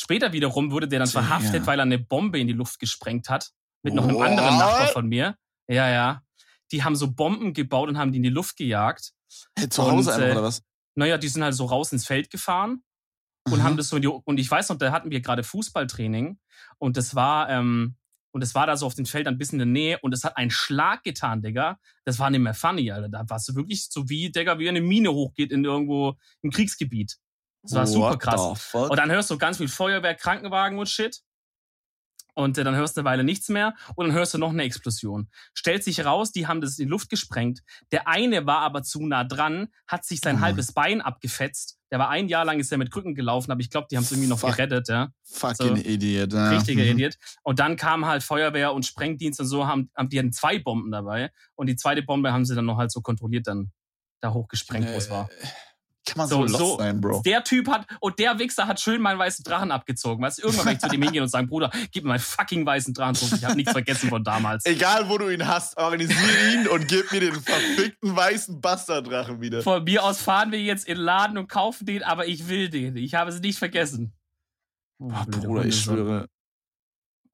Später 0.00 0.32
wiederum 0.32 0.70
wurde 0.70 0.88
der 0.88 1.00
dann 1.00 1.08
verhaftet, 1.08 1.66
weil 1.66 1.78
er 1.78 1.82
eine 1.82 1.98
Bombe 1.98 2.38
in 2.40 2.46
die 2.46 2.54
Luft 2.54 2.78
gesprengt 2.78 3.28
hat. 3.28 3.50
Mit 3.82 3.92
noch 3.92 4.04
einem 4.04 4.16
What? 4.16 4.28
anderen 4.28 4.56
Nachbar 4.56 4.86
von 4.88 5.06
mir. 5.06 5.36
Ja, 5.68 5.90
ja. 5.90 6.22
Die 6.72 6.82
haben 6.82 6.96
so 6.96 7.12
Bomben 7.12 7.52
gebaut 7.52 7.90
und 7.90 7.98
haben 7.98 8.10
die 8.10 8.16
in 8.16 8.22
die 8.22 8.30
Luft 8.30 8.56
gejagt. 8.56 9.12
Hey, 9.58 9.68
zu 9.68 9.82
Hause 9.82 10.10
Und, 10.10 10.16
einfach, 10.16 10.28
äh, 10.28 10.32
oder 10.32 10.42
was? 10.42 10.62
Naja, 10.94 11.18
die 11.18 11.28
sind 11.28 11.44
halt 11.44 11.54
so 11.54 11.66
raus 11.66 11.92
ins 11.92 12.06
Feld 12.06 12.30
gefahren. 12.30 12.82
und 13.46 13.60
Aha. 13.60 13.62
haben 13.62 13.76
das 13.76 13.88
so 13.88 13.96
in 13.96 14.02
die, 14.02 14.08
und 14.08 14.40
ich 14.40 14.50
weiß 14.50 14.70
noch, 14.70 14.78
da 14.78 14.90
hatten 14.90 15.10
wir 15.10 15.20
gerade 15.20 15.42
Fußballtraining 15.42 16.38
und 16.78 16.96
das 16.96 17.14
war, 17.14 17.50
ähm, 17.50 17.96
und 18.32 18.42
es 18.42 18.54
war 18.54 18.66
da 18.66 18.76
so 18.76 18.86
auf 18.86 18.94
den 18.94 19.06
Feldern 19.06 19.34
ein 19.34 19.38
bisschen 19.38 19.60
in 19.60 19.74
der 19.74 19.82
Nähe 19.82 19.98
und 20.00 20.14
es 20.14 20.24
hat 20.24 20.36
einen 20.36 20.50
Schlag 20.50 21.02
getan, 21.02 21.42
Digga. 21.42 21.78
Das 22.04 22.18
war 22.18 22.30
nicht 22.30 22.40
mehr 22.40 22.54
funny, 22.54 22.90
Alter. 22.90 23.08
Da 23.10 23.24
warst 23.28 23.48
du 23.48 23.54
wirklich 23.54 23.88
so 23.90 24.08
wie, 24.08 24.30
Digga, 24.32 24.58
wie 24.58 24.68
eine 24.68 24.80
Mine 24.80 25.12
hochgeht 25.12 25.52
in 25.52 25.64
irgendwo 25.64 26.16
im 26.42 26.50
Kriegsgebiet. 26.50 27.18
Das 27.62 27.74
war 27.74 27.86
super 27.86 28.10
What 28.12 28.20
krass. 28.20 28.40
the 28.54 28.60
fuck? 28.60 28.90
Und 28.90 28.96
dann 28.98 29.10
hörst 29.10 29.30
du 29.30 29.38
ganz 29.38 29.58
viel 29.58 29.68
Feuerwehr, 29.68 30.14
Krankenwagen 30.14 30.78
und 30.78 30.88
Shit. 30.88 31.20
Und 32.34 32.56
äh, 32.56 32.64
dann 32.64 32.76
hörst 32.76 32.96
du 32.96 33.00
eine 33.00 33.08
Weile 33.10 33.24
nichts 33.24 33.48
mehr 33.48 33.74
und 33.96 34.06
dann 34.06 34.14
hörst 34.16 34.32
du 34.32 34.38
noch 34.38 34.50
eine 34.50 34.62
Explosion. 34.62 35.28
Stellt 35.52 35.82
sich 35.82 36.04
raus, 36.04 36.30
die 36.30 36.46
haben 36.46 36.60
das 36.60 36.78
in 36.78 36.86
die 36.86 36.90
Luft 36.90 37.10
gesprengt. 37.10 37.60
Der 37.90 38.06
eine 38.08 38.46
war 38.46 38.60
aber 38.60 38.82
zu 38.82 39.04
nah 39.04 39.24
dran, 39.24 39.68
hat 39.88 40.04
sich 40.04 40.20
sein 40.20 40.36
Oh. 40.36 40.40
halbes 40.40 40.72
Bein 40.72 41.00
abgefetzt. 41.00 41.76
Der 41.90 41.98
war 41.98 42.08
ein 42.08 42.28
Jahr 42.28 42.44
lang 42.44 42.60
ist 42.60 42.70
er 42.70 42.78
mit 42.78 42.92
Krücken 42.92 43.16
gelaufen, 43.16 43.50
aber 43.50 43.60
ich 43.60 43.68
glaube, 43.68 43.88
die 43.90 43.96
haben 43.96 44.04
es 44.04 44.12
irgendwie 44.12 44.28
noch 44.28 44.38
Fuck. 44.38 44.52
gerettet, 44.56 44.88
ja. 44.88 45.08
Fucking 45.24 45.76
so. 45.76 45.82
Idiot. 45.82 46.32
Ja. 46.32 46.50
Richtiger 46.50 46.84
Mhm. 46.84 46.90
Idiot. 46.90 47.16
Und 47.42 47.58
dann 47.58 47.76
kam 47.76 48.06
halt 48.06 48.22
Feuerwehr 48.22 48.72
und 48.74 48.86
Sprengdienst 48.86 49.40
und 49.40 49.46
so, 49.46 49.66
haben, 49.66 49.90
haben 49.96 50.08
die 50.08 50.18
hatten 50.20 50.32
zwei 50.32 50.60
Bomben 50.60 50.92
dabei. 50.92 51.32
Und 51.56 51.66
die 51.66 51.76
zweite 51.76 52.02
Bombe 52.02 52.32
haben 52.32 52.44
sie 52.44 52.54
dann 52.54 52.64
noch 52.64 52.78
halt 52.78 52.92
so 52.92 53.00
kontrolliert 53.02 53.48
dann 53.48 53.72
da 54.20 54.32
hochgesprengt, 54.32 54.86
wo 54.88 54.96
es 54.96 55.10
war. 55.10 55.28
Kann 56.10 56.18
man 56.18 56.28
so, 56.28 56.36
So- 56.36 56.42
lost 56.52 56.58
so- 56.58 56.78
sein, 56.78 57.00
Bro. 57.00 57.22
Der 57.24 57.44
Typ 57.44 57.68
hat, 57.68 57.86
und 58.00 58.18
der 58.18 58.38
Wichser 58.38 58.66
hat 58.66 58.80
schön 58.80 59.00
meinen 59.00 59.18
weißen 59.18 59.42
Drachen 59.44 59.70
abgezogen. 59.70 60.22
Weißt 60.24 60.38
du, 60.38 60.42
irgendwann 60.42 60.66
werde 60.66 60.76
ich 60.76 60.82
zu 60.82 60.88
dem 60.88 61.02
hingehen 61.02 61.22
und 61.22 61.28
sagen, 61.28 61.46
Bruder, 61.48 61.70
gib 61.92 62.04
mir 62.04 62.10
meinen 62.10 62.18
fucking 62.20 62.64
weißen 62.66 62.94
Drachen 62.94 63.14
zurück. 63.14 63.34
Ich 63.36 63.44
habe 63.44 63.56
nichts 63.56 63.72
vergessen 63.72 64.08
von 64.10 64.24
damals. 64.24 64.64
Egal, 64.66 65.08
wo 65.08 65.18
du 65.18 65.28
ihn 65.30 65.46
hast, 65.46 65.76
organisiere 65.76 66.52
ihn 66.52 66.68
und 66.68 66.88
gib 66.88 67.10
mir 67.12 67.20
den 67.20 67.34
verfickten 67.34 68.14
weißen 68.16 68.60
Bastarddrachen 68.60 69.40
wieder. 69.40 69.62
Von 69.62 69.84
mir 69.84 70.04
aus 70.04 70.20
fahren 70.20 70.52
wir 70.52 70.60
jetzt 70.60 70.86
in 70.88 70.96
den 70.96 71.04
Laden 71.04 71.38
und 71.38 71.48
kaufen 71.48 71.86
den, 71.86 72.02
aber 72.02 72.26
ich 72.26 72.48
will 72.48 72.68
den. 72.68 72.96
Ich 72.96 73.14
habe 73.14 73.30
es 73.30 73.40
nicht 73.40 73.58
vergessen. 73.58 74.12
Oh, 74.98 75.08
blöde 75.26 75.46
Bruder, 75.46 75.64
ich 75.64 75.86
Hundesohn. 75.86 75.94
schwöre. 75.96 76.26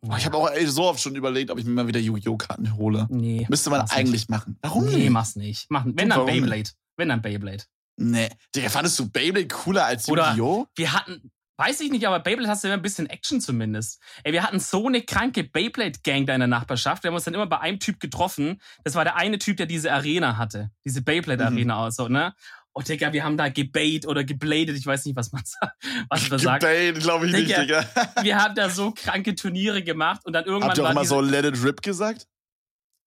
Oh, 0.08 0.14
ich 0.16 0.24
habe 0.26 0.36
auch 0.36 0.48
ey, 0.50 0.66
so 0.66 0.84
oft 0.84 1.00
schon 1.00 1.16
überlegt, 1.16 1.50
ob 1.50 1.58
ich 1.58 1.64
mir 1.64 1.72
mal 1.72 1.88
wieder 1.88 1.98
Yu-Gi-Oh! 1.98 2.38
hole. 2.76 3.06
Nee. 3.10 3.44
Müsste 3.48 3.70
man 3.70 3.80
mach's 3.80 3.90
nicht. 3.90 3.98
eigentlich 3.98 4.28
machen. 4.28 4.56
Warum 4.62 4.84
Nee, 4.86 4.96
nicht? 4.96 5.10
mach's 5.10 5.34
nicht. 5.36 5.66
Mach, 5.68 5.84
wenn 5.84 6.08
dann 6.10 6.24
nicht? 6.26 6.40
Beyblade. 6.42 6.70
Wenn 6.96 7.08
dann 7.08 7.22
Beyblade. 7.22 7.64
Nee. 7.97 8.28
Digga, 8.55 8.68
fandest 8.68 8.99
du 8.99 9.11
Beyblade 9.11 9.49
cooler 9.49 9.86
als 9.86 10.09
Oder- 10.09 10.30
Yu-Gi-Oh? 10.34 10.66
Wir 10.76 10.92
hatten, 10.92 11.30
weiß 11.57 11.80
ich 11.80 11.90
nicht, 11.90 12.07
aber 12.07 12.20
Beyblade 12.20 12.49
hast 12.51 12.62
du 12.62 12.68
immer 12.68 12.76
ein 12.76 12.82
bisschen 12.82 13.09
Action 13.09 13.40
zumindest. 13.40 14.01
Ey, 14.22 14.32
wir 14.32 14.42
hatten 14.42 14.61
so 14.61 14.86
eine 14.86 15.03
kranke 15.03 15.44
Beyblade-Gang 15.44 16.26
da 16.26 16.34
in 16.34 16.40
der 16.40 16.47
Nachbarschaft. 16.49 17.03
Wir 17.03 17.09
haben 17.09 17.14
uns 17.14 17.24
dann 17.24 17.34
immer 17.34 17.47
bei 17.47 17.59
einem 17.61 17.80
Typ 17.80 17.99
getroffen. 18.01 18.61
Das 18.84 18.94
war 18.94 19.05
der 19.05 19.16
eine 19.16 19.38
Typ, 19.38 19.57
der 19.57 19.66
diese 19.66 19.92
Arena 19.92 20.36
hatte. 20.36 20.70
Diese 20.84 21.01
Beyblade-Arena 21.03 21.74
Mhm. 21.74 21.80
auch 21.80 21.90
so, 21.90 22.09
ne? 22.09 22.34
Und 22.72 22.86
Digga, 22.90 23.11
wir 23.14 23.24
haben 23.24 23.38
da 23.38 23.49
gebait 23.49 24.07
oder 24.07 24.22
gebladet. 24.22 24.76
Ich 24.76 24.84
weiß 24.84 25.07
nicht, 25.07 25.16
was 25.16 25.32
man 25.32 25.42
sagt. 25.47 25.82
Was 26.11 26.28
man 26.28 26.38
sagt. 26.38 26.61
Gebait, 26.61 27.01
glaube 27.01 27.26
ich 27.26 27.32
nicht, 27.32 27.49
Digga. 27.57 27.80
Digga. 27.80 28.12
Wir 28.22 28.36
haben 28.36 28.55
da 28.55 28.68
so 28.68 28.92
kranke 28.92 29.34
Turniere 29.34 29.82
gemacht 29.82 30.20
und 30.26 30.34
dann 30.34 30.44
irgendwann 30.44 30.68
Habt 30.68 30.78
ihr 30.78 30.84
auch 30.86 30.92
diese, 30.92 31.07
so 31.07 31.20
Let 31.22 31.47
It 31.47 31.64
Rip 31.64 31.80
gesagt? 31.80 32.26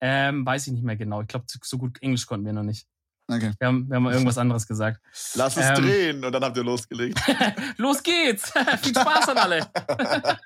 ähm, 0.02 0.44
weiß 0.44 0.66
ich 0.66 0.74
nicht 0.74 0.84
mehr 0.84 0.96
genau. 0.96 1.22
Ich 1.22 1.28
glaube, 1.28 1.46
so 1.62 1.78
gut 1.78 2.02
Englisch 2.02 2.26
konnten 2.26 2.48
wir 2.48 2.54
noch 2.54 2.64
nicht. 2.64 2.88
Okay. 3.30 3.52
Wir 3.60 3.68
haben, 3.68 3.88
wir 3.88 3.96
haben 3.96 4.04
mal 4.04 4.14
irgendwas 4.14 4.38
anderes 4.38 4.68
gesagt. 4.68 5.00
Lass 5.36 5.56
es 5.56 5.66
Ähm. 5.66 5.76
drehen 5.76 6.26
und 6.26 6.32
dann 6.32 6.44
habt 6.44 6.58
ihr 6.58 6.64
losgelegt. 6.64 7.20
Los 7.78 8.02
geht's! 8.02 8.52
Viel 8.82 8.94
Spaß 8.96 9.30
an 9.30 9.38
alle! 9.38 9.68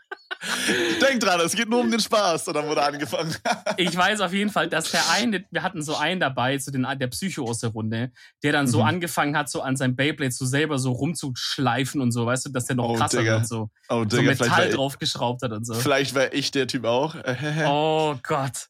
Denkt 1.02 1.24
dran, 1.24 1.40
es 1.40 1.56
geht 1.56 1.70
nur 1.70 1.80
um 1.80 1.90
den 1.90 2.02
Spaß. 2.02 2.50
Und 2.50 2.56
dann 2.56 2.68
wurde 2.68 2.84
angefangen. 2.84 3.34
Ich 3.78 3.96
weiß 3.96 4.20
auf 4.20 4.34
jeden 4.34 4.50
Fall, 4.50 4.68
dass 4.68 4.92
der 4.92 5.02
eine, 5.12 5.46
wir 5.52 5.64
hatten 5.64 5.82
so 5.82 5.96
einen 5.96 6.20
dabei, 6.20 6.58
so 6.58 6.70
den, 6.72 6.86
der 7.00 7.08
Psycho 7.08 7.46
aus 7.46 7.60
der 7.60 7.70
Runde, 7.70 8.12
der 8.44 8.52
dann 8.52 8.68
so 8.68 8.80
Mhm. 8.80 8.86
angefangen 8.88 9.38
hat, 9.38 9.50
so 9.50 9.62
an 9.62 9.78
seinem 9.78 9.96
Beyblade 9.96 10.32
so 10.34 10.46
selber 10.46 10.80
so 10.80 10.92
rumzuschleifen 10.92 12.02
und 12.02 12.12
so, 12.12 12.26
weißt 12.26 12.48
du, 12.48 12.50
dass 12.50 12.66
der 12.66 12.76
noch 12.76 12.90
Oh, 12.90 12.94
krasser 12.96 13.20
Digga. 13.20 13.36
wird, 13.38 13.48
so, 13.48 13.70
Oh, 13.88 14.00
so 14.00 14.04
Digga, 14.06 14.22
vielleicht 14.22 14.42
Metall 14.42 14.66
wäre 14.66 14.76
draufgeschraubt 14.76 15.42
hat 15.44 15.52
und 15.54 15.66
so. 15.66 15.76
vielleicht 15.76 16.14
wär 16.14 16.34
ich 16.34 16.52
der 16.52 16.68
Typ 16.68 16.84
auch. 16.86 17.16
Oh 17.66 18.16
Gott. 18.24 18.68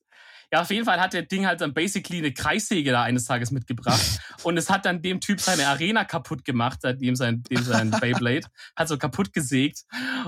Ja, 0.54 0.62
auf 0.62 0.70
jeden 0.70 0.86
Fall 0.86 1.02
hat 1.02 1.14
der 1.14 1.24
Ding 1.24 1.48
halt 1.48 1.62
dann 1.62 1.74
basically 1.74 2.20
eine 2.20 2.32
Kreissäge 2.32 2.92
da 2.92 3.02
eines 3.02 3.26
Tages 3.26 3.50
mitgebracht. 3.50 4.00
und 4.44 4.56
es 4.56 4.70
hat 4.70 4.86
dann 4.86 5.02
dem 5.02 5.20
Typ 5.20 5.40
seine 5.40 5.66
Arena 5.66 6.04
kaputt 6.04 6.46
gemacht, 6.46 6.82
dem 6.84 7.16
sein, 7.16 7.42
dem 7.50 7.64
sein 7.64 7.90
Beyblade. 8.00 8.46
Hat 8.76 8.88
so 8.88 9.00
kaputt 9.00 9.34
gesägt. 9.34 9.86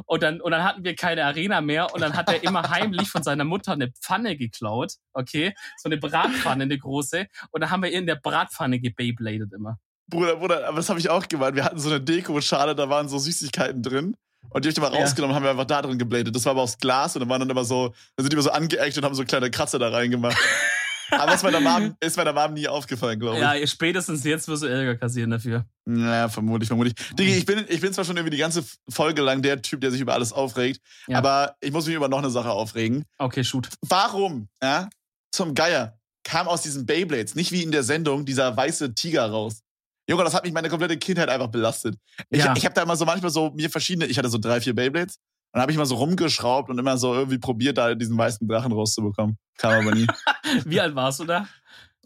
Und 0.07 0.23
dann, 0.23 0.41
und 0.41 0.49
dann 0.49 0.63
hatten 0.63 0.84
wir 0.84 0.95
keine 0.95 1.26
Arena 1.26 1.61
mehr. 1.61 1.93
Und 1.93 2.01
dann 2.01 2.15
hat 2.17 2.28
er 2.28 2.41
immer 2.41 2.67
heimlich 2.71 3.07
von 3.07 3.21
seiner 3.21 3.43
Mutter 3.43 3.73
eine 3.73 3.91
Pfanne 4.01 4.36
geklaut. 4.36 4.93
Okay? 5.13 5.53
So 5.78 5.89
eine 5.89 5.97
Bratpfanne, 5.97 6.63
eine 6.63 6.80
große. 6.80 7.28
Und 7.51 7.61
dann 7.61 7.69
haben 7.69 7.84
wir 7.84 7.91
in 7.91 8.07
der 8.07 8.15
Bratpfanne 8.15 8.80
gebeybladet 8.80 9.53
immer. 9.53 9.78
Bruder, 10.07 10.38
Bruder, 10.38 10.67
aber 10.67 10.78
das 10.78 10.89
habe 10.89 10.99
ich 10.99 11.07
auch 11.07 11.28
gemacht. 11.28 11.53
Wir 11.53 11.65
hatten 11.65 11.78
so 11.78 11.89
eine 11.89 12.01
Deko-Schale, 12.01 12.73
da 12.73 12.89
waren 12.89 13.07
so 13.07 13.19
Süßigkeiten 13.19 13.84
drin. 13.84 14.17
Und 14.50 14.64
die 14.66 14.70
hab 14.70 14.72
ich 14.74 14.78
immer 14.78 14.93
Ja. 14.93 15.02
rausgenommen, 15.04 15.36
haben 15.36 15.43
wir 15.43 15.52
einfach 15.52 15.66
da 15.66 15.82
drin 15.82 15.98
gebladet. 15.98 16.36
Das 16.36 16.46
war 16.46 16.52
aber 16.52 16.62
aus 16.62 16.78
Glas 16.78 17.16
und 17.16 17.22
dann 17.22 17.30
waren 17.30 17.39
dann 17.39 17.50
immer 17.50 17.66
so, 17.66 17.89
dann 18.16 18.24
sind 18.24 18.32
die 18.32 18.36
immer 18.36 18.43
so 18.43 18.52
angeeckt 18.52 18.98
und 18.98 19.04
haben 19.04 19.16
so 19.16 19.24
kleine 19.26 19.50
Kratzer 19.52 19.80
da 19.80 19.89
reingemacht. 19.89 20.38
aber 21.12 21.36
ist 21.36 21.43
meiner 21.43 21.60
Mom, 21.60 21.96
ist 22.00 22.18
meiner 22.18 22.34
Mom 22.34 22.54
nie 22.54 22.68
aufgefallen, 22.68 23.20
glaube 23.20 23.36
ich. 23.38 23.41
Ja, 23.41 23.68
spätestens 23.68 24.24
jetzt 24.24 24.48
wirst 24.48 24.64
du 24.64 24.68
Ärger 24.68 24.96
kassieren 24.96 25.30
dafür. 25.30 25.66
Naja, 25.86 26.30
vermutlich, 26.30 26.68
vermutlich. 26.68 26.96
Digga, 27.14 27.32
ich 27.36 27.46
bin, 27.46 27.64
ich 27.68 27.80
bin 27.82 27.93
zwar 27.93 28.06
schon 28.06 28.18
irgendwie 28.18 28.36
die 28.36 28.41
ganze 28.41 28.64
Folge 28.89 29.22
lang 29.22 29.41
der 29.41 29.62
Typ, 29.62 29.82
der 29.82 29.91
sich 29.91 30.02
über 30.02 30.14
alles 30.14 30.34
aufregt, 30.34 30.82
Ja. 31.08 31.18
aber 31.20 31.56
ich 31.62 31.72
muss 31.72 31.86
mich 31.86 31.96
über 31.96 32.08
noch 32.08 32.18
eine 32.20 32.30
Sache 32.32 32.50
aufregen. 32.50 33.06
Okay, 33.20 33.43
shoot. 33.43 33.70
Warum, 33.82 34.48
ja, 34.64 34.89
zum 35.32 35.54
Geier, 35.54 35.98
kam 36.24 36.48
aus 36.48 36.64
diesen 36.64 36.88
Beyblades, 36.88 37.36
nicht 37.36 37.52
wie 37.52 37.62
in 37.62 37.72
der 37.72 37.84
Sendung, 37.84 38.26
dieser 38.26 38.58
weiße 38.58 38.96
Tiger 38.96 39.30
raus? 39.30 39.62
Junge, 40.08 40.24
das 40.24 40.34
hat 40.34 40.43
mich 40.43 40.53
meine 40.53 40.70
komplette 40.70 40.97
Kindheit 40.97 41.30
einfach 41.30 41.47
belastet. 41.47 41.95
Ich, 42.30 42.43
Ja. 42.43 42.53
ich 42.56 42.64
habe 42.66 42.76
da 42.76 42.84
immer 42.84 42.95
so 42.95 43.06
manchmal 43.06 43.32
so 43.32 43.51
mir 43.51 43.70
verschiedene, 43.70 44.06
ich 44.06 44.18
hatte 44.18 44.30
so 44.30 44.38
drei, 44.38 44.62
vier 44.62 44.76
Beyblades. 44.76 45.16
Und 45.18 45.60
dann 45.60 45.62
habe 45.64 45.72
ich 45.72 45.78
mal 45.78 45.86
so 45.86 45.95
rumgeschraubt 45.95 46.70
und 46.70 46.78
immer 46.78 46.97
so 46.97 47.14
irgendwie 47.14 47.38
probiert, 47.38 47.78
da 47.78 47.95
diesen 47.95 48.18
weißen 48.18 48.47
Drachen 48.47 48.72
rauszubekommen. 48.72 49.38
Kam 49.58 49.72
aber 49.74 49.95
nie. 49.95 50.06
Wie 50.66 50.80
alt 50.82 50.93
warst 50.95 51.22
du 51.22 51.26
da? 51.26 51.47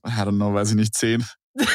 I 0.08 0.12
don't 0.12 0.36
know, 0.36 0.54
weiß 0.54 0.70
ich 0.70 0.76
nicht, 0.76 0.96
zehn. 0.96 1.26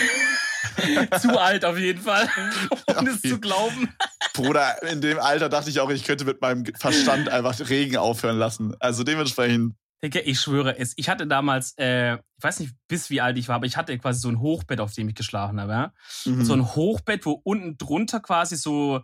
Zu 1.21 1.41
alt 1.41 1.65
auf 1.65 1.79
jeden 1.79 2.01
Fall, 2.03 2.29
um 2.99 3.07
es 3.07 3.21
zu 3.23 3.39
glauben. 3.39 3.89
Bruder, 4.33 4.83
in 4.91 5.01
dem 5.01 5.19
Alter 5.19 5.49
dachte 5.49 5.71
ich 5.71 5.79
auch, 5.81 5.91
ich 5.91 6.05
könnte 6.05 6.25
mit 6.25 6.41
meinem 6.41 6.65
Verstand 6.79 7.29
einfach 7.29 7.59
Regen 7.69 7.97
aufhören 7.97 8.39
lassen. 8.39 8.75
Also 8.81 9.05
dementsprechend. 9.05 9.75
Ich 10.05 10.41
schwöre 10.41 10.79
es. 10.79 10.93
Ich 10.97 11.09
hatte 11.09 11.27
damals, 11.27 11.75
äh, 11.79 12.15
ich 12.15 12.43
weiß 12.43 12.61
nicht 12.61 12.75
bis 12.89 13.11
wie 13.11 13.21
alt 13.21 13.39
ich 13.39 13.49
war, 13.49 13.57
aber 13.57 13.67
ich 13.67 13.77
hatte 13.77 13.97
quasi 13.99 14.21
so 14.21 14.29
ein 14.29 14.41
Hochbett, 14.41 14.81
auf 14.81 14.93
dem 14.93 15.09
ich 15.09 15.15
geschlafen 15.15 15.61
habe. 15.61 15.73
Ja? 15.73 15.95
Mhm. 16.25 16.45
So 16.45 16.53
ein 16.53 16.75
Hochbett, 16.75 17.25
wo 17.25 17.33
unten 17.33 17.79
drunter 17.79 18.21
quasi 18.21 18.57
so, 18.57 19.03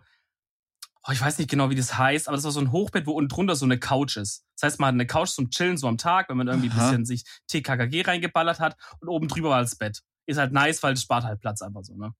oh, 1.07 1.11
ich 1.11 1.21
weiß 1.21 1.37
nicht 1.37 1.49
genau, 1.49 1.69
wie 1.69 1.75
das 1.75 1.97
heißt, 1.97 2.27
aber 2.27 2.37
das 2.37 2.43
war 2.43 2.51
so 2.51 2.59
ein 2.59 2.71
Hochbett, 2.71 3.07
wo 3.07 3.13
unten 3.13 3.29
drunter 3.29 3.55
so 3.55 3.65
eine 3.65 3.79
Couch 3.79 4.17
ist. 4.17 4.45
Das 4.55 4.71
heißt, 4.71 4.79
man 4.79 4.87
hat 4.87 4.93
eine 4.93 5.07
Couch 5.07 5.29
zum 5.29 5.49
Chillen 5.49 5.77
so 5.77 5.87
am 5.87 5.97
Tag, 5.97 6.29
wenn 6.29 6.37
man 6.37 6.47
irgendwie 6.47 6.69
ein 6.69 6.77
Aha. 6.77 6.89
bisschen 6.89 7.05
sich 7.05 7.23
TKKG 7.47 8.01
reingeballert 8.03 8.59
hat 8.59 8.77
und 8.99 9.09
oben 9.09 9.27
drüber 9.27 9.49
war 9.49 9.61
das 9.61 9.75
Bett. 9.75 10.01
Ist 10.27 10.37
halt 10.37 10.53
nice, 10.53 10.83
weil 10.83 10.93
es 10.93 11.01
spart 11.01 11.23
halt 11.23 11.39
Platz 11.39 11.61
einfach 11.61 11.83
so, 11.83 11.95
ne? 11.95 12.13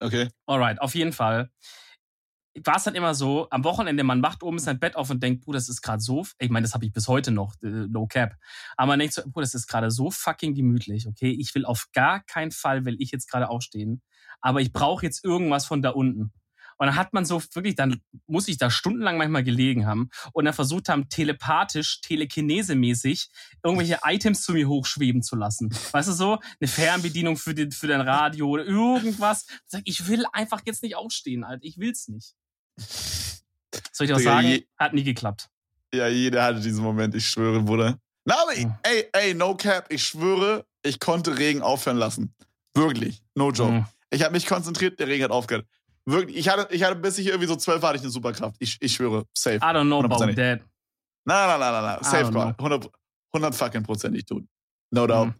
okay. 0.00 0.28
Alright, 0.46 0.80
auf 0.80 0.94
jeden 0.94 1.12
Fall. 1.12 1.50
War 2.64 2.76
es 2.76 2.84
dann 2.84 2.94
immer 2.94 3.14
so, 3.14 3.46
am 3.50 3.62
Wochenende, 3.64 4.02
man 4.02 4.22
wacht 4.22 4.42
oben 4.42 4.58
sein 4.58 4.80
Bett 4.80 4.96
auf 4.96 5.10
und 5.10 5.22
denkt, 5.22 5.44
Bruder, 5.44 5.58
das 5.58 5.68
ist 5.68 5.82
gerade 5.82 6.00
so, 6.00 6.26
ich 6.38 6.50
meine, 6.50 6.64
das 6.64 6.74
habe 6.74 6.84
ich 6.84 6.92
bis 6.92 7.06
heute 7.06 7.30
noch, 7.30 7.54
no 7.60 8.06
cap. 8.06 8.34
Aber 8.76 8.88
man 8.88 8.98
denkt 8.98 9.14
so, 9.14 9.22
Bruder, 9.22 9.42
das 9.42 9.54
ist 9.54 9.68
gerade 9.68 9.90
so 9.90 10.10
fucking 10.10 10.54
gemütlich, 10.54 11.06
okay? 11.06 11.30
Ich 11.30 11.54
will 11.54 11.64
auf 11.64 11.86
gar 11.92 12.20
keinen 12.24 12.50
Fall, 12.50 12.84
will 12.84 12.96
ich 12.98 13.12
jetzt 13.12 13.30
gerade 13.30 13.48
aufstehen, 13.48 14.02
aber 14.40 14.60
ich 14.60 14.72
brauche 14.72 15.04
jetzt 15.04 15.24
irgendwas 15.24 15.66
von 15.66 15.82
da 15.82 15.90
unten. 15.90 16.32
Und 16.78 16.86
dann 16.86 16.96
hat 16.96 17.12
man 17.12 17.24
so 17.26 17.42
wirklich, 17.52 17.74
dann 17.74 18.00
muss 18.26 18.48
ich 18.48 18.56
da 18.56 18.70
stundenlang 18.70 19.18
manchmal 19.18 19.44
gelegen 19.44 19.84
haben 19.86 20.08
und 20.32 20.46
dann 20.46 20.54
versucht 20.54 20.88
haben, 20.88 21.08
telepathisch, 21.10 22.00
telekinesemäßig 22.00 23.28
irgendwelche 23.62 23.98
Items 24.06 24.42
zu 24.42 24.52
mir 24.54 24.68
hochschweben 24.68 25.22
zu 25.22 25.36
lassen. 25.36 25.68
Weißt 25.92 26.08
du 26.08 26.12
so? 26.12 26.38
Eine 26.60 26.68
Fernbedienung 26.68 27.36
für, 27.36 27.54
den, 27.54 27.72
für 27.72 27.88
dein 27.88 28.00
Radio 28.00 28.48
oder 28.48 28.64
irgendwas. 28.64 29.44
Ich 29.84 29.98
ich 29.98 30.06
will 30.06 30.24
einfach 30.32 30.62
jetzt 30.64 30.82
nicht 30.84 30.94
aufstehen, 30.94 31.42
Alter. 31.42 31.64
Ich 31.64 31.78
will's 31.78 32.06
nicht. 32.06 32.34
Soll 33.92 34.06
ich 34.06 34.12
auch 34.12 34.18
sagen? 34.20 34.60
Hat 34.78 34.94
nie 34.94 35.02
geklappt. 35.02 35.48
Ja, 35.92 36.06
jeder 36.06 36.44
hatte 36.44 36.60
diesen 36.60 36.84
Moment, 36.84 37.14
ich 37.14 37.26
schwöre, 37.26 37.60
Bruder. 37.62 37.98
Na, 38.24 38.36
aber 38.42 38.56
Mhm. 38.56 38.74
ey, 38.82 39.08
ey, 39.12 39.34
no 39.34 39.56
cap, 39.56 39.86
ich 39.90 40.04
schwöre, 40.04 40.64
ich 40.82 41.00
konnte 41.00 41.38
Regen 41.38 41.62
aufhören 41.62 41.96
lassen. 41.96 42.34
Wirklich, 42.74 43.22
no 43.34 43.50
joke. 43.50 43.72
Mhm. 43.72 43.86
Ich 44.10 44.22
habe 44.22 44.32
mich 44.32 44.46
konzentriert, 44.46 45.00
der 45.00 45.08
Regen 45.08 45.24
hat 45.24 45.30
aufgehört. 45.30 45.66
Wirklich, 46.10 46.38
ich 46.38 46.48
hatte, 46.48 46.74
ich 46.74 46.82
hatte 46.82 46.96
bis 46.96 47.18
ich 47.18 47.26
irgendwie 47.26 47.46
so 47.46 47.56
zwölf 47.56 47.82
hatte 47.82 47.96
ich 47.96 48.02
eine 48.02 48.10
Superkraft. 48.10 48.56
Ich, 48.60 48.78
ich 48.80 48.94
schwöre, 48.94 49.26
safe. 49.36 49.56
I 49.56 49.60
don't 49.60 49.84
know 49.84 50.00
about 50.00 50.24
100%. 50.24 50.36
that. 50.36 50.36
Nein, 50.36 50.60
nein, 51.26 51.60
nein, 51.60 51.72
nein, 51.72 51.82
nein. 51.82 52.02
Safe 52.02 52.32
call. 52.32 52.54
100, 52.56 52.90
100 53.32 53.54
fucking 53.54 53.82
prozentig 53.82 54.24
tun. 54.24 54.48
No 54.90 55.06
doubt. 55.06 55.28
Mhm. 55.28 55.34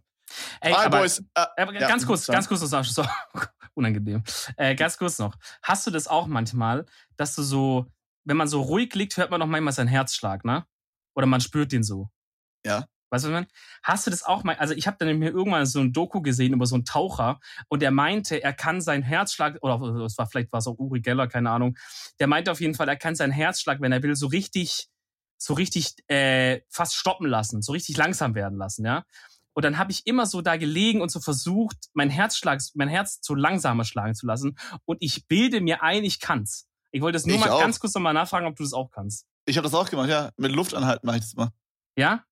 Ey, 0.61 0.75
aber, 0.75 0.99
Boys. 0.99 1.21
Äh, 1.35 1.47
aber 1.57 1.73
ja, 1.73 1.89
ganz 1.89 2.07
kurz, 2.07 2.27
sorry. 2.27 2.37
ganz 2.37 2.49
kurz, 2.49 2.71
war 2.71 2.85
so 2.85 3.03
unangenehm. 3.75 4.23
Äh, 4.59 4.75
ganz 4.75 4.99
kurz 4.99 5.19
noch. 5.19 5.35
Hast 5.63 5.87
du 5.87 5.91
das 5.91 6.07
auch 6.07 6.27
manchmal, 6.27 6.85
dass 7.17 7.35
du 7.35 7.43
so, 7.43 7.87
wenn 8.25 8.37
man 8.37 8.47
so 8.47 8.61
ruhig 8.61 8.95
liegt, 8.95 9.17
hört 9.17 9.31
man 9.31 9.41
doch 9.41 9.47
manchmal 9.47 9.73
seinen 9.73 9.89
Herzschlag, 9.89 10.45
ne? 10.45 10.67
Oder 11.15 11.27
man 11.27 11.41
spürt 11.41 11.73
den 11.73 11.83
so. 11.83 12.11
Ja. 12.67 12.87
Weißt 13.11 13.25
du, 13.25 13.29
was 13.29 13.31
ich 13.31 13.33
meine? 13.33 13.47
Hast 13.83 14.07
du 14.07 14.11
das 14.11 14.23
auch 14.23 14.45
mal? 14.45 14.57
Also 14.57 14.75
ich 14.75 14.87
habe 14.87 14.97
dann 14.99 15.19
mir 15.19 15.31
irgendwann 15.31 15.65
so 15.67 15.81
ein 15.81 15.93
Doku 15.93 16.21
gesehen 16.21 16.53
über 16.53 16.67
so 16.67 16.75
einen 16.75 16.85
Taucher 16.85 17.41
und 17.69 17.81
der 17.81 17.91
meinte, 17.91 18.43
er 18.43 18.53
kann 18.53 18.81
seinen 18.81 19.03
Herzschlag 19.03 19.59
oder 19.63 20.05
es 20.05 20.19
war 20.19 20.27
vielleicht 20.27 20.53
war 20.53 20.59
es 20.59 20.67
auch 20.67 20.79
Uri 20.79 21.01
Geller, 21.01 21.27
keine 21.27 21.51
Ahnung. 21.51 21.77
Der 22.21 22.27
meinte 22.27 22.51
auf 22.53 22.61
jeden 22.61 22.75
Fall, 22.75 22.89
er 22.89 22.97
kann 22.97 23.15
seinen 23.15 23.33
Herzschlag, 23.33 23.81
wenn 23.81 23.93
er 23.93 24.03
will, 24.03 24.15
so 24.15 24.27
richtig, 24.27 24.89
so 25.39 25.55
richtig 25.55 25.95
äh, 26.09 26.61
fast 26.69 26.95
stoppen 26.97 27.27
lassen, 27.27 27.63
so 27.63 27.73
richtig 27.73 27.97
langsam 27.97 28.35
werden 28.35 28.59
lassen, 28.59 28.85
ja. 28.85 29.05
Und 29.55 29.65
dann 29.65 29.79
habe 29.79 29.91
ich 29.91 30.07
immer 30.07 30.25
so 30.25 30.41
da 30.41 30.57
gelegen 30.57 31.01
und 31.01 31.11
so 31.11 31.19
versucht, 31.19 31.77
mein 31.93 32.11
Herzschlag, 32.11 32.61
mein 32.75 32.89
Herz 32.89 33.19
so 33.23 33.35
langsamer 33.35 33.85
schlagen 33.85 34.15
zu 34.15 34.25
lassen. 34.25 34.57
Und 34.85 34.99
ich 35.01 35.27
bilde 35.27 35.61
mir 35.61 35.83
ein, 35.83 36.05
ich 36.05 36.21
kann's. 36.21 36.69
Ich 36.93 37.03
wollte 37.03 37.17
es 37.17 37.27
nur 37.27 37.35
Ich 37.35 37.41
mal 37.41 37.51
auch. 37.51 37.61
ganz 37.61 37.81
kurz 37.81 37.93
nochmal 37.95 38.15
nachfragen, 38.15 38.47
ob 38.47 38.55
du 38.55 38.63
das 38.63 38.73
auch 38.73 38.93
kannst. 38.93 39.27
Ich 39.47 39.57
habe 39.57 39.65
das 39.65 39.75
auch 39.75 39.91
gemacht, 39.91 40.11
ja. 40.11 40.31
Mit 40.37 40.53
Luft 40.53 40.75
anhalten 40.75 41.05
mache 41.07 41.17
ich 41.17 41.23
das 41.25 41.35
mal. 41.35 41.51
Ja? 41.97 42.23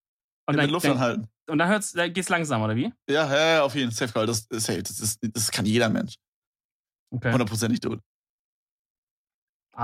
Und 0.46 0.54
mit 0.54 0.64
dann, 0.64 0.70
Luft 0.70 0.84
dann, 0.84 0.92
anhalten. 0.92 1.28
und 1.48 1.58
dann 1.58 1.68
hört's, 1.68 1.92
dann 1.92 2.12
geht's 2.12 2.28
langsam, 2.28 2.62
oder 2.62 2.76
wie? 2.76 2.92
Ja, 3.08 3.26
ja, 3.28 3.46
ja, 3.54 3.62
auf 3.62 3.74
jeden 3.74 3.90
Fall. 3.90 4.06
Safe 4.08 4.12
Call. 4.12 4.26
Das, 4.26 4.46
das, 4.48 4.68
ist, 4.68 5.18
das 5.22 5.50
kann 5.50 5.66
jeder 5.66 5.88
Mensch. 5.88 6.14
Okay. 7.10 7.32
Hundertprozentig 7.32 7.80
tot. 7.80 8.00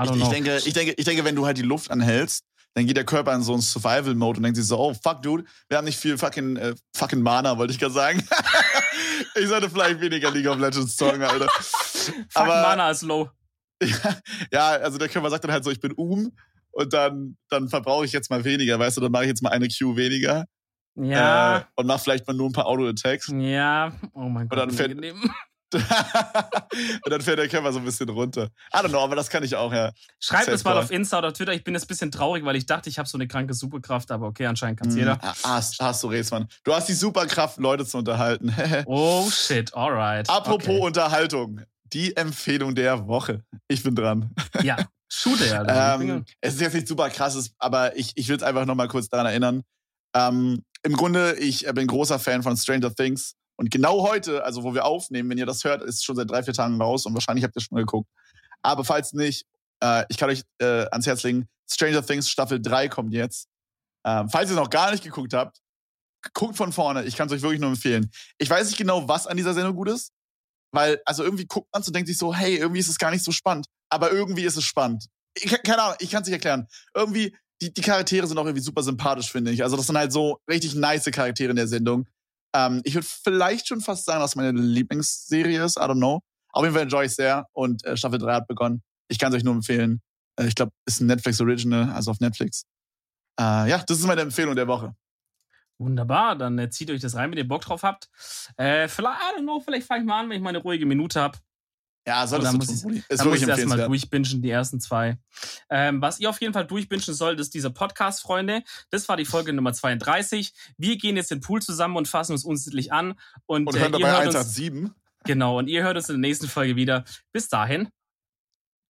Ich, 0.03 0.11
ich, 0.11 0.27
denke, 0.29 0.57
ich, 0.65 0.73
denke, 0.73 0.93
ich 0.97 1.05
denke, 1.05 1.23
wenn 1.23 1.35
du 1.35 1.45
halt 1.45 1.57
die 1.57 1.63
Luft 1.63 1.91
anhältst, 1.91 2.43
dann 2.73 2.87
geht 2.87 2.97
der 2.97 3.05
Körper 3.05 3.33
in 3.35 3.43
so 3.43 3.53
einen 3.53 3.61
Survival-Mode 3.61 4.37
und 4.37 4.43
denkt 4.43 4.57
sich 4.57 4.65
so, 4.65 4.79
oh, 4.79 4.93
fuck, 4.93 5.21
dude, 5.21 5.43
wir 5.69 5.77
haben 5.77 5.85
nicht 5.85 5.99
viel 5.99 6.17
fucking, 6.17 6.55
äh, 6.57 6.73
fucking 6.95 7.21
Mana, 7.21 7.57
wollte 7.57 7.73
ich 7.73 7.79
gerade 7.79 7.93
sagen. 7.93 8.27
ich 9.35 9.47
sollte 9.47 9.69
vielleicht 9.69 10.01
weniger 10.01 10.31
League 10.31 10.47
of 10.47 10.57
Legends 10.57 10.95
zocken, 10.95 11.21
Alter. 11.21 11.47
Fuck, 11.53 12.17
aber- 12.33 12.61
Mana 12.61 12.89
ist 12.91 13.03
low. 13.03 13.29
Ja, 13.83 14.17
ja, 14.51 14.67
also 14.77 14.97
der 14.97 15.09
Körper 15.09 15.29
sagt 15.29 15.43
dann 15.43 15.51
halt 15.51 15.65
so, 15.65 15.69
ich 15.69 15.79
bin 15.79 15.91
um 15.91 16.31
und 16.71 16.93
dann, 16.93 17.37
dann 17.49 17.67
verbrauche 17.67 18.05
ich 18.05 18.13
jetzt 18.13 18.29
mal 18.29 18.43
weniger, 18.45 18.79
weißt 18.79 18.95
du, 18.95 19.01
dann 19.01 19.11
mache 19.11 19.23
ich 19.23 19.29
jetzt 19.29 19.43
mal 19.43 19.49
eine 19.49 19.67
Q 19.67 19.97
weniger 19.97 20.45
Ja, 20.95 21.57
äh, 21.57 21.63
und 21.75 21.87
mache 21.87 21.99
vielleicht 21.99 22.27
mal 22.27 22.33
nur 22.33 22.49
ein 22.49 22.53
paar 22.53 22.65
Auto-Attacks. 22.67 23.31
ja. 23.35 23.91
Oh 24.13 24.29
mein 24.29 24.47
Gott. 24.47 24.59
dann 24.59 24.71
fällt- 24.71 24.91
unangenehm. 24.91 25.31
und 25.73 27.11
dann 27.11 27.21
fährt 27.21 27.39
der 27.39 27.47
Körper 27.47 27.73
so 27.73 27.79
ein 27.79 27.85
bisschen 27.85 28.07
runter. 28.09 28.49
I 28.73 28.77
don't 28.77 28.89
know, 28.89 28.99
aber 29.03 29.15
das 29.15 29.29
kann 29.29 29.43
ich 29.43 29.55
auch, 29.55 29.73
ja. 29.73 29.91
Schreibt 30.19 30.47
es 30.49 30.63
mal 30.63 30.77
auf 30.77 30.91
Insta 30.91 31.17
oder 31.17 31.33
Twitter. 31.33 31.53
Ich 31.53 31.63
bin 31.63 31.73
jetzt 31.73 31.85
ein 31.85 31.87
bisschen 31.87 32.11
traurig, 32.11 32.45
weil 32.45 32.55
ich 32.55 32.65
dachte, 32.67 32.89
ich 32.89 32.99
habe 32.99 33.09
so 33.09 33.17
eine 33.17 33.27
kranke 33.27 33.53
Superkraft, 33.55 34.11
aber 34.11 34.27
okay, 34.27 34.45
anscheinend 34.45 34.79
kann's 34.79 34.95
jeder. 34.95 35.17
Ah, 35.21 35.33
hast, 35.43 35.79
hast 35.81 36.03
du 36.03 36.07
Rätsmann. 36.07 36.47
Du 36.63 36.73
hast 36.75 36.87
die 36.89 36.93
Superkraft, 36.93 37.57
Leute 37.57 37.85
zu 37.85 37.97
unterhalten. 37.97 38.53
Oh 38.85 39.27
shit, 39.31 39.73
alright. 39.73 40.29
Apropos 40.29 40.67
okay. 40.67 40.79
Unterhaltung. 40.81 41.61
Die 41.85 42.15
Empfehlung 42.15 42.75
der 42.75 43.07
Woche. 43.07 43.43
Ich 43.67 43.83
bin 43.83 43.95
dran. 43.95 44.33
Ja, 44.61 44.77
shoote 45.09 45.45
ja. 45.47 45.95
Ähm, 45.95 46.25
es 46.41 46.55
ist 46.55 46.61
jetzt 46.61 46.73
nicht 46.73 46.87
super 46.87 47.09
krasses, 47.09 47.53
aber 47.57 47.95
ich, 47.95 48.11
ich 48.15 48.27
will 48.29 48.35
es 48.35 48.43
einfach 48.43 48.65
nochmal 48.65 48.87
kurz 48.87 49.09
daran 49.09 49.25
erinnern. 49.25 49.63
Ähm, 50.15 50.63
Im 50.83 50.93
Grunde, 50.93 51.35
ich 51.39 51.65
äh, 51.67 51.73
bin 51.73 51.87
großer 51.87 52.19
Fan 52.19 52.43
von 52.43 52.57
Stranger 52.57 52.93
Things. 52.93 53.35
Und 53.55 53.71
genau 53.71 54.07
heute, 54.07 54.43
also 54.43 54.63
wo 54.63 54.73
wir 54.73 54.85
aufnehmen, 54.85 55.29
wenn 55.29 55.37
ihr 55.37 55.45
das 55.45 55.63
hört, 55.63 55.81
ist 55.81 56.03
schon 56.03 56.15
seit 56.15 56.29
drei, 56.29 56.43
vier 56.43 56.53
Tagen 56.53 56.81
raus 56.81 57.05
und 57.05 57.13
wahrscheinlich 57.13 57.43
habt 57.43 57.55
ihr 57.55 57.61
schon 57.61 57.77
geguckt. 57.77 58.09
Aber 58.61 58.83
falls 58.83 59.13
nicht, 59.13 59.45
äh, 59.81 60.05
ich 60.09 60.17
kann 60.17 60.29
euch 60.29 60.43
äh, 60.59 60.85
ans 60.91 61.05
Herz 61.05 61.23
legen, 61.23 61.47
Stranger 61.69 62.05
Things 62.05 62.29
Staffel 62.29 62.61
3 62.61 62.89
kommt 62.89 63.13
jetzt. 63.13 63.47
Ähm, 64.05 64.29
falls 64.29 64.49
ihr 64.49 64.55
noch 64.55 64.69
gar 64.69 64.91
nicht 64.91 65.03
geguckt 65.03 65.33
habt, 65.33 65.59
guckt 66.33 66.57
von 66.57 66.71
vorne. 66.71 67.03
Ich 67.03 67.15
kann 67.15 67.27
es 67.27 67.33
euch 67.33 67.41
wirklich 67.41 67.61
nur 67.61 67.69
empfehlen. 67.69 68.11
Ich 68.37 68.49
weiß 68.49 68.67
nicht 68.67 68.77
genau, 68.77 69.07
was 69.07 69.27
an 69.27 69.37
dieser 69.37 69.53
Sendung 69.53 69.75
gut 69.75 69.89
ist, 69.89 70.11
weil, 70.71 71.01
also 71.05 71.23
irgendwie 71.23 71.45
guckt 71.45 71.67
man 71.73 71.83
und 71.83 71.95
denkt 71.95 72.07
sich 72.07 72.17
so, 72.17 72.33
hey, 72.33 72.57
irgendwie 72.57 72.79
ist 72.79 72.89
es 72.89 72.97
gar 72.97 73.11
nicht 73.11 73.23
so 73.23 73.31
spannend. 73.31 73.67
Aber 73.89 74.11
irgendwie 74.11 74.43
ist 74.43 74.57
es 74.57 74.63
spannend. 74.63 75.07
Ich, 75.35 75.51
keine 75.63 75.81
Ahnung, 75.81 75.97
ich 75.99 76.11
kann 76.11 76.21
es 76.21 76.27
nicht 76.27 76.33
erklären. 76.33 76.67
Irgendwie, 76.93 77.35
die, 77.63 77.73
die 77.73 77.81
Charaktere 77.81 78.27
sind 78.27 78.37
auch 78.37 78.45
irgendwie 78.45 78.63
super 78.63 78.83
sympathisch, 78.83 79.31
finde 79.31 79.51
ich. 79.51 79.63
Also 79.63 79.77
das 79.77 79.87
sind 79.87 79.97
halt 79.97 80.11
so 80.11 80.39
richtig 80.49 80.75
nice 80.75 81.05
Charaktere 81.05 81.51
in 81.51 81.55
der 81.55 81.67
Sendung. 81.67 82.07
Ähm, 82.53 82.81
ich 82.83 82.93
würde 82.93 83.07
vielleicht 83.07 83.67
schon 83.67 83.81
fast 83.81 84.05
sagen, 84.05 84.19
dass 84.19 84.35
meine 84.35 84.59
Lieblingsserie 84.59 85.63
ist. 85.63 85.77
I 85.77 85.81
don't 85.81 85.97
know. 85.97 86.21
Auf 86.51 86.63
jeden 86.63 86.75
Fall 86.75 86.83
enjoy 86.83 87.05
ich 87.05 87.15
sehr 87.15 87.47
und 87.53 87.83
äh, 87.85 87.95
Staffel 87.97 88.19
3 88.19 88.33
hat 88.33 88.47
begonnen. 88.47 88.83
Ich 89.07 89.17
kann 89.17 89.31
es 89.31 89.37
euch 89.37 89.43
nur 89.43 89.55
empfehlen. 89.55 90.01
Äh, 90.35 90.47
ich 90.47 90.55
glaube, 90.55 90.71
ist 90.85 91.01
ein 91.01 91.07
Netflix 91.07 91.39
Original, 91.41 91.89
also 91.91 92.11
auf 92.11 92.19
Netflix. 92.19 92.65
Äh, 93.39 93.69
ja, 93.69 93.83
das 93.87 93.99
ist 93.99 94.05
meine 94.05 94.21
Empfehlung 94.21 94.55
der 94.55 94.67
Woche. 94.67 94.93
Wunderbar, 95.79 96.35
dann 96.35 96.59
äh, 96.59 96.69
zieht 96.69 96.91
euch 96.91 97.01
das 97.01 97.15
rein, 97.15 97.31
wenn 97.31 97.37
ihr 97.37 97.47
Bock 97.47 97.61
drauf 97.61 97.83
habt. 97.83 98.09
Äh, 98.57 98.87
vielleicht, 98.87 99.19
I 99.19 99.39
don't 99.39 99.43
know, 99.43 99.59
vielleicht 99.59 99.87
fange 99.87 100.01
ich 100.01 100.07
mal 100.07 100.19
an, 100.19 100.29
wenn 100.29 100.37
ich 100.37 100.43
mal 100.43 100.49
eine 100.49 100.59
ruhige 100.59 100.85
Minute 100.85 101.19
habe. 101.19 101.39
Ja, 102.05 102.25
dann 102.27 102.41
du 102.43 102.51
muss 102.57 102.81
tun, 102.81 102.95
ich-. 102.95 103.09
Ist 103.09 103.21
Dann 103.21 103.29
muss 103.29 103.37
ich 103.37 103.47
erstmal 103.47 103.79
empfehlenswert. 103.79 103.89
durchbingen, 103.89 104.41
die 104.41 104.49
ersten 104.49 104.79
zwei. 104.81 105.17
Ähm, 105.69 106.01
was 106.01 106.19
ihr 106.19 106.29
auf 106.29 106.41
jeden 106.41 106.53
Fall 106.53 106.67
durchbingen 106.67 107.03
sollt, 107.03 107.39
ist 107.39 107.53
dieser 107.53 107.69
Podcast, 107.69 108.21
Freunde. 108.21 108.63
Das 108.89 109.07
war 109.07 109.15
die 109.15 109.25
Folge 109.25 109.53
Nummer 109.53 109.73
32. 109.73 110.53
Wir 110.77 110.97
gehen 110.97 111.15
jetzt 111.15 111.31
in 111.31 111.39
den 111.39 111.43
Pool 111.43 111.61
zusammen 111.61 111.95
und 111.95 112.07
fassen 112.07 112.33
uns 112.33 112.43
unsittlich 112.43 112.91
an. 112.91 113.13
Und, 113.45 113.67
Und 113.67 113.75
äh, 113.75 113.79
ihr 113.85 113.89
dabei 113.89 114.11
hört 114.11 114.27
uns, 114.27 114.35
187. 114.35 114.91
genau, 115.23 115.59
und 115.59 115.67
ihr 115.67 115.83
hört 115.83 115.95
uns 115.95 116.09
in 116.09 116.21
der 116.21 116.29
nächsten 116.29 116.47
Folge 116.47 116.75
wieder. 116.75 117.05
Bis 117.31 117.47
dahin. 117.47 117.87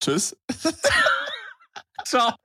Tschüss. 0.02 0.36
Ciao. 2.06 2.43